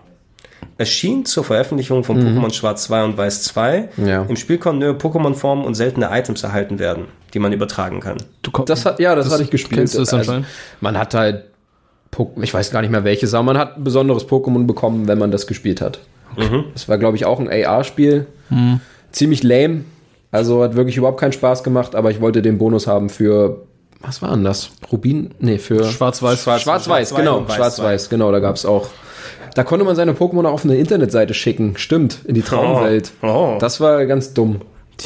[0.80, 3.90] erschien zur Veröffentlichung von Pokémon Schwarz 2 und Weiß 2.
[3.98, 4.24] Ja.
[4.28, 8.18] Im Spiel konnten neue Pokémon-Formen und seltene Items erhalten werden, die man übertragen kann.
[8.42, 9.78] Du komm, Das hat, ja, das, hatte ich gespielt.
[9.80, 10.42] Kennst du das Also,
[10.82, 11.44] man hat halt,
[12.42, 15.32] ich weiß gar nicht mehr welches, aber man hat ein besonderes Pokémon bekommen, wenn man
[15.32, 16.00] das gespielt hat.
[16.74, 18.26] Das war, glaube ich, auch ein AR-Spiel.
[19.12, 19.84] Ziemlich lame.
[20.32, 23.64] Also hat wirklich überhaupt keinen Spaß gemacht, aber ich wollte den Bonus haben für,
[24.00, 24.70] was war denn das?
[24.92, 25.34] Rubin?
[25.40, 26.44] Nee, für Schwarz-Weiß.
[26.44, 27.46] Schwarz- Schwarz-Weiß, Schwarz-Weiß genau.
[27.50, 28.88] Schwarz-Weiß, genau, da gab's auch.
[29.60, 31.74] Da konnte man seine Pokémon auch auf eine Internetseite schicken.
[31.76, 33.12] Stimmt, in die Traumwelt.
[33.22, 33.28] Oh.
[33.56, 33.58] Oh.
[33.60, 34.62] Das war ganz dumm.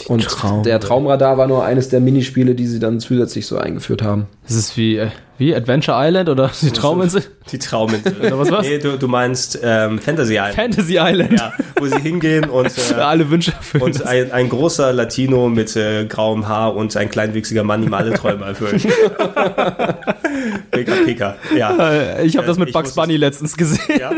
[0.08, 0.68] Und Traumwelt.
[0.68, 4.28] der Traumradar war nur eines der Minispiele, die sie dann zusätzlich so eingeführt haben.
[4.48, 5.08] Das ist wie, äh,
[5.40, 7.24] wie Adventure Island oder die Trauminsel?
[7.52, 8.16] Die Trauminsel.
[8.20, 8.68] Oder was war's?
[8.68, 10.54] Nee, du, du meinst ähm, Fantasy Island.
[10.56, 11.32] Fantasy Island.
[11.40, 13.84] ja, wo sie hingehen und, äh, Alle Wünsche erfüllen.
[13.84, 18.14] und ein, ein großer Latino mit äh, grauem Haar und ein kleinwüchsiger Mann ihm alle
[18.14, 18.80] Träume erfüllen.
[20.72, 21.36] Pika Pika.
[21.56, 21.92] Ja.
[21.92, 22.94] Äh, ich habe das Äh, mit ich Bugs.
[22.96, 24.00] Bunny letztens gesehen.
[24.00, 24.12] ja.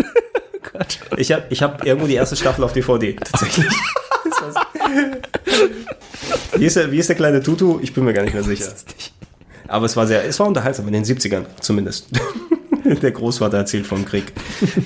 [1.18, 3.66] Ich habe ich hab irgendwo die erste Staffel auf DVD, tatsächlich.
[6.56, 7.80] wie, ist der, wie ist der kleine Tutu?
[7.82, 8.72] Ich bin mir gar nicht mehr sicher.
[9.68, 12.08] Aber es war sehr, es war unterhaltsam in den 70ern zumindest.
[12.86, 14.32] Der Großvater erzählt vom Krieg.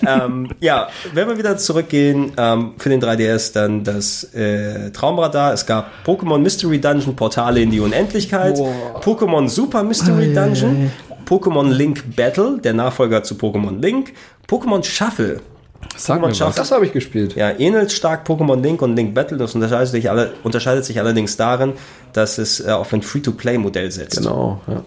[0.07, 5.51] ähm, ja, wenn wir wieder zurückgehen ähm, für den 3DS, dann das äh, Traumradar.
[5.51, 8.57] Es gab Pokémon Mystery Dungeon Portale in die Unendlichkeit,
[9.01, 10.91] Pokémon Super Mystery Dungeon,
[11.25, 14.13] Pokémon Link Battle, der Nachfolger zu Pokémon Link,
[14.47, 15.41] Pokémon Shuffle.
[15.97, 17.35] Sag Pokémon Shuffle Das habe ich gespielt.
[17.35, 19.37] ja, ähnelt stark Pokémon Link und Link Battle.
[19.37, 21.73] Das unterscheidet sich, alle, unterscheidet sich allerdings darin,
[22.13, 24.17] dass es äh, auf ein Free-to-Play-Modell setzt.
[24.17, 24.83] Genau, ja.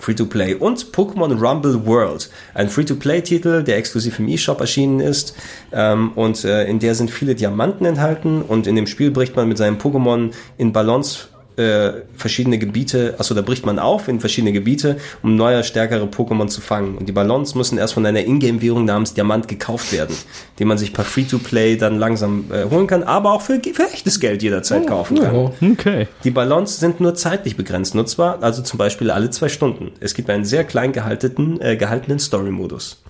[0.00, 0.54] Free-to-Play.
[0.54, 2.28] Und Pokémon Rumble World.
[2.54, 5.34] Ein Free-to-Play-Titel, der exklusiv im eShop erschienen ist.
[5.72, 8.42] Ähm, und äh, in der sind viele Diamanten enthalten.
[8.42, 13.34] Und in dem Spiel bricht man mit seinem Pokémon in Balance äh, verschiedene Gebiete, also
[13.34, 16.96] da bricht man auf in verschiedene Gebiete, um neue, stärkere Pokémon zu fangen.
[16.96, 20.16] Und die Ballons müssen erst von einer Ingame-Währung namens Diamant gekauft werden,
[20.58, 24.18] den man sich per Free-to-Play dann langsam äh, holen kann, aber auch für, für echtes
[24.20, 25.72] Geld jederzeit kaufen kann.
[25.72, 26.08] Okay.
[26.24, 29.92] Die Ballons sind nur zeitlich begrenzt nutzbar, also zum Beispiel alle zwei Stunden.
[30.00, 33.02] Es gibt einen sehr klein gehaltenen, äh, gehaltenen Story-Modus.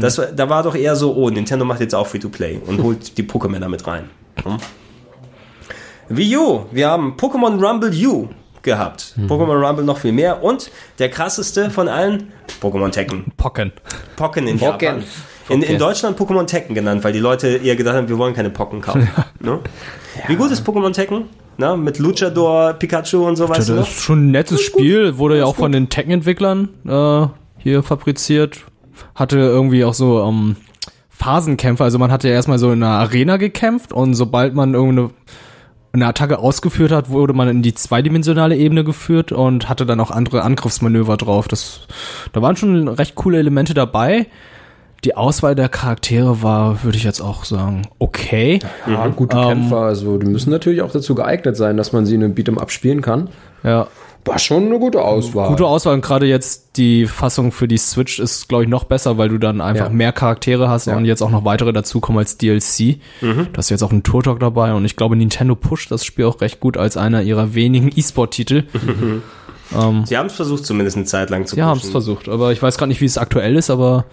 [0.00, 3.16] Das, war- da war doch eher so, oh, Nintendo macht jetzt auch Free-to-Play und holt
[3.16, 4.10] die Pokémon mit rein.
[4.44, 4.56] Hm?
[6.14, 8.28] Wii U, wir haben Pokémon Rumble U
[8.62, 9.14] gehabt.
[9.28, 13.32] Pokémon Rumble noch viel mehr und der krasseste von allen, Pokémon Tekken.
[13.36, 13.72] Pocken.
[14.16, 14.80] Pocken in Pocken.
[14.88, 15.04] Japan.
[15.48, 18.50] In, in Deutschland Pokémon Tekken genannt, weil die Leute eher gedacht haben, wir wollen keine
[18.50, 19.08] Pocken kaufen.
[19.40, 19.58] Ne?
[20.28, 21.24] Wie gut ist Pokémon Tekken?
[21.58, 23.82] Na, mit Luchador, Pikachu und so, du Das noch?
[23.82, 27.26] ist schon ein nettes Spiel, wurde ja auch von den Tekken-Entwicklern äh,
[27.58, 28.60] hier fabriziert.
[29.14, 30.56] Hatte irgendwie auch so ähm,
[31.10, 35.10] Phasenkämpfe, also man hatte ja erstmal so in einer Arena gekämpft und sobald man irgendeine
[35.92, 40.10] eine Attacke ausgeführt hat, wurde man in die zweidimensionale Ebene geführt und hatte dann auch
[40.10, 41.48] andere Angriffsmanöver drauf.
[41.48, 41.80] Das,
[42.32, 44.26] da waren schon recht coole Elemente dabei.
[45.04, 48.60] Die Auswahl der Charaktere war, würde ich jetzt auch sagen, okay.
[48.86, 52.22] Ja, gute Kämpfer, also die müssen natürlich auch dazu geeignet sein, dass man sie in
[52.22, 53.28] einem Beat'em Up spielen kann.
[53.64, 53.88] Ja,
[54.24, 55.48] War schon eine gute Auswahl.
[55.48, 59.18] Gute Auswahl und gerade jetzt die Fassung für die Switch ist, glaube ich, noch besser,
[59.18, 59.92] weil du dann einfach Ja.
[59.92, 60.96] mehr Charaktere hast Ja.
[60.96, 62.98] und jetzt auch noch weitere dazukommen als DLC.
[63.20, 66.24] Da ist jetzt auch ein Tour Talk dabei und ich glaube, Nintendo pusht das Spiel
[66.26, 68.64] auch recht gut als einer ihrer wenigen E-Sport-Titel.
[70.04, 71.92] Sie haben es versucht, zumindest eine Zeit lang zu Die haben es pushen.
[71.92, 74.04] versucht, aber ich weiß gerade nicht, wie es aktuell ist, aber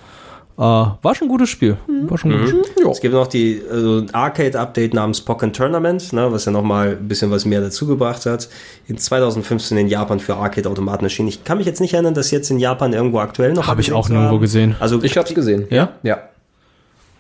[0.60, 1.78] war schon ein gutes Spiel.
[2.08, 2.88] War schon ein gutes Spiel.
[2.90, 7.08] Es gibt noch die also ein Arcade-Update namens Pokken Tournament, ne, was ja nochmal ein
[7.08, 8.50] bisschen was mehr dazugebracht hat.
[8.88, 11.30] In 2015 in Japan für Arcade-Automaten erschienen.
[11.30, 13.94] Ich kann mich jetzt nicht erinnern, dass jetzt in Japan irgendwo aktuell noch Habe ich
[13.94, 14.42] auch nirgendwo haben.
[14.42, 14.76] gesehen.
[14.80, 15.66] Also Ich hab's gesehen.
[15.70, 15.94] Ja?
[16.04, 16.18] Ja.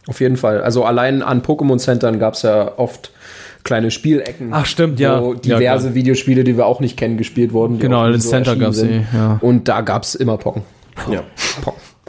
[0.07, 0.61] Auf jeden Fall.
[0.61, 3.11] Also allein an Pokémon-Centern gab's ja oft
[3.64, 4.49] kleine Spielecken.
[4.52, 5.22] Ach, stimmt, ja.
[5.22, 5.95] Wo Ja, diverse klar.
[5.95, 7.80] Videospiele, die wir auch nicht kennen, gespielt wurden.
[7.80, 8.90] Genau, in den Center sind.
[8.90, 9.38] die, ja.
[9.41, 10.64] Und da gab's immer Pocken.
[11.10, 11.24] Ja.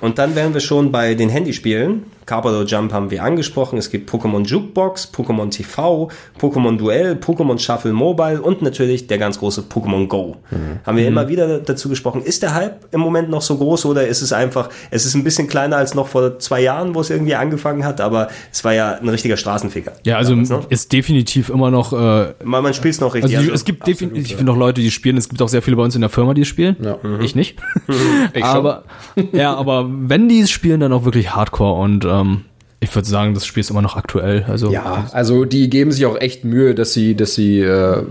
[0.01, 2.05] Und dann wären wir schon bei den Handyspielen.
[2.27, 3.79] Carpador Jump haben wir angesprochen.
[3.79, 6.11] Es gibt Pokémon Jukebox, Pokémon TV,
[6.41, 10.37] Pokémon Duell, Pokémon Shuffle Mobile und natürlich der ganz große Pokémon Go.
[10.85, 12.23] Haben wir immer wieder dazu gesprochen.
[12.23, 15.25] Ist der Hype im Moment noch so groß oder ist es einfach, es ist ein
[15.25, 18.73] bisschen kleiner als noch vor zwei Jahren, wo es irgendwie angefangen hat, aber es war
[18.73, 19.93] ja ein richtiger Straßenficker.
[20.05, 20.61] Ja, also damals, ne?
[20.69, 23.37] ist definitiv immer noch äh, man, man spielt es noch richtig.
[23.37, 25.17] Also es gibt definitiv noch Leute, die spielen.
[25.17, 26.77] Es gibt auch sehr viele bei uns in der Firma, die spielen.
[26.81, 26.99] Ja.
[27.21, 27.59] Ich nicht.
[28.33, 28.85] Ich aber
[29.33, 32.45] ja, aber wenn die es spielen, dann auch wirklich Hardcore und ähm,
[32.83, 34.45] ich würde sagen, das Spiel ist immer noch aktuell.
[34.49, 38.03] Also Ja, also die geben sich auch echt Mühe, dass sie, dass sie äh,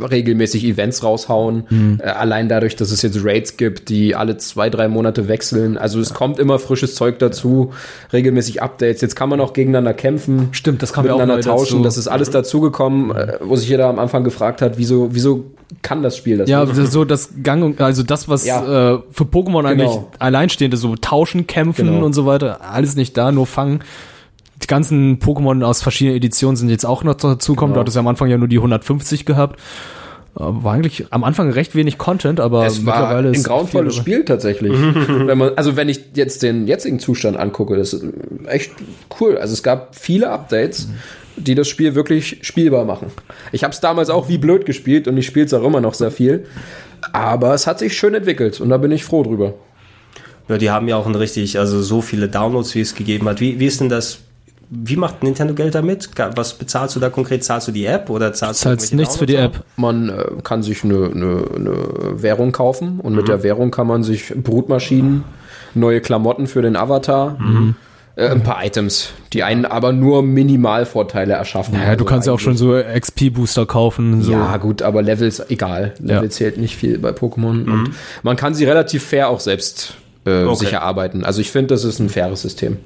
[0.00, 1.98] regelmäßig Events raushauen.
[2.02, 5.76] Äh, allein dadurch, dass es jetzt Raids gibt, die alle zwei, drei Monate wechseln.
[5.78, 7.72] Also es kommt immer frisches Zeug dazu,
[8.12, 9.00] regelmäßig Updates.
[9.00, 10.48] Jetzt kann man auch gegeneinander kämpfen.
[10.52, 11.76] Stimmt, das kam ja auch miteinander tauschen.
[11.78, 11.84] dazu.
[11.84, 15.44] Das ist alles dazugekommen, äh, wo sich jeder am Anfang gefragt hat, wieso, wieso
[15.82, 16.76] kann das Spiel das Ja, nicht?
[16.92, 18.94] so das Gang, und- also das, was Ja.
[18.96, 20.10] äh, für Pokémon eigentlich Genau.
[20.18, 22.04] alleinstehende, so tauschen, kämpfen Genau.
[22.04, 23.80] und so weiter, alles nicht da, nur fangen.
[24.62, 27.72] Die ganzen Pokémon aus verschiedenen Editionen sind jetzt auch noch dazukommen.
[27.72, 27.74] Genau.
[27.74, 29.58] Du hattest ja am Anfang ja nur die 150 gehabt.
[30.36, 33.94] Äh, War eigentlich am Anfang recht wenig Content, aber Es war mittlerweile ein ist grauenvolles
[33.94, 34.72] viel- Spiel tatsächlich.
[35.08, 38.04] wenn man, also wenn ich jetzt den jetzigen Zustand angucke, das ist
[38.46, 38.72] echt
[39.20, 39.38] cool.
[39.38, 40.88] Also es gab viele Updates,
[41.36, 43.06] die das Spiel wirklich spielbar machen.
[43.52, 45.94] Ich habe es damals auch wie blöd gespielt und ich spiele es auch immer noch
[45.94, 46.44] sehr viel.
[47.12, 49.54] Aber es hat sich schön entwickelt und da bin ich froh drüber.
[50.48, 53.40] Ja, die haben ja auch ein richtig, also so viele Downloads, wie es gegeben hat.
[53.40, 54.18] Wie, wie ist denn das?
[54.72, 56.10] Wie macht Nintendo Geld damit?
[56.36, 57.42] Was bezahlst du da konkret?
[57.42, 59.64] Zahlst du die App oder zahlst du Zahlst nichts für die App.
[59.76, 61.74] Man äh, kann sich eine, eine, eine
[62.22, 65.24] Währung kaufen und mit der Währung kann man sich Brutmaschinen,
[65.74, 67.36] neue Klamotten für den Avatar,
[68.14, 71.74] äh, ein paar Items, die einen aber nur Minimalvorteile erschaffen.
[71.74, 74.22] Ja, du Also kannst ja auch schon so XP-Booster kaufen.
[74.22, 74.30] So.
[74.32, 75.94] Ja, gut, aber Levels, egal.
[75.98, 76.30] Level Ja.
[76.30, 77.64] zählt nicht viel bei Pokémon.
[77.68, 77.90] Und
[78.22, 79.94] man kann sie relativ fair auch selbst
[80.26, 80.54] äh, Okay.
[80.56, 81.24] sich erarbeiten.
[81.24, 82.76] Also ich finde, das ist ein faires System.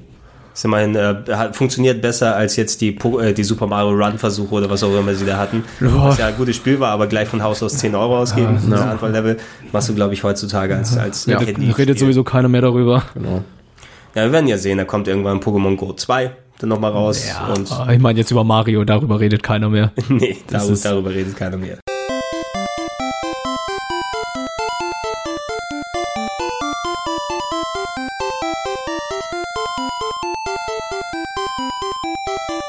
[0.55, 1.15] Ist immerhin, äh,
[1.51, 5.13] funktioniert besser als jetzt die, äh, die Super Mario Run Versuche oder was auch immer
[5.13, 5.65] sie da hatten.
[5.81, 8.57] Was ja ein gutes Spiel war, aber gleich von Haus aus 10 Euro ausgeben.
[8.69, 9.37] Ja, eine Handvoll Level.
[9.73, 11.41] Machst du, glaube ich, heutzutage als, als Ja.
[11.41, 13.03] Handy- Redet sowieso keiner mehr darüber.
[13.13, 13.43] Genau.
[14.15, 17.25] Ja, wir werden ja sehen, da kommt irgendwann Pokémon Go 2 dann nochmal raus.
[17.53, 19.91] Und Ah, Ich meine jetzt über Mario, darüber redet keiner mehr.
[20.07, 21.79] nee, darüber, darüber redet keiner mehr.
[32.37, 32.65] you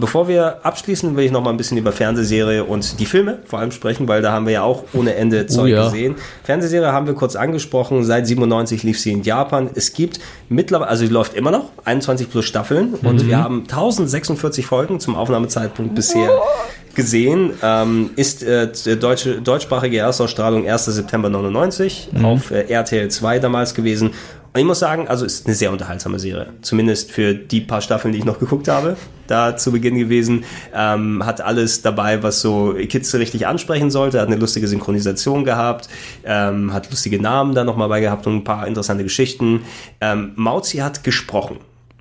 [0.00, 3.58] Bevor wir abschließen, will ich noch mal ein bisschen über Fernsehserie und die Filme vor
[3.58, 5.84] allem sprechen, weil da haben wir ja auch ohne Ende Zeug ja.
[5.84, 6.14] gesehen.
[6.42, 8.02] Fernsehserie haben wir kurz angesprochen.
[8.04, 9.68] Seit 97 lief sie in Japan.
[9.74, 10.18] Es gibt
[10.48, 15.16] mittlerweile, also die läuft immer noch, 21 plus Staffeln und wir haben 1046 Folgen zum
[15.16, 16.30] Aufnahmezeitpunkt bisher
[16.94, 17.52] gesehen.
[17.62, 20.86] Ähm, ist äh, deutsche, deutschsprachige Erstausstrahlung 1.
[20.86, 24.12] September 99 auf äh, RTL 2 damals gewesen.
[24.52, 26.48] Und ich muss sagen, also ist eine sehr unterhaltsame Serie.
[26.60, 28.96] Zumindest für die paar Staffeln, die ich noch geguckt habe,
[29.28, 30.42] da zu Beginn gewesen.
[30.74, 34.20] Ähm, hat alles dabei, was so Kids richtig ansprechen sollte.
[34.20, 35.88] Hat eine lustige Synchronisation gehabt.
[36.24, 39.62] Ähm, hat lustige Namen da nochmal bei gehabt und ein paar interessante Geschichten.
[40.00, 41.58] Ähm, Mauzi hat gesprochen.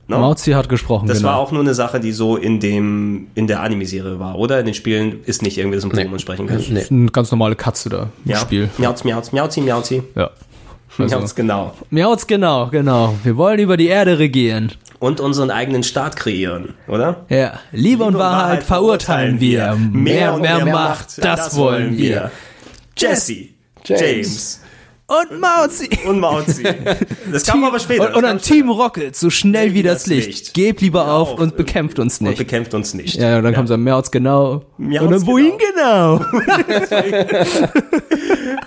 [0.07, 0.17] Ne?
[0.17, 1.29] Mauzi hat gesprochen, Das genau.
[1.29, 4.59] war auch nur eine Sache, die so in dem in der Anime-Serie war, oder?
[4.59, 6.63] In den Spielen ist nicht irgendwie, dass ein Pokémon sprechen kann.
[6.67, 6.83] Nee.
[6.89, 8.37] eine ganz normale Katze da im Ja.
[8.37, 8.71] Spiel.
[8.79, 10.03] Miauzi, miauzi, miauzi, miauzi.
[10.15, 10.31] Ja.
[10.99, 11.73] Also- Miauzi, genau.
[11.89, 13.15] Miauz, genau, genau.
[13.23, 14.71] Wir wollen über die Erde regieren.
[14.99, 17.25] Und unseren eigenen Staat kreieren, oder?
[17.29, 19.75] Ja, Liebe und Wahrheit verurteilen wir.
[19.75, 22.31] Mehr und mehr Macht, das wollen wir.
[22.97, 23.47] Jesse,
[23.85, 24.61] James, James.
[25.09, 25.89] Und Mauzi.
[26.07, 26.63] und Mauzi.
[27.31, 28.07] Das kam aber später.
[28.09, 28.55] Und, und dann später.
[28.55, 30.53] Team Rocket, so schnell wie das Licht.
[30.53, 32.37] Gebt lieber auf auf und bekämpft uns Und nicht.
[32.37, 33.15] bekämpft uns nicht.
[33.15, 34.61] Ja, und dann kommt dann Miauz, genau.
[34.77, 36.21] Miauz, und dann wohin genau?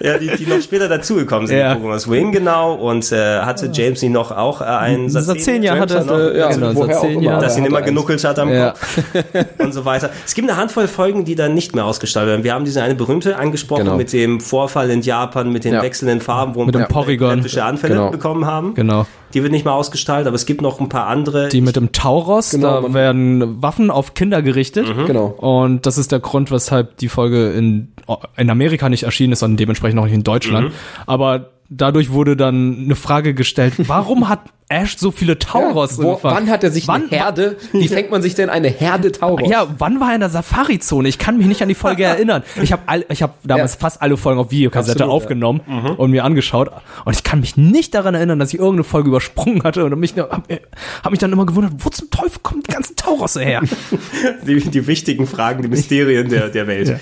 [0.00, 1.74] Ja, die, die noch später dazugekommen sind, Ja.
[1.74, 2.74] die Pokémon Swing, genau.
[2.74, 6.18] Und äh, hatte James nicht noch auch äh, einen Seit zehn Jahren hat er, noch,
[6.18, 7.22] äh, ja, genau, woher seit auch zehn immer.
[7.22, 7.40] Jahren.
[7.42, 8.70] dass ihn immer er genuckelt hat am Ja.
[8.72, 8.98] Kopf
[9.58, 10.10] und so weiter.
[10.26, 12.44] Es gibt eine Handvoll Folgen, die dann nicht mehr ausgestaltet werden.
[12.44, 13.96] Wir haben diese eine berühmte angesprochen Genau.
[13.96, 15.82] mit dem Vorfall in Japan, mit den Ja.
[15.82, 17.28] wechselnden Farben, wo Mit dem wir Porygon.
[17.30, 18.10] epileptische Anfälle Genau.
[18.10, 18.74] bekommen haben.
[18.74, 19.06] Genau.
[19.34, 21.48] Die wird nicht mehr ausgestaltet, aber es gibt noch ein paar andere.
[21.48, 24.86] Die mit dem Tauros, Genau, da werden Waffen auf Kinder gerichtet.
[25.06, 25.26] Genau.
[25.26, 27.92] Und das ist der Grund, weshalb die Folge in,
[28.36, 30.68] in Amerika nicht erschienen ist und dementsprechend auch nicht in Deutschland.
[30.68, 30.74] Mhm.
[31.06, 34.40] Aber dadurch wurde dann eine Frage gestellt, warum hat
[34.72, 36.36] Ash so viele Tauros Wo, gefangen?
[36.36, 37.56] wann hat er sich Wann- eine Herde?
[37.72, 39.48] Wie fängt man sich denn eine Herde Tauros?
[39.48, 41.08] Ja, wann war er in der Safari-Zone?
[41.08, 42.42] Ich kann mich nicht an die Folge erinnern.
[42.62, 43.80] Ich habe ich hab damals Ja.
[43.80, 45.14] fast alle Folgen auf Videokassette Absolut, ja.
[45.16, 45.60] aufgenommen
[45.98, 46.70] und mir angeschaut.
[47.04, 50.14] Und ich kann mich nicht daran erinnern, dass ich irgendeine Folge übersprungen hatte und mich,
[50.16, 50.42] hab,
[51.04, 53.60] hab mich dann immer gewundert, wo zum Teufel kommen die ganzen Tauros her?
[54.46, 56.98] die, die wichtigen Fragen, die Mysterien der, der Welt.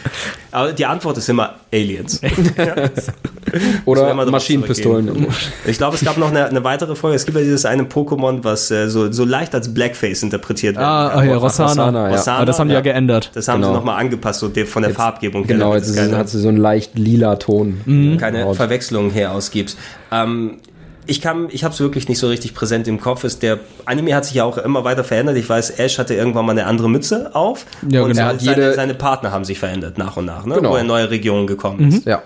[0.51, 2.21] Aber die Antwort ist immer Aliens.
[3.85, 5.27] Oder Maschinenpistolen.
[5.67, 7.17] Ich glaube, es gab noch eine, eine weitere Folge.
[7.17, 10.85] Es gibt ja dieses eine Pokémon, was äh, so, so leicht als Blackface interpretiert wird.
[10.85, 11.69] Ah, ah ja, Rossana.
[11.87, 12.37] Rossana, ja.
[12.37, 13.31] Aber das haben die ja, geändert.
[13.35, 13.79] Das haben sie Genau.
[13.79, 15.55] nochmal angepasst, so der, von der Farbgebung her.
[15.57, 18.17] Genau, jetzt es keine- hat sie so einen leicht lila Ton.
[18.19, 18.57] keine Haut.
[18.57, 19.77] Verwechslung her ausgibt.
[20.13, 20.59] Ähm,
[21.07, 23.25] ich kann, ich habe es wirklich nicht so richtig präsent im Kopf.
[23.25, 25.37] Ist der Anime hat sich ja auch immer weiter verändert.
[25.37, 28.33] Ich weiß, Ash hatte irgendwann mal eine andere Mütze auf Ja, und genau.
[28.39, 30.57] seine, seine Partner haben sich verändert nach und nach, ne?
[30.57, 30.71] Genau.
[30.71, 32.07] wo er in neue Regionen gekommen ist.
[32.07, 32.23] Ja.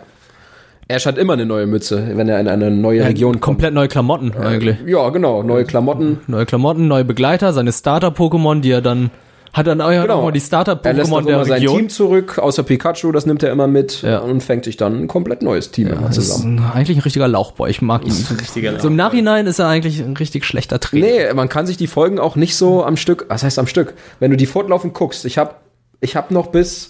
[0.89, 3.43] Ash hat immer eine neue Mütze, wenn er in eine neue Region kommt.
[3.43, 4.77] Komplett neue Klamotten eigentlich.
[4.87, 5.43] Ja, genau.
[5.43, 6.21] Neue Klamotten.
[6.27, 9.11] Neue Klamotten, neue Begleiter, seine Starter-Pokémon, die er dann
[9.55, 10.03] hat dann auch Genau.
[10.03, 11.77] die Er lässt Starter-Pokémon der immer sein Region.
[11.79, 14.19] Team zurück, außer Pikachu, das nimmt er immer mit Ja.
[14.19, 16.59] und fängt sich dann ein komplett neues Team immer Das ist zusammen.
[16.59, 17.71] ein, eigentlich ein richtiger Lauchboy.
[17.71, 18.13] Ich mag ihn.
[18.41, 21.07] richtiger So im Nachhinein ist er eigentlich ein richtig schlechter Trainer.
[21.07, 23.95] Nee, man kann sich die Folgen auch nicht so am Stück, was heißt am Stück?
[24.19, 25.55] Wenn du die fortlaufend guckst, ich habe
[26.01, 26.89] ich hab noch bis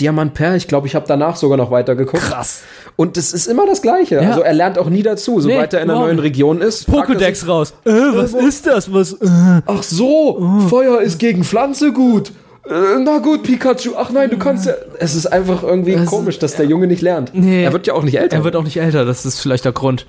[0.00, 2.22] Diamant Per, ich glaube, ich habe danach sogar noch weiter geguckt.
[2.22, 2.62] Krass.
[2.96, 4.16] Und es ist immer das Gleiche.
[4.16, 4.28] Ja.
[4.30, 6.18] Also er lernt auch nie dazu, sobald Nee, er in einer neuen.
[6.18, 6.88] Region ist.
[6.88, 7.74] Pokédex raus.
[7.84, 8.92] Äh, was ist das?
[8.92, 9.12] Was?
[9.14, 9.60] Äh.
[9.66, 12.32] Ach so, Feuer ist gegen Pflanze gut.
[12.68, 13.92] Äh, Na gut, Pikachu.
[13.96, 14.72] Ach nein, du kannst ja.
[14.98, 17.30] Es ist einfach irgendwie Es- komisch, dass der Junge nicht lernt.
[17.34, 17.62] Nee.
[17.64, 18.36] Er wird ja auch nicht älter.
[18.36, 19.04] Er wird auch nicht älter.
[19.04, 20.06] Das ist vielleicht der Grund.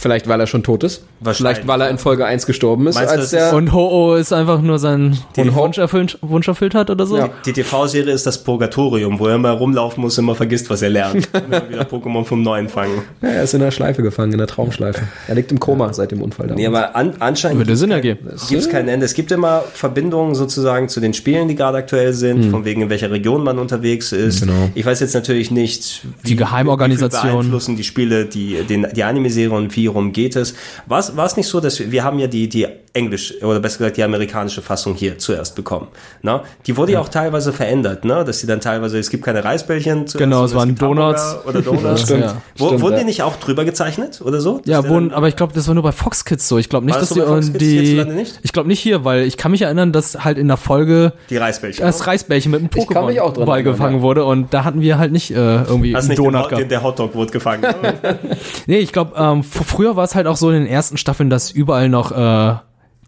[0.00, 1.04] Vielleicht, weil er schon tot ist.
[1.22, 3.52] Vielleicht, weil er in Folge 1 gestorben ist, Meinst du, als der.
[3.52, 7.18] Und Ho-Oh ist einfach nur sein Und Wunsch erfüllt, Wunsch erfüllt hat oder so.
[7.18, 7.28] Ja.
[7.44, 11.28] Die TV-Serie ist das Purgatorium, wo er immer rumlaufen muss, immer vergisst, was er lernt.
[11.34, 13.02] Und immer wieder Pokémon vom Neuen fangen.
[13.20, 15.02] Ja, er ist in der Schleife gefangen, in der Traumschleife.
[15.28, 16.46] Er liegt im Koma seit dem Unfall.
[16.54, 18.30] Nee, aber an, anscheinend Würde Sinn ergeben.
[18.48, 19.04] gibt es kein Ende.
[19.04, 22.88] Es gibt immer Verbindungen sozusagen zu den Spielen, die gerade aktuell sind, von wegen in
[22.88, 24.40] welcher Region man unterwegs ist.
[24.40, 24.70] Genau.
[24.74, 27.22] Ich weiß jetzt natürlich nicht, Die Geheimorganisation.
[27.32, 30.54] wie beeinflussen die Spiele, die, den, die Anime-Serie und wie rum geht es.
[30.86, 33.96] War es nicht so, dass wir, wir haben ja die, die Englisch, oder besser gesagt
[33.96, 35.88] die amerikanische Fassung hier zuerst bekommen.
[36.22, 36.40] Ne?
[36.66, 37.00] Die wurde ja.
[37.00, 38.24] auch teilweise verändert, ne?
[38.24, 40.08] dass sie dann teilweise, es gibt keine Reisbällchen.
[40.08, 41.36] zuerst, Genau, es waren Hamburger Donuts.
[41.46, 42.02] Oder Donuts.
[42.02, 42.24] Stimmt.
[42.24, 42.42] Ja.
[42.56, 42.98] Wo, Stimmt, wurden ja.
[43.00, 44.60] die nicht auch drüber gezeichnet oder so?
[44.64, 46.58] Ja, wurden, aber ich glaube, das war nur bei Fox Kids so.
[46.58, 48.40] Ich glaube nicht, das dass so die, bei Fox Kids die nicht?
[48.42, 51.36] ich glaube nicht hier, weil ich kann mich erinnern, dass halt in der Folge die
[51.36, 51.84] Reisbällchen.
[51.84, 54.02] das Reisbällchen mit einem Ich kann mich auch dran Pokémon-Ball erinnern, gefangen ja.
[54.02, 56.48] wurde und da hatten wir halt nicht äh, irgendwie Hast einen nicht Donut den, Hot-
[56.48, 56.62] gehabt.
[56.62, 57.62] den, der Hotdog wurde gefangen.
[57.82, 58.18] ne?
[58.66, 61.50] Nee, ich glaube, ähm, früher war es halt auch so in den ersten Staffeln, dass
[61.50, 62.56] überall noch äh,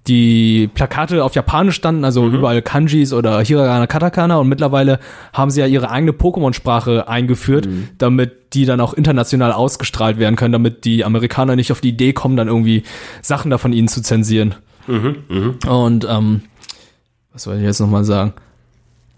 [0.09, 4.99] die Plakate auf Japanisch standen, also überall Kanjis oder Hiragana, Katakana und mittlerweile
[5.33, 7.67] haben sie ja ihre eigene Pokémon-Sprache eingeführt,
[7.99, 12.13] damit die dann auch international ausgestrahlt werden können, damit die Amerikaner nicht auf die Idee
[12.13, 12.83] kommen, dann irgendwie
[13.23, 14.57] Sachen da von ihnen zu zensieren.
[15.69, 16.43] Und ähm,
[17.33, 18.33] was soll ich jetzt nochmal sagen?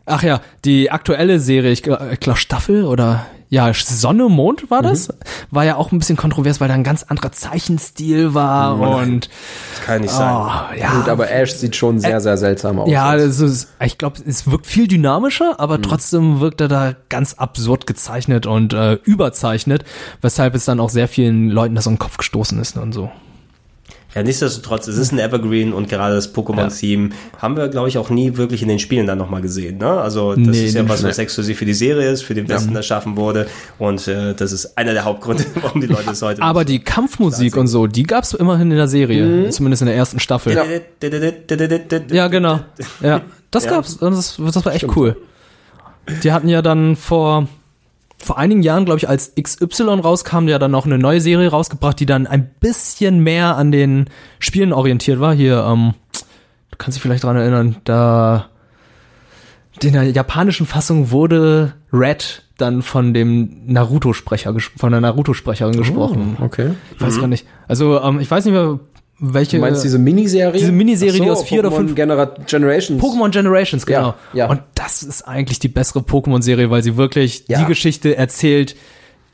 [0.06, 5.08] Ach ja, die aktuelle Serie, ich glaube glaub Staffel oder ja, Sonne, Mond war das,
[5.52, 9.30] war ja auch ein bisschen kontrovers, weil da ein ganz anderer Zeichenstil war und
[9.76, 10.34] Das kann nicht sein.
[10.34, 12.90] oh, ja, Gut, aber Ash sieht schon sehr, sehr seltsam aus.
[12.90, 17.34] ja, das ist, ich glaube, es wirkt viel dynamischer, aber trotzdem wirkt er da ganz
[17.34, 19.84] absurd gezeichnet und äh, überzeichnet,
[20.20, 23.08] weshalb es dann auch sehr vielen Leuten das um den Kopf gestoßen ist und so.
[24.14, 28.10] Ja, nichtsdestotrotz, es ist ein Evergreen und gerade das Pokémon-Theme haben wir, glaube ich, auch
[28.10, 29.78] nie wirklich in den Spielen dann nochmal gesehen.
[29.78, 29.88] Ne?
[29.88, 32.76] Also das Nee, ist ja was, was exklusiv für die Serie ist, für den Westen
[32.76, 33.46] erschaffen wurde
[33.78, 37.56] und äh, das ist einer der Hauptgründe, warum die Leute es heute Aber die Kampfmusik
[37.56, 40.54] und so, die gab's immerhin in der Serie, zumindest in der ersten Staffel.
[40.54, 42.60] so- Ja, genau.
[43.02, 43.70] Ja, das Ja.
[43.72, 43.98] gab's.
[43.98, 45.16] Das, das war echt cool.
[46.22, 47.48] Die hatten ja dann vor
[48.18, 52.00] vor einigen Jahren, glaube ich, als XY rauskam, ja dann noch eine neue Serie rausgebracht,
[52.00, 54.06] die dann ein bisschen mehr an den
[54.38, 55.34] Spielen orientiert war.
[55.34, 55.94] Hier, ähm,
[56.70, 58.48] du kannst dich vielleicht dran erinnern, da
[59.82, 66.36] in der japanischen Fassung wurde Red dann von dem Naruto-Sprecher, von der Naruto-Sprecherin gesprochen.
[66.40, 66.70] Okay.
[66.94, 67.46] Ich weiß gar nicht.
[67.66, 68.78] Also, ähm, ich weiß nicht mehr,
[69.18, 69.56] welche.
[69.56, 70.58] Du meinst diese Miniserie?
[70.58, 73.02] Diese Miniserie, Ach die aus vier oder Pokémon fünf- Genera Generations.
[73.02, 74.00] Pokémon Generations, genau.
[74.00, 74.46] Ja, ja.
[74.50, 77.58] Und das ist eigentlich die bessere Pokémon-Serie, weil sie wirklich Ja.
[77.60, 78.74] die Geschichte erzählt,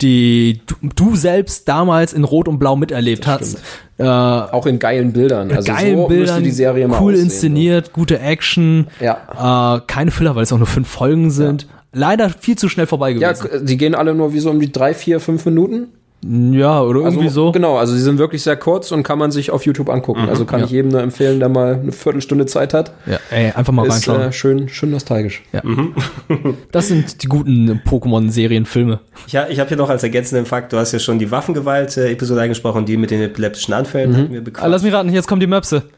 [0.00, 3.58] die du, du selbst damals in Rot und Blau miterlebt hast.
[3.98, 5.50] Äh, Auch in geilen Bildern.
[5.52, 9.76] Also geilen so Bildern, die Serie mal cool aussehen, inszeniert, gute Action, Ja.
[9.76, 11.66] äh, keine Filler, weil es auch nur fünf Folgen sind.
[11.92, 13.50] Leider viel zu schnell vorbei Ja, gewesen.
[13.50, 15.88] k- die gehen alle nur wie so um die drei, vier, fünf Minuten.
[16.22, 17.50] Ja, oder Also, irgendwie so.
[17.52, 20.28] Genau, also sie sind wirklich sehr kurz und kann man sich auf YouTube angucken.
[20.28, 20.66] Also kann Ja.
[20.66, 22.92] ich jedem nur empfehlen, der mal eine Viertelstunde Zeit hat.
[23.06, 24.20] Ja, ey, einfach mal Ist reinschauen.
[24.20, 25.42] äh, schön, schön nostalgisch.
[25.52, 25.62] ja.
[26.72, 29.00] Das sind die guten Pokémon-Serienfilme.
[29.26, 32.42] Ich, ha- ich habe hier noch als ergänzenden Fakt, du hast ja schon die Waffengewalt-Episode
[32.42, 34.70] angesprochen, die mit den epileptischen Anfällen hatten wir Ah, bequatscht.
[34.70, 35.84] lass mich raten, jetzt kommen die Möpse.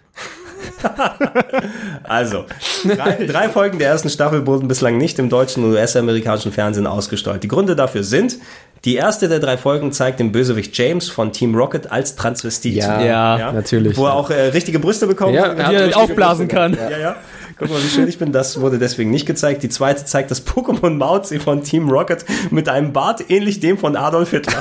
[2.04, 2.44] Also,
[2.84, 7.42] drei, drei Folgen der ersten Staffel wurden bislang nicht im deutschen und US-amerikanischen Fernsehen ausgestrahlt.
[7.42, 8.38] Die Gründe dafür sind,
[8.84, 12.74] die erste der drei Folgen zeigt den Bösewicht James von Team Rocket als Transvestit.
[12.74, 13.00] Ja,
[13.38, 13.96] Ja, natürlich.
[13.96, 15.34] Wo er auch äh, richtige Brüste bekommt.
[15.34, 16.72] Ja, Die er aufblasen Brüste kann.
[16.72, 17.16] gehabt, Ja, ja.
[17.58, 18.32] Guck mal, wie schön ich bin.
[18.32, 19.62] Das wurde deswegen nicht gezeigt.
[19.62, 23.94] Die zweite zeigt das Pokémon Mauzi von Team Rocket mit einem Bart ähnlich dem von
[23.94, 24.60] Adolf Hitler.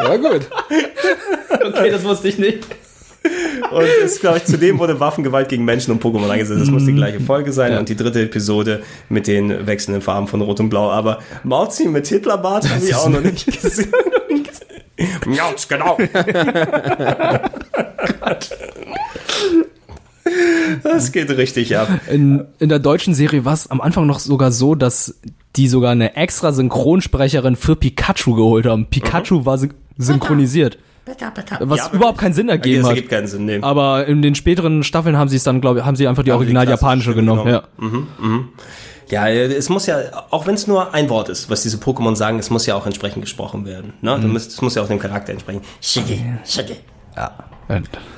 [0.00, 0.48] Ja, gut.
[1.50, 2.64] Okay, das wusste ich nicht.
[3.70, 6.60] Und es, glaube ich, zudem wurde Waffengewalt gegen Menschen und Pokémon eingesetzt.
[6.60, 7.72] Das muss die gleiche Folge sein.
[7.72, 7.78] Ja.
[7.78, 10.90] Und die dritte Episode mit den wechselnden Farben von Rot und Blau.
[10.90, 13.92] Aber Mauzi mit Hitlerbart habe ich auch noch nicht gesehen.
[15.26, 15.98] Mjauz, genau.
[20.82, 21.88] Das geht richtig ab.
[22.10, 25.18] In, in der deutschen Serie war es am Anfang noch sogar so, dass
[25.56, 28.86] die sogar eine extra Synchronsprecherin für Pikachu geholt haben.
[28.86, 30.78] Pikachu war syn synchronisiert.
[31.60, 32.96] Was Ja, überhaupt keinen Sinn Okay, ergeben das hat.
[32.96, 33.44] ergibt keinen Sinn.
[33.44, 33.58] Nee.
[33.60, 36.32] Aber in den späteren Staffeln haben sie es dann, glaube ich, haben sie einfach die
[36.32, 37.62] Haben sie die original klassische japanische Stimme genommen.
[37.78, 38.48] genommen.
[39.10, 39.28] Ja.
[39.28, 39.98] Ja, es muss ja,
[40.30, 42.86] auch wenn es nur ein Wort ist, was diese Pokémon sagen, es muss ja auch
[42.86, 43.92] entsprechend gesprochen werden.
[44.00, 44.16] Ne?
[44.16, 44.34] Mhm.
[44.34, 45.60] Es muss ja auch dem Charakter entsprechen.
[45.82, 46.76] Shiggy, Shiggy.
[47.14, 47.30] Ja.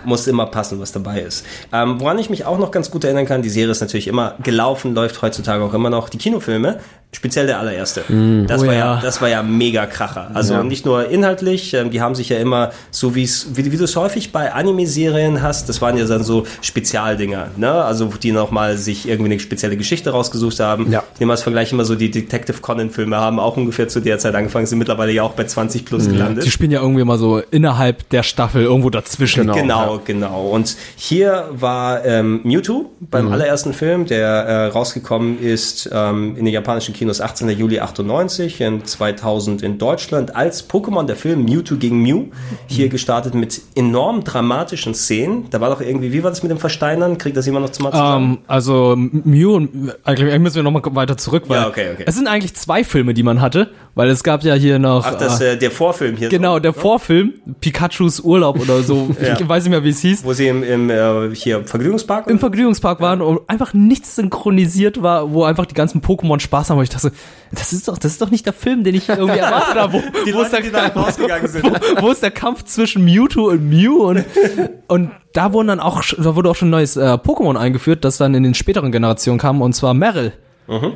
[0.05, 1.45] Muss immer passen, was dabei ist.
[1.73, 4.35] Ähm, woran ich mich auch noch ganz gut erinnern kann, die Serie ist natürlich immer
[4.43, 6.09] gelaufen, läuft heutzutage auch immer noch.
[6.09, 6.79] Die Kinofilme,
[7.13, 8.03] speziell der allererste.
[8.47, 8.95] Das, Oh war ja.
[8.97, 9.01] ja.
[9.01, 10.31] das war ja mega Kracher.
[10.35, 13.97] Also nicht nur inhaltlich, ähm, die haben sich ja immer so wie, wie du es
[13.97, 17.73] häufig bei Anime-Serien hast, das waren ja dann so Spezialdinger, ne?
[17.73, 20.91] Also die nochmal sich irgendwie eine spezielle Geschichte rausgesucht haben.
[20.93, 21.03] Ja.
[21.15, 24.35] Ich nehme als Vergleich immer so die Detective Conan-Filme haben auch ungefähr zu der Zeit
[24.35, 26.45] angefangen, sind mittlerweile ja auch bei 20 plus gelandet.
[26.45, 29.36] Die spielen ja irgendwie mal so innerhalb der Staffel irgendwo dazwischen.
[29.37, 29.55] Genau.
[29.55, 30.49] Genau, genau.
[30.49, 36.55] Und hier war ähm, Mewtwo beim allerersten Film, der äh, rausgekommen ist ähm, in den
[36.55, 37.49] japanischen Kinos 18.
[37.51, 42.27] Juli 98, in 2000 in Deutschland als Pokémon, der Film Mewtwo gegen Mew.
[42.67, 45.49] Hier gestartet mit enorm dramatischen Szenen.
[45.51, 47.19] Da war doch irgendwie, wie war das mit dem Versteinern?
[47.19, 48.33] Kriegt das jemand noch zum zusammen?
[48.33, 52.05] Ähm, also Mew und eigentlich müssen wir noch mal weiter zurück, weil Ja, okay, okay.
[52.07, 55.15] es sind eigentlich zwei Filme, die man hatte, weil es gab ja hier noch Ach,
[55.17, 56.29] das, äh, äh, der Vorfilm hier.
[56.29, 59.41] genau der Vorfilm Pikachus Urlaub oder so, Ja.
[59.41, 60.25] ich weiß nicht mehr, wie es hieß.
[60.25, 65.33] Wo sie im, im äh, hier Vergnügungspark im Vergnügungspark waren und einfach nichts synchronisiert war,
[65.33, 66.79] wo einfach die ganzen Pokémon Spaß haben.
[66.79, 67.13] Und ich dachte,
[67.53, 69.93] das ist doch, das ist doch nicht der Film, den ich irgendwie erwartet habe.
[69.95, 71.65] Wo, Die wo, ist Leute, der, die da rausgegangen sind.
[71.97, 74.07] wo, wo ist der Kampf zwischen Mewtwo und Mew?
[74.07, 74.25] Und,
[74.89, 78.19] und da wurden dann auch, da wurde auch schon ein neues äh, Pokémon eingeführt, das
[78.19, 80.33] dann in den späteren Generationen kam, und zwar Meryl.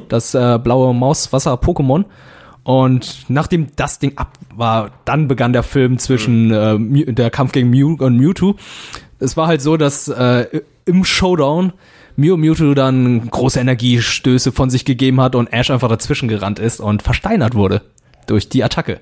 [0.08, 2.04] Das äh, blaue Mauswasser-Pokémon.
[2.62, 7.52] Und nachdem das Ding ab war, dann begann der Film zwischen äh, Mew, der Kampf
[7.52, 8.56] gegen Mew und Mewtwo.
[9.18, 10.46] Es war halt so, dass äh,
[10.84, 11.72] im Showdown
[12.16, 16.58] Mew und Mewtwo dann große Energiestöße von sich gegeben hat und Ash einfach dazwischen gerannt
[16.58, 17.82] ist und versteinert wurde
[18.26, 19.00] durch die Attacke.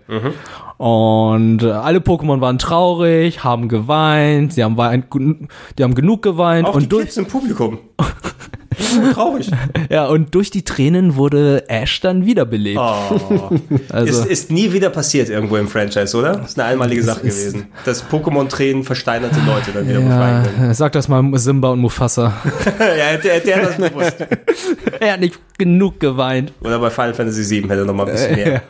[0.78, 6.66] Und äh, alle Pokémon waren traurig, haben geweint, sie haben weint, die haben genug geweint
[6.66, 7.78] Auch und die durch Kids im Publikum.
[8.78, 9.50] So Traurig.
[9.90, 12.78] ja und durch die Tränen wurde Ash dann wiederbelebt.
[12.80, 13.50] Oh.
[13.90, 16.36] Also- ist, ist nie wieder passiert irgendwo im Franchise, oder?
[16.36, 17.66] Das ist eine einmalige Sache ist- gewesen.
[17.84, 20.66] Dass Pokémon-Tränen versteinerte Leute dann wieder befreien können.
[20.68, 22.32] Ja, sag das mal Simba und Mufasa.
[22.78, 24.16] ja, der, der hat das bewusst.
[25.00, 26.52] er hat nicht genug geweint.
[26.60, 28.62] Oder bei Final Fantasy VII hätte er noch mal ein bisschen mehr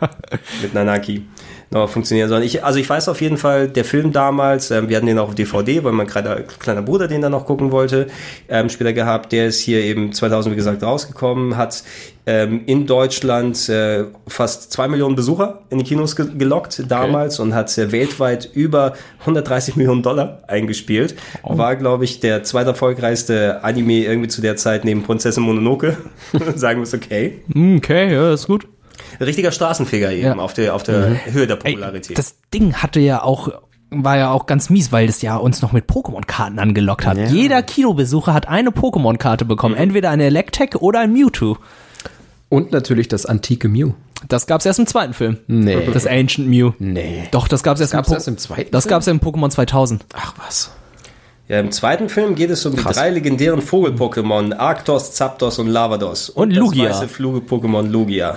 [0.63, 1.23] mit Nanaki
[1.71, 2.43] noch mal funktionieren sollen.
[2.43, 5.29] Ich, also ich weiß auf jeden Fall, der Film damals, ähm, wir hatten den auch
[5.29, 8.07] auf DVD, weil mein kleiner, kleiner Bruder den dann noch gucken wollte,
[8.49, 11.83] ähm, später gehabt, der ist hier eben 2000, wie gesagt, rausgekommen, hat
[12.27, 17.55] ähm, in Deutschland äh, fast zwei Millionen Besucher in die Kinos ge gelockt damals und
[17.55, 21.17] hat äh, weltweit über 130 Millionen Dollar eingespielt.
[21.43, 25.97] War, glaube ich, der zweiterfolgreichste Anime irgendwie zu der Zeit neben Prinzessin Mononoke.
[26.55, 27.41] Sagen wir es okay.
[27.53, 28.67] Hm, Okay, ja, ist gut.
[29.21, 30.37] Richtiger Straßenfeger eben Ja.
[30.37, 32.19] auf der, auf der Höhe der Ey, Popularität.
[32.19, 33.49] das Ding hatte ja auch
[33.91, 37.17] war ja auch ganz mies, weil das ja uns noch mit Pokémon-Karten angelockt hat.
[37.31, 41.57] Jeder Kinobesucher hat eine Pokémon-Karte bekommen, entweder eine Electek oder ein Mewtwo.
[42.51, 43.93] Und natürlich das antike Mew.
[44.29, 45.39] Das gab's erst im zweiten Film.
[45.47, 45.89] Nee.
[45.93, 46.73] Das Ancient Mew.
[46.79, 47.25] Nee.
[47.31, 48.91] Doch, das gab's erst, gab's im, Po- erst im zweiten Das Film?
[48.91, 50.05] gab's ja im Pokémon 2000.
[50.15, 50.71] Ach was.
[51.49, 56.29] ja, Im zweiten Film geht es um die drei legendären Vogel-Pokémon, Arctos, Zapdos und Lavados.
[56.29, 56.91] Und das Lugia.
[56.91, 58.37] weiße Fluge-Pokémon Lugia.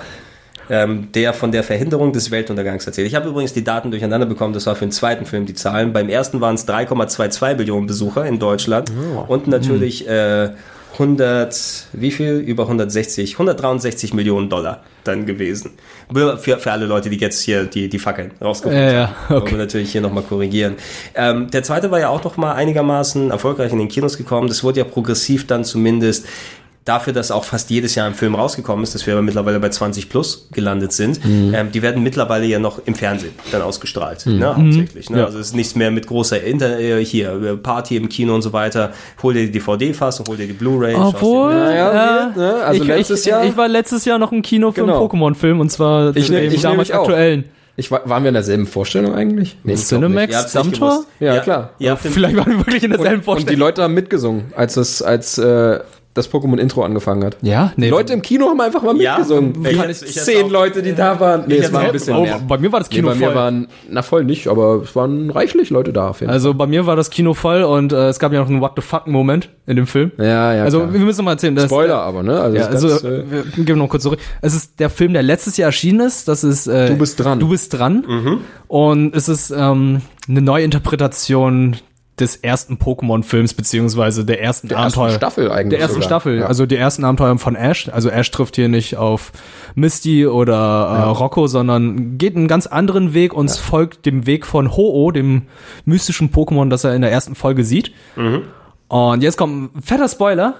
[0.73, 3.05] Ähm, der von der Verhinderung des Weltuntergangs erzählt.
[3.05, 5.91] Ich habe übrigens die Daten durcheinander bekommen, das war für den zweiten Film die Zahlen.
[5.91, 8.89] Beim ersten waren es 3,22 Billionen Besucher in Deutschland
[9.27, 10.51] und natürlich äh,
[10.93, 12.37] 100, wie viel?
[12.37, 15.71] Über 160, 163 Millionen Dollar dann gewesen.
[16.13, 19.41] Für, für alle Leute, die jetzt hier die, die Fackeln rausgeholt Ja, ja, haben.
[19.41, 20.75] Wollen wir natürlich hier nochmal korrigieren.
[21.15, 24.47] Ähm, der zweite war ja auch nochmal einigermaßen erfolgreich in den Kinos gekommen.
[24.47, 26.27] Das wurde ja progressiv dann zumindest
[26.83, 29.69] dafür, dass auch fast jedes Jahr ein Film rausgekommen ist, dass wir aber mittlerweile bei
[29.69, 31.53] 20 plus gelandet sind, Mhm.
[31.53, 35.09] ähm, die werden mittlerweile ja noch im Fernsehen dann ausgestrahlt, ne, hauptsächlich.
[35.11, 35.19] Ne?
[35.19, 35.25] Ja.
[35.25, 38.41] Also es ist nichts mehr mit großer Inter äh, hier äh, Party im Kino und
[38.41, 38.91] so weiter.
[39.21, 40.95] Hol dir die DVD-Fassung, hol dir die Blu-ray.
[40.95, 41.89] Obwohl, Naja,
[42.31, 44.71] äh, wir, ne, also ich, letztes ich, Jahr- ich war letztes Jahr noch im Kino
[44.71, 44.99] für Genau.
[44.99, 47.45] einen Pokémon-Film und zwar Ich ne- ich damals aktuellen.
[47.77, 49.55] Ich war, waren wir in derselben Vorstellung eigentlich?
[49.63, 49.75] Nee.
[49.75, 50.89] Cinemax Dammtor?
[50.89, 51.07] gewusst.
[51.19, 51.69] Ja, klar.
[51.83, 53.59] Habt den- Vielleicht waren wir wirklich in derselben Und, und die Vorstellung.
[53.59, 55.79] Leute haben mitgesungen, als es, als äh,
[56.13, 57.37] das Pokémon-Intro angefangen hat.
[57.41, 57.71] Ja?
[57.77, 57.85] Nee.
[57.85, 59.17] Die Leute im Kino haben einfach mal Ja?
[59.17, 59.53] mitgesungen.
[59.65, 61.43] Ich Wie hätte- ich hätte zehn auch- Leute, die da waren.
[61.47, 62.39] Nee, es hätte waren ein bisschen oh, mehr.
[62.45, 63.35] bei mir war das Nee, Kino bei mir voll.
[63.35, 66.33] waren, na voll nicht, aber es waren reichlich Leute da auf jeden Fall.
[66.33, 68.73] Also bei mir war das Kino voll und äh, es gab ja noch einen What
[68.75, 70.11] the fuck Moment in dem Film.
[70.17, 70.93] Ja, ja, Also klar.
[70.93, 71.55] wir müssen mal erzählen.
[71.55, 72.39] Das, Spoiler aber, ne?
[72.39, 73.23] Also, Ja, also ganz, äh,
[73.55, 74.19] wir gehen noch kurz zurück.
[74.41, 76.27] Es ist der Film, der letztes Jahr erschienen ist.
[76.27, 77.39] Das ist äh, Du bist dran.
[77.39, 78.03] Du bist dran.
[78.07, 78.37] Mhm.
[78.67, 81.77] Und es ist ähm, eine Neuinterpretation
[82.21, 85.17] des ersten Pokémon-Films beziehungsweise der ersten Der ersten Abenteuer.
[85.17, 86.07] Staffel eigentlich Der ersten sogar.
[86.07, 86.39] Staffel.
[86.39, 86.45] Ja.
[86.45, 87.89] Also die ersten Abenteuer von Ash.
[87.89, 89.31] Also Ash trifft hier nicht auf
[89.75, 94.71] Misty oder äh, Rocco, sondern geht einen ganz anderen Weg und folgt dem Weg von
[94.77, 95.43] Ho-Oh, dem
[95.85, 97.91] mystischen Pokémon, das er in der ersten Folge sieht.
[98.15, 98.43] Mhm.
[98.87, 100.53] Und jetzt kommt ein fetter Spoiler.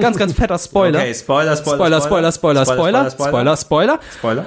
[0.00, 0.98] Ganz, ganz fetter Spoiler.
[1.00, 3.98] Okay, Spoiler, Spoiler, Spoiler, Spoiler, Spoiler, Spoiler, Spoiler, Spoiler.
[4.16, 4.44] Spoiler.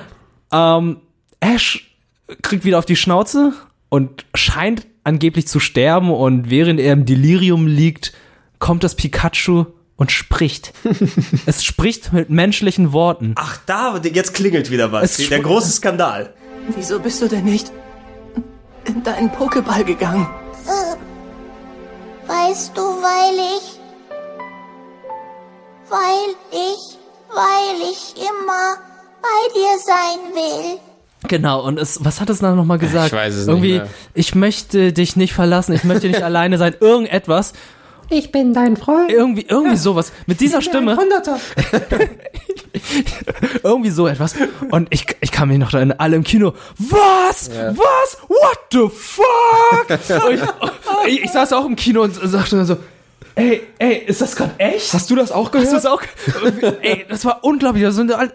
[0.52, 0.98] Ähm,
[1.40, 1.96] Ash
[2.42, 3.54] kriegt wieder auf die Schnauze
[3.90, 8.14] und scheint angeblich zu sterben und während er im Delirium liegt,
[8.60, 9.66] kommt das Pikachu
[9.96, 10.74] und spricht.
[11.46, 13.34] es spricht mit menschlichen Worten.
[13.36, 15.18] Ach, da, jetzt klingelt wieder was.
[15.18, 16.34] Es Der große Skandal.
[16.76, 17.72] Wieso bist du denn nicht
[18.86, 20.28] in deinen Pokéball gegangen?
[22.28, 23.80] Weißt du, weil ich.
[25.90, 26.98] Weil ich.
[27.30, 28.78] Weil ich immer
[29.22, 30.80] bei dir sein will.
[31.28, 33.08] Genau, und es, was hat es dann nochmal gesagt?
[33.08, 33.88] Ich weiß es nicht Irgendwie, mehr.
[34.14, 37.54] ich möchte dich nicht verlassen, ich möchte nicht alleine sein, irgendetwas.
[38.10, 39.12] Ich bin dein Freund.
[39.12, 40.14] Irgendwie, irgendwie sowas.
[40.28, 40.96] Mit dieser Stimme.
[40.96, 41.40] Hunderter.
[43.64, 44.36] irgendwie so etwas.
[44.72, 46.54] Und ich, ich kam mich noch da alle im Kino.
[46.78, 47.50] Was?
[47.52, 48.18] Was?
[48.30, 50.00] What the fuck?
[50.32, 50.42] Ich,
[51.18, 52.78] ich, ich saß auch im Kino und sagte dann so,
[53.36, 54.94] ey, ey, ist das gerade echt?
[54.94, 55.74] Hast du das auch gehört?
[55.74, 56.02] Hast du das auch?
[56.82, 57.84] ey, das war unglaublich.
[57.84, 58.32] Das sind all-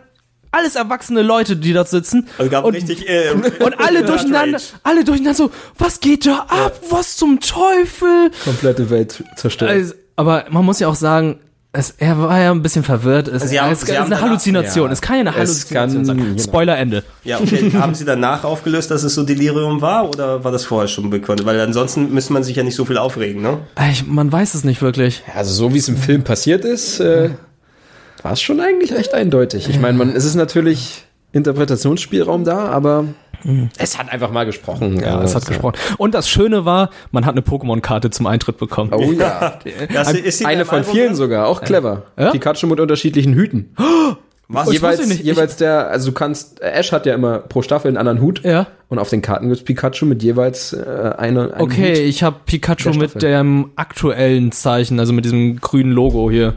[0.53, 2.29] alles erwachsene Leute, die dort sitzen.
[2.39, 3.09] Also gab und, richtig.
[3.09, 3.33] Äh,
[3.65, 6.79] und alle durcheinander, alle durcheinander so, was geht da ab?
[6.91, 8.31] Was zum Teufel?
[8.45, 9.71] Komplette Welt zerstört.
[9.71, 11.39] Also, aber man muss ja auch sagen,
[11.75, 13.29] es, er war ja ein bisschen verwirrt.
[13.29, 14.89] Es, Sie haben- es, Sie es ist eine Halluzination.
[14.89, 14.93] ja.
[14.93, 16.17] Es kann ja eine Halluzination sein.
[16.19, 16.39] genau.
[16.43, 17.03] Spoiler Ende.
[17.25, 17.73] Ja, okay.
[17.79, 21.47] Haben Sie danach aufgelöst, dass es so Delirium war oder war das vorher schon bekannt?
[21.47, 23.61] Weil ansonsten müsste man sich ja nicht so viel aufregen, ne?
[23.91, 25.23] Ich, man weiß es nicht wirklich.
[25.35, 27.31] Also so wie es im Film passiert ist, äh,
[28.23, 29.69] war es schon eigentlich recht eindeutig.
[29.69, 33.07] Ich meine, man, es ist natürlich Interpretationsspielraum da, aber
[33.79, 35.01] es hat einfach mal gesprochen.
[35.01, 35.75] Ja, es hat gesprochen.
[35.99, 38.93] Und das Schöne war, man hat eine Pokémon-Karte zum Eintritt bekommen.
[38.95, 39.59] Oh ja.
[39.93, 41.17] Das, ist sie Eine von Album vielen drin?
[41.17, 42.05] sogar, auch clever.
[42.19, 42.31] Ja?
[42.31, 43.75] Pikachu mit unterschiedlichen Hüten.
[44.49, 44.69] Was?
[44.69, 45.21] Ich jeweils, nicht.
[45.21, 48.43] Ich- jeweils der, also du kannst, Ash hat ja immer pro Staffel einen anderen Hut.
[48.45, 48.67] Ja.
[48.89, 51.99] Und auf den Karten gibt's Pikachu mit jeweils äh, eine, Okay, Hut.
[51.99, 56.55] ich habe Pikachu Der mit dem aktuellen Zeichen, also mit diesem grünen Logo hier.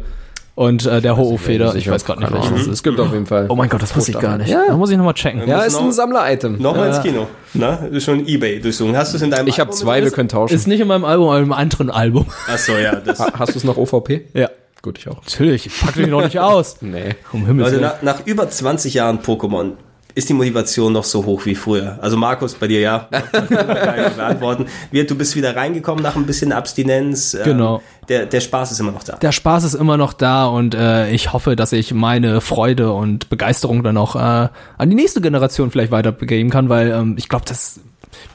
[0.56, 1.76] Und äh, der Ho-Oh-Feder.
[1.76, 2.62] Ich weiß gerade nicht, Keine welches Ahnung.
[2.62, 2.84] es Es ist.
[2.84, 3.48] gibt auf jeden Fall.
[3.50, 4.50] Oh mein Gott, das wusste ich gar nicht.
[4.50, 4.64] Ja.
[4.68, 5.46] Da muss ich nochmal checken.
[5.48, 6.62] Ja, ist noch- ein Sammler-Item.
[6.62, 7.28] Nochmal ins Kino.
[7.54, 8.96] Na, du schon Ebay durchsuchen.
[8.96, 10.54] Hast du es in deinem Ich habe zwei, wir können tauschen.
[10.56, 12.24] Ist nicht in meinem Album, aber im anderen Album.
[12.24, 12.34] drin?
[12.54, 12.96] Ach so, ja.
[12.96, 14.28] Das, Ha- Hast du es noch OVP?
[14.34, 14.50] Ja.
[14.82, 15.22] Gut, ich auch.
[15.24, 16.78] Natürlich, ich pack dich noch nicht aus.
[16.82, 17.16] Nee.
[17.34, 17.82] Um Himmels Willen.
[17.82, 19.72] nach, nach über 20 Jahren Pokémon
[20.16, 22.00] ist die Motivation noch so hoch wie früher.
[22.02, 23.10] Also Markus, bei dir ja.
[24.16, 24.66] Beantworten.
[24.90, 27.34] Wir, du bist wieder reingekommen nach ein bisschen Abstinenz.
[27.34, 27.82] Ähm, Genau.
[28.08, 29.18] Der, der Spaß ist immer noch da.
[29.18, 33.30] der Spaß ist immer noch da und äh, ich hoffe, dass ich meine Freude und
[33.30, 37.46] Begeisterung dann auch äh, an die nächste Generation vielleicht weitergeben kann, weil ähm, ich glaube,
[37.48, 37.80] das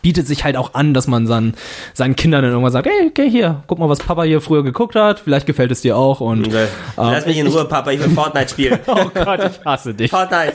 [0.03, 1.55] bietet sich halt auch an, dass man dann
[1.95, 4.95] seinen Kindern dann irgendwann sagt, hey, geh hier, guck mal, was Papa hier früher geguckt
[4.95, 6.67] hat, vielleicht gefällt es dir auch und Okay.
[6.97, 8.79] Lass mich in Ruhe, Papa, ich will Fortnite spielen.
[8.87, 10.11] oh Gott, ich hasse dich.
[10.11, 10.55] Fortnite.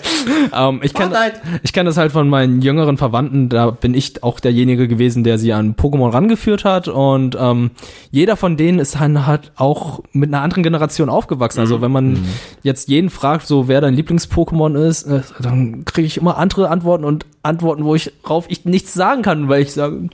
[0.53, 1.41] Ähm, ich kenne Fortnite.
[1.63, 5.37] ich kenn das halt von meinen jüngeren Verwandten, da bin ich auch derjenige gewesen, der
[5.37, 7.71] sie an Pokémon rangeführt hat und ähm,
[8.11, 11.59] jeder von denen ist dann halt auch mit einer anderen Generation aufgewachsen.
[11.59, 12.25] Also wenn man
[12.63, 17.03] jetzt jeden fragt, so wer dein Lieblings-Pokémon ist, äh, dann kriege ich immer andere Antworten
[17.03, 20.09] und Antworten, wo ich rauf ich nichts sagen kann, weil ich sage,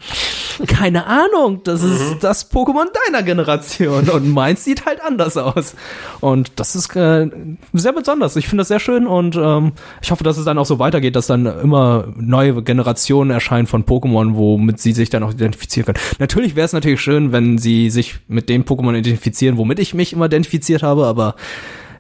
[0.68, 5.76] keine Ahnung, das ist das Pokémon deiner Generation und meins sieht halt anders aus.
[6.20, 7.30] Und das ist äh,
[7.74, 8.36] sehr besonders.
[8.36, 9.72] Ich finde das sehr schön und ähm,
[10.02, 13.86] ich hoffe, dass es dann auch so weitergeht, dass dann immer neue Generationen erscheinen von
[13.86, 16.00] Pokémon, womit sie sich dann auch identifizieren können.
[16.20, 20.14] Natürlich wäre es natürlich schön, wenn sie sich mit dem Pokémon identifizieren, womit ich mich
[20.14, 21.36] immer identifiziert habe, aber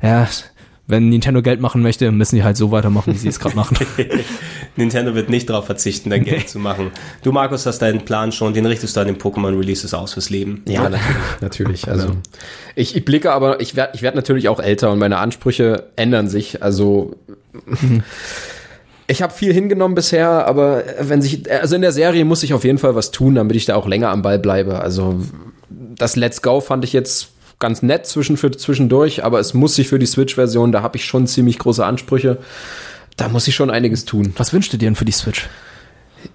[0.01, 0.27] ja,
[0.91, 3.77] wenn Nintendo Geld machen möchte, müssen die halt so weitermachen, wie sie es gerade machen.
[4.75, 6.91] Nintendo wird nicht darauf verzichten, dein Geld zu machen.
[7.23, 10.63] Du, Markus, hast deinen Plan schon, den richtest du an den Pokémon-Releases aus fürs Leben.
[10.67, 11.07] Ja, natürlich.
[11.41, 11.87] natürlich.
[11.87, 12.11] Also
[12.75, 16.29] ich, ich blicke aber, ich werde ich werd natürlich auch älter und meine Ansprüche ändern
[16.29, 16.61] sich.
[16.61, 17.15] Also
[19.07, 22.63] ich habe viel hingenommen bisher, aber wenn sich, also in der Serie muss ich auf
[22.63, 24.79] jeden Fall was tun, damit ich da auch länger am Ball bleibe.
[24.79, 25.21] Also
[25.69, 27.29] das Let's Go fand ich jetzt
[27.61, 31.05] ganz nett zwischen, für, zwischendurch, aber es muss sich für die Switch-Version, da habe ich
[31.05, 32.37] schon ziemlich große Ansprüche.
[33.15, 34.33] Da muss ich schon einiges tun.
[34.37, 35.47] Was wünschst du dir denn für die Switch?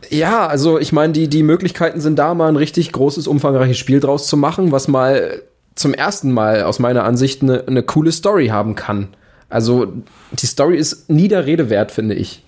[0.08, 4.00] Ja, also ich meine, die, die Möglichkeiten sind da, mal ein richtig großes, umfangreiches Spiel
[4.00, 5.42] draus zu machen, was mal
[5.74, 9.08] zum ersten Mal aus meiner Ansicht eine, eine coole Story haben kann.
[9.48, 9.92] Also
[10.32, 12.42] die Story ist nie der Rede wert, finde ich.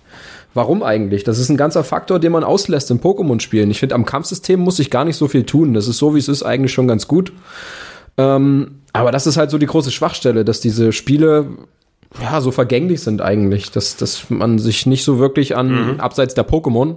[0.53, 1.23] Warum eigentlich?
[1.23, 3.69] Das ist ein ganzer Faktor, den man auslässt in Pokémon-Spielen.
[3.69, 5.73] Ich finde, am Kampfsystem muss ich gar nicht so viel tun.
[5.73, 7.31] Das ist so, wie es ist, eigentlich schon ganz gut.
[8.19, 11.47] Ähm, aber das ist halt so die große Schwachstelle, dass diese Spiele
[12.21, 16.45] ja so vergänglich sind eigentlich, dass, dass man sich nicht so wirklich an, abseits der
[16.45, 16.95] Pokémon,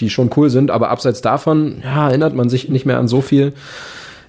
[0.00, 3.20] die schon cool sind, aber abseits davon, ja, erinnert man sich nicht mehr an so
[3.20, 3.52] viel.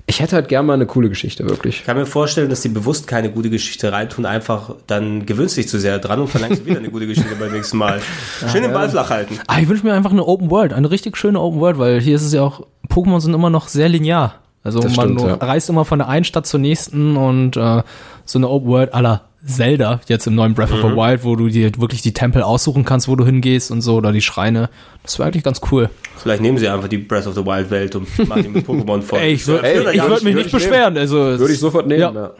[0.08, 1.78] Ich hätte halt gern mal eine coole Geschichte, wirklich.
[1.78, 5.62] Ich kann mir vorstellen, dass die bewusst keine gute Geschichte reintun, einfach dann gewöhnst du
[5.62, 8.02] dich zu sehr dran und verlangst wieder eine gute Geschichte beim nächsten Mal.
[8.52, 9.40] Schön den Ball flach halten.
[9.48, 12.18] Ah, ich wünsche mir einfach eine Open World, eine richtig schöne Open World, weil hier
[12.18, 14.45] ist es ja auch, Pokémon sind immer noch sehr linear.
[14.66, 15.36] Also Das man stimmt, ja.
[15.36, 17.84] reist immer von der einen Stadt zur nächsten und äh,
[18.26, 20.90] so eine Open World aller Zelda, jetzt im neuen Breath of Mhm.
[20.90, 23.96] the Wild, wo du dir wirklich die Tempel aussuchen kannst, wo du hingehst und so,
[23.96, 24.70] oder die Schreine.
[25.04, 25.90] Das wäre eigentlich ganz cool.
[26.18, 29.04] Vielleicht nehmen sie einfach die Breath of the Wild Welt und machen die mit Pokémon
[29.04, 29.20] voll.
[29.20, 30.98] Ey, ich würde würd mich würd nicht ich beschweren.
[30.98, 32.00] Also, es- Würde ich sofort nehmen.
[32.02, 32.12] Ja.
[32.12, 32.32] Ja.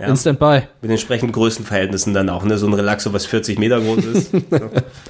[0.00, 0.06] Ja.
[0.06, 0.62] Instant Buy.
[0.80, 2.56] Mit entsprechend Größenverhältnissen dann auch, ne?
[2.56, 4.30] So ein Relaxo, was 40 Meter groß ist.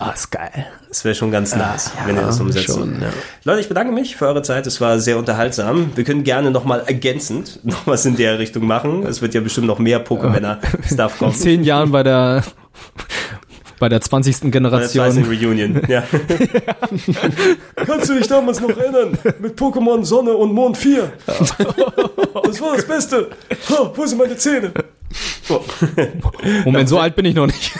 [0.01, 0.67] Ah, ist geil.
[0.89, 2.67] Das wäre schon ganz nice, wenn ihr das umsetzt.
[2.67, 3.09] schon, ja.
[3.45, 4.65] Leute, ich bedanke mich für eure Zeit.
[4.67, 5.91] Es war sehr unterhaltsam.
[5.97, 9.05] Wir können gerne nochmal ergänzend noch was in der Richtung machen.
[9.05, 11.35] Es wird ja bestimmt noch mehr Pokémon-Stuff In kommen.
[11.35, 12.45] zehn Jahren bei der
[13.79, 15.13] bei der 20 Bei der Generation.
[15.13, 15.29] 20.
[15.43, 15.83] Reunion.
[15.89, 16.03] Ja.
[17.77, 19.17] Kannst du dich damals noch erinnern?
[19.39, 21.13] Mit Pokémon Sonne und Mond 4.
[21.27, 23.31] Das war das Beste.
[23.71, 24.73] Ha, wo sind meine Zähne?
[26.65, 27.73] Moment, so alt bin ich noch nicht.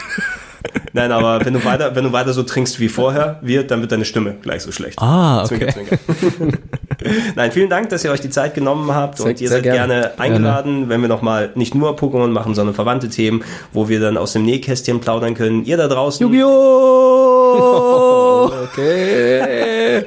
[0.93, 3.91] Nein, aber wenn du weiter, wenn du weiter so trinkst wie vorher, wird, dann wird
[3.91, 4.99] deine Stimme gleich so schlecht.
[5.01, 5.99] Ah, Zwinker, okay.
[6.37, 6.57] zwinker.
[7.35, 9.93] Nein, vielen Dank, dass ihr euch die Zeit genommen habt Sehr- und ihr seid gerne.
[9.93, 14.17] gerne, eingeladen, wenn wir nochmal nicht nur Pokémon machen, sondern verwandte Themen, wo wir dann
[14.17, 15.63] aus dem Nähkästchen plaudern können.
[15.65, 17.49] Ihr da draußen Yu-Gi-Oh!
[18.39, 20.05] Okay.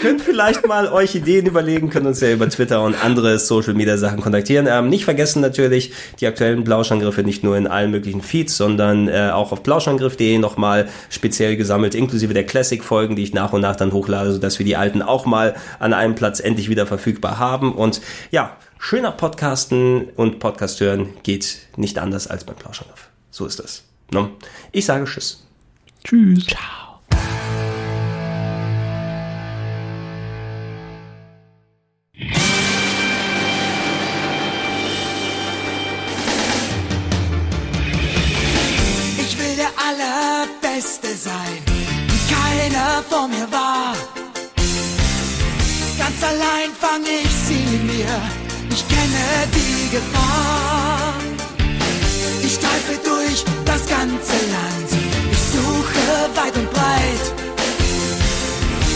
[0.00, 3.96] könnt vielleicht mal euch Ideen überlegen, könnt uns ja über Twitter und andere Social Media
[3.96, 4.66] Sachen kontaktieren.
[4.70, 9.30] Ähm, nicht vergessen natürlich die aktuellen Plauschangriffe nicht nur in allen möglichen Feeds, sondern äh,
[9.32, 13.92] auch auf plauschangriff.de nochmal speziell gesammelt, inklusive der Classic-Folgen, die ich nach und nach dann
[13.92, 17.74] hochlade, sodass wir die alten auch mal an einem Platz endlich wieder verfügbar haben.
[17.74, 18.00] Und
[18.30, 23.08] ja, schöner Podcasten und Podcast hören geht nicht anders als beim Plauschangriff.
[23.30, 23.84] So ist das.
[24.72, 25.46] Ich sage Tschüss.
[26.04, 26.46] Tschüss.
[26.46, 26.85] Ciao.
[48.76, 49.24] Ich kenne
[49.56, 51.14] die Gefahr.
[52.42, 54.88] Ich streife durch das ganze Land,
[55.32, 56.04] ich suche
[56.38, 57.24] weit und breit.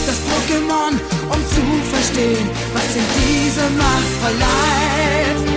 [0.05, 0.93] Das Pokémon,
[1.33, 5.50] um zu verstehen, was in diese Macht verleiht.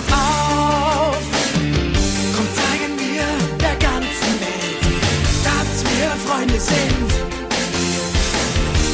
[0.00, 1.16] niemals auf.
[2.36, 3.26] Komm, zeigen wir
[3.58, 4.82] der ganzen Welt,
[5.44, 7.10] dass wir Freunde sind.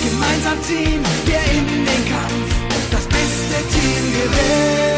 [0.04, 2.54] Gemeinsam ziehen wir in den Kampf,
[2.90, 4.95] das beste Team gewinnt.